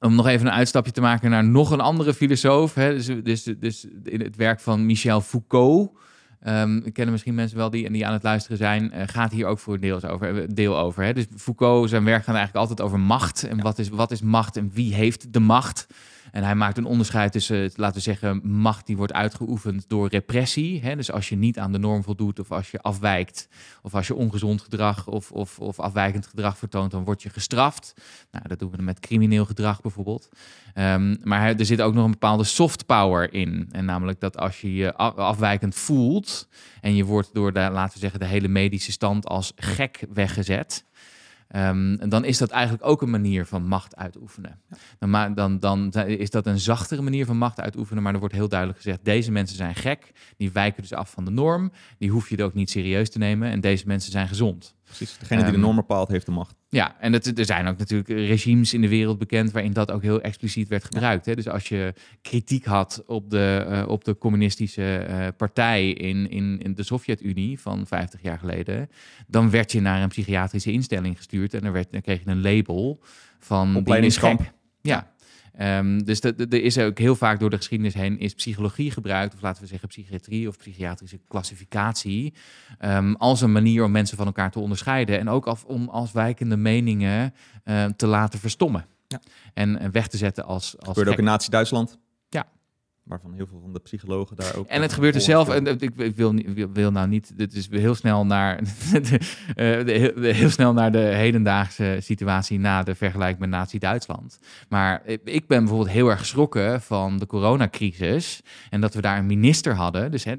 om 0.00 0.14
nog 0.14 0.26
even 0.26 0.46
een 0.46 0.52
uitstapje 0.52 0.92
te 0.92 1.00
maken 1.00 1.30
naar 1.30 1.44
nog 1.44 1.70
een 1.70 1.80
andere 1.80 2.14
filosoof. 2.14 2.74
Hè, 2.74 2.94
dus, 2.94 3.06
dus, 3.22 3.42
dus 3.58 3.86
in 4.04 4.20
het 4.20 4.36
werk 4.36 4.60
van 4.60 4.86
Michel 4.86 5.20
Foucault. 5.20 5.98
ehm 6.40 6.80
kennen 6.92 7.12
misschien 7.12 7.34
mensen 7.34 7.56
wel 7.56 7.70
die, 7.70 7.90
die 7.90 8.06
aan 8.06 8.12
het 8.12 8.22
luisteren 8.22 8.56
zijn. 8.58 8.92
eh, 8.92 9.02
gaat 9.06 9.32
hier 9.32 9.46
ook 9.46 9.58
voor 9.58 9.74
een 9.74 9.80
deel 9.80 10.02
over. 10.02 10.36
eh, 10.42 10.48
Deel 10.54 10.78
over 10.78 11.02
hè. 11.04 11.12
Dus 11.12 11.26
Foucault, 11.36 11.88
zijn 11.88 12.04
werk 12.04 12.24
gaat 12.24 12.34
eigenlijk 12.34 12.56
altijd 12.68 12.80
over 12.86 13.00
macht. 13.00 13.42
En 13.44 13.60
wat, 13.60 13.78
is, 13.78 13.88
wat 13.88 14.10
is 14.10 14.20
macht 14.22 14.56
en 14.56 14.70
wie 14.72 14.94
heeft 14.94 15.32
de 15.32 15.40
macht? 15.40 15.86
En 16.30 16.42
hij 16.42 16.54
maakt 16.54 16.78
een 16.78 16.84
onderscheid 16.84 17.32
tussen, 17.32 17.70
laten 17.74 17.96
we 17.96 18.00
zeggen, 18.00 18.40
macht 18.50 18.86
die 18.86 18.96
wordt 18.96 19.12
uitgeoefend 19.12 19.88
door 19.88 20.08
repressie. 20.08 20.80
Hè? 20.82 20.96
Dus 20.96 21.12
als 21.12 21.28
je 21.28 21.36
niet 21.36 21.58
aan 21.58 21.72
de 21.72 21.78
norm 21.78 22.02
voldoet 22.02 22.38
of 22.38 22.52
als 22.52 22.70
je 22.70 22.80
afwijkt 22.80 23.48
of 23.82 23.94
als 23.94 24.06
je 24.06 24.14
ongezond 24.14 24.60
gedrag 24.60 25.06
of, 25.06 25.32
of, 25.32 25.58
of 25.58 25.80
afwijkend 25.80 26.26
gedrag 26.26 26.58
vertoont, 26.58 26.90
dan 26.90 27.04
word 27.04 27.22
je 27.22 27.30
gestraft. 27.30 27.94
Nou, 28.30 28.48
dat 28.48 28.58
doen 28.58 28.70
we 28.70 28.82
met 28.82 29.00
crimineel 29.00 29.44
gedrag 29.44 29.80
bijvoorbeeld. 29.80 30.28
Ehm, 30.74 31.16
maar 31.22 31.54
er 31.58 31.66
zit 31.66 31.80
ook 31.80 31.94
nog 31.94 32.04
een 32.04 32.10
bepaalde 32.10 32.44
soft 32.44 32.86
power 32.86 33.32
in. 33.32 33.68
En 33.70 33.84
namelijk 33.84 34.20
dat 34.20 34.36
als 34.36 34.60
je 34.60 34.74
je 34.74 34.94
afwijkend 34.94 35.74
voelt 35.74 36.48
en 36.80 36.94
je 36.94 37.04
wordt 37.04 37.34
door 37.34 37.52
de, 37.52 37.60
laten 37.60 37.94
we 37.94 37.98
zeggen, 37.98 38.20
de 38.20 38.26
hele 38.26 38.48
medische 38.48 38.92
stand 38.92 39.26
als 39.26 39.52
gek 39.56 40.06
weggezet. 40.12 40.84
Ehm, 41.48 42.08
dan 42.08 42.24
is 42.24 42.38
dat 42.38 42.50
eigenlijk 42.50 42.86
ook 42.86 43.02
een 43.02 43.10
manier 43.10 43.46
van 43.46 43.66
macht 43.66 43.96
uitoefenen. 43.96 44.60
Dan, 44.98 45.34
dan, 45.34 45.58
dan 45.58 45.92
is 45.94 46.30
dat 46.30 46.46
een 46.46 46.58
zachtere 46.58 47.02
manier 47.02 47.26
van 47.26 47.36
macht 47.36 47.60
uitoefenen, 47.60 48.02
maar 48.02 48.12
er 48.12 48.18
wordt 48.18 48.34
heel 48.34 48.48
duidelijk 48.48 48.78
gezegd: 48.80 49.04
deze 49.04 49.32
mensen 49.32 49.56
zijn 49.56 49.74
gek, 49.74 50.12
die 50.36 50.52
wijken 50.52 50.82
dus 50.82 50.92
af 50.92 51.10
van 51.10 51.24
de 51.24 51.30
norm, 51.30 51.72
die 51.98 52.10
hoef 52.10 52.28
je 52.28 52.36
er 52.36 52.44
ook 52.44 52.54
niet 52.54 52.70
serieus 52.70 53.10
te 53.10 53.18
nemen 53.18 53.50
en 53.50 53.60
deze 53.60 53.86
mensen 53.86 54.12
zijn 54.12 54.28
gezond. 54.28 54.76
Precies. 54.88 55.18
Degene 55.18 55.40
die 55.40 55.50
de 55.50 55.56
Ehm, 55.56 55.60
norm 55.60 55.76
bepaalt, 55.76 56.08
heeft 56.08 56.26
de 56.26 56.32
macht. 56.32 56.54
Ja, 56.68 56.96
en 57.00 57.12
het, 57.12 57.38
er 57.38 57.44
zijn 57.44 57.66
ook 57.66 57.78
natuurlijk 57.78 58.08
regimes 58.08 58.74
in 58.74 58.80
de 58.80 58.88
wereld 58.88 59.18
bekend 59.18 59.50
waarin 59.50 59.72
dat 59.72 59.90
ook 59.90 60.02
heel 60.02 60.20
expliciet 60.20 60.68
werd 60.68 60.84
gebruikt. 60.84 61.26
Hè? 61.26 61.34
Dus 61.34 61.48
als 61.48 61.68
je 61.68 61.94
kritiek 62.22 62.64
had 62.64 63.02
op 63.06 63.30
de, 63.30 63.66
eh, 63.68 63.88
op 63.88 64.04
de 64.04 64.18
communistische 64.18 64.96
eh, 64.98 65.26
partij 65.36 65.90
in, 65.90 66.30
in, 66.30 66.58
in 66.62 66.74
de 66.74 66.82
Sovjet-Unie 66.82 67.60
van 67.60 67.86
50 67.86 68.22
jaar 68.22 68.38
geleden, 68.38 68.90
dan 69.26 69.50
werd 69.50 69.72
je 69.72 69.80
naar 69.80 70.02
een 70.02 70.08
psychiatrische 70.08 70.72
instelling 70.72 71.16
gestuurd 71.16 71.54
en 71.54 71.60
dan, 71.60 71.72
werd, 71.72 71.92
dan 71.92 72.00
kreeg 72.00 72.24
je 72.24 72.30
een 72.30 72.42
label 72.42 73.00
van 73.38 73.76
Opleidingskamp. 73.76 74.52
Ja. 74.80 75.12
Ehm, 75.58 75.98
dus 75.98 76.20
er 76.20 76.62
is 76.62 76.78
ook 76.78 76.98
heel 76.98 77.16
vaak 77.16 77.40
door 77.40 77.50
de 77.50 77.56
geschiedenis 77.56 77.94
heen 77.94 78.18
is 78.18 78.34
psychologie 78.34 78.90
gebruikt, 78.90 79.34
of 79.34 79.40
laten 79.40 79.62
we 79.62 79.68
zeggen 79.68 79.88
psychiatrie 79.88 80.48
of 80.48 80.56
psychiatrische 80.56 81.20
klassificatie, 81.28 82.34
ehm, 82.78 83.12
als 83.12 83.40
een 83.40 83.52
manier 83.52 83.84
om 83.84 83.90
mensen 83.90 84.16
van 84.16 84.26
elkaar 84.26 84.50
te 84.50 84.58
onderscheiden 84.58 85.18
en 85.18 85.28
ook 85.28 85.46
af, 85.46 85.64
om 85.64 85.88
afwijkende 85.88 86.56
meningen 86.56 87.34
eh, 87.64 87.84
te 87.84 88.06
laten 88.06 88.38
verstommen. 88.38 88.86
Ja. 89.06 89.20
En 89.54 89.92
weg 89.92 90.08
te 90.08 90.16
zetten 90.16 90.44
als, 90.44 90.76
als 90.78 90.88
gebeurde 90.88 91.00
ook 91.00 91.16
gek. 91.16 91.18
in 91.18 91.24
Nazi-Duitsland. 91.24 91.98
Waarvan 93.08 93.32
heel 93.34 93.46
veel 93.46 93.60
van 93.60 93.72
de 93.72 93.78
psychologen 93.78 94.36
daar 94.36 94.56
ook... 94.56 94.66
En 94.66 94.82
het 94.82 94.92
gebeurt 94.92 95.14
er 95.14 95.20
zelf, 95.20 95.48
en 95.48 95.66
ik, 95.66 95.92
ik 95.96 96.16
wil, 96.16 96.32
niet- 96.32 96.52
wil, 96.54 96.72
wil 96.72 96.90
nou 96.90 97.08
niet, 97.08 97.32
dit 97.36 97.54
is 97.54 97.68
heel 97.70 97.94
snel 97.94 98.26
naar 98.26 98.56
de, 98.92 99.18
eh, 99.48 99.84
de- 99.86 99.92
heel- 99.92 100.14
de- 100.14 100.32
heel 100.34 100.50
snel 100.50 100.72
naar 100.72 100.92
de 100.92 100.98
hedendaagse 100.98 101.96
situatie 102.00 102.58
na 102.58 102.82
de 102.82 102.94
vergelijking 102.94 103.38
met 103.40 103.48
Nazi-Duitsland. 103.50 104.38
Maar 104.68 105.02
ik- 105.04 105.20
ik 105.24 105.46
ben 105.46 105.58
bijvoorbeeld 105.58 105.90
heel 105.90 106.08
erg 106.08 106.18
geschrokken 106.18 106.82
van 106.82 107.18
de 107.18 107.26
coronacrisis 107.26 108.40
en 108.70 108.80
dat 108.80 108.94
we 108.94 109.00
daar 109.00 109.18
een 109.18 109.26
minister 109.26 109.74
hadden, 109.74 110.10
dus 110.10 110.24
hè, 110.24 110.34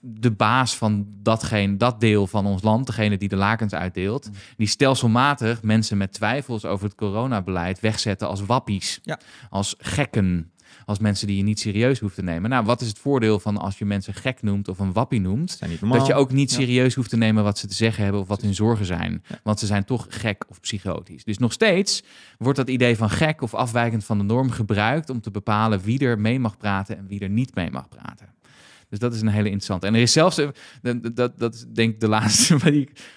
de 0.00 0.30
baas 0.30 0.76
van 0.76 1.06
datgene, 1.22 1.76
dat 1.76 2.00
deel 2.00 2.26
van 2.26 2.46
ons 2.46 2.62
land, 2.62 2.86
degene 2.86 3.16
die 3.18 3.28
de 3.28 3.36
lakens 3.36 3.72
uitdeelt, 3.74 4.30
die 4.56 4.66
stelselmatig 4.66 5.62
mensen 5.62 5.96
met 5.96 6.12
twijfels 6.12 6.64
over 6.64 6.84
het 6.84 6.94
coronabeleid 6.94 7.80
wegzetten 7.80 8.28
als 8.28 8.44
wappies, 8.46 9.00
Ja. 9.02 9.18
als 9.50 9.74
gekken 9.78 10.50
als 10.90 10.98
mensen 10.98 11.26
die 11.26 11.36
je 11.36 11.42
niet 11.42 11.60
serieus 11.60 11.98
hoeft 11.98 12.14
te 12.14 12.22
nemen. 12.22 12.50
Nou, 12.50 12.64
wat 12.64 12.80
is 12.80 12.88
het 12.88 12.98
voordeel 12.98 13.40
van 13.40 13.56
als 13.56 13.78
je 13.78 13.84
mensen 13.84 14.14
gek 14.14 14.42
noemt 14.42 14.68
of 14.68 14.78
een 14.78 14.92
wappie 14.92 15.20
noemt? 15.20 15.58
Dat 15.98 16.06
je 16.06 16.14
ook 16.14 16.32
niet 16.32 16.50
Ja. 16.50 16.56
serieus 16.56 16.94
hoeft 16.94 17.10
te 17.10 17.16
nemen 17.16 17.44
wat 17.44 17.58
ze 17.58 17.66
te 17.66 17.74
zeggen 17.74 18.02
hebben 18.02 18.20
of 18.20 18.28
wat 18.28 18.42
hun 18.42 18.54
zorgen 18.54 18.86
zijn. 18.86 19.22
Want 19.42 19.58
ze 19.58 19.66
zijn 19.66 19.84
toch 19.84 20.06
gek 20.08 20.44
of 20.48 20.60
psychotisch. 20.60 21.24
Dus 21.24 21.38
nog 21.38 21.52
steeds 21.52 22.02
wordt 22.38 22.58
dat 22.58 22.68
idee 22.68 22.96
van 22.96 23.10
gek 23.10 23.42
of 23.42 23.54
afwijkend 23.54 24.04
van 24.04 24.18
de 24.18 24.24
norm 24.24 24.50
gebruikt 24.50 25.10
om 25.10 25.20
te 25.20 25.30
bepalen 25.30 25.80
wie 25.80 25.98
er 25.98 26.18
mee 26.20 26.38
mag 26.38 26.56
praten 26.56 26.96
en 26.98 27.06
wie 27.06 27.20
er 27.20 27.30
niet 27.30 27.54
mee 27.54 27.70
mag 27.70 27.88
praten. 27.88 28.28
Dus 28.90 28.98
dat 28.98 29.14
is 29.14 29.20
een 29.20 29.28
hele 29.28 29.44
interessante. 29.44 29.86
En 29.86 29.94
er 29.94 30.00
is 30.00 30.12
zelfs, 30.12 30.36
een- 30.82 31.14
dat, 31.14 31.38
dat, 31.38 31.54
is 31.54 31.64
denk 31.72 31.92
ik 31.94 32.00
de 32.00 32.08
laatste, 32.08 32.54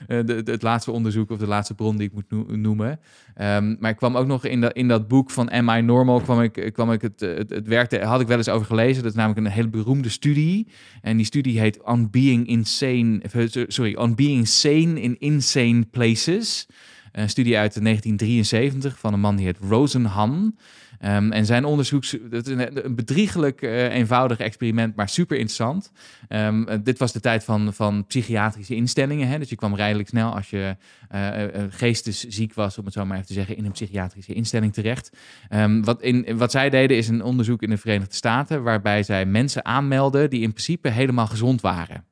eh, 0.07 0.25
de, 0.25 0.41
het 0.45 0.61
laatste 0.61 0.91
onderzoek 0.91 1.29
of 1.31 1.37
de 1.37 1.47
laatste 1.47 1.73
bron 1.73 1.97
die 1.97 2.07
ik 2.07 2.13
moet 2.13 2.29
noe- 2.29 2.57
noemen. 2.57 2.99
Ehm, 3.35 3.75
maar 3.79 3.91
ik 3.91 3.97
kwam 3.97 4.17
ook 4.17 4.27
nog 4.27 4.45
in, 4.45 4.61
dat 4.61 4.73
in 4.73 4.87
dat 4.87 5.07
boek 5.07 5.31
van 5.31 5.49
Am 5.49 5.69
I 5.69 5.81
Normal, 5.81 6.21
kwam 6.21 6.41
ik, 6.41 6.69
kwam 6.73 6.91
ik 6.91 7.01
het, 7.01 7.19
het, 7.19 7.49
het 7.49 8.01
had 8.01 8.21
ik 8.21 8.27
wel 8.27 8.37
eens 8.37 8.49
over 8.49 8.65
gelezen. 8.67 9.03
Dat 9.03 9.11
is 9.11 9.17
namelijk 9.17 9.47
een 9.47 9.53
hele 9.53 9.69
beroemde 9.69 10.09
studie. 10.09 10.67
En 11.01 11.17
die 11.17 11.25
studie 11.25 11.59
heet 11.59 11.83
On 11.83 12.09
Being 12.09 12.47
Insane, 12.47 13.19
eh, 13.31 13.45
sorry, 13.67 13.95
On 13.95 14.15
Being 14.15 14.47
Sane 14.47 15.01
in 15.01 15.19
Insane 15.19 15.85
Places. 15.91 16.67
Een 17.11 17.29
studie 17.29 17.57
uit 17.57 17.81
1973 17.81 18.99
van 18.99 19.13
een 19.13 19.19
man 19.19 19.35
die 19.35 19.45
heet 19.45 19.57
Rosenhan. 19.69 20.55
Ehm, 21.03 21.31
en 21.31 21.45
zijn 21.45 21.65
onderzoek, 21.65 22.03
is 22.03 22.17
een, 22.29 22.95
bedriegelijk 22.95 23.61
eh, 23.61 23.93
eenvoudig 23.93 24.37
experiment, 24.37 24.95
maar 24.95 25.09
super 25.09 25.37
interessant. 25.37 25.91
Ehm, 26.27 26.63
eh, 26.63 26.77
dit 26.83 26.97
was 26.97 27.11
de 27.11 27.19
tijd 27.19 27.43
van, 27.43 27.73
van 27.73 28.05
psychiatrische 28.05 28.75
instellingen. 28.75 29.27
Hè? 29.27 29.39
Dus 29.39 29.49
je 29.49 29.55
kwam 29.55 29.75
redelijk 29.75 30.09
snel 30.09 30.35
als 30.35 30.49
je 30.49 30.75
eh, 31.09 31.43
geestesziek 31.69 32.53
was, 32.53 32.77
om 32.77 32.85
het 32.85 32.93
zo 32.93 33.05
maar 33.05 33.15
even 33.15 33.27
te 33.27 33.33
zeggen, 33.33 33.57
in 33.57 33.65
een 33.65 33.71
psychiatrische 33.71 34.33
instelling 34.33 34.73
terecht. 34.73 35.17
Ehm, 35.49 35.81
wat, 35.81 36.01
in, 36.01 36.37
wat 36.37 36.51
zij 36.51 36.69
deden 36.69 36.97
is 36.97 37.07
een 37.07 37.23
onderzoek 37.23 37.61
in 37.61 37.69
de 37.69 37.77
Verenigde 37.77 38.15
Staten, 38.15 38.63
waarbij 38.63 39.03
zij 39.03 39.25
mensen 39.25 39.65
aanmelden 39.65 40.29
die 40.29 40.41
in 40.41 40.51
principe 40.51 40.89
helemaal 40.89 41.27
gezond 41.27 41.61
waren. 41.61 42.05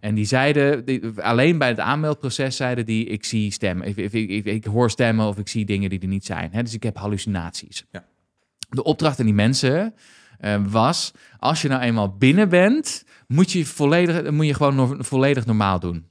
En 0.00 0.14
die 0.14 0.24
zeiden, 0.24 0.84
alleen 1.16 1.58
bij 1.58 1.68
het 1.68 1.80
aanmeldproces 1.80 2.56
zeiden 2.56 2.86
die, 2.86 3.06
ik 3.06 3.24
zie 3.24 3.52
stemmen, 3.52 3.86
ik, 3.86 3.96
ik, 3.96 4.12
ik, 4.12 4.44
ik 4.44 4.64
hoor 4.64 4.90
stemmen 4.90 5.26
of 5.26 5.38
ik 5.38 5.48
zie 5.48 5.64
dingen 5.64 5.90
die 5.90 6.00
er 6.00 6.08
niet 6.08 6.24
zijn. 6.24 6.48
Hè? 6.52 6.62
Dus 6.62 6.74
ik 6.74 6.82
heb 6.82 6.96
hallucinaties. 6.96 7.84
Ja. 7.90 8.04
De 8.68 8.82
opdracht 8.82 9.18
aan 9.18 9.24
die 9.24 9.34
mensen 9.34 9.94
eh, 10.38 10.62
was, 10.68 11.12
als 11.38 11.62
je 11.62 11.68
nou 11.68 11.82
eenmaal 11.82 12.16
binnen 12.16 12.48
bent, 12.48 13.04
moet 13.26 13.52
je, 13.52 13.66
volledig, 13.66 14.30
moet 14.30 14.46
je 14.46 14.54
gewoon 14.54 15.04
volledig 15.04 15.46
normaal 15.46 15.80
doen. 15.80 16.06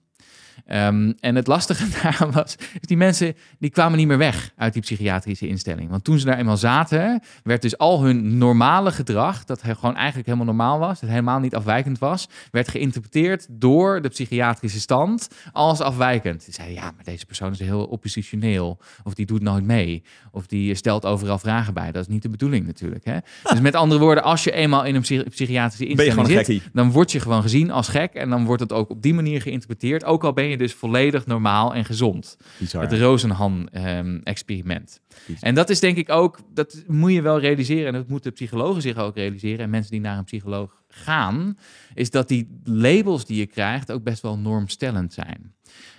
Ehm, 0.65 1.13
en 1.19 1.35
het 1.35 1.47
lastige 1.47 1.85
daaraan 2.01 2.31
was, 2.31 2.55
is 2.55 2.87
die 2.87 2.97
mensen 2.97 3.35
die 3.59 3.69
kwamen 3.69 3.97
niet 3.97 4.07
meer 4.07 4.17
weg 4.17 4.51
uit 4.55 4.73
die 4.73 4.81
psychiatrische 4.81 5.47
instelling. 5.47 5.89
Want 5.89 6.03
toen 6.03 6.19
ze 6.19 6.25
daar 6.25 6.37
eenmaal 6.37 6.57
zaten, 6.57 7.21
werd 7.43 7.61
dus 7.61 7.77
al 7.77 8.03
hun 8.03 8.37
normale 8.37 8.91
gedrag, 8.91 9.43
dat 9.43 9.63
gewoon 9.63 9.95
eigenlijk 9.95 10.25
helemaal 10.25 10.45
normaal 10.45 10.79
was, 10.79 10.99
dat 10.99 11.09
helemaal 11.09 11.39
niet 11.39 11.55
afwijkend 11.55 11.99
was, 11.99 12.27
werd 12.51 12.67
geïnterpreteerd 12.67 13.47
door 13.49 14.01
de 14.01 14.09
psychiatrische 14.09 14.79
stand 14.79 15.29
als 15.51 15.81
afwijkend. 15.81 16.43
Ze 16.43 16.51
zeiden, 16.51 16.75
ja, 16.75 16.91
maar 16.95 17.03
deze 17.03 17.25
persoon 17.25 17.51
is 17.51 17.59
heel 17.59 17.85
oppositioneel, 17.85 18.79
of 19.03 19.13
die 19.13 19.25
doet 19.25 19.41
nooit 19.41 19.63
mee, 19.63 20.03
of 20.31 20.47
die 20.47 20.75
stelt 20.75 21.05
overal 21.05 21.39
vragen 21.39 21.73
bij. 21.73 21.91
Dat 21.91 22.01
is 22.01 22.07
niet 22.07 22.21
de 22.21 22.29
bedoeling 22.29 22.65
natuurlijk. 22.65 23.05
Hè? 23.05 23.17
Dus 23.49 23.59
met 23.61 23.75
andere 23.75 23.99
woorden, 24.01 24.23
als 24.23 24.43
je 24.43 24.51
eenmaal 24.51 24.85
in 24.85 24.95
een 24.95 25.01
psy- 25.01 25.23
psychiatrische 25.29 25.85
instelling 25.85 26.27
zit, 26.45 26.61
dan 26.73 26.91
word 26.91 27.11
je 27.11 27.19
gewoon 27.19 27.41
gezien 27.41 27.71
als 27.71 27.87
gek 27.87 28.13
en 28.13 28.29
dan 28.29 28.45
wordt 28.45 28.61
het 28.61 28.73
ook 28.73 28.89
op 28.89 29.01
die 29.01 29.13
manier 29.13 29.41
geïnterpreteerd. 29.41 30.03
Ook 30.05 30.23
al 30.23 30.33
ben 30.33 30.45
je 30.45 30.46
dus 30.55 30.73
volledig 30.73 31.25
normaal 31.25 31.73
en 31.73 31.85
gezond. 31.85 32.37
Bizar. 32.57 32.81
Het 32.81 32.93
Rosenhan-experiment. 32.93 35.01
Precies. 35.07 35.41
en 35.41 35.55
dat 35.55 35.69
is 35.69 35.79
denk 35.79 35.97
ik 35.97 36.09
ook, 36.09 36.39
dat 36.53 36.83
moet 36.87 37.13
je 37.13 37.21
wel 37.21 37.39
realiseren 37.39 37.87
en 37.87 37.93
dat 37.93 38.07
moeten 38.07 38.33
psychologen 38.33 38.81
zich 38.81 38.97
ook 38.97 39.15
realiseren 39.15 39.59
en 39.59 39.69
mensen 39.69 39.91
die 39.91 40.01
naar 40.01 40.17
een 40.17 40.23
psycholoog 40.23 40.81
gaan, 40.87 41.57
is 41.93 42.09
dat 42.09 42.27
die 42.27 42.59
labels 42.63 43.25
die 43.25 43.37
je 43.37 43.45
krijgt 43.45 43.91
ook 43.91 44.03
best 44.03 44.21
wel 44.21 44.37
normstellend 44.37 45.13
zijn. 45.13 45.55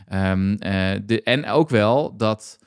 Ehm, 0.09 0.55
eh, 0.55 1.01
de, 1.07 1.23
en 1.23 1.47
ook 1.47 1.69
wel 1.69 2.17
dat 2.17 2.59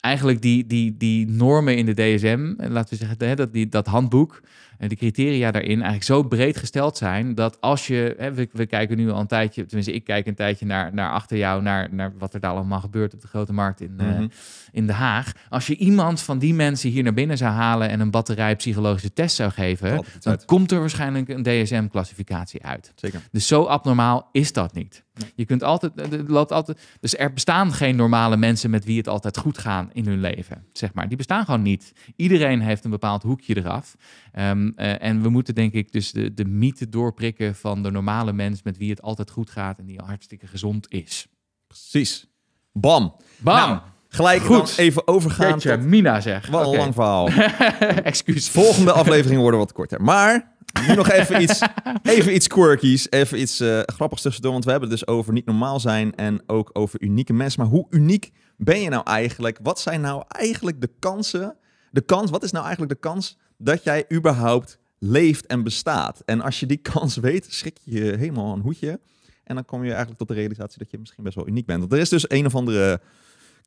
eigenlijk 0.00 0.42
die, 0.42 0.66
die, 0.66 0.96
die 0.96 1.28
normen 1.28 1.76
in 1.76 1.86
de 1.86 1.94
DSM, 1.94 2.54
eh, 2.58 2.70
laten 2.70 2.90
we 2.98 3.04
zeggen, 3.06 3.28
hè, 3.28 3.34
dat, 3.34 3.52
die, 3.52 3.68
dat 3.68 3.86
handboek, 3.86 4.40
en 4.78 4.88
de 4.88 4.96
criteria 4.96 5.50
daarin 5.50 5.72
eigenlijk 5.74 6.04
zo 6.04 6.22
breed 6.22 6.56
gesteld 6.56 6.96
zijn 6.96 7.34
dat 7.34 7.60
als 7.60 7.86
je, 7.86 8.14
hè, 8.18 8.32
we, 8.32 8.48
we 8.52 8.66
kijken 8.66 8.96
nu 8.96 9.10
al 9.10 9.20
een 9.20 9.26
tijdje, 9.26 9.64
tenminste 9.66 9.92
ik 9.94 10.04
kijk 10.04 10.26
een 10.26 10.34
tijdje 10.34 10.66
naar, 10.66 10.94
naar 10.94 11.10
achter 11.10 11.36
jou, 11.36 11.62
naar, 11.62 11.88
naar 11.94 12.12
wat 12.18 12.34
er 12.34 12.40
daar 12.40 12.50
allemaal 12.50 12.80
gebeurt 12.80 13.14
op 13.14 13.20
de 13.20 13.26
grote 13.26 13.52
markt 13.52 13.80
in, 13.80 13.94
eh, 13.96 14.06
Mhm. 14.06 14.26
in 14.72 14.86
Den 14.86 14.96
Haag. 14.96 15.32
Als 15.48 15.66
je 15.66 15.76
iemand 15.76 16.20
van 16.20 16.38
die 16.38 16.54
mensen 16.54 16.90
hier 16.90 17.02
naar 17.02 17.12
binnen 17.14 17.36
zou 17.36 17.52
halen 17.52 17.88
en 17.88 18.00
een 18.00 18.10
batterij 18.10 18.56
psychologische 18.56 19.12
test 19.12 19.36
zou 19.36 19.50
geven, 19.50 19.96
Altijd 19.96 20.22
dan 20.22 20.38
komt 20.44 20.72
er 20.72 20.80
waarschijnlijk 20.80 21.28
een 21.28 21.42
DSM-classificatie 21.42 22.64
uit. 22.64 22.92
Zeker. 22.94 23.20
Dus 23.32 23.46
zo 23.46 23.64
abnormaal 23.64 24.28
is 24.32 24.52
dat 24.52 24.74
niet. 24.74 25.04
Je 25.34 25.44
kunt 25.44 25.62
altijd, 25.62 26.12
er 26.12 26.24
loopt 26.26 26.52
altijd, 26.52 26.80
dus 27.00 27.16
er 27.16 27.32
bestaan 27.32 27.72
geen 27.72 27.96
normale 27.96 28.36
mensen 28.36 28.70
met 28.70 28.84
wie 28.84 28.98
het 28.98 29.08
altijd 29.08 29.38
goed 29.38 29.58
gaat 29.58 29.90
in 29.92 30.06
hun 30.06 30.20
leven, 30.20 30.64
zeg 30.72 30.94
maar. 30.94 31.08
Die 31.08 31.16
bestaan 31.16 31.44
gewoon 31.44 31.62
niet. 31.62 31.92
Iedereen 32.16 32.60
heeft 32.60 32.84
een 32.84 32.90
bepaald 32.90 33.22
hoekje 33.22 33.56
eraf. 33.56 33.96
Ehm, 34.32 34.70
eh, 34.76 35.02
en 35.02 35.22
we 35.22 35.28
moeten 35.28 35.54
denk 35.54 35.72
ik 35.72 35.92
dus 35.92 36.12
de, 36.12 36.34
de 36.34 36.44
mythe 36.44 36.88
doorprikken 36.88 37.54
van 37.54 37.82
de 37.82 37.90
normale 37.90 38.32
mens 38.32 38.62
met 38.62 38.76
wie 38.76 38.90
het 38.90 39.02
altijd 39.02 39.30
goed 39.30 39.50
gaat 39.50 39.78
en 39.78 39.86
die 39.86 40.00
hartstikke 40.04 40.46
gezond 40.46 40.86
is. 40.88 41.26
Precies. 41.66 42.26
Bam. 42.72 43.16
Bam! 43.38 43.68
Nou, 43.68 43.80
gelijk 44.08 44.42
Goed. 44.42 44.76
dan 44.76 44.84
even 44.84 45.06
overgaan 45.06 45.50
Jeetje, 45.50 45.76
tot... 45.76 45.86
Mina 45.86 46.20
zeg. 46.20 46.46
Wat 46.46 46.66
een 46.66 46.76
lang 46.76 46.94
verhaal. 46.94 47.28
Excuus. 48.02 48.48
Volgende 48.48 48.92
aflevering 48.92 49.40
worden 49.40 49.60
wat 49.60 49.72
korter. 49.72 50.02
Maar 50.02 50.56
nu 50.86 50.94
nog 50.94 51.10
even 51.10 51.42
iets, 51.42 51.60
even 52.02 52.34
iets 52.34 52.46
quirkies, 52.46 53.10
even 53.10 53.40
iets 53.40 53.60
eh, 53.60 53.80
grappigs 53.80 54.22
tussendoor. 54.22 54.52
Want 54.52 54.64
we 54.64 54.70
hebben 54.70 54.90
het 54.90 54.98
dus 54.98 55.08
over 55.08 55.32
niet 55.32 55.46
normaal 55.46 55.80
zijn 55.80 56.14
en 56.14 56.42
ook 56.46 56.70
over 56.72 57.00
unieke 57.00 57.32
mensen. 57.32 57.60
Maar 57.60 57.70
hoe 57.70 57.86
uniek 57.90 58.32
ben 58.56 58.80
je 58.80 58.88
nou 58.88 59.04
eigenlijk? 59.04 59.58
Wat 59.62 59.80
zijn 59.80 60.00
nou 60.00 60.24
eigenlijk 60.28 60.80
de 60.80 60.90
kansen? 60.98 61.56
De 61.90 62.00
kans, 62.00 62.30
wat 62.30 62.42
is 62.42 62.50
nou 62.50 62.64
eigenlijk 62.64 62.94
de 62.94 63.08
kans 63.08 63.38
dat 63.58 63.84
jij 63.84 64.04
überhaupt 64.12 64.78
leeft 64.98 65.46
en 65.46 65.62
bestaat? 65.62 66.22
En 66.24 66.40
als 66.40 66.60
je 66.60 66.66
die 66.66 66.80
kans 66.92 67.16
weet, 67.16 67.46
schrik 67.48 67.78
je 67.84 68.04
je 68.04 68.16
helemaal 68.16 68.54
een 68.54 68.60
hoedje. 68.60 69.00
En 69.44 69.54
dan 69.54 69.64
kom 69.64 69.80
je 69.80 69.88
eigenlijk 69.88 70.18
tot 70.18 70.28
de 70.28 70.34
realisatie 70.34 70.78
dat 70.78 70.90
je 70.90 70.98
misschien 70.98 71.24
best 71.24 71.36
wel 71.36 71.48
uniek 71.48 71.66
bent. 71.66 71.80
Want 71.80 71.92
er 71.92 71.98
is 71.98 72.08
dus 72.08 72.30
een 72.30 72.46
of 72.46 72.54
andere 72.54 73.00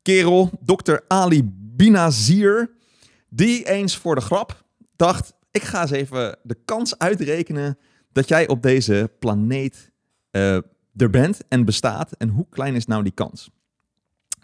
kerel, 0.02 0.50
Dr. 0.64 0.96
Ali 1.08 1.42
Binazir, 1.76 2.70
die 3.28 3.68
eens 3.68 3.96
voor 3.96 4.14
de 4.14 4.20
grap 4.20 4.64
dacht: 4.96 5.34
ik 5.54 5.62
ga 5.62 5.80
eens 5.80 5.90
even 5.90 6.36
de 6.42 6.56
kans 6.64 6.98
uitrekenen 6.98 7.78
dat 8.12 8.28
jij 8.28 8.48
op 8.48 8.62
deze 8.62 9.10
planeet 9.18 9.90
eh, 10.30 10.54
er 10.96 11.10
bent 11.10 11.40
en 11.48 11.64
bestaat. 11.64 12.12
En 12.12 12.28
hoe 12.28 12.46
klein 12.50 12.74
is 12.74 12.86
nou 12.86 13.02
die 13.02 13.12
kans? 13.12 13.50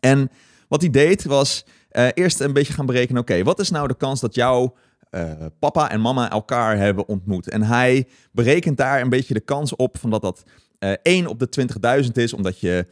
En 0.00 0.30
wat 0.68 0.80
hij 0.80 0.90
deed 0.90 1.24
was 1.24 1.64
eh, 1.88 2.08
eerst 2.14 2.40
een 2.40 2.52
beetje 2.52 2.72
gaan 2.72 2.86
berekenen: 2.86 3.20
oké, 3.22 3.42
wat 3.42 3.58
is 3.58 3.70
nou 3.70 3.88
de 3.88 3.96
kans 3.96 4.20
dat 4.20 4.34
jouw 4.34 4.76
eh, 5.10 5.32
papa 5.58 5.90
en 5.90 6.00
mama 6.00 6.30
elkaar 6.30 6.76
hebben 6.76 7.08
ontmoet? 7.08 7.48
En 7.48 7.62
hij 7.62 8.08
berekent 8.32 8.76
daar 8.76 9.00
een 9.00 9.08
beetje 9.08 9.34
de 9.34 9.40
kans 9.40 9.76
op 9.76 9.98
van 9.98 10.10
dat 10.10 10.22
dat 10.22 10.42
eh 10.78 10.92
1 11.02 11.26
op 11.26 11.38
de 11.38 11.68
20.000 12.04 12.12
is, 12.12 12.32
omdat 12.32 12.60
je 12.60 12.86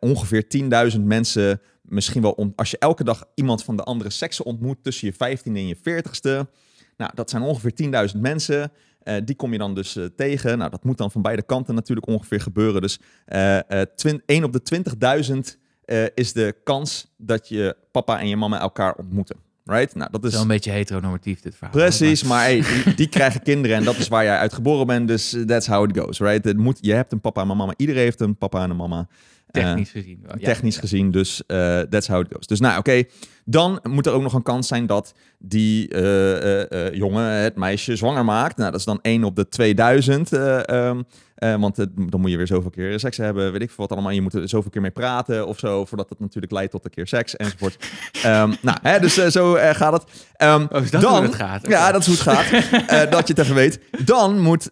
ongeveer 0.00 0.46
10.000 0.94 1.00
mensen 1.00 1.60
misschien 1.82 2.22
wel, 2.22 2.52
als 2.56 2.70
je 2.70 2.78
elke 2.78 3.04
dag 3.04 3.24
iemand 3.34 3.64
van 3.64 3.76
de 3.76 3.82
andere 3.82 4.10
sekse 4.10 4.44
ontmoet 4.44 4.78
tussen 4.82 5.06
je 5.08 5.38
15e 5.38 5.42
en 5.44 5.66
je 5.66 5.76
40ste, 5.76 6.50
nou, 6.96 7.10
dat 7.14 7.30
zijn 7.30 7.42
ongeveer 7.42 7.72
10.000 8.14 8.20
mensen. 8.20 8.72
Eh, 9.02 9.16
die 9.24 9.36
kom 9.36 9.52
je 9.52 9.58
dan 9.58 9.74
dus 9.74 9.96
eh, 9.96 10.04
tegen. 10.16 10.58
Nou, 10.58 10.70
dat 10.70 10.84
moet 10.84 10.98
dan 10.98 11.10
van 11.10 11.22
beide 11.22 11.42
kanten 11.42 11.74
natuurlijk 11.74 12.06
ongeveer 12.06 12.40
gebeuren. 12.40 12.80
Dus 12.80 12.98
eh 13.24 13.80
eh, 13.80 13.86
twin- 13.96 14.22
1 14.26 14.44
op 14.44 14.52
de 14.52 14.62
20.000 14.62 15.58
eh, 15.84 16.04
is 16.14 16.32
de 16.32 16.56
kans 16.64 17.06
dat 17.16 17.48
je 17.48 17.76
papa 17.90 18.20
en 18.20 18.28
je 18.28 18.36
mama 18.36 18.60
elkaar 18.60 18.94
ontmoeten. 18.94 19.36
Right? 19.66 19.94
Nou, 19.94 20.10
dat 20.10 20.24
is 20.24 20.32
Zo 20.32 20.40
een 20.40 20.46
beetje 20.48 20.70
heteronormatief 20.70 21.40
dit 21.40 21.54
verhaal. 21.56 21.74
precies. 21.76 22.22
Maar 22.28 22.42
hey, 22.44 22.62
die, 22.84 22.94
die 22.94 23.08
krijgen 23.08 23.42
kinderen 23.42 23.76
en 23.76 23.84
dat 23.84 23.96
is 23.96 24.08
waar 24.08 24.24
jij 24.24 24.36
uit 24.36 24.52
geboren 24.52 24.86
bent. 24.86 25.08
Dus 25.08 25.36
that's 25.46 25.66
how 25.66 25.88
it 25.90 25.98
goes, 25.98 26.18
right? 26.18 26.44
Het 26.44 26.56
moet, 26.56 26.78
je 26.80 26.92
hebt 26.92 27.12
een 27.12 27.20
papa 27.20 27.42
en 27.42 27.48
een 27.50 27.56
mama. 27.56 27.72
Iedereen 27.76 28.02
heeft 28.02 28.20
een 28.20 28.36
papa 28.36 28.62
en 28.62 28.70
een 28.70 28.76
mama. 28.76 29.08
Maar 29.54 29.62
Eh, 29.62 29.68
technisch 29.68 29.90
gezien. 29.90 30.18
wel. 30.26 30.36
Ja, 30.38 30.44
technisch 30.44 30.74
ja. 30.74 30.80
gezien, 30.80 31.10
dus 31.10 31.42
eh, 31.46 31.80
that's 31.80 32.06
how 32.08 32.20
it 32.20 32.26
goes. 32.32 32.46
Dus 32.46 32.60
nou, 32.60 32.78
oké. 32.78 33.02
Dan 33.44 33.80
moet 33.82 34.06
er 34.06 34.12
ook 34.12 34.22
nog 34.22 34.32
een 34.34 34.42
kans 34.42 34.68
zijn 34.68 34.86
dat 34.86 35.14
die 35.38 35.88
eh, 35.88 36.92
jongen 36.94 37.24
het 37.24 37.56
meisje 37.56 37.96
zwanger 37.96 38.24
maakt. 38.24 38.56
Nou, 38.56 38.70
dat 38.70 38.80
is 38.80 38.86
dan 38.86 38.98
1 39.02 39.24
op 39.24 39.36
de 39.36 39.48
2000. 39.48 40.32
eh, 40.32 40.90
eh, 41.34 41.54
want 41.54 41.76
dan 41.76 42.20
moet 42.20 42.30
je 42.30 42.36
weer 42.36 42.46
zoveel 42.46 42.70
keer 42.70 43.00
seks 43.00 43.16
hebben, 43.16 43.52
weet 43.52 43.62
ik 43.62 43.68
veel 43.68 43.86
wat 43.86 43.92
allemaal. 43.92 44.10
Je 44.10 44.20
moet 44.20 44.34
er 44.34 44.48
zoveel 44.48 44.70
keer 44.70 44.80
mee 44.80 44.90
praten 44.90 45.46
of 45.46 45.58
zo, 45.58 45.84
voordat 45.84 46.08
het 46.08 46.20
natuurlijk 46.20 46.52
leidt 46.52 46.70
tot 46.70 46.84
een 46.84 46.90
keer 46.90 47.06
seks 47.06 47.36
enzovoort. 47.36 47.76
Ehm, 48.22 48.54
nou, 48.60 48.78
hè, 48.82 49.00
dus 49.00 49.18
eh, 49.18 49.26
zo 49.26 49.54
eh, 49.54 49.74
gaat 49.74 49.92
het. 49.92 50.02
Oh, 50.36 50.82
is 50.82 50.90
dat 50.90 51.00
dan, 51.00 51.12
hoe 51.12 51.22
het 51.22 51.34
gaat? 51.34 51.68
Ja, 51.68 51.82
Oké. 51.82 51.92
dat 51.92 52.00
is 52.00 52.06
hoe 52.06 52.16
het 52.16 52.50
gaat. 52.50 53.10
Dat 53.10 53.26
je 53.26 53.34
het 53.34 53.42
even 53.42 53.54
weet. 53.54 53.80
Dan, 54.04 54.40
moet, 54.40 54.70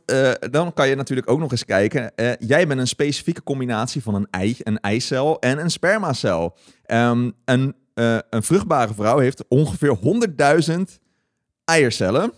dan 0.50 0.72
kan 0.72 0.88
je 0.88 0.94
natuurlijk 0.94 1.30
ook 1.30 1.38
nog 1.38 1.50
eens 1.50 1.64
kijken. 1.64 2.12
jij 2.38 2.66
bent 2.66 2.80
een 2.80 2.86
specifieke 2.86 3.42
combinatie 3.42 4.02
van 4.02 4.14
een 4.14 4.26
ei, 4.30 4.56
een 4.58 4.80
eicel 4.80 5.38
en 5.40 5.58
een 5.58 5.70
spermacel. 5.70 6.56
Ehm, 6.84 7.30
een, 7.44 7.74
een 8.30 8.42
vruchtbare 8.42 8.94
vrouw 8.94 9.18
heeft 9.18 9.44
ongeveer 9.48 9.98
100.000 10.70 11.00
eiercellen. 11.64 12.32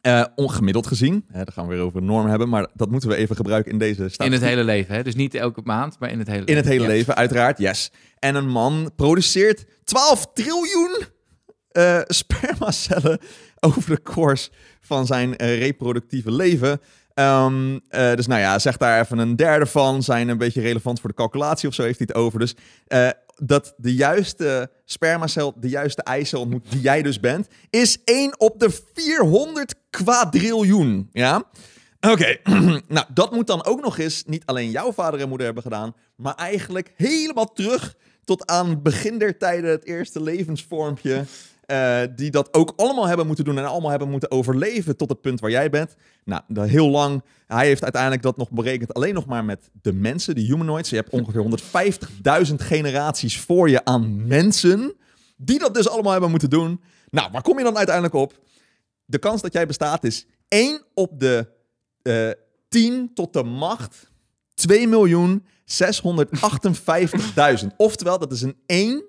Eh, 0.00 0.24
ongemiddeld 0.34 0.86
gezien. 0.86 1.24
Hè, 1.28 1.44
dan 1.44 1.52
gaan 1.52 1.66
we 1.68 1.74
weer 1.74 1.84
over 1.84 1.98
een 1.98 2.04
norm 2.04 2.26
hebben. 2.26 2.48
Maar 2.48 2.68
dat 2.74 2.90
moeten 2.90 3.08
we 3.08 3.16
even 3.16 3.36
gebruiken 3.36 3.72
in 3.72 3.78
deze 3.78 4.02
In 4.02 4.10
statistiek. 4.10 4.40
het 4.40 4.50
hele 4.50 4.64
leven, 4.64 4.94
hè? 4.94 5.02
Dus 5.02 5.14
niet 5.14 5.34
elke 5.34 5.60
maand, 5.64 5.98
maar 5.98 6.10
in 6.10 6.18
het 6.18 6.28
hele 6.28 6.44
In 6.44 6.56
het 6.56 6.64
hele 6.64 6.86
leven, 6.86 7.16
uiteraard, 7.16 7.58
yes. 7.58 7.90
En 8.18 8.34
een 8.34 8.48
man 8.48 8.90
produceert 8.96 9.64
12 9.84 10.26
triljoen 10.34 10.96
eh, 11.68 12.00
spermacellen 12.06 13.18
over 13.60 13.90
de 13.90 14.02
course 14.02 14.50
van 14.80 15.06
zijn 15.06 15.36
eh, 15.36 15.58
reproductieve 15.58 16.32
leven. 16.32 16.80
Ehm, 17.14 17.78
eh, 17.88 18.14
dus 18.14 18.26
nou 18.26 18.40
ja, 18.40 18.58
zeg 18.58 18.76
daar 18.76 19.00
even 19.00 19.18
een 19.18 19.36
derde 19.36 19.66
van. 19.66 20.02
Zijn 20.02 20.28
een 20.28 20.38
beetje 20.38 20.60
relevant 20.60 21.00
voor 21.00 21.08
de 21.08 21.16
calculatie 21.16 21.68
of 21.68 21.74
zo 21.74 21.82
heeft 21.82 21.98
hij 21.98 22.06
het 22.10 22.16
over. 22.16 22.38
Dus 22.38 22.54
dat 23.42 23.74
de 23.76 23.94
juiste 23.94 24.70
spermacel, 24.84 25.54
de 25.56 25.68
juiste 25.68 26.02
eicel 26.02 26.40
ontmoet, 26.40 26.70
die 26.70 26.80
jij 26.80 27.02
dus 27.02 27.20
bent, 27.20 27.46
is 27.70 27.98
1 28.04 28.40
op 28.40 28.58
de 28.60 28.70
400 28.94 29.74
kwadriljoen. 29.90 31.08
Ja? 31.12 31.44
Oké, 32.00 32.36
nou 32.88 33.06
dat 33.14 33.32
moet 33.32 33.46
dan 33.46 33.64
ook 33.64 33.80
nog 33.80 33.98
eens 33.98 34.24
niet 34.26 34.46
alleen 34.46 34.70
jouw 34.70 34.92
vader 34.92 35.20
en 35.20 35.28
moeder 35.28 35.46
hebben 35.46 35.64
gedaan, 35.64 35.94
maar 36.16 36.34
eigenlijk 36.34 36.92
helemaal 36.96 37.52
terug 37.52 37.96
tot 38.24 38.46
aan 38.46 38.82
begin 38.82 39.18
der 39.18 39.38
tijden, 39.38 39.70
het 39.70 39.84
eerste 39.84 40.22
levensvormpje, 40.22 41.24
eh, 41.68 42.00
die 42.14 42.30
dat 42.30 42.54
ook 42.54 42.72
allemaal 42.76 43.06
hebben 43.06 43.26
moeten 43.26 43.44
doen 43.44 43.58
en 43.58 43.64
allemaal 43.64 43.90
hebben 43.90 44.10
moeten 44.10 44.30
overleven 44.30 44.96
tot 44.96 45.08
het 45.08 45.20
punt 45.20 45.40
waar 45.40 45.50
jij 45.50 45.70
bent. 45.70 45.94
Nou, 46.24 46.68
heel 46.68 46.88
lang. 46.88 47.22
Hij 47.46 47.66
heeft 47.66 47.82
uiteindelijk 47.82 48.22
dat 48.22 48.36
nog 48.36 48.50
berekend 48.50 48.94
alleen 48.94 49.14
nog 49.14 49.26
maar 49.26 49.44
met 49.44 49.70
de 49.82 49.92
mensen, 49.92 50.34
de 50.34 50.40
humanoids. 50.40 50.90
Je 50.90 50.96
hebt 50.96 51.10
ongeveer 51.10 51.44
150.000 52.48 52.54
generaties 52.54 53.40
voor 53.40 53.70
je 53.70 53.84
aan 53.84 54.26
mensen 54.26 54.94
die 55.36 55.58
dat 55.58 55.74
dus 55.74 55.88
allemaal 55.88 56.12
hebben 56.12 56.30
moeten 56.30 56.50
doen. 56.50 56.80
Nou, 57.10 57.28
waar 57.32 57.42
kom 57.42 57.58
je 57.58 57.64
dan 57.64 57.76
uiteindelijk 57.76 58.14
op? 58.14 58.38
De 59.04 59.18
kans 59.18 59.42
dat 59.42 59.52
jij 59.52 59.66
bestaat 59.66 60.04
is 60.04 60.26
1 60.48 60.82
op 60.94 61.20
de 61.20 61.48
eh 62.02 62.30
10 62.68 63.10
tot 63.14 63.32
de 63.32 63.42
macht 63.42 64.10
2.658.000. 64.68 67.66
Oftewel, 67.76 68.18
dat 68.18 68.32
is 68.32 68.42
een 68.42 68.56
1 68.66 69.04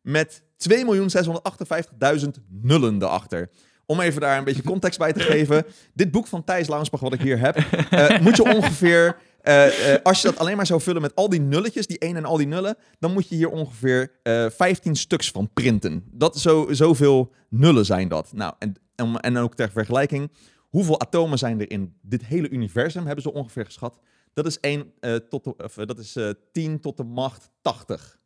met 0.00 0.43
2.658.000 0.58 2.28
nullen 2.48 3.02
erachter. 3.02 3.50
Om 3.86 4.00
even 4.00 4.20
daar 4.20 4.38
een 4.38 4.44
beetje 4.44 4.62
context 4.62 4.98
bij 4.98 5.12
te 5.12 5.20
geven. 5.32 5.64
Dit 5.94 6.10
boek 6.10 6.26
van 6.26 6.44
Thijs 6.44 6.68
Launsbach, 6.68 7.00
wat 7.00 7.12
ik 7.12 7.20
hier 7.20 7.38
heb, 7.38 7.56
eh, 7.56 8.20
moet 8.20 8.36
je 8.36 8.54
ongeveer... 8.54 9.16
eh, 9.40 9.94
eh, 9.94 10.02
als 10.02 10.22
je 10.22 10.28
dat 10.28 10.38
alleen 10.38 10.56
maar 10.56 10.66
zou 10.66 10.80
vullen 10.80 11.02
met 11.02 11.14
al 11.14 11.28
die 11.28 11.40
nulletjes, 11.40 11.86
die 11.86 11.98
1 11.98 12.16
en 12.16 12.24
al 12.24 12.36
die 12.36 12.46
nullen, 12.46 12.76
dan 12.98 13.12
moet 13.12 13.28
je 13.28 13.34
hier 13.34 13.50
ongeveer 13.50 14.12
eh 14.22 14.46
15 14.50 14.96
stuks 14.96 15.30
van 15.30 15.50
printen. 15.52 16.04
Dat 16.10 16.38
zo, 16.38 16.66
zoveel 16.70 17.32
nullen 17.48 17.84
zijn 17.84 18.08
dat. 18.08 18.32
Nou, 18.32 18.54
en, 18.58 18.74
en, 18.94 19.20
en 19.20 19.36
ook 19.36 19.54
ter 19.54 19.70
vergelijking, 19.70 20.30
hoeveel 20.68 21.00
atomen 21.00 21.38
zijn 21.38 21.60
er 21.60 21.70
in 21.70 21.94
dit 22.02 22.24
hele 22.24 22.48
universum, 22.48 23.04
hebben 23.06 23.22
ze 23.22 23.32
ongeveer 23.32 23.64
geschat. 23.64 23.98
Dat 24.32 24.46
is, 24.46 24.60
1, 24.60 24.92
eh, 25.00 25.14
tot 25.14 25.44
de, 25.44 25.56
of, 25.56 25.74
dat 25.74 25.98
is 25.98 26.16
eh 26.16 26.30
10 26.52 26.80
tot 26.80 26.96
de 26.96 27.04
macht 27.04 27.50
80. 27.62 28.18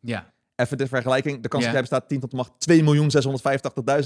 Ja. 0.00 0.32
Even 0.56 0.78
de 0.78 0.86
vergelijking, 0.86 1.42
de 1.42 1.48
kans 1.48 1.62
dat 1.64 1.72
jij 1.72 1.80
bestaat 1.80 2.08
10 2.08 2.20
tot 2.20 2.30
de 2.30 2.36
macht 2.36 2.52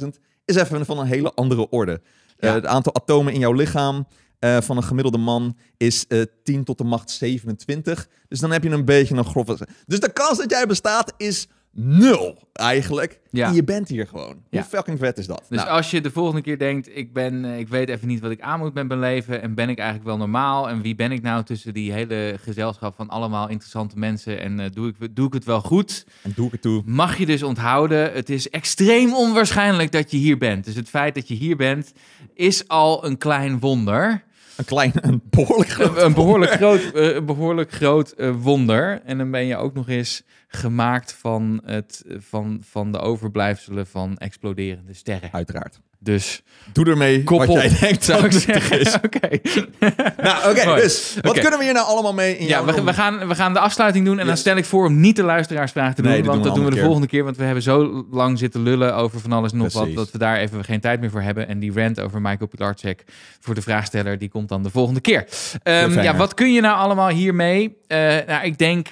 2.685.000 0.03 0.09
is 0.45 0.57
even 0.57 0.87
van 0.87 0.99
een 0.99 1.07
hele 1.07 1.33
andere 1.35 1.69
orde. 1.69 2.01
Eh, 2.37 2.53
het 2.53 2.67
aantal 2.67 2.95
atomen 2.95 3.33
in 3.33 3.41
jouw 3.41 3.53
lichaam 3.53 4.07
eh, 4.39 4.61
van 4.61 4.77
een 4.77 4.83
gemiddelde 4.83 5.19
man 5.19 5.57
is 5.77 6.07
eh 6.07 6.23
10 6.43 6.65
tot 6.65 6.79
de 6.79 6.85
macht 6.85 7.11
27. 7.11 8.09
Dus 8.29 8.41
dan 8.41 8.51
heb 8.51 8.63
je 8.63 8.71
een 8.71 8.85
beetje 8.85 9.15
een 9.15 9.25
grove... 9.25 9.69
Dus 9.87 10.01
de 10.01 10.13
kans 10.13 10.39
dat 10.39 10.51
jij 10.51 10.67
bestaat 10.67 11.13
is 11.17 11.49
nul, 11.73 12.49
eigenlijk. 12.53 13.21
Ja. 13.31 13.47
En 13.49 13.55
je 13.55 13.65
bent 13.65 13.89
hier 13.89 14.07
gewoon. 14.07 14.43
Ja. 14.51 14.61
Hoe 14.61 14.69
fucking 14.69 14.99
vet 14.99 15.19
is 15.19 15.27
dat? 15.27 15.45
Dus 15.49 15.59
Nou, 15.59 15.71
als 15.71 15.91
je 15.91 16.01
de 16.01 16.11
volgende 16.11 16.43
keer 16.43 16.59
denkt, 16.59 16.97
ik, 16.97 17.13
ben, 17.13 17.45
eh, 17.45 17.59
ik 17.59 17.69
weet 17.69 17.89
even 17.89 18.09
niet 18.09 18.21
wat 18.21 18.31
ik 18.31 18.41
aan 18.41 18.59
moet 18.59 18.75
met 18.75 18.89
mijn 18.89 19.01
leven 19.01 19.43
en 19.43 19.55
ben 19.55 19.69
ik 19.69 19.79
eigenlijk 19.79 20.09
wel 20.09 20.17
normaal 20.17 20.69
en 20.69 20.83
wie 20.83 20.95
ben 20.95 21.13
ik 21.13 21.23
nou 21.23 21.45
tussen 21.45 21.75
die 21.75 21.93
hele 21.93 22.37
gezelschap 22.41 22.95
van 22.95 23.09
allemaal 23.09 23.49
interessante 23.49 23.99
mensen 23.99 24.41
en 24.41 24.61
eh, 24.61 24.67
doe, 24.73 24.89
ik, 24.89 25.17
doe 25.17 25.27
ik 25.27 25.33
het 25.33 25.45
wel 25.45 25.61
goed? 25.61 26.07
en 26.23 26.33
doe 26.35 26.47
ik 26.47 26.53
het 26.53 26.63
toe. 26.63 26.83
Mag 26.87 27.19
je 27.19 27.27
dus 27.27 27.43
onthouden, 27.43 28.13
het 28.13 28.31
is 28.31 28.51
extreem 28.51 29.15
onwaarschijnlijk 29.15 29.93
dat 29.93 30.11
je 30.11 30.17
hier 30.17 30.39
bent. 30.39 30.65
Dus 30.65 30.75
het 30.75 30.89
feit 30.89 31.15
dat 31.15 31.29
je 31.29 31.35
hier 31.35 31.57
bent 31.57 31.93
is 32.35 32.69
al 32.69 33.05
een 33.05 33.19
klein 33.19 33.59
wonder. 33.59 34.27
Een 34.57 34.65
klein, 34.65 34.93
een 34.95 35.23
behoorlijk 35.31 35.71
groot... 35.71 35.97
Een, 35.97 36.05
een 36.05 36.15
behoorlijk 36.15 36.51
groot, 36.51 36.93
eh, 36.93 37.21
behoorlijk 37.25 37.73
groot 37.73 38.15
wonder. 38.41 39.01
En 39.05 39.19
dan 39.19 39.31
ben 39.31 39.47
je 39.47 39.57
ook 39.57 39.75
nog 39.75 39.89
eens 39.89 40.23
gemaakt 40.49 41.13
van, 41.13 41.61
het, 41.65 42.05
van, 42.19 42.63
van 42.71 42.93
de 42.93 42.99
overblijfselen 42.99 43.87
van 43.87 44.17
exploderende 44.17 44.95
sterren. 44.95 45.33
Uiteraard. 45.33 45.81
Dus 46.01 46.43
Doe 46.73 46.87
ermee 46.87 47.23
Koppel, 47.25 47.55
wat 47.55 47.63
jij 47.63 47.79
denkt 47.81 48.05
zou 48.05 48.25
ik 48.25 48.33
is. 48.33 48.43
zeggen. 48.43 49.01
Oké. 49.05 49.29
Nou, 50.23 50.51
oké, 50.51 50.75
dus 50.75 51.17
wat 51.21 51.39
kunnen 51.39 51.59
we 51.59 51.65
hier 51.65 51.75
nou 51.75 51.87
allemaal 51.87 52.15
mee 52.15 52.39
in 52.39 52.47
Ja, 52.47 52.65
jouw 52.65 52.85
we, 52.85 52.93
gaan, 52.93 53.29
we 53.29 53.35
gaan 53.35 53.53
de 53.53 53.59
afsluiting 53.59 54.05
doen. 54.05 54.19
En 54.19 54.27
dan 54.27 54.37
stel 54.37 54.57
ik 54.57 54.65
voor 54.65 54.87
om 54.87 55.01
niet 55.01 55.17
de 55.17 55.23
luisteraarsvraag 55.23 55.95
te 55.95 56.03
doen. 56.03 56.11
Nee, 56.11 56.25
want 56.25 56.35
doen 56.35 56.43
dat 56.43 56.55
doen 56.55 56.65
we 56.65 56.71
de 56.71 56.81
volgende 56.81 57.07
keer. 57.07 57.25
Want 57.25 57.37
we 57.37 57.45
hebben 57.45 57.63
zo 57.63 58.07
lang 58.11 58.39
zitten 58.39 58.63
lullen 58.63 58.95
over 58.95 59.21
van 59.21 59.33
alles 59.33 59.53
en 59.53 59.59
nog 59.59 59.73
wat. 59.73 59.95
Dat 59.95 60.11
we 60.11 60.19
daar 60.19 60.37
even 60.37 60.65
geen 60.65 60.81
tijd 60.81 61.01
meer 61.01 61.11
voor 61.11 61.21
hebben. 61.21 61.49
En 61.49 61.59
die 61.59 61.73
rant 61.73 62.01
over 62.01 62.21
Michael 62.21 62.49
Pilarczyk 62.49 63.05
voor 63.41 63.55
de 63.55 63.63
vraagsteller, 63.63 64.19
die 64.19 64.29
komt 64.29 64.49
dan 64.49 64.63
de 64.63 64.71
volgende 64.71 65.01
keer. 65.01 65.27
Ehm, 65.63 66.01
ja, 66.01 66.17
wat 66.17 66.35
kun 66.35 66.53
je 66.53 66.61
nou 66.61 66.77
allemaal 66.77 67.09
hiermee? 67.09 67.77
Eh, 67.87 67.99
nou, 68.27 68.45
ik 68.45 68.59
denk 68.59 68.89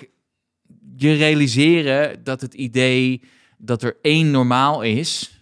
je 0.96 1.12
realiseren 1.12 2.24
dat 2.24 2.40
het 2.40 2.54
idee 2.54 3.20
dat 3.58 3.82
er 3.82 3.96
één 4.02 4.30
normaal 4.30 4.82
is, 4.82 5.35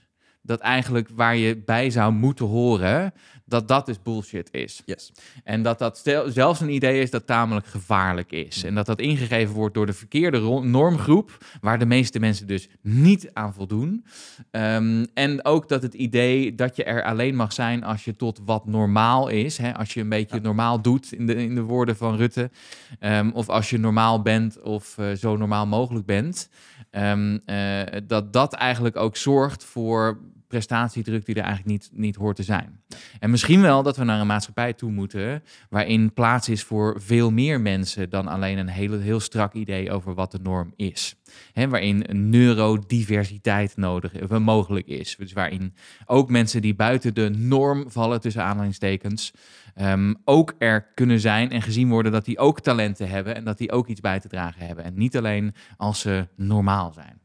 dat 0.47 0.61
eigenlijk 0.61 1.09
waar 1.15 1.37
je 1.37 1.63
bij 1.65 1.91
zou 1.91 2.13
moeten 2.13 2.47
horen, 2.47 3.13
dat 3.47 3.69
dat 3.69 3.87
dus 3.87 4.03
bullshit 4.03 4.49
is. 4.53 4.83
Yes. 4.85 5.13
En 5.45 5.63
dat 5.63 5.79
dat 5.79 5.99
stel- 5.99 6.31
zelfs 6.31 6.61
een 6.61 6.69
idee 6.75 7.01
is 7.01 7.11
dat 7.11 7.27
tamelijk 7.27 7.67
gevaarlijk 7.67 8.33
is. 8.33 8.65
En 8.65 8.75
dat 8.75 8.87
dat 8.87 9.01
ingegeven 9.01 9.55
wordt 9.55 9.75
door 9.75 9.87
de 9.87 9.93
verkeerde 9.93 10.39
ro- 10.39 10.63
normgroep, 10.63 11.45
waar 11.61 11.79
de 11.79 11.87
meeste 11.87 12.19
mensen 12.19 12.47
dus 12.47 12.69
niet 12.81 13.31
aan 13.33 13.55
voldoen. 13.55 14.05
Ehm, 14.51 15.05
en 15.15 15.45
ook 15.45 15.69
dat 15.69 15.83
het 15.83 15.95
idee 15.95 16.55
dat 16.55 16.77
je 16.77 16.85
er 16.85 17.03
alleen 17.05 17.37
mag 17.37 17.53
zijn 17.53 17.85
als 17.85 18.05
je 18.05 18.17
tot 18.17 18.41
wat 18.45 18.67
normaal 18.67 19.29
is. 19.29 19.59
Hè, 19.59 19.75
als 19.75 19.95
je 19.95 20.01
een 20.01 20.09
beetje 20.09 20.41
normaal 20.41 20.83
doet, 20.83 21.13
in 21.13 21.27
de, 21.27 21.35
in 21.35 21.55
de 21.55 21.63
woorden 21.63 21.97
van 21.97 22.17
Rutte. 22.17 22.51
Ehm, 22.99 23.31
of 23.35 23.49
als 23.49 23.71
je 23.71 23.79
normaal 23.79 24.23
bent 24.23 24.61
of 24.63 24.99
eh, 24.99 25.13
zo 25.13 25.37
normaal 25.37 25.67
mogelijk 25.67 26.07
bent. 26.07 26.49
Ehm, 26.91 27.39
eh, 27.45 27.81
dat 28.07 28.33
dat 28.33 28.53
eigenlijk 28.53 28.97
ook 28.97 29.17
zorgt 29.17 29.65
voor 29.65 30.19
prestatiedruk 30.55 31.27
die 31.27 31.35
er 31.35 31.43
eigenlijk 31.43 31.71
niet, 31.71 31.91
niet 31.93 32.17
hoort 32.17 32.37
te 32.37 32.43
zijn. 32.43 32.83
En 33.21 33.31
misschien 33.31 33.61
wel 33.61 33.83
dat 33.83 33.97
we 33.97 34.05
naar 34.05 34.21
een 34.21 34.27
maatschappij 34.27 34.73
toe 34.73 34.91
moeten 34.91 35.43
waarin 35.69 36.13
plaats 36.13 36.49
is 36.49 36.63
voor 36.63 37.01
veel 37.01 37.31
meer 37.31 37.61
mensen 37.61 38.11
dan 38.11 38.29
alleen 38.29 38.59
een 38.59 38.69
hele, 38.69 38.99
heel 38.99 39.21
strak 39.21 39.53
idee 39.53 39.93
over 39.93 40.15
wat 40.15 40.31
de 40.33 40.39
norm 40.43 40.73
is. 40.77 41.17
Hè, 41.53 41.69
waarin 41.69 42.05
neurodiversiteit 42.31 43.77
nodig, 43.77 44.23
of 44.23 44.39
mogelijk 44.39 44.87
is. 44.87 45.17
Dus 45.17 45.33
waarin 45.33 45.75
ook 46.07 46.31
mensen 46.31 46.63
die 46.63 46.75
buiten 46.75 47.15
de 47.15 47.31
norm 47.31 47.91
vallen, 47.91 48.21
tussen 48.21 48.43
aanhalingstekens, 48.43 49.33
ehm, 49.75 50.15
ook 50.25 50.55
er 50.59 50.87
kunnen 50.95 51.21
zijn 51.21 51.51
en 51.51 51.63
gezien 51.63 51.89
worden 51.89 52.13
dat 52.13 52.25
die 52.25 52.39
ook 52.39 52.61
talenten 52.61 53.09
hebben 53.09 53.35
en 53.35 53.45
dat 53.45 53.59
die 53.59 53.73
ook 53.73 53.87
iets 53.89 54.01
bij 54.01 54.21
te 54.21 54.29
dragen 54.29 54.67
hebben. 54.67 54.85
En 54.85 54.95
niet 54.95 55.17
alleen 55.17 55.55
als 55.77 56.01
ze 56.01 56.29
normaal 56.37 56.93
zijn. 56.93 57.21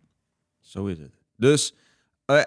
Zo 0.59 0.85
is 0.85 0.97
het. 0.97 1.19
Dus 1.35 1.73
eh, 1.73 1.79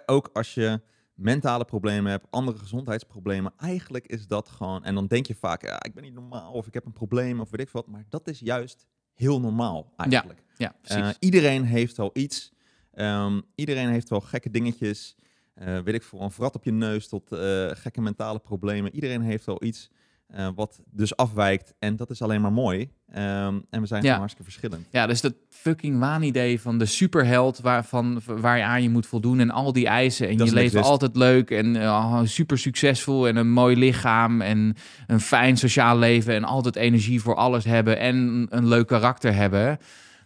ook 0.07 0.31
als 0.33 0.55
je 0.55 0.81
mentale 1.15 1.65
problemen 1.65 2.11
hebt, 2.11 2.27
andere 2.31 2.59
gezondheidsproblemen, 2.59 3.53
eigenlijk 3.57 4.07
is 4.07 4.27
dat 4.27 4.49
gewoon. 4.49 4.85
En 4.85 4.95
dan 4.95 5.07
denk 5.07 5.27
je 5.27 5.35
vaak, 5.35 5.63
ja, 5.63 5.83
ik 5.83 5.95
ben 5.95 6.03
niet 6.03 6.15
normaal 6.15 6.53
of 6.53 6.67
ik 6.67 6.75
heb 6.75 6.87
een 6.87 6.93
probleem 6.93 7.41
of 7.41 7.51
weet 7.51 7.61
ik 7.61 7.71
wat. 7.71 7.87
Maar 7.87 8.05
dat 8.09 8.29
is 8.29 8.41
juist 8.41 8.87
heel 9.15 9.41
normaal 9.41 9.93
eigenlijk. 9.97 10.43
Ja, 10.57 10.75
precies. 10.83 11.03
Eh, 11.03 11.11
iedereen 11.19 11.65
heeft 11.65 11.97
wel 11.97 12.11
iets. 12.13 12.53
Ehm, 12.93 13.41
iedereen 13.55 13.89
heeft 13.89 14.09
wel 14.09 14.21
gekke 14.21 14.51
dingetjes. 14.51 15.17
eh, 15.55 15.79
weet 15.81 15.95
ik 15.95 16.03
veel, 16.03 16.21
een 16.21 16.31
vrat 16.31 16.55
op 16.55 16.65
je 16.65 16.73
neus 16.73 17.09
tot 17.09 17.33
eh, 17.33 17.69
gekke 17.71 18.01
mentale 18.01 18.39
problemen. 18.39 18.95
Iedereen 18.95 19.21
heeft 19.21 19.45
wel 19.45 19.65
iets 19.65 19.91
eh, 20.33 20.49
wat 20.55 20.81
dus 20.91 21.17
afwijkt 21.17 21.75
en 21.79 21.97
dat 21.97 22.11
is 22.11 22.23
alleen 22.23 22.41
maar 22.41 22.53
mooi. 22.53 22.91
Ehm, 23.13 23.59
en 23.71 23.81
we 23.81 23.87
zijn 23.87 24.03
Ja. 24.03 24.07
gewoon 24.07 24.19
hartstikke 24.19 24.51
verschillend. 24.51 24.87
Ja, 24.91 25.07
dus 25.07 25.21
dat 25.21 25.35
fucking 25.49 25.99
waanidee 25.99 26.61
van 26.61 26.79
de 26.79 26.85
superheld 26.87 27.61
waarvan, 27.61 28.21
waar 28.27 28.57
je 28.57 28.65
aan 28.65 28.83
je 28.83 28.91
moet 28.91 29.07
voldoen 29.07 29.41
en 29.41 29.51
al 29.51 29.73
die 29.73 29.87
eisen. 29.87 30.27
En 30.29 30.33
je 30.33 30.39
leven 30.45 30.61
exist. 30.61 30.85
altijd 30.85 31.17
leuk 31.17 31.51
en 31.51 31.77
eh, 31.77 32.21
super 32.25 32.59
succesvol 32.59 33.29
en 33.29 33.37
een 33.37 33.51
mooi 33.51 33.77
lichaam 33.77 34.41
en 34.41 34.75
een 35.07 35.21
fijn 35.21 35.57
sociaal 35.57 35.99
leven 35.99 36.35
en 36.35 36.45
altijd 36.45 36.77
energie 36.77 37.21
voor 37.23 37.35
alles 37.35 37.65
hebben 37.65 37.99
en 37.99 38.47
een 38.51 38.69
leuk 38.69 38.87
karakter 38.87 39.35
hebben. 39.35 39.79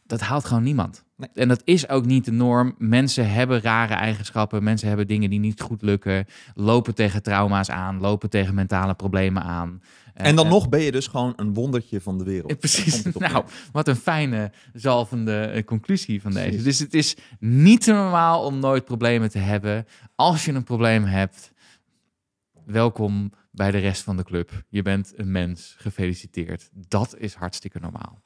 Dat 0.06 0.20
haalt 0.20 0.44
gewoon 0.44 0.62
niemand. 0.62 1.04
Nee. 1.16 1.28
En 1.34 1.48
dat 1.48 1.62
is 1.64 1.88
ook 1.88 2.06
niet 2.06 2.24
de 2.24 2.32
norm. 2.32 2.74
Mensen 2.78 3.30
hebben 3.30 3.60
rare 3.60 3.94
eigenschappen. 3.94 4.62
Mensen 4.62 4.88
hebben 4.88 5.06
dingen 5.06 5.30
die 5.30 5.38
niet 5.38 5.60
goed 5.60 5.82
lukken. 5.82 6.26
Lopen 6.54 6.94
tegen 6.94 7.22
trauma's 7.22 7.70
aan. 7.70 8.00
Lopen 8.00 8.30
tegen 8.30 8.54
mentale 8.54 8.94
problemen 8.94 9.42
aan. 9.42 9.82
En 10.14 10.36
dan 10.36 10.44
Eh, 10.44 10.50
nog 10.50 10.68
ben 10.68 10.80
je 10.80 10.92
dus 10.92 11.06
gewoon 11.06 11.32
een 11.36 11.54
wondertje 11.54 12.00
van 12.00 12.18
de 12.18 12.24
wereld. 12.24 12.58
Precies. 12.60 13.02
Nou, 13.02 13.44
wat 13.72 13.88
een 13.88 13.96
fijne, 13.96 14.52
zalvende 14.72 15.40
eh, 15.40 15.64
conclusie 15.64 16.20
van 16.22 16.32
deze. 16.32 16.46
Precies. 16.46 16.64
Dus 16.64 16.78
het 16.78 16.94
is 16.94 17.16
niet 17.38 17.86
normaal 17.86 18.44
om 18.44 18.58
nooit 18.58 18.84
problemen 18.84 19.30
te 19.30 19.38
hebben. 19.38 19.86
Als 20.14 20.44
je 20.44 20.52
een 20.52 20.64
probleem 20.64 21.04
hebt, 21.04 21.52
welkom 22.64 23.32
bij 23.50 23.70
de 23.70 23.78
rest 23.78 24.02
van 24.02 24.16
de 24.16 24.24
club. 24.24 24.62
Je 24.68 24.82
bent 24.82 25.12
een 25.16 25.30
mens. 25.30 25.74
Gefeliciteerd. 25.78 26.70
Dat 26.72 27.16
is 27.18 27.34
hartstikke 27.34 27.78
normaal. 27.80 28.24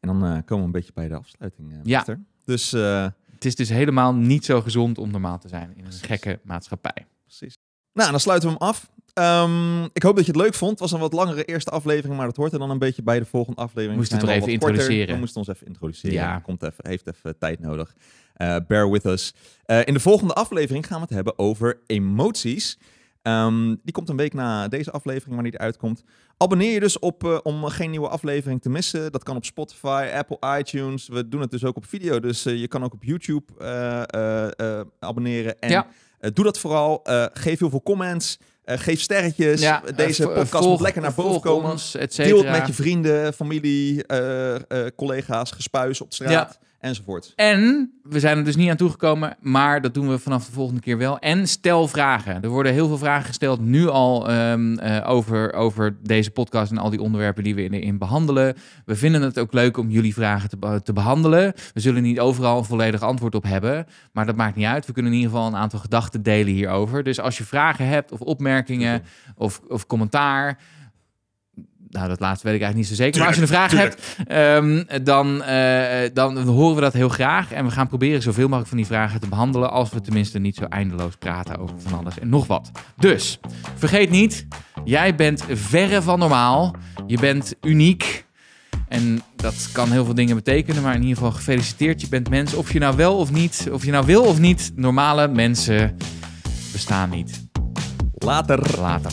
En 0.00 0.08
dan 0.08 0.24
eh, 0.24 0.30
komen 0.30 0.58
we 0.58 0.62
een 0.64 0.70
beetje 0.70 0.92
bij 0.94 1.08
de 1.08 1.14
afsluiting, 1.14 1.72
eh 1.72 1.78
Ja. 1.82 2.04
Dus 2.44 2.72
eh, 2.72 3.06
Het 3.34 3.44
is 3.44 3.54
dus 3.54 3.68
helemaal 3.68 4.14
niet 4.14 4.44
zo 4.44 4.60
gezond 4.60 4.98
om 4.98 5.10
normaal 5.10 5.38
te 5.38 5.48
zijn 5.48 5.62
in 5.70 5.76
een 5.76 5.82
Precies. 5.82 6.00
gekke 6.06 6.40
maatschappij. 6.44 7.06
precies. 7.24 7.58
Nou, 7.92 8.10
dan 8.10 8.20
sluiten 8.20 8.48
we 8.48 8.54
hem 8.58 8.68
af. 8.68 8.90
Ehm, 9.14 9.84
ik 9.84 10.02
hoop 10.02 10.16
dat 10.16 10.26
je 10.26 10.32
het 10.32 10.40
leuk 10.40 10.54
vond. 10.54 10.70
Het 10.70 10.80
was 10.80 10.92
een 10.92 10.98
wat 10.98 11.12
langere 11.12 11.44
eerste 11.44 11.70
aflevering, 11.70 12.16
maar 12.16 12.26
dat 12.26 12.36
hoort 12.36 12.52
er 12.52 12.58
dan 12.58 12.70
een 12.70 12.78
beetje 12.78 13.02
bij 13.02 13.18
de 13.18 13.24
volgende 13.24 13.60
aflevering. 13.60 13.98
Moesten 13.98 14.18
We 14.18 14.22
het 14.26 14.32
wel 14.34 14.42
even 14.48 14.58
korter. 14.58 14.76
introduceren. 14.78 15.14
We 15.14 15.20
moesten 15.20 15.38
ons 15.40 15.48
even 15.48 15.66
introduceren. 15.66 16.12
Ja. 16.14 16.38
Komt 16.38 16.62
even, 16.62 16.88
heeft 16.88 17.06
even 17.06 17.38
tijd 17.38 17.60
nodig. 17.60 17.94
Bear 18.66 18.90
with 18.90 19.04
us. 19.04 19.34
In 19.84 19.94
de 19.94 20.00
volgende 20.00 20.34
aflevering 20.34 20.86
gaan 20.86 20.96
we 20.96 21.02
het 21.04 21.14
hebben 21.14 21.38
over 21.38 21.80
emoties. 21.86 22.78
Ehm, 23.22 23.74
die 23.82 23.92
komt 23.92 24.08
een 24.08 24.16
week 24.16 24.34
na 24.34 24.68
deze 24.68 24.90
aflevering, 24.90 25.34
wanneer 25.34 25.50
die 25.50 25.60
uitkomt. 25.60 26.02
Abonneer 26.36 26.72
je 26.72 26.80
dus 26.80 26.98
op 26.98 27.24
eh, 27.24 27.38
om 27.42 27.64
geen 27.64 27.90
nieuwe 27.90 28.08
aflevering 28.08 28.62
te 28.62 28.68
missen. 28.70 29.12
Dat 29.12 29.22
kan 29.22 29.36
op 29.36 29.44
Spotify, 29.44 30.08
Apple, 30.14 30.58
iTunes. 30.58 31.08
We 31.08 31.28
doen 31.28 31.40
het 31.40 31.50
dus 31.50 31.64
ook 31.64 31.76
op 31.76 31.86
video, 31.86 32.20
dus 32.20 32.46
eh, 32.46 32.60
je 32.60 32.68
kan 32.68 32.84
ook 32.84 32.92
op 32.92 33.04
YouTube 33.04 33.52
eh, 33.58 34.80
abonneren. 34.98 35.58
En 35.60 35.70
Ja. 35.70 35.86
doe 36.34 36.44
dat 36.44 36.58
vooral. 36.58 37.00
Geef 37.32 37.58
heel 37.58 37.70
veel 37.70 37.82
comments. 37.82 38.38
Geef 38.64 39.00
sterretjes. 39.00 39.60
Deze 39.96 40.22
podcast 40.26 40.50
volg- 40.64 40.66
moet 40.66 40.80
lekker 40.80 41.02
naar 41.02 41.14
boven 41.14 41.40
komen. 41.40 41.70
Ons, 41.70 41.90
Deel 42.16 42.38
het 42.38 42.50
met 42.58 42.66
je 42.66 42.72
vrienden, 42.72 43.32
familie, 43.32 44.04
collega's, 44.96 45.50
gespuis 45.50 46.00
op 46.00 46.08
de 46.08 46.14
straat 46.14 46.30
Ja. 46.60 46.68
Enzovoort. 46.80 47.32
En 47.36 47.92
we 48.02 48.20
zijn 48.20 48.38
er 48.38 48.44
dus 48.44 48.56
niet 48.56 48.70
aan 48.70 48.76
toegekomen, 48.76 49.36
maar 49.40 49.80
dat 49.80 49.94
doen 49.94 50.08
we 50.08 50.18
vanaf 50.18 50.46
de 50.46 50.52
volgende 50.52 50.80
keer 50.80 50.98
wel. 50.98 51.18
En 51.18 51.46
stel 51.48 51.88
vragen. 51.88 52.42
Er 52.42 52.48
worden 52.48 52.72
heel 52.72 52.88
veel 52.88 52.98
vragen 52.98 53.26
gesteld 53.26 53.60
nu 53.60 53.88
al 53.88 54.28
eh, 54.28 55.08
over, 55.08 55.52
over 55.52 55.96
deze 56.02 56.30
podcast 56.30 56.70
en 56.70 56.78
al 56.78 56.90
die 56.90 57.00
onderwerpen 57.00 57.44
die 57.44 57.54
we 57.54 57.62
in, 57.62 57.72
in 57.72 57.98
behandelen. 57.98 58.56
We 58.84 58.96
vinden 58.96 59.22
het 59.22 59.38
ook 59.38 59.52
leuk 59.52 59.76
om 59.76 59.90
jullie 59.90 60.14
vragen 60.14 60.48
te, 60.48 60.80
te 60.82 60.92
behandelen. 60.92 61.52
We 61.74 61.80
zullen 61.80 62.02
niet 62.02 62.20
overal 62.20 62.58
een 62.58 62.64
volledig 62.64 63.02
antwoord 63.02 63.34
op 63.34 63.44
hebben, 63.44 63.86
maar 64.12 64.26
dat 64.26 64.36
maakt 64.36 64.56
niet 64.56 64.66
uit. 64.66 64.86
We 64.86 64.92
kunnen 64.92 65.12
in 65.12 65.18
ieder 65.18 65.32
geval 65.32 65.48
een 65.48 65.56
aantal 65.56 65.78
gedachten 65.78 66.22
delen 66.22 66.52
hierover. 66.52 67.02
Dus 67.02 67.20
als 67.20 67.38
je 67.38 67.44
vragen 67.44 67.86
hebt 67.86 68.12
of 68.12 68.20
opmerkingen 68.20 69.02
of, 69.36 69.60
of 69.68 69.86
commentaar. 69.86 70.58
Nou, 71.90 72.08
dat 72.08 72.20
laatste 72.20 72.46
weet 72.46 72.56
ik 72.56 72.62
eigenlijk 72.62 72.76
niet 72.76 72.98
zo 72.98 73.04
zeker. 73.04 73.18
maar 73.18 73.26
als 73.26 73.36
je 73.36 73.42
een 73.42 73.48
vraag 73.48 73.72
hebt, 73.72 74.16
ehm, 74.26 75.04
dan, 75.04 75.42
eh, 75.42 76.10
dan 76.12 76.38
horen 76.38 76.74
we 76.74 76.80
dat 76.80 76.92
heel 76.92 77.08
graag. 77.08 77.52
En 77.52 77.64
we 77.64 77.70
gaan 77.70 77.88
proberen 77.88 78.22
zoveel 78.22 78.44
mogelijk 78.44 78.68
van 78.68 78.76
die 78.76 78.86
vragen 78.86 79.20
te 79.20 79.28
behandelen. 79.28 79.70
Als 79.70 79.90
we 79.90 80.00
tenminste 80.00 80.38
niet 80.38 80.56
zo 80.56 80.64
eindeloos 80.64 81.16
praten 81.16 81.58
over 81.58 81.80
van 81.80 81.98
alles 81.98 82.18
en 82.18 82.28
nog 82.28 82.46
wat. 82.46 82.70
Dus, 82.96 83.40
vergeet 83.76 84.10
niet, 84.10 84.46
jij 84.84 85.14
bent 85.14 85.44
verre 85.48 86.02
van 86.02 86.18
normaal. 86.18 86.74
Je 87.06 87.18
bent 87.18 87.54
uniek. 87.62 88.24
En 88.88 89.22
dat 89.36 89.68
kan 89.72 89.90
heel 89.90 90.04
veel 90.04 90.14
dingen 90.14 90.36
betekenen. 90.36 90.82
Maar 90.82 90.94
in 90.94 91.00
ieder 91.00 91.16
geval 91.16 91.32
gefeliciteerd. 91.32 92.00
Je 92.00 92.08
bent 92.08 92.28
mens. 92.28 92.54
Of 92.54 92.72
je 92.72 92.78
nou 92.78 92.96
wel 92.96 93.16
of 93.16 93.32
niet, 93.32 93.68
of 93.72 93.84
je 93.84 93.90
nou 93.90 94.06
wil 94.06 94.22
of 94.24 94.38
niet. 94.38 94.72
Normale 94.74 95.28
mensen 95.28 95.96
bestaan 96.72 97.10
niet. 97.10 97.48
Later. 98.12 98.80
Later. 98.80 99.12